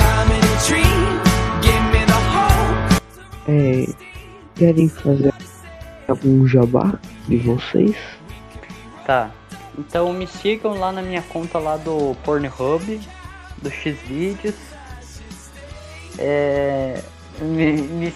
time 0.01 0.29
in 0.37 0.43
a 0.53 0.57
dream. 0.67 1.01
Give 1.67 1.83
me 1.93 2.01
the 2.11 2.19
hope. 2.33 2.77
É, 3.49 4.06
querem 4.57 4.89
fazer 4.89 5.33
algum 6.07 6.47
jabá 6.47 6.93
de 7.27 7.37
vocês? 7.37 7.95
Tá. 9.05 9.31
Então 9.77 10.11
me 10.11 10.25
sigam 10.27 10.77
lá 10.79 10.91
na 10.91 11.01
minha 11.01 11.21
conta 11.21 11.59
lá 11.59 11.77
do 11.77 12.15
Pornhub, 12.23 12.99
do 13.61 13.69
Xvideos. 13.69 14.55
É, 16.17 17.01
me, 17.39 17.73
me- 17.73 18.13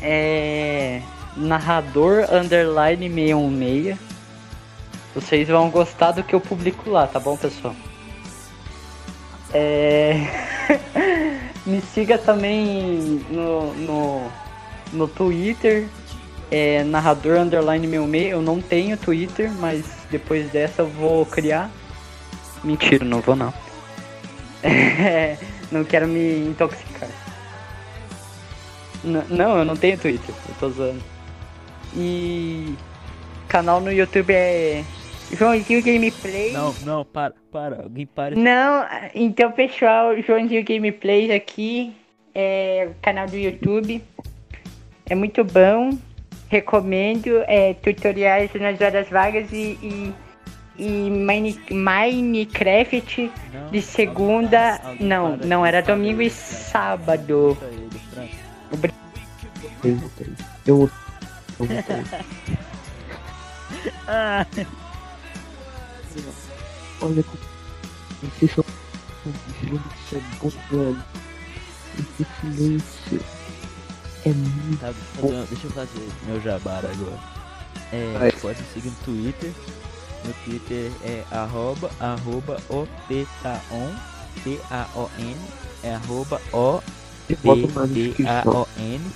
é, 0.00 1.02
narrador 1.36 2.24
underline 2.32 3.08
616. 3.08 3.98
Vocês 5.14 5.46
vão 5.48 5.68
gostar 5.68 6.12
do 6.12 6.22
que 6.22 6.34
eu 6.34 6.40
publico 6.40 6.88
lá, 6.88 7.06
tá 7.06 7.20
bom, 7.20 7.36
pessoal? 7.36 7.74
É, 9.52 10.14
me 11.66 11.82
siga 11.82 12.16
também 12.16 13.22
no, 13.30 13.74
no, 13.74 14.32
no 14.92 15.08
Twitter, 15.08 15.86
é 16.50 16.84
narrador 16.84 17.38
underline 17.38 17.86
66. 17.86 18.32
Eu 18.32 18.42
não 18.42 18.60
tenho 18.60 18.96
Twitter, 18.96 19.50
mas 19.52 19.84
depois 20.10 20.50
dessa 20.50 20.82
eu 20.82 20.86
vou 20.88 21.24
criar. 21.26 21.70
Mentira, 22.62 23.04
não 23.04 23.20
vou 23.20 23.36
não. 23.36 23.52
É, 24.64 25.36
não 25.72 25.82
quero 25.82 26.06
me 26.06 26.46
intoxicar. 26.46 27.08
N- 29.04 29.24
não, 29.28 29.58
eu 29.58 29.64
não 29.64 29.76
tenho 29.76 29.98
Twitter, 29.98 30.32
eu 30.48 30.54
tô 30.60 30.70
zoando. 30.70 31.02
E 31.96 32.74
canal 33.48 33.80
no 33.80 33.92
YouTube 33.92 34.32
é 34.32 34.84
Joãozinho 35.32 35.82
Gameplay. 35.82 36.52
Não, 36.52 36.74
não, 36.84 37.04
para, 37.04 37.34
para. 37.50 37.82
Alguém 37.82 38.06
para. 38.06 38.36
Não, 38.36 38.86
então 39.14 39.50
pessoal, 39.50 40.16
Joãozinho 40.22 40.64
Gameplays 40.64 41.30
aqui, 41.30 41.92
é 42.34 42.88
o 42.90 42.94
canal 43.02 43.26
do 43.26 43.36
YouTube. 43.36 44.02
É 45.12 45.14
muito 45.14 45.44
bom. 45.44 45.98
Recomendo 46.48 47.42
é, 47.46 47.74
tutoriais 47.74 48.50
nas 48.54 48.80
horas 48.80 49.06
vagas 49.10 49.52
e, 49.52 49.78
e, 49.82 50.14
e 50.78 51.10
Mine- 51.10 51.60
Minecraft 51.70 53.30
de 53.70 53.82
segunda. 53.82 54.80
Não, 54.98 55.36
não, 55.36 55.66
era 55.66 55.82
domingo 55.82 56.22
e 56.22 56.30
sábado. 56.30 57.58
Eu 59.84 59.96
votei. 59.96 60.32
Eu. 60.66 60.90
Ah, 64.08 64.46
Olha 67.02 67.22
como 67.22 67.38
vocês 68.22 68.50
são 68.52 68.64
é 70.14 70.18
bom, 70.40 70.50
velho. 70.70 70.96
Esse 71.98 72.26
silêncio 72.40 73.20
é 74.24 74.28
muito 74.32 74.80
tá, 74.80 74.92
fazer- 75.20 75.46
deixa 75.48 75.66
eu 75.66 75.70
fazer 75.70 76.08
meu 76.26 76.40
jabara 76.40 76.90
agora. 76.90 77.18
É, 77.92 78.16
Vai. 78.18 78.32
pode 78.32 78.58
seguir 78.72 78.88
no 78.90 78.96
Twitter. 79.04 79.52
No 80.24 80.32
Twitter 80.44 80.90
é 81.02 81.24
arroba, 81.32 81.90
arroba 81.98 82.56
OPTAON, 82.68 83.94
T-A-O-N, 84.44 85.36
é 85.82 85.94
arroba 85.96 86.40
O 86.52 86.80
Eu 87.28 87.36
boto 87.42 87.66
na 87.78 87.86
descrição. 87.86 88.42
P-A-O-N. 88.42 89.10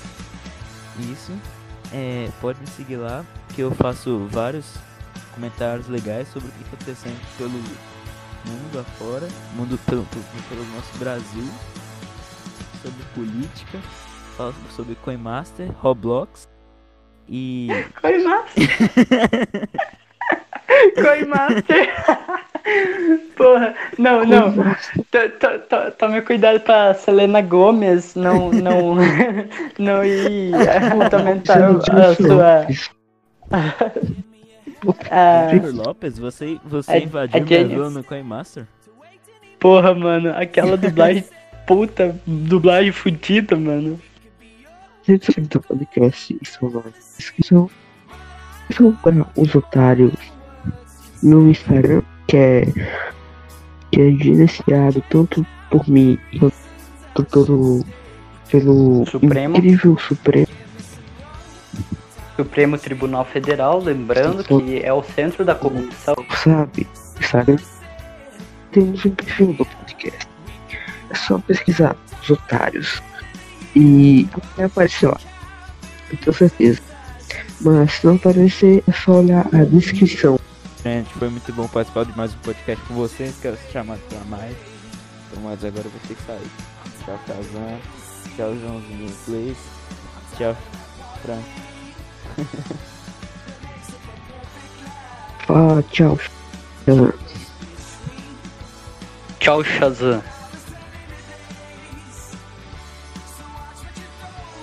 Isso. 1.13 1.33
É, 1.93 2.29
pode 2.41 2.59
me 2.61 2.67
seguir 2.67 2.97
lá, 2.97 3.25
que 3.55 3.61
eu 3.61 3.71
faço 3.73 4.27
vários 4.33 4.65
comentários 5.35 5.87
legais 5.87 6.27
sobre 6.33 6.49
o 6.49 6.53
que 6.53 6.63
está 6.63 6.77
acontecendo 6.77 7.21
pelo 7.39 7.51
mundo 7.51 8.79
afora, 8.81 9.29
mundo 9.55 9.79
pelo, 9.87 10.05
pelo, 10.07 10.25
pelo 10.49 10.65
nosso 10.75 10.99
Brasil, 10.99 11.49
sobre 12.83 13.05
política, 13.15 13.81
falo 14.37 14.55
sobre 14.75 14.95
Coinmaster, 14.97 15.69
Roblox 15.81 16.49
e. 17.29 17.69
Coimaster! 18.01 18.69
Coimaster! 20.95 21.95
Porra, 23.37 23.75
não, 23.99 24.25
não. 24.25 24.53
To- 24.53 25.29
to- 25.39 25.59
to- 25.69 25.91
Tome 25.99 26.21
cuidado 26.23 26.61
pra 26.61 26.93
Selena 26.95 27.41
Gomes 27.41 28.15
não, 28.15 28.51
não, 28.51 28.97
não 29.79 30.05
ir 30.05 30.53
aumentar 31.13 31.71
a 31.71 32.15
sua. 32.15 32.67
a- 35.11 35.49
Jennifer 35.51 35.75
Lopes, 35.75 36.19
você, 36.19 36.59
você 36.65 36.93
A- 36.93 36.99
invadiu 36.99 37.41
a 37.41 37.45
o 37.45 37.47
Jennifer. 37.47 37.77
Brasil 37.77 37.91
no 37.91 38.05
Coinmaster? 38.05 38.67
porra, 39.59 39.95
mano, 39.95 40.31
aquela 40.37 40.77
dublagem 40.77 41.25
puta, 41.67 42.15
dublagem 42.27 42.93
fudida, 42.93 43.57
mano. 43.57 43.99
Sabe 45.07 45.47
do 45.47 45.61
podcast, 45.61 46.37
isso 46.43 46.69
vai. 46.69 46.93
Inscrição. 47.19 47.71
São 48.73 48.93
para 48.97 49.15
os 49.37 49.55
otários 49.55 50.13
no 51.23 51.49
Instagram, 51.49 52.03
que 52.27 52.37
é. 52.37 52.63
que 53.93 54.01
é 54.01 54.11
gerenciado 54.11 55.03
tanto 55.09 55.47
por 55.71 55.89
mim 55.89 56.19
quanto 57.15 57.25
pelo. 57.45 57.85
pelo. 58.51 59.07
Supremo. 59.07 59.57
incrível 59.57 59.97
Supremo. 59.99 60.49
Supremo 62.35 62.77
Tribunal 62.77 63.25
Federal, 63.25 63.81
lembrando 63.81 64.43
que 64.43 64.83
é 64.85 64.93
o 64.93 65.03
centro 65.03 65.45
da 65.45 65.55
corrupção. 65.55 66.17
sabe? 66.43 66.87
Instagram. 67.21 67.59
Temos 68.73 69.05
um 69.07 69.11
perfil 69.11 69.53
do 69.55 69.65
podcast. 69.65 70.29
É 71.11 71.15
só 71.15 71.39
pesquisar 71.39 71.97
os 72.21 72.29
otários. 72.29 73.01
E 73.77 74.27
vai 74.57 74.65
aparecer 74.65 75.07
lá. 75.07 75.21
Eu 76.11 76.17
tenho 76.17 76.33
certeza. 76.35 76.81
Mas 77.61 77.93
se 77.93 78.07
não 78.07 78.15
aparecer, 78.15 78.83
é 78.89 78.93
só 78.93 79.21
olhar 79.21 79.47
a 79.53 79.65
descrição. 79.65 80.41
Gente, 80.83 81.13
foi 81.13 81.29
muito 81.29 81.53
bom 81.53 81.69
participar 81.69 82.07
de 82.07 82.17
mais 82.17 82.33
um 82.33 82.39
podcast 82.39 82.83
com 82.87 82.95
vocês. 82.95 83.35
Quero 83.43 83.59
ser 83.59 83.73
chamado 83.73 84.01
pra 84.09 84.21
mais. 84.31 84.57
Então, 85.31 85.43
mas 85.43 85.63
agora 85.63 85.85
eu 85.87 85.91
vou 85.91 86.01
ter 86.09 86.15
que 86.15 86.23
sair. 86.23 86.51
Tchau, 87.05 87.21
Kazan. 87.27 87.79
Tchau, 88.35 88.57
Joãozinho 88.57 89.13
Inglês. 89.29 89.59
Tchau, 90.39 90.57
Frank. 91.23 91.45
Fala, 95.47 95.83
tchau. 95.93 96.19
Shazam. 96.87 97.13
Tchau, 99.39 99.63
Shazam. 99.65 100.36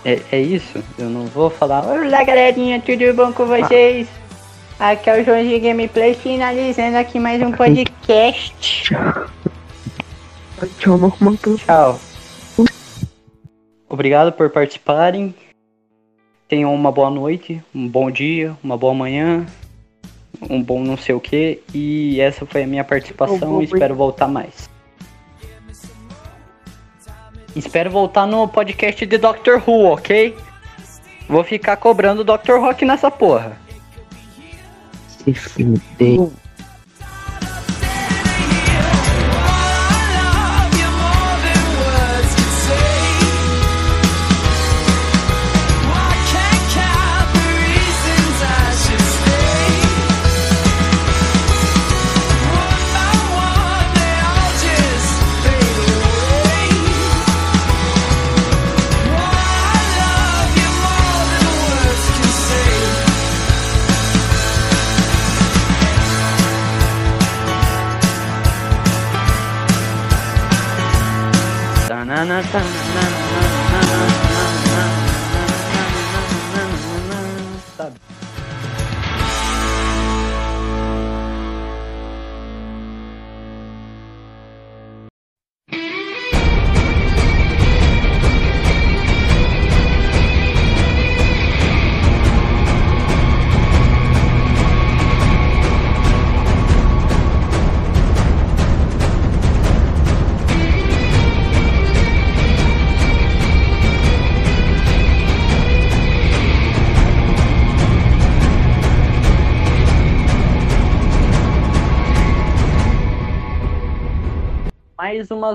É, 0.06 0.22
é 0.34 0.40
isso? 0.40 0.84
Eu 0.98 1.10
não 1.10 1.26
vou 1.28 1.50
falar. 1.50 1.86
Olá 1.86 2.24
galerinha, 2.26 2.82
tudo 2.82 3.14
bom 3.14 3.32
com 3.32 3.46
vocês? 3.46 4.08
Aqui 4.78 5.10
é 5.10 5.22
o 5.22 5.24
Joãozinho 5.24 5.62
Gameplay 5.62 6.14
finalizando 6.14 6.98
aqui 6.98 7.20
mais 7.20 7.42
um 7.42 7.54
podcast. 7.54 8.54
Tchau. 8.60 9.26
Tchau. 11.58 12.00
Obrigado 13.88 14.34
por 14.34 14.50
participarem. 14.50 15.34
Tenham 16.50 16.76
uma 16.76 16.92
boa 16.92 17.10
noite, 17.10 17.64
um 17.74 17.88
bom 17.88 18.12
dia, 18.12 18.58
uma 18.62 18.78
boa 18.78 18.94
manhã, 18.94 19.46
um 20.50 20.62
bom 20.62 20.84
não 20.84 20.98
sei 20.98 21.16
o 21.16 21.20
que. 21.22 21.62
E 21.74 22.20
essa 22.20 22.46
foi 22.46 22.64
a 22.64 22.68
minha 22.68 22.84
participação. 22.84 23.62
Espero 23.62 23.96
voltar 23.96 24.28
mais. 24.28 24.73
Espero 27.56 27.90
voltar 27.92 28.26
no 28.26 28.48
podcast 28.48 29.06
de 29.06 29.18
Doctor 29.18 29.62
Who, 29.66 29.94
ok? 29.94 30.36
Vou 31.28 31.44
ficar 31.44 31.78
cobrando 31.78 32.24
Dr. 32.24 32.60
Rock 32.60 32.84
nessa 32.84 33.12
porra. 33.12 33.58
Se 35.08 35.34
fudeu. 35.34 36.34
Sabe? 72.42 72.83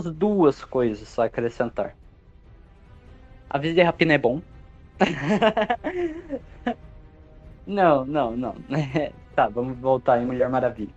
Duas 0.05 0.65
coisas 0.65 1.19
a 1.19 1.25
acrescentar. 1.25 1.97
A 3.51 3.59
vida 3.59 3.75
de 3.75 3.83
rapina 3.83 4.15
é 4.15 4.19
bom. 4.19 4.43
não, 7.67 8.05
não, 8.05 8.37
não. 8.37 8.57
tá, 9.35 9.49
vamos 9.49 9.79
voltar 9.79 10.21
em 10.21 10.27
Mulher 10.27 10.49
Maravilha. 10.49 10.93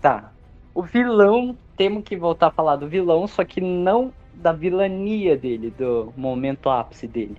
Tá. 0.00 0.32
O 0.74 0.82
vilão, 0.82 1.56
temos 1.76 2.04
que 2.04 2.16
voltar 2.16 2.46
a 2.48 2.52
falar 2.52 2.76
do 2.76 2.88
vilão, 2.88 3.26
só 3.26 3.44
que 3.44 3.60
não 3.60 4.12
da 4.32 4.52
vilania 4.52 5.36
dele, 5.36 5.70
do 5.70 6.12
momento 6.16 6.70
ápice 6.70 7.06
dele. 7.06 7.36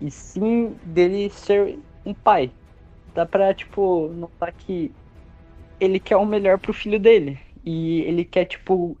E 0.00 0.10
sim 0.10 0.74
dele 0.84 1.28
ser 1.30 1.78
um 2.04 2.14
pai. 2.14 2.50
Dá 3.14 3.26
pra, 3.26 3.52
tipo, 3.52 4.08
notar 4.08 4.52
que 4.52 4.90
ele 5.78 6.00
quer 6.00 6.16
o 6.16 6.24
melhor 6.24 6.58
pro 6.58 6.72
filho 6.72 6.98
dele. 6.98 7.38
E 7.64 8.00
ele 8.02 8.24
quer, 8.24 8.46
tipo, 8.46 8.96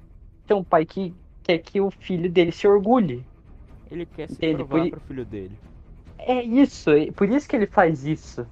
ter 0.50 0.54
um 0.54 0.64
pai 0.64 0.84
que 0.84 1.14
quer 1.44 1.58
que 1.58 1.80
o 1.80 1.92
filho 1.92 2.28
dele 2.28 2.50
se 2.50 2.66
orgulhe. 2.66 3.24
Ele 3.88 4.04
quer 4.04 4.28
se 4.28 4.36
provar 4.36 4.80
por... 4.82 4.90
pro 4.90 5.00
filho 5.02 5.24
dele. 5.24 5.56
É 6.18 6.42
isso, 6.42 6.90
por 7.14 7.28
isso 7.28 7.48
que 7.48 7.54
ele 7.54 7.68
faz 7.68 8.04
isso. 8.04 8.44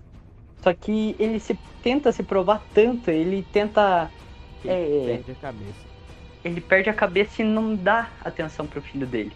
Só 0.62 0.72
que 0.72 1.16
ele 1.18 1.40
se 1.40 1.58
tenta 1.82 2.12
se 2.12 2.22
provar 2.22 2.62
tanto, 2.72 3.10
ele 3.10 3.44
tenta. 3.52 4.08
Ele 4.64 4.72
é, 4.72 5.16
perde 5.16 5.32
a 5.32 5.34
cabeça. 5.34 5.88
Ele 6.44 6.60
perde 6.60 6.90
a 6.90 6.94
cabeça 6.94 7.42
e 7.42 7.44
não 7.44 7.74
dá 7.74 8.08
atenção 8.24 8.64
pro 8.64 8.80
filho 8.80 9.06
dele. 9.06 9.32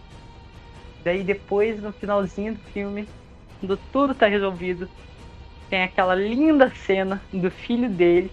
Daí 1.03 1.21
depois, 1.21 1.81
no 1.81 1.91
finalzinho 1.91 2.53
do 2.53 2.61
filme, 2.71 3.07
quando 3.59 3.77
tudo 3.91 4.15
tá 4.15 4.27
resolvido, 4.27 4.87
tem 5.69 5.83
aquela 5.83 6.15
linda 6.15 6.69
cena 6.69 7.21
do 7.31 7.51
filho 7.51 7.89
dele 7.89 8.31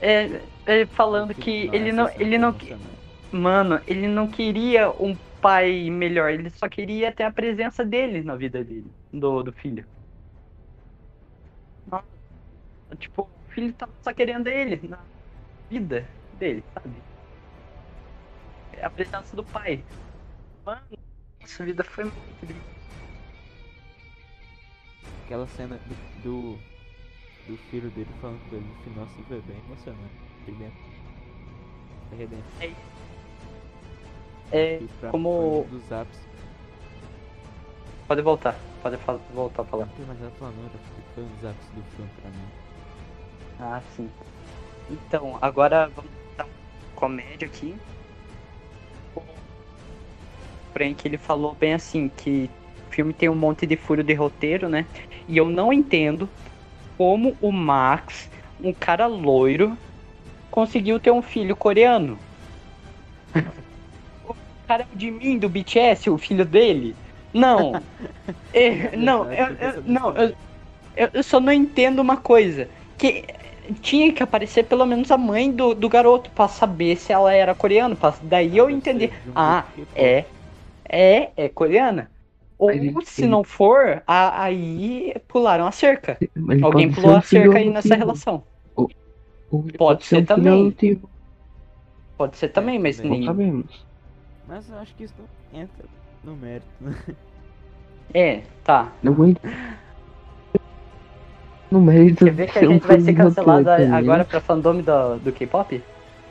é, 0.00 0.42
é, 0.66 0.86
falando 0.86 1.34
que 1.34 1.68
ele 1.72 1.92
não, 1.92 2.08
ele 2.18 2.38
não, 2.38 2.56
mano, 3.32 3.80
ele 3.86 4.08
não 4.08 4.30
queria 4.30 4.90
um 4.90 5.16
pai 5.40 5.90
melhor, 5.90 6.30
ele 6.30 6.50
só 6.50 6.68
queria 6.68 7.12
ter 7.12 7.24
a 7.24 7.32
presença 7.32 7.84
dele 7.84 8.22
na 8.22 8.36
vida 8.36 8.64
dele, 8.64 8.90
do, 9.12 9.42
do 9.42 9.52
filho. 9.52 9.86
Tipo, 12.98 13.22
o 13.22 13.50
filho 13.52 13.72
tá 13.74 13.88
só 14.02 14.12
querendo 14.12 14.46
ele 14.48 14.86
na 14.88 14.98
vida 15.70 16.08
dele, 16.32 16.64
sabe? 16.74 17.02
É 18.72 18.84
a 18.84 18.90
presença 18.90 19.34
do 19.36 19.44
pai. 19.44 19.84
Mano, 20.64 20.86
essa 21.42 21.64
vida 21.64 21.84
foi 21.84 22.04
muito 22.04 22.14
Aquela 25.24 25.46
cena 25.46 25.76
do, 25.76 25.94
do 26.22 26.58
do 27.46 27.56
filho 27.70 27.90
dele 27.90 28.08
falando 28.20 28.40
com 28.48 28.56
ele 28.56 28.64
no 28.64 28.74
final 28.84 29.04
assim 29.04 29.22
foi 29.24 29.40
bem 29.42 29.58
emocionante. 29.58 30.33
Redento. 30.46 30.84
É, 34.52 34.80
é 35.02 35.08
como. 35.10 35.66
Dos 35.70 35.90
apps. 35.90 36.18
Pode 38.06 38.22
voltar, 38.22 38.54
pode 38.82 38.96
voltar 39.32 39.62
a 39.62 39.64
falar. 39.64 39.86
Tem 39.96 40.04
mais 40.06 40.18
foi 41.14 41.22
um 41.22 41.28
dos 41.28 41.44
apps 41.44 41.68
do 41.74 41.82
filme 41.94 42.10
pra 42.20 42.30
mim. 42.30 42.48
Ah, 43.60 43.82
sim. 43.96 44.10
Então, 44.90 45.38
agora 45.40 45.88
vamos 45.94 46.10
dar 46.36 46.46
comédia 46.94 47.46
aqui. 47.46 47.74
O 49.14 49.22
Frank 50.72 51.06
ele 51.06 51.16
falou 51.16 51.54
bem 51.54 51.74
assim 51.74 52.08
que 52.08 52.50
o 52.88 52.92
filme 52.92 53.12
tem 53.12 53.28
um 53.28 53.34
monte 53.34 53.66
de 53.66 53.76
furo 53.76 54.02
de 54.02 54.12
roteiro, 54.12 54.68
né? 54.68 54.86
E 55.26 55.36
eu 55.36 55.48
não 55.48 55.72
entendo 55.72 56.28
como 56.98 57.36
o 57.40 57.50
Max, 57.50 58.28
um 58.60 58.72
cara 58.72 59.06
loiro, 59.06 59.76
conseguiu 60.54 61.00
ter 61.00 61.10
um 61.10 61.20
filho 61.20 61.56
coreano. 61.56 62.16
o 64.24 64.36
cara 64.68 64.86
de 64.94 65.10
mim, 65.10 65.36
do 65.36 65.48
BTS, 65.48 66.08
o 66.08 66.16
filho 66.16 66.44
dele. 66.44 66.94
Não. 67.34 67.72
é, 68.54 68.96
não, 68.96 69.32
eu, 69.32 69.46
eu, 69.56 69.82
não 69.82 70.14
eu, 70.16 71.10
eu 71.12 71.22
só 71.24 71.40
não 71.40 71.52
entendo 71.52 71.98
uma 71.98 72.16
coisa. 72.16 72.68
Que 72.96 73.24
tinha 73.80 74.12
que 74.12 74.22
aparecer 74.22 74.62
pelo 74.62 74.86
menos 74.86 75.10
a 75.10 75.18
mãe 75.18 75.50
do, 75.50 75.74
do 75.74 75.88
garoto 75.88 76.30
para 76.30 76.46
saber 76.46 76.94
se 76.98 77.12
ela 77.12 77.34
era 77.34 77.52
coreana. 77.52 77.96
Pra, 77.96 78.14
daí 78.22 78.56
eu 78.56 78.70
entendi. 78.70 79.10
Ah, 79.34 79.64
é. 79.96 80.24
É, 80.88 81.30
é 81.36 81.48
coreana. 81.48 82.08
Ou 82.56 82.70
ele, 82.70 82.94
se 83.04 83.22
ele... 83.22 83.30
não 83.32 83.42
for, 83.42 84.04
a, 84.06 84.44
aí 84.44 85.16
pularam 85.26 85.66
a 85.66 85.72
cerca. 85.72 86.16
Ele 86.20 86.62
Alguém 86.62 86.92
pulou 86.92 87.16
a 87.16 87.22
cerca 87.22 87.58
aí 87.58 87.68
nessa 87.68 87.96
relação. 87.96 88.44
Pode, 89.62 89.78
pode, 89.78 90.04
ser, 90.04 90.16
ser 90.16 90.26
também. 90.26 90.76
Pode 92.16 92.36
ser 92.36 92.48
também, 92.48 92.78
mas 92.78 93.00
nem. 93.00 93.20
Não 93.20 93.26
sabemos. 93.26 93.86
Mas 94.46 94.68
eu 94.68 94.78
acho 94.78 94.94
que 94.94 95.04
isso 95.04 95.14
não 95.18 95.60
entra 95.60 95.84
no 96.22 96.36
mérito. 96.36 96.66
Né? 96.80 96.94
É, 98.12 98.42
tá. 98.62 98.92
Não 99.02 99.26
entra. 99.26 99.50
No 101.70 101.80
mérito. 101.80 102.24
Quer 102.24 102.32
ver 102.32 102.52
que 102.52 102.58
a 102.58 102.66
gente 102.66 102.86
vai 102.86 103.00
ser 103.00 103.14
cancelado 103.14 103.70
agora 103.70 104.24
pra 104.24 104.40
fandom 104.40 104.80
do, 104.80 105.18
do 105.18 105.32
K-pop? 105.32 105.82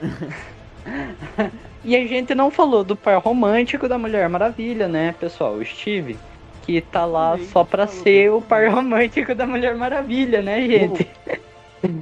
E 1.86 1.98
a 1.98 2.08
gente 2.08 2.34
não 2.34 2.50
falou 2.50 2.84
do 2.84 2.96
par 2.96 3.22
romântico 3.22 3.90
da 3.90 3.98
Mulher 3.98 4.30
Maravilha, 4.30 4.88
né, 4.88 5.14
pessoal? 5.20 5.56
O 5.56 5.66
Steve. 5.66 6.18
Que 6.62 6.80
tá 6.80 7.06
lá 7.06 7.38
só 7.52 7.66
pra 7.66 7.88
ser 7.88 8.32
o 8.32 8.42
par 8.42 8.70
romântico 8.70 9.36
da 9.36 9.46
Mulher 9.46 9.76
Maravilha, 9.76 10.42
né, 10.42 10.66
gente? 10.66 11.08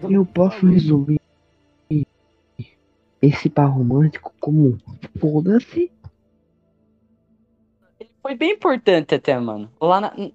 Eu 0.09 0.25
posso 0.25 0.65
resumir 0.67 1.19
esse 3.21 3.49
par 3.49 3.67
romântico 3.67 4.33
como 4.39 4.77
foda-se. 5.19 5.91
Ele 7.99 8.09
foi 8.21 8.35
bem 8.35 8.51
importante 8.53 9.15
até, 9.15 9.39
mano. 9.39 9.71
Lá 9.79 10.01
na. 10.01 10.31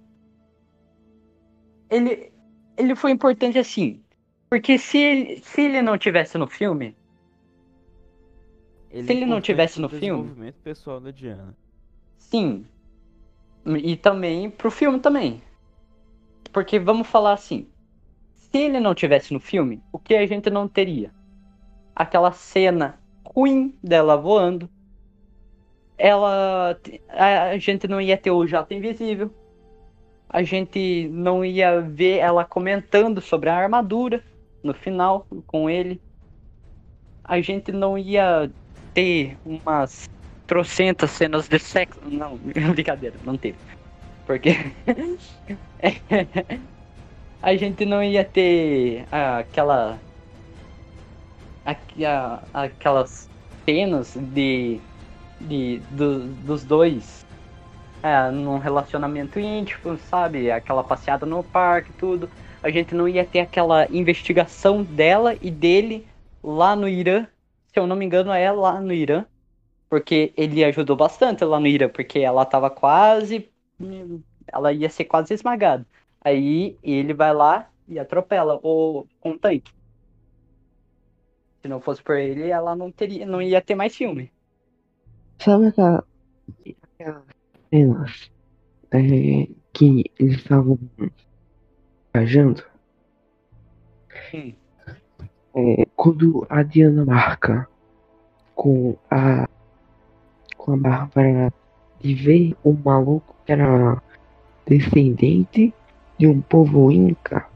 Ele. 1.89 2.31
Ele 2.77 2.95
foi 2.95 3.11
importante 3.11 3.57
assim. 3.57 4.01
Porque 4.49 4.77
se 4.77 4.97
ele, 4.97 5.37
se 5.39 5.61
ele 5.61 5.81
não 5.81 5.97
tivesse 5.97 6.37
no 6.37 6.47
filme, 6.47 6.95
ele 8.89 9.05
Se 9.05 9.13
ele 9.13 9.25
não 9.25 9.41
tivesse 9.41 9.81
no 9.81 9.89
filme. 9.89 10.23
Desenvolvimento 10.23 10.55
pessoal 10.63 10.99
da 10.99 11.11
Diana. 11.11 11.55
Sim. 12.17 12.65
E 13.65 13.97
também 13.97 14.49
pro 14.49 14.71
filme 14.71 14.99
também. 14.99 15.41
Porque 16.53 16.79
vamos 16.79 17.07
falar 17.07 17.33
assim. 17.33 17.67
Se 18.51 18.57
ele 18.57 18.79
não 18.79 18.95
tivesse 18.95 19.33
no 19.33 19.39
filme, 19.39 19.81
o 19.91 19.99
que 19.99 20.15
a 20.15 20.25
gente 20.25 20.49
não 20.49 20.67
teria? 20.67 21.11
Aquela 21.95 22.31
cena 22.31 22.99
ruim 23.25 23.77
dela 23.83 24.15
voando. 24.15 24.69
Ela. 25.97 26.79
A 27.09 27.57
gente 27.57 27.87
não 27.87 27.99
ia 27.99 28.17
ter 28.17 28.31
o 28.31 28.47
jato 28.47 28.73
invisível. 28.73 29.33
A 30.29 30.43
gente 30.43 31.07
não 31.09 31.43
ia 31.43 31.81
ver 31.81 32.17
ela 32.17 32.43
comentando 32.45 33.21
sobre 33.21 33.49
a 33.49 33.55
armadura 33.55 34.23
no 34.63 34.73
final 34.73 35.25
com 35.45 35.69
ele. 35.69 36.01
A 37.23 37.41
gente 37.41 37.71
não 37.71 37.97
ia 37.97 38.49
ter 38.93 39.37
umas 39.45 40.07
trocentas 40.45 41.11
cenas 41.11 41.47
de 41.47 41.59
sexo. 41.59 41.99
Não, 42.05 42.37
brincadeira, 42.73 43.15
não 43.23 43.37
teve. 43.37 43.57
Porque 44.25 44.55
a 47.41 47.55
gente 47.55 47.85
não 47.85 48.03
ia 48.03 48.23
ter 48.23 49.05
aquela. 49.11 49.99
aquelas 52.53 53.29
cenas 53.65 54.15
de. 54.15 54.79
de 55.41 55.79
do, 55.91 56.27
dos 56.45 56.63
dois 56.63 57.25
é, 58.03 58.31
num 58.31 58.57
relacionamento 58.57 59.39
íntimo, 59.39 59.97
sabe? 59.97 60.51
Aquela 60.51 60.83
passeada 60.83 61.25
no 61.25 61.43
parque, 61.43 61.91
tudo. 61.93 62.29
A 62.61 62.69
gente 62.69 62.93
não 62.95 63.07
ia 63.07 63.23
ter 63.25 63.39
aquela 63.39 63.87
investigação 63.91 64.83
dela 64.83 65.35
e 65.41 65.51
dele 65.51 66.07
lá 66.43 66.75
no 66.75 66.87
Irã 66.87 67.27
se 67.77 67.79
eu 67.79 67.85
não 67.85 67.95
me 67.95 68.05
engano, 68.05 68.31
é 68.31 68.51
lá 68.51 68.81
no 68.81 68.91
Irã. 68.91 69.23
Porque 69.87 70.33
ele 70.35 70.63
ajudou 70.65 70.95
bastante 70.95 71.45
lá 71.45 71.59
no 71.59 71.67
Irã, 71.67 71.87
porque 71.87 72.19
ela 72.19 72.43
tava 72.43 72.71
quase. 72.71 73.49
Ela 74.47 74.73
ia 74.73 74.89
ser 74.89 75.05
quase 75.05 75.33
esmagada. 75.35 75.85
Aí 76.21 76.77
ele 76.83 77.13
vai 77.13 77.33
lá 77.33 77.69
e 77.87 77.97
atropela 77.99 78.59
o 78.63 79.05
um 79.23 79.37
tanque. 79.37 79.71
Se 81.61 81.67
não 81.67 81.79
fosse 81.79 82.01
por 82.01 82.17
ele, 82.17 82.49
ela 82.49 82.75
não 82.75 82.91
teria, 82.91 83.25
não 83.25 83.41
ia 83.41 83.61
ter 83.61 83.75
mais 83.75 83.95
filme. 83.95 84.31
Sabe 85.39 85.67
aquela, 85.67 86.03
aquelas 86.83 87.23
cenas 87.69 88.31
é, 88.91 89.47
que 89.73 90.05
eles 90.19 90.37
estavam 90.37 90.79
viajando? 92.13 92.63
Hum. 94.33 94.53
É, 95.55 95.85
quando 95.95 96.45
a 96.49 96.61
Diana 96.63 97.05
marca 97.05 97.67
com 98.53 98.97
a 99.09 99.47
com 100.57 100.73
a 100.73 100.77
Bárbara 100.77 101.53
de 102.01 102.13
ver 102.13 102.55
um 102.65 102.73
maluco 102.73 103.35
que 103.45 103.51
era 103.53 104.01
descendente 104.65 105.73
de 106.19 106.27
um 106.27 106.41
povo 106.41 106.91
inca, 106.91 107.47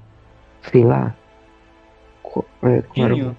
sei 0.71 0.83
lá. 0.83 1.15
É, 2.63 2.81
qual 2.81 3.05
era 3.05 3.13
o- 3.13 3.17
Dinho. 3.17 3.37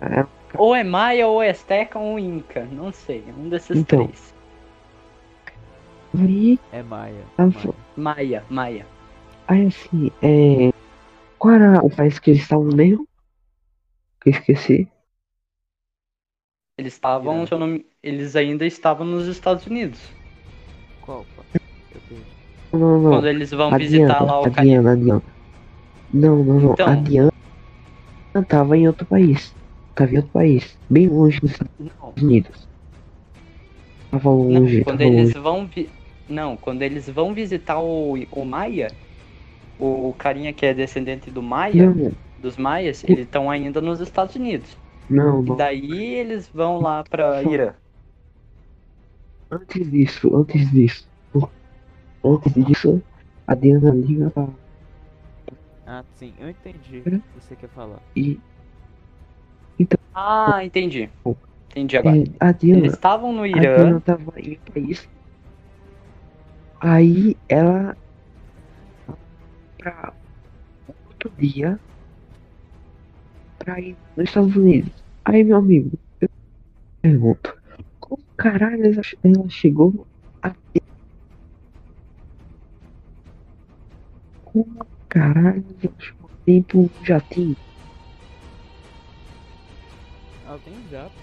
é, 0.00 0.26
Ou 0.56 0.74
é 0.74 0.82
Maia, 0.82 1.26
ou 1.28 1.42
é 1.42 1.50
Azteca, 1.50 1.98
ou 1.98 2.18
Inca. 2.18 2.64
Não 2.66 2.92
sei. 2.92 3.22
Um 3.36 3.48
desses 3.48 3.78
Então. 3.78 4.06
três. 4.06 4.34
aí, 6.18 6.58
É 6.72 6.82
Maia. 6.82 7.24
Maia. 7.38 7.74
Maia, 7.96 8.44
Maia. 8.50 8.86
aí 9.46 9.66
assim, 9.66 10.10
é, 10.22 10.70
qual 11.38 11.54
era 11.54 11.84
o 11.84 11.90
país 11.94 12.18
que 12.18 12.30
eles 12.30 12.42
estavam 12.42 12.66
mesmo? 12.66 13.06
Que 14.20 14.30
eu 14.30 14.32
esqueci. 14.32 14.88
Eles 16.76 16.92
estavam, 16.94 17.44
se 17.46 17.52
eu 17.52 17.58
não 17.58 17.66
me- 17.66 17.86
eles 18.02 18.36
ainda 18.36 18.64
estavam 18.64 19.04
nos 19.06 19.26
Estados 19.26 19.66
Unidos. 19.66 20.00
Qual. 21.00 21.26
Não, 22.72 22.78
não, 22.80 23.00
não. 23.02 23.10
Quando 23.10 23.26
eles 23.28 23.50
vão 23.50 23.72
a 23.72 23.78
visitar 23.78 24.20
lá 24.22 24.40
o 24.40 24.50
carinha. 24.50 24.80
Diana, 24.80 24.92
a 24.92 24.96
Diana. 24.96 25.22
Não, 26.12 26.44
não, 26.44 26.60
não. 26.60 26.72
Então. 26.72 26.86
A 26.86 26.94
Diana 26.96 27.32
tava 28.48 28.76
em 28.76 28.86
outro 28.86 29.06
país. 29.06 29.56
Tava 29.94 30.12
em 30.12 30.16
outro 30.18 30.32
país. 30.32 30.78
Bem 30.88 31.08
longe 31.08 31.40
dos 31.40 31.52
Estados 31.52 31.72
Não, 31.78 32.14
Unidos. 32.20 32.68
Tava 34.10 34.30
não, 34.48 34.60
longe, 34.60 34.82
quando 34.82 34.98
tava 34.98 35.04
eles 35.04 35.34
longe. 35.34 35.38
vão 35.38 35.66
vi... 35.66 35.90
Não, 36.28 36.56
quando 36.56 36.82
eles 36.82 37.08
vão 37.08 37.34
visitar 37.34 37.80
o, 37.80 38.14
o 38.30 38.44
Maia, 38.44 38.98
o 39.78 40.14
carinha 40.18 40.52
que 40.52 40.66
é 40.66 40.74
descendente 40.74 41.30
do 41.30 41.42
Maia, 41.42 41.94
Não, 41.94 42.12
dos 42.36 42.56
Maias, 42.56 43.02
eles 43.04 43.24
estão 43.26 43.50
ainda 43.50 43.80
nos 43.80 44.00
Estados 44.00 44.34
Unidos. 44.36 44.78
não, 45.08 45.44
E 45.44 45.46
não. 45.46 45.56
daí 45.56 46.04
eles 46.14 46.48
vão 46.52 46.80
lá 46.80 47.04
pra 47.04 47.42
Irã. 47.42 47.74
Antes 49.50 49.90
disso, 49.90 50.34
antes 50.36 50.70
disso. 50.70 51.07
Antes 52.24 52.52
disso, 52.52 53.02
a 53.46 53.54
Diana 53.54 53.90
liga 53.94 54.30
pra. 54.30 54.48
Ah, 55.86 56.04
sim, 56.16 56.34
eu 56.38 56.50
entendi 56.50 56.98
o 56.98 57.02
que 57.02 57.20
você 57.34 57.56
quer 57.56 57.68
falar. 57.70 58.00
E 58.14 58.40
Ah, 60.14 60.64
entendi. 60.64 61.08
Entendi 61.70 61.96
agora. 61.96 62.16
é, 62.16 62.24
a 62.40 62.52
Diana. 62.52 62.80
Eles 62.80 62.94
estavam 62.94 63.32
no 63.32 63.42
A 63.44 63.46
Irã. 63.48 63.60
Diana 63.60 64.00
tava 64.00 64.32
em 64.40 64.52
um 64.54 64.72
país. 64.72 65.08
Aí 66.80 67.36
ela. 67.48 67.96
Pra 69.78 70.12
outro 71.06 71.30
dia. 71.38 71.78
Pra 73.58 73.80
ir 73.80 73.96
nos 74.16 74.28
Estados 74.28 74.56
Unidos. 74.56 74.92
Aí, 75.24 75.44
meu 75.44 75.56
amigo, 75.56 75.98
eu 76.20 76.28
pergunto: 77.02 77.54
Como 78.00 78.22
caralho 78.36 78.84
ela 78.86 79.02
ela 79.22 79.48
chegou 79.48 80.06
aqui? 80.42 80.87
Como 84.48 84.88
caralho 85.08 85.76
ela 85.82 85.94
chegou 86.00 86.30
tempo 86.44 86.80
um 86.80 87.04
jatinho? 87.04 87.56
Ah, 90.42 90.58
tem 90.58 90.74
um 90.74 90.84
jato. 90.88 91.22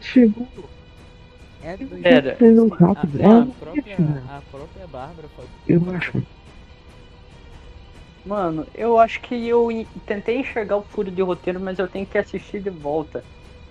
Chegou? 0.00 0.72
É 1.62 1.76
do 1.76 1.90
Pera. 2.02 2.38
Sendo 2.38 2.68
A, 2.92 3.08
rápido. 3.08 3.18
a, 3.18 3.36
Ela 3.36 3.44
não 3.44 3.54
própria, 3.58 3.96
ia 3.96 3.96
chegar. 3.96 4.30
a 4.38 4.42
própria 4.42 4.86
Bárbara 4.86 5.28
falou. 5.28 5.50
Eu 5.64 5.88
acho. 5.90 6.22
Mano, 8.24 8.66
eu 8.74 8.98
acho 8.98 9.20
que 9.22 9.34
eu 9.48 9.70
en- 9.72 9.86
tentei 10.04 10.38
enxergar 10.38 10.76
o 10.76 10.84
furo 10.84 11.10
de 11.10 11.22
roteiro, 11.22 11.60
mas 11.60 11.78
eu 11.78 11.88
tenho 11.88 12.06
que 12.06 12.18
assistir 12.18 12.60
de 12.62 12.70
volta 12.70 13.26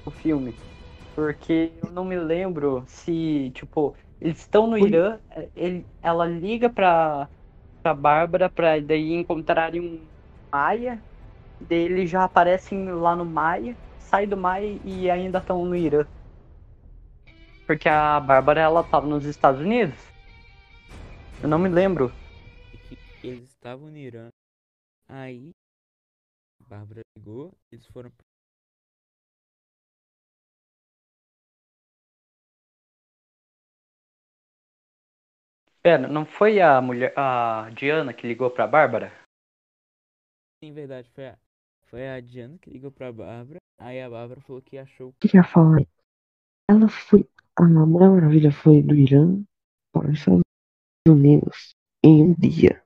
o 0.06 0.11
filme. 0.11 0.60
Porque 1.15 1.73
eu 1.84 1.91
não 1.91 2.06
me 2.06 2.18
lembro 2.19 2.86
se, 2.88 3.52
tipo, 3.53 3.95
eles 4.21 4.39
estão 4.39 4.67
no. 4.67 4.77
Irã, 4.77 5.19
ele, 5.55 5.85
ela 6.01 6.25
liga 6.25 6.69
pra, 6.69 7.27
pra 7.81 7.93
Bárbara 7.93 8.49
pra 8.49 8.79
daí 8.79 9.13
encontrarem 9.13 9.81
um 9.81 10.07
Maia, 10.51 11.01
daí 11.61 11.79
eles 11.79 12.09
já 12.09 12.23
aparecem 12.23 12.91
lá 12.91 13.15
no 13.15 13.25
Maia, 13.25 13.75
sai 13.99 14.25
do 14.25 14.35
Maia 14.35 14.79
e 14.83 15.09
ainda 15.09 15.37
estão 15.39 15.65
no 15.65 15.75
Irã. 15.75 16.05
Porque 17.67 17.87
a 17.87 18.19
Bárbara, 18.19 18.61
ela 18.61 18.83
tava 18.83 19.05
nos 19.05 19.25
Estados 19.25 19.61
Unidos. 19.61 19.95
Eu 21.41 21.47
não 21.47 21.59
me 21.59 21.69
lembro. 21.69 22.11
que 23.21 23.27
eles 23.27 23.49
estavam 23.49 23.89
no 23.89 23.97
Irã. 23.97 24.29
Aí, 25.07 25.51
a 26.59 26.67
Bárbara 26.67 27.01
ligou, 27.15 27.53
eles 27.71 27.85
foram. 27.87 28.09
pra- 28.09 28.28
Pera, 35.89 36.07
não 36.07 36.23
foi 36.23 36.61
a 36.61 36.79
mulher, 36.79 37.11
a 37.17 37.67
Diana 37.71 38.13
que 38.13 38.27
ligou 38.27 38.51
pra 38.51 38.67
Bárbara? 38.67 39.11
Sim, 40.63 40.71
verdade, 40.71 41.09
foi 41.15 41.29
a, 41.29 41.37
foi 41.87 42.07
a 42.07 42.19
Diana 42.21 42.59
que 42.59 42.69
ligou 42.69 42.91
pra 42.91 43.11
Bárbara. 43.11 43.57
Aí 43.79 43.99
a 43.99 44.07
Bárbara 44.07 44.39
falou 44.41 44.61
que 44.61 44.77
achou. 44.77 45.09
O 45.09 45.13
que 45.13 45.27
que 45.27 45.35
eu 45.35 45.41
ia 45.41 45.47
falar? 45.47 45.79
Ela 46.69 46.87
foi. 46.87 47.27
A 47.55 47.63
Mulher 47.63 48.07
Maravilha 48.07 48.51
foi 48.51 48.83
do 48.83 48.93
Irã 48.93 49.43
para 49.91 50.11
os 50.11 50.19
Estados 50.19 50.43
Unidos 51.07 51.73
em 52.05 52.21
um 52.23 52.35
dia. 52.35 52.85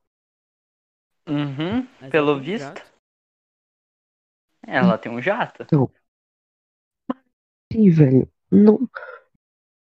Uhum, 1.28 1.86
Mas 2.00 2.10
pelo 2.10 2.38
um 2.38 2.40
visto. 2.40 2.64
jato. 2.64 2.94
Ela 4.66 4.98
tem 4.98 5.12
um 5.12 5.22
jato. 5.22 5.66
Sim, 7.70 7.90
velho. 7.90 8.32
Não. 8.50 8.90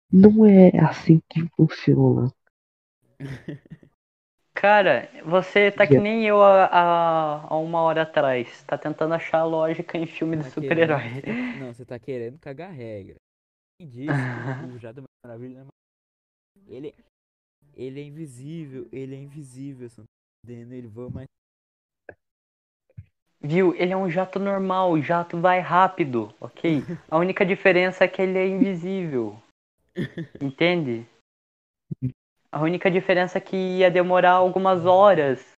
Não 0.10 0.46
é 0.46 0.70
assim 0.80 1.22
que 1.30 1.46
funciona. 1.58 2.34
Cara, 4.54 5.10
você 5.26 5.72
tá 5.72 5.88
que 5.88 5.98
nem 5.98 6.26
eu 6.28 6.42
há, 6.44 6.66
há- 6.66 7.48
há 7.48 7.58
uma 7.58 7.82
hora 7.82 8.04
atrás. 8.04 8.64
Tá 8.64 8.78
tentando 8.78 9.14
achar 9.14 9.44
lógica 9.44 9.98
em 9.98 10.06
filme 10.06 10.38
de 10.38 10.44
Tá 10.44 10.50
super-herói. 10.52 11.02
querendo- 11.22 11.60
Não, 11.60 11.74
você 11.74 11.86
tá 11.86 11.98
querendo 11.98 12.38
cagar 12.40 12.72
regra. 12.72 13.16
Quem 13.80 13.88
disse 13.90 14.12
que 14.12 14.66
o 14.76 14.78
Jato 14.80 15.04
Maravilha 15.26 15.60
é 15.60 15.66
Ele, 16.68 16.94
ele 17.76 18.02
é 18.02 18.04
invisível, 18.04 18.88
ele 18.92 19.16
é 19.16 19.20
invisível, 19.20 19.90
você 19.90 20.02
não 20.02 20.06
tá 20.06 20.52
entendendo? 20.52 20.74
Ele 20.74 20.88
voa 20.88 21.10
mais. 21.10 21.28
Viu? 23.44 23.74
Ele 23.76 23.92
é 23.94 23.98
um 23.98 24.10
jato 24.10 24.38
normal, 24.38 24.92
o 24.92 25.02
jato 25.02 25.40
vai 25.40 25.60
rápido, 25.60 26.32
ok? 26.40 26.84
A 27.10 27.18
única 27.18 27.44
diferença 27.44 28.04
é 28.04 28.08
que 28.08 28.22
ele 28.22 28.38
é 28.38 28.48
invisível. 28.48 29.42
Entende? 30.40 31.08
A 32.52 32.62
única 32.62 32.92
diferença 32.92 33.38
é 33.38 33.42
que 33.42 33.56
ia 33.56 33.90
demorar 33.90 34.34
algumas 34.34 34.86
horas. 34.86 35.54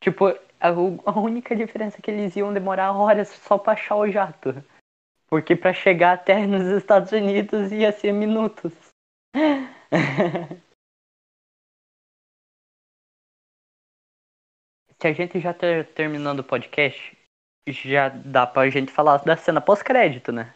Tipo, 0.00 0.26
a, 0.60 0.70
única 1.18 1.56
diferença 1.56 1.98
é 1.98 2.02
que 2.02 2.10
eles 2.10 2.36
iam 2.36 2.52
demorar 2.52 2.92
horas 2.92 3.28
só 3.28 3.56
pra 3.56 3.72
achar 3.72 3.96
o 3.96 4.10
jato. 4.10 4.62
Porque 5.28 5.56
pra 5.56 5.72
chegar 5.72 6.12
até 6.12 6.46
nos 6.46 6.64
Estados 6.64 7.12
Unidos 7.12 7.72
ia 7.72 7.90
ser 7.92 8.12
minutos. 8.12 8.72
Se 15.00 15.06
a 15.06 15.12
gente 15.14 15.40
já 15.40 15.54
tá 15.54 15.66
terminando 15.94 16.40
o 16.40 16.44
podcast, 16.44 17.16
já 17.66 18.10
dá 18.10 18.46
pra 18.46 18.68
gente 18.68 18.92
falar 18.92 19.16
da 19.24 19.34
cena 19.34 19.58
pós-crédito, 19.58 20.30
né? 20.30 20.54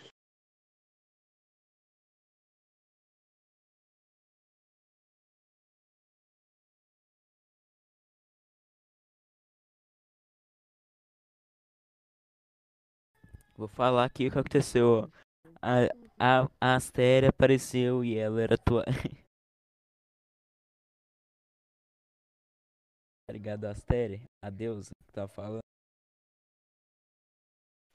Vou 13.57 13.69
falar 13.69 14.05
aqui 14.05 14.27
o 14.27 14.33
que 14.33 14.39
aconteceu. 14.39 15.09
A, 15.63 15.85
a, 16.19 16.49
a 16.61 16.75
Astéria 16.77 17.29
apareceu 17.29 18.05
e 18.05 18.19
ela 18.19 18.43
era 18.43 18.59
tua. 18.59 18.85
tá 23.27 23.33
ligado? 23.33 23.67
A 23.67 23.71
Astéria, 23.71 24.21
a 24.43 24.51
deusa 24.51 24.91
que 25.07 25.13
tava 25.13 25.29
falando. 25.29 25.61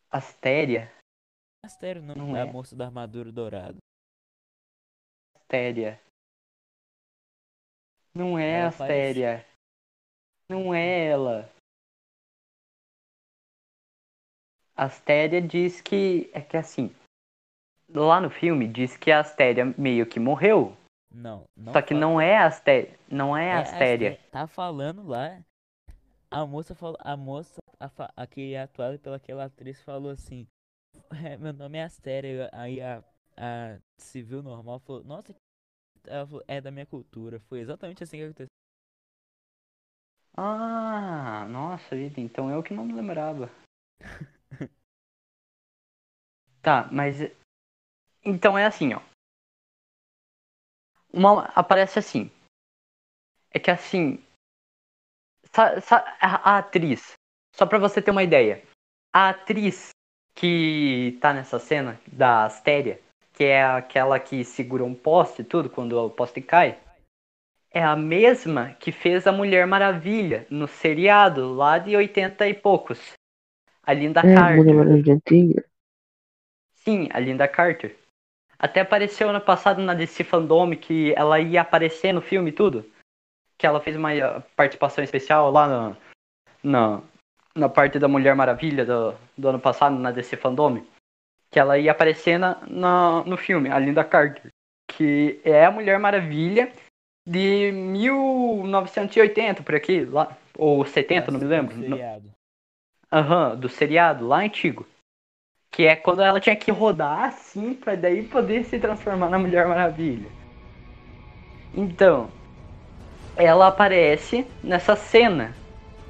Astéria? 0.09 0.91
Astério 1.63 2.01
não, 2.01 2.15
não 2.15 2.37
é 2.37 2.41
a 2.41 2.45
moça 2.45 2.75
da 2.75 2.85
armadura 2.85 3.31
dourada. 3.31 3.77
Astéria. 5.35 6.01
Não 8.15 8.39
é 8.39 8.61
ela 8.61 8.69
Astéria. 8.69 9.31
Parece... 9.37 9.49
Não 10.49 10.73
é 10.73 11.05
ela. 11.07 11.58
Astéria 14.85 15.41
diz 15.41 15.81
que. 15.81 16.29
É 16.33 16.41
que 16.41 16.57
assim. 16.57 16.93
Lá 17.93 18.21
no 18.21 18.29
filme 18.29 18.67
diz 18.67 18.95
que 18.95 19.11
a 19.11 19.19
Astéria 19.19 19.65
meio 19.77 20.05
que 20.05 20.19
morreu. 20.19 20.77
Não, 21.11 21.43
não 21.57 21.73
Só 21.73 21.81
que 21.81 21.89
fala... 21.89 21.99
não 21.99 22.21
é 22.21 22.37
Astéria. 22.37 22.99
Não 23.09 23.35
é, 23.35 23.47
é 23.47 23.53
Astéria. 23.53 24.11
Astéria. 24.11 24.31
Tá 24.31 24.47
falando 24.47 25.05
lá. 25.07 25.41
A 26.29 26.45
moça 26.45 26.75
falou. 26.75 26.97
A 26.99 27.17
moça, 27.17 27.59
a, 27.79 27.89
a 28.15 28.27
que 28.27 28.53
é 28.53 28.61
atuada 28.61 28.97
pelaquela 28.99 29.45
atriz 29.45 29.81
falou 29.81 30.11
assim. 30.11 30.47
É, 31.23 31.37
meu 31.37 31.53
nome 31.53 31.77
é 31.77 31.83
Astéria. 31.83 32.49
Aí 32.53 32.79
a, 32.79 33.03
a 33.35 33.79
civil 33.97 34.43
normal 34.43 34.79
falou, 34.79 35.03
nossa, 35.03 35.33
falou, 36.05 36.43
é 36.47 36.61
da 36.61 36.71
minha 36.71 36.85
cultura. 36.85 37.39
Foi 37.41 37.59
exatamente 37.59 38.03
assim 38.03 38.17
que 38.17 38.23
aconteceu. 38.23 38.47
Ah, 40.37 41.45
nossa 41.49 41.95
vida, 41.95 42.21
então 42.21 42.49
eu 42.49 42.63
que 42.63 42.73
não 42.73 42.85
me 42.85 42.93
lembrava. 42.93 43.49
tá, 46.61 46.87
mas. 46.91 47.17
Então 48.23 48.57
é 48.57 48.65
assim, 48.65 48.93
ó. 48.93 49.01
Uma, 51.11 51.45
aparece 51.55 51.99
assim. 51.99 52.29
É 53.51 53.59
que 53.59 53.71
assim. 53.71 54.23
Sa, 55.53 55.81
sa, 55.81 55.97
a, 56.19 56.51
a 56.51 56.57
atriz. 56.59 57.13
Só 57.55 57.65
pra 57.65 57.79
você 57.79 58.01
ter 58.01 58.11
uma 58.11 58.23
ideia. 58.23 58.63
A 59.13 59.29
atriz 59.29 59.89
que 60.35 61.17
tá 61.19 61.33
nessa 61.33 61.59
cena 61.59 61.99
da 62.05 62.45
Astéria, 62.45 63.01
que 63.33 63.43
é 63.43 63.63
aquela 63.63 64.19
que 64.19 64.43
segura 64.45 64.83
um 64.83 64.93
poste 64.93 65.41
e 65.41 65.45
tudo 65.45 65.69
quando 65.69 65.93
o 65.93 66.09
poste 66.09 66.41
cai 66.41 66.79
é 67.71 67.83
a 67.83 67.95
mesma 67.95 68.73
que 68.79 68.91
fez 68.91 69.27
a 69.27 69.31
Mulher 69.31 69.67
Maravilha 69.67 70.45
no 70.49 70.67
seriado 70.67 71.53
lá 71.53 71.77
de 71.77 71.95
80 71.95 72.47
e 72.47 72.53
poucos. 72.53 73.13
A 73.89 73.93
Linda 73.93 74.19
é, 74.19 74.35
Carter. 74.35 74.57
Mulher 74.57 74.75
Maravilha 74.75 75.15
antiga. 75.15 75.65
Sim, 76.75 77.09
a 77.11 77.19
Linda 77.19 77.47
Carter. 77.47 77.95
Até 78.59 78.81
apareceu 78.81 79.29
ano 79.29 79.41
passado 79.41 79.81
na 79.81 79.95
DC 79.95 80.23
Fandom 80.23 80.75
que 80.75 81.11
ela 81.17 81.39
ia 81.39 81.61
aparecer 81.61 82.13
no 82.13 82.21
filme 82.21 82.51
e 82.51 82.53
tudo. 82.53 82.85
Que 83.57 83.65
ela 83.65 83.81
fez 83.81 83.95
uma 83.95 84.11
participação 84.55 85.03
especial 85.03 85.49
lá 85.49 85.67
na, 85.67 85.97
na, 86.61 87.01
na 87.55 87.67
parte 87.67 87.97
da 87.97 88.07
Mulher 88.07 88.35
Maravilha 88.35 88.85
do, 88.85 89.15
do 89.35 89.49
ano 89.49 89.59
passado 89.59 89.97
na 89.97 90.11
DC 90.11 90.37
Fandom. 90.37 90.85
Que 91.49 91.59
ela 91.59 91.75
ia 91.79 91.91
aparecer 91.91 92.37
na, 92.37 92.61
na, 92.67 93.23
no 93.23 93.37
filme, 93.37 93.71
a 93.71 93.79
Linda 93.79 94.03
Carter. 94.03 94.51
Que 94.87 95.41
é 95.43 95.65
a 95.65 95.71
Mulher 95.71 95.97
Maravilha 95.97 96.71
de 97.25 97.71
1980 97.71 99.63
por 99.63 99.73
aqui, 99.73 100.05
lá, 100.05 100.37
ou 100.55 100.85
70, 100.85 101.31
não 101.31 101.39
me 101.39 101.45
lembro. 101.45 101.75
Aham, 103.11 103.55
do 103.55 103.67
seriado, 103.67 104.27
lá 104.27 104.39
antigo. 104.39 104.85
Que 105.71 105.85
é 105.87 105.95
quando 105.95 106.21
ela 106.21 106.39
tinha 106.39 106.55
que 106.55 106.71
rodar 106.71 107.25
assim 107.25 107.73
pra 107.73 107.95
daí 107.95 108.23
poder 108.23 108.65
se 108.65 108.79
transformar 108.79 109.29
na 109.29 109.39
Mulher 109.39 109.67
Maravilha. 109.67 110.29
Então, 111.73 112.29
ela 113.35 113.67
aparece 113.67 114.45
nessa 114.63 114.95
cena, 114.95 115.55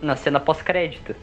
na 0.01 0.15
cena 0.15 0.39
pós-crédito. 0.39 1.15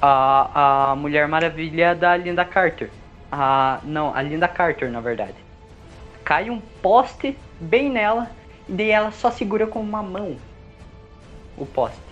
A, 0.00 0.90
a 0.90 0.96
Mulher 0.96 1.28
Maravilha 1.28 1.94
da 1.94 2.16
Linda 2.16 2.44
Carter. 2.44 2.90
A, 3.30 3.80
não, 3.84 4.14
a 4.14 4.22
Linda 4.22 4.48
Carter, 4.48 4.90
na 4.90 5.00
verdade. 5.00 5.36
Cai 6.24 6.50
um 6.50 6.60
poste 6.60 7.36
bem 7.60 7.90
nela, 7.90 8.30
e 8.68 8.72
daí 8.72 8.90
ela 8.90 9.12
só 9.12 9.30
segura 9.30 9.66
com 9.66 9.80
uma 9.80 10.02
mão 10.02 10.36
o 11.56 11.64
poste. 11.64 12.05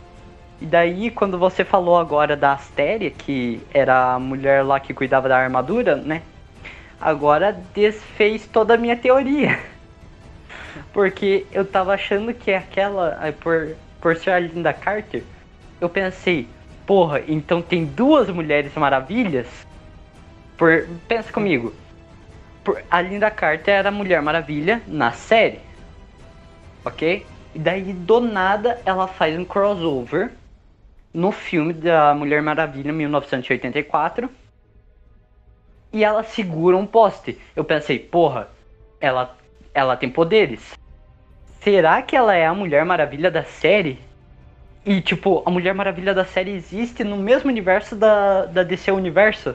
E 0.61 0.67
daí, 0.67 1.11
quando 1.11 1.39
você 1.39 1.65
falou 1.65 1.99
agora 1.99 2.37
da 2.37 2.53
Astéria, 2.53 3.11
que 3.11 3.61
era 3.73 4.15
a 4.15 4.19
mulher 4.19 4.65
lá 4.65 4.79
que 4.79 4.95
cuidava 4.95 5.29
da 5.29 5.37
armadura, 5.37 5.97
né? 5.97 6.23
Agora 7.01 7.53
desfez 7.75 8.47
toda 8.47 8.75
a 8.75 8.79
minha 8.79 8.97
teoria. 8.97 9.59
Porque 10.93 11.47
eu 11.53 11.65
tava 11.65 11.95
achando 11.95 12.33
que 12.33 12.53
aquela, 12.53 13.19
por, 13.41 13.75
por 14.01 14.17
ser 14.17 14.31
a 14.31 14.39
Linda 14.39 14.73
Carter, 14.73 15.23
eu 15.81 15.89
pensei, 15.89 16.49
porra, 16.87 17.21
então 17.27 17.61
tem 17.61 17.85
duas 17.85 18.29
Mulheres 18.29 18.73
Maravilhas? 18.75 19.67
Por, 20.57 20.87
pensa 21.09 21.33
comigo, 21.33 21.75
a 22.91 23.01
Linda 23.01 23.31
Carter 23.31 23.75
era 23.75 23.89
a 23.89 23.93
Mulher 23.93 24.23
Maravilha 24.23 24.81
na 24.87 25.11
série. 25.11 25.59
Ok? 26.85 27.27
E 27.55 27.59
daí 27.59 27.93
do 27.93 28.21
nada 28.21 28.81
ela 28.87 29.07
faz 29.07 29.39
um 29.39 29.45
crossover 29.45 30.31
no 31.15 31.31
filme 31.31 31.73
da 31.73 32.13
Mulher 32.13 32.43
Maravilha 32.43 32.93
1984. 32.93 34.29
E 35.93 36.03
ela 36.03 36.25
segura 36.25 36.77
um 36.77 36.85
poste. 36.85 37.39
Eu 37.55 37.63
pensei, 37.63 38.01
porra, 38.01 38.49
ela, 39.01 39.37
ela 39.73 39.97
tem 39.97 40.11
poderes. 40.11 40.75
Será 41.61 42.03
que 42.03 42.17
ela 42.17 42.35
é 42.35 42.45
a 42.45 42.53
Mulher 42.53 42.85
Maravilha 42.85 43.31
da 43.31 43.45
série? 43.45 44.01
E 44.85 45.01
tipo, 45.01 45.43
a 45.47 45.51
Mulher 45.51 45.73
Maravilha 45.73 46.13
da 46.13 46.25
série 46.25 46.51
existe 46.51 47.05
no 47.05 47.17
mesmo 47.17 47.49
universo 47.49 47.95
da, 47.95 48.45
da 48.47 48.65
DC 48.65 48.91
Universo? 48.91 49.55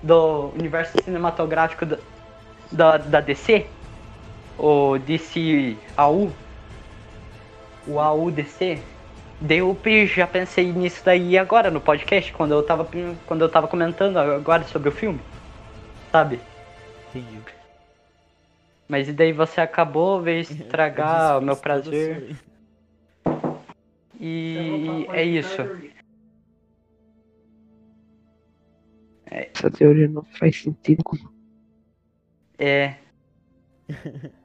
Do 0.00 0.52
universo 0.56 0.96
cinematográfico 1.02 1.84
da, 1.84 1.98
da, 2.70 2.96
da 2.96 3.20
DC, 3.20 3.66
o 4.58 4.98
DC 4.98 5.76
AU, 5.96 6.30
o 7.86 8.00
AUDC, 8.00 8.78
daí 8.78 8.91
eu 9.50 10.06
já 10.06 10.26
pensei 10.26 10.72
nisso 10.72 11.04
daí 11.04 11.36
agora 11.36 11.70
no 11.70 11.80
podcast, 11.80 12.32
quando 12.32 12.52
eu 12.52 12.62
tava, 12.62 12.88
quando 13.26 13.40
eu 13.42 13.48
tava 13.48 13.66
comentando 13.66 14.16
agora 14.16 14.62
sobre 14.64 14.88
o 14.88 14.92
filme, 14.92 15.20
sabe? 16.10 16.40
Entendi. 17.10 17.40
Mas 18.88 19.08
e 19.08 19.12
daí 19.12 19.32
você 19.32 19.60
acabou, 19.60 20.20
veio 20.20 20.40
estragar 20.42 21.38
o 21.38 21.42
meu 21.42 21.56
prazer. 21.56 22.36
E 24.20 25.06
é 25.12 25.24
isso. 25.24 25.62
Essa 29.26 29.70
teoria 29.70 30.08
não 30.08 30.22
faz 30.22 30.60
sentido. 30.60 31.02
É. 32.58 32.96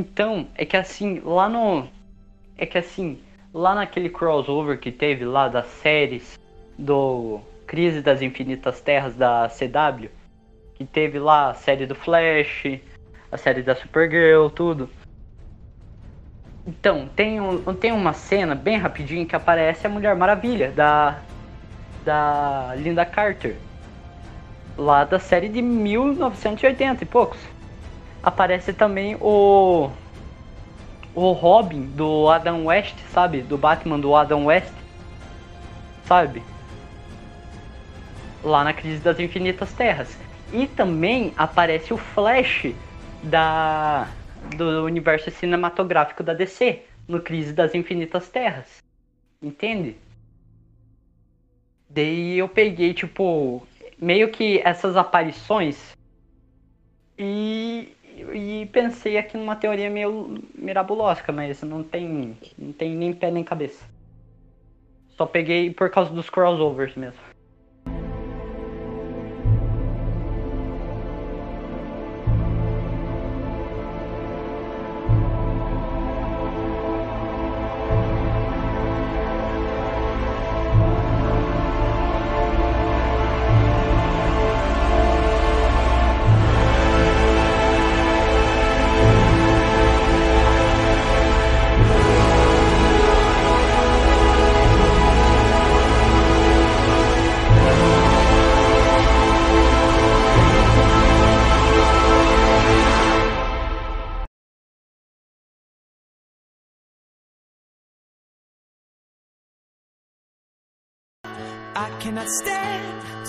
Então, 0.00 0.46
é 0.54 0.64
que 0.64 0.78
assim, 0.78 1.20
lá 1.22 1.46
no. 1.46 1.86
É 2.56 2.64
que 2.64 2.78
assim, 2.78 3.20
lá 3.52 3.74
naquele 3.74 4.08
crossover 4.08 4.78
que 4.78 4.90
teve 4.90 5.26
lá 5.26 5.46
das 5.46 5.66
séries 5.66 6.38
do 6.78 7.38
Crise 7.66 8.00
das 8.00 8.22
Infinitas 8.22 8.80
Terras 8.80 9.14
da 9.14 9.46
CW, 9.50 10.08
que 10.74 10.86
teve 10.86 11.18
lá 11.18 11.50
a 11.50 11.54
série 11.54 11.84
do 11.84 11.94
Flash, 11.94 12.80
a 13.30 13.36
série 13.36 13.62
da 13.62 13.76
Supergirl, 13.76 14.48
tudo. 14.48 14.88
Então, 16.66 17.06
tem, 17.14 17.38
um, 17.38 17.74
tem 17.74 17.92
uma 17.92 18.14
cena 18.14 18.54
bem 18.54 18.78
rapidinho 18.78 19.26
que 19.26 19.36
aparece 19.36 19.86
a 19.86 19.90
Mulher 19.90 20.16
Maravilha, 20.16 20.70
da, 20.70 21.18
da 22.06 22.74
Linda 22.78 23.04
Carter. 23.04 23.54
Lá 24.78 25.04
da 25.04 25.18
série 25.18 25.50
de 25.50 25.60
1980 25.60 27.04
e 27.04 27.06
poucos. 27.06 27.59
Aparece 28.22 28.72
também 28.72 29.16
o. 29.20 29.90
O 31.12 31.32
Robin 31.32 31.86
do 31.86 32.28
Adam 32.28 32.66
West, 32.66 32.96
sabe? 33.12 33.42
Do 33.42 33.58
Batman 33.58 33.98
do 33.98 34.14
Adam 34.14 34.46
West. 34.46 34.72
Sabe? 36.04 36.42
Lá 38.44 38.62
na 38.62 38.72
Crise 38.72 39.00
das 39.00 39.18
Infinitas 39.18 39.72
Terras. 39.72 40.16
E 40.52 40.66
também 40.66 41.32
aparece 41.36 41.92
o 41.92 41.96
Flash 41.96 42.72
da 43.22 44.08
do 44.56 44.84
universo 44.84 45.30
cinematográfico 45.30 46.22
da 46.22 46.32
DC, 46.32 46.82
no 47.06 47.20
Crise 47.20 47.52
das 47.52 47.74
Infinitas 47.74 48.28
Terras. 48.28 48.82
Entende? 49.42 49.96
Daí 51.88 52.38
eu 52.38 52.48
peguei, 52.48 52.94
tipo, 52.94 53.66
meio 53.98 54.30
que 54.30 54.60
essas 54.64 54.96
aparições 54.96 55.92
e, 57.18 57.92
e 58.32 58.66
pensei 58.66 59.18
aqui 59.18 59.36
numa 59.36 59.56
teoria 59.56 59.90
meio 59.90 60.42
mirabulosca, 60.54 61.32
mas 61.32 61.62
não 61.62 61.82
tem, 61.82 62.36
não 62.58 62.72
tem 62.72 62.94
nem 62.94 63.12
pé 63.12 63.30
nem 63.30 63.44
cabeça. 63.44 63.84
Só 65.16 65.26
peguei 65.26 65.70
por 65.72 65.90
causa 65.90 66.12
dos 66.12 66.30
crossovers 66.30 66.94
mesmo. 66.96 67.29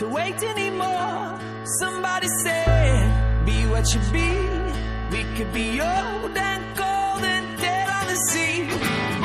To 0.01 0.07
wait 0.07 0.41
anymore. 0.43 1.39
Somebody 1.79 2.27
said, 2.43 3.45
Be 3.45 3.65
what 3.65 3.85
you 3.93 3.99
be. 4.11 4.29
We 5.11 5.23
could 5.35 5.51
be 5.53 5.81
old 5.81 6.37
and 6.37 6.63
cold 6.77 7.23
and 7.23 7.45
dead 7.57 7.87
on 7.89 8.05
the 8.07 8.15
sea. 8.29 8.67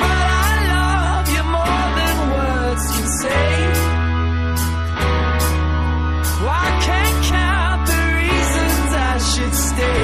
But 0.01 0.25
I 0.41 0.53
love 0.73 1.27
you 1.35 1.43
more 1.57 1.85
than 1.99 2.15
words 2.37 2.85
can 2.95 3.07
say. 3.21 3.49
Well, 6.41 6.61
I 6.67 6.71
can't 6.87 7.19
count 7.33 7.81
the 7.91 8.01
reasons 8.21 8.89
I 9.09 9.15
should 9.31 9.55
stay. 9.69 10.03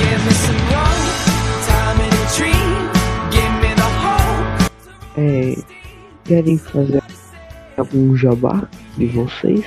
Give 0.00 0.20
me 0.26 0.34
some 0.44 0.60
rope, 0.74 1.18
time 1.70 1.98
in 2.06 2.12
a 2.22 2.26
dream. 2.36 2.76
Give 3.34 3.52
me 3.62 3.70
the 3.80 3.88
hope. 4.02 4.70
É, 5.16 5.56
querem 6.24 6.58
fazer 6.58 7.02
algum 7.80 8.16
jabá 8.16 8.68
de 8.96 9.06
vocês? 9.06 9.64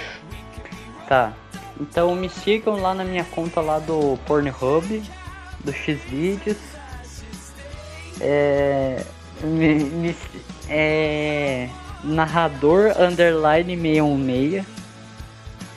Tá. 1.07 1.33
Então 1.79 2.15
me 2.15 2.29
sigam 2.29 2.79
lá 2.79 2.93
na 2.93 3.03
minha 3.03 3.23
conta 3.23 3.59
lá 3.61 3.79
do 3.79 4.17
Pornhub, 4.25 5.01
do 5.63 5.73
Xvideos. 5.73 6.57
É, 8.19 9.03
me, 9.43 9.75
me- 9.75 10.15
é, 10.69 11.67
narrador 12.03 12.93
underline 12.99 13.75
616. 13.75 14.65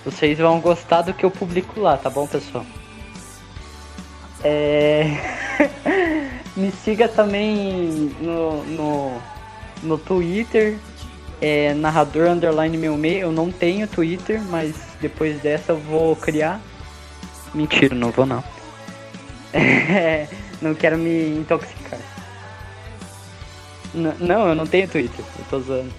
Vocês 0.05 0.39
vão 0.39 0.61
gostar 0.61 1.01
do 1.02 1.15
que 1.15 1.24
eu 1.24 1.31
publico 1.31 1.81
lá, 1.81 1.97
tá 1.97 2.11
bom, 2.11 2.27
pessoal? 2.27 2.66
É, 4.43 5.06
me 6.55 6.70
siga 6.70 7.09
também 7.09 8.15
no, 8.20 8.62
no, 8.65 9.23
no 9.82 9.97
Twitter, 9.98 10.77
é 11.45 11.75
narrador 11.75 12.29
underline 12.31 12.79
66. 12.79 13.21
Eu 13.23 13.31
não 13.31 13.53
tenho 13.53 13.87
Twitter, 13.87 14.41
mas 14.45 14.75
depois 14.99 15.39
dessa 15.43 15.73
eu 15.73 15.77
vou 15.77 16.16
criar. 16.16 16.59
Mentira, 17.55 17.95
não 17.95 18.11
vou 18.11 18.25
não. 18.25 18.43
É, 19.53 20.27
não 20.62 20.75
quero 20.75 20.97
me 20.97 21.37
intoxicar. 21.37 22.01
N- 23.95 24.15
não, 24.21 24.49
eu 24.49 24.55
não 24.55 24.66
tenho 24.66 24.89
Twitter, 24.89 25.23
eu 25.39 25.45
tô 25.51 25.61
zoando. 25.61 25.93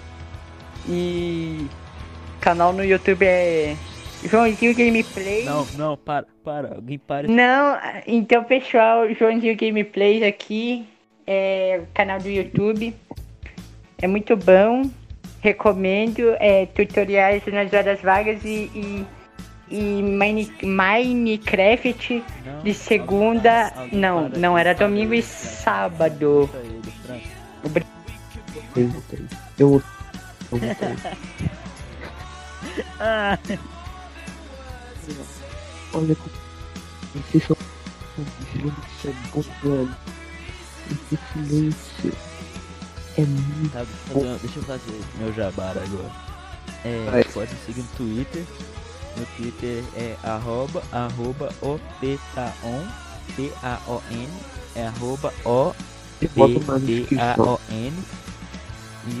E 0.88 1.66
canal 2.40 2.72
no 2.72 2.84
YouTube 2.84 3.24
é 3.24 3.76
Joãozinho 4.24 4.74
Gameplay. 4.74 5.44
Não, 5.44 5.64
não, 5.76 5.96
para, 5.96 6.26
para. 6.42 6.74
Alguém 6.74 6.98
para. 6.98 7.28
Não, 7.28 7.78
então 8.04 8.42
pessoal, 8.42 9.08
Joãozinho 9.14 9.56
Gameplays 9.56 10.24
aqui, 10.24 10.88
é 11.24 11.80
o 11.84 11.86
canal 11.94 12.18
do 12.18 12.28
YouTube. 12.28 12.92
É 13.98 14.08
muito 14.08 14.36
bom. 14.36 14.90
Recomendo 15.40 16.34
é, 16.40 16.66
tutoriais 16.66 17.42
nas 17.46 17.72
horas 17.72 18.00
vagas 18.00 18.44
e, 18.44 18.70
e, 18.74 19.06
e 19.70 20.02
Mine- 20.02 20.50
Minecraft 20.62 22.24
Não, 22.44 22.62
de 22.62 22.74
segunda. 22.74 23.72
Não, 23.92 24.28
não, 24.28 24.58
era 24.58 24.74
domingo 24.74 25.14
e 25.14 25.22
sábado. 25.22 26.48
Eu 27.62 27.70
votei. 27.70 27.86
Eu 28.76 28.88
votei. 28.88 29.20
Eu 29.58 29.82
votei. 30.50 30.96
Ah, 33.00 33.38
Olha 35.94 36.14
como 36.16 36.36
vocês 37.14 37.44
são 37.44 37.56
silêncio 38.52 39.14
é. 39.32 39.86
Esse 40.92 41.18
silêncio 41.32 42.12
é 43.16 43.24
muito 43.24 43.72
tá, 43.72 43.84
deixa, 43.84 44.14
eu 44.14 44.22
fazer, 44.22 44.38
deixa 44.40 44.58
eu 44.58 44.62
fazer 44.64 45.04
meu 45.18 45.32
jabar 45.32 45.76
agora. 45.76 46.10
É, 46.84 47.24
pode 47.32 47.52
me 47.52 47.60
seguir 47.66 47.80
no 47.80 47.88
Twitter. 47.96 48.44
Meu 49.16 49.26
Twitter 49.36 49.82
é 49.96 50.16
arroba, 50.22 50.82
arroba 50.92 51.48
optaon, 51.62 52.86
T-A-O-N, 53.34 54.28
é 54.74 54.86
arroba 54.86 55.32
o 55.44 55.74
B 56.20 57.06
A. 57.18 57.42
O 57.42 57.60
N. 57.70 57.92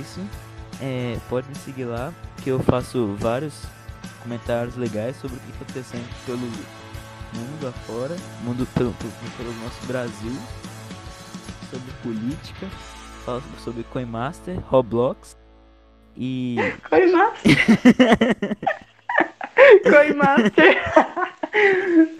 Isso. 0.00 0.20
É, 0.80 1.18
pode 1.28 1.48
me 1.48 1.54
seguir 1.54 1.84
lá 1.84 2.12
que 2.42 2.50
eu 2.50 2.60
faço 2.60 3.16
vários 3.18 3.54
comentários 4.22 4.76
legais 4.76 5.16
sobre 5.16 5.36
o 5.36 5.40
que 5.40 5.50
está 5.50 5.64
acontecendo 5.64 6.26
pelo 6.26 6.38
mundo 6.38 7.68
afora, 7.68 8.16
mundo 8.42 8.66
pelo, 8.74 8.92
pelo, 8.92 9.12
pelo 9.36 9.52
nosso 9.62 9.86
Brasil, 9.86 10.36
sobre 11.70 11.92
política, 12.02 12.68
falo 13.26 13.42
sobre 13.64 13.82
Coinmaster, 13.84 14.56
Roblox 14.68 15.36
e 16.16 16.56
Coimaster. 16.88 17.56
Coimaster. 19.82 20.82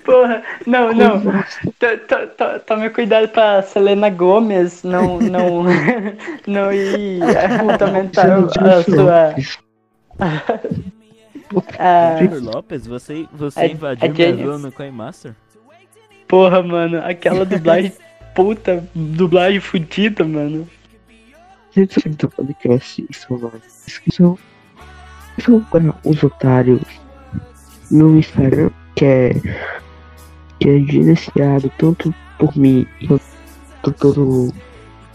Porra, 0.05 0.43
não, 0.67 0.93
não. 0.93 1.21
To- 1.21 1.99
to- 2.09 2.27
to- 2.37 2.61
Tome 2.67 2.91
cuidado 2.91 3.29
pra 3.29 3.63
Selena 3.63 4.11
Gomes 4.11 4.83
não, 4.83 5.19
não, 5.21 5.65
não 6.47 6.73
ir 6.73 7.21
fundamentar 7.61 8.31
a 8.33 8.83
sua. 8.83 9.35
a- 11.79 12.17
Jennifer 12.19 12.43
Lopes, 12.43 12.87
você, 12.87 13.27
você 13.33 13.61
A- 13.61 13.67
invadiu 13.67 14.15
Jennifer. 14.15 14.37
vila 14.45 14.59
no 14.59 14.73
Coinmaster? 14.73 15.35
porra, 16.27 16.61
mano, 16.63 16.99
aquela 17.05 17.45
dublagem 17.45 17.93
puta, 18.35 18.83
dublagem 18.95 19.61
fudida, 19.61 20.25
mano. 20.25 20.69
Sabe 21.77 22.17
do 22.17 22.31
podcast, 22.31 23.07
é 23.11 23.35
uma 23.35 23.53
descrição. 23.85 24.39
São 25.39 25.61
para 25.65 25.95
os 26.05 26.23
otários 26.23 26.81
no 27.91 28.17
Instagram, 28.19 28.71
que 28.95 29.05
é, 29.05 29.31
que 30.59 30.71
é 30.71 30.79
gerenciado 30.81 31.71
tanto 31.77 32.15
por 32.39 32.57
mim 32.57 32.87
quanto 33.83 33.93
pelo, 34.01 34.55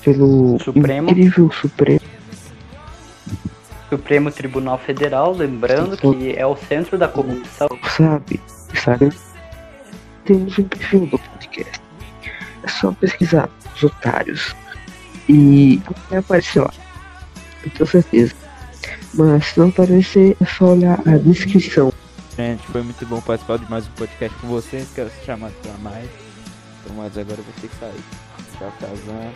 pelo 0.03 0.59
Supremo. 0.59 1.09
incrível 1.09 1.51
Supremo. 1.51 1.99
Supremo 3.89 4.31
Tribunal 4.31 4.77
Federal, 4.77 5.33
lembrando 5.33 5.97
que 5.97 6.35
é 6.37 6.45
o 6.45 6.55
centro 6.55 6.95
da 6.95 7.07
corrupção. 7.07 7.69
sabe? 7.97 8.39
Instagram. 8.71 9.09
Temos 10.25 10.59
um 10.59 10.63
perfil 10.63 11.07
do 11.07 11.17
podcast. 11.17 11.81
É 12.63 12.67
só 12.67 12.91
pesquisar 12.91 13.49
os 13.75 13.83
otários. 13.83 14.55
E 15.33 15.81
vai 16.09 16.19
aparecer 16.19 16.59
lá. 16.59 16.73
Eu 17.63 17.71
tenho 17.71 17.87
certeza. 17.89 18.33
Mas 19.13 19.45
se 19.45 19.59
não 19.61 19.69
aparecer, 19.69 20.35
é 20.41 20.45
só 20.45 20.73
olhar 20.73 20.99
a 21.07 21.17
descrição. 21.17 21.93
Gente, 22.35 22.61
foi 22.67 22.81
muito 22.81 23.05
bom 23.05 23.21
participar 23.21 23.57
de 23.59 23.71
mais 23.71 23.87
um 23.87 23.91
podcast 23.91 24.37
com 24.39 24.47
vocês. 24.47 24.89
Quero 24.93 25.09
ser 25.09 25.25
chamado 25.25 25.53
pra 25.61 25.71
mais. 25.77 26.09
Então, 26.83 26.97
mas 26.97 27.17
agora 27.17 27.39
eu 27.39 27.45
vou 27.45 27.53
ter 27.61 27.69
que 27.69 27.75
sair. 27.77 28.03
Tchau, 28.57 28.73
Kazan. 28.81 29.31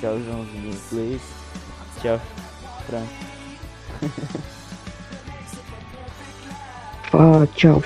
Tchau, 0.00 0.20
Joãozinho 0.20 0.76
Plays. 0.90 1.22
Tchau, 2.00 2.20
Frank. 2.86 3.08
Fala, 7.10 7.48
tchau. 7.56 7.82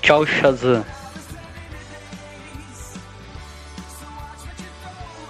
Tchau, 0.00 0.24
Shazam. 0.24 0.99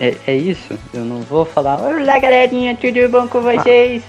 É, 0.01 0.17
é 0.27 0.35
isso? 0.35 0.79
Eu 0.95 1.05
não 1.05 1.21
vou 1.21 1.45
falar. 1.45 1.79
Olá 1.79 2.19
galerinha, 2.19 2.75
tudo 2.75 3.07
bom 3.11 3.29
com 3.29 3.43
vocês? 3.43 4.03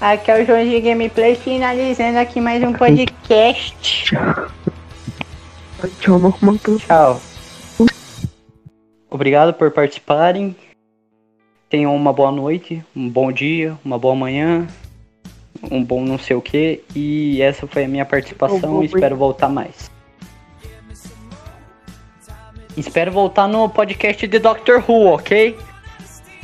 Aqui 0.00 0.30
é 0.30 0.40
o 0.40 0.46
Joãozinho 0.46 0.80
Gameplay 0.80 1.34
finalizando 1.34 2.18
aqui 2.18 2.40
mais 2.40 2.62
um 2.62 2.72
podcast. 2.72 4.04
Tchau. 4.04 4.46
Tchau, 5.98 6.18
Marco 6.20 6.78
Tchau. 6.78 7.20
Obrigado 9.10 9.52
por 9.52 9.72
participarem. 9.72 10.54
Tenham 11.68 11.96
uma 11.96 12.12
boa 12.12 12.30
noite, 12.30 12.84
um 12.94 13.08
bom 13.08 13.32
dia, 13.32 13.76
uma 13.84 13.98
boa 13.98 14.14
manhã, 14.14 14.64
um 15.68 15.82
bom 15.82 16.04
não 16.04 16.20
sei 16.20 16.36
o 16.36 16.40
que. 16.40 16.84
E 16.94 17.42
essa 17.42 17.66
foi 17.66 17.84
a 17.84 17.88
minha 17.88 18.04
participação. 18.04 18.80
Espero 18.84 19.16
voltar 19.16 19.48
mais. 19.48 19.90
Espero 22.76 23.10
voltar 23.10 23.48
no 23.48 23.68
podcast 23.68 24.26
de 24.26 24.38
Doctor 24.38 24.84
Who, 24.86 25.14
ok? 25.14 25.56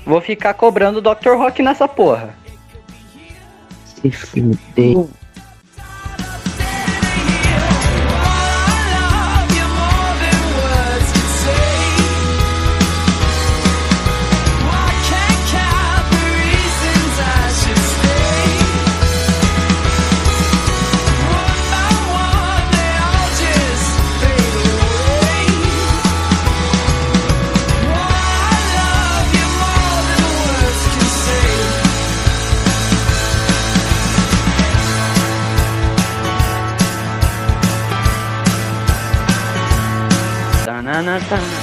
Vou 0.05 0.21
ficar 0.21 0.55
cobrando 0.55 1.01
Dr. 1.01 1.37
Rock 1.37 1.63
nessa 1.63 1.87
porra. 1.87 2.35
Se 3.85 4.11
fudeu. 4.11 5.11
Na, 41.03 41.19
na, 41.19 41.37
na, 41.37 41.62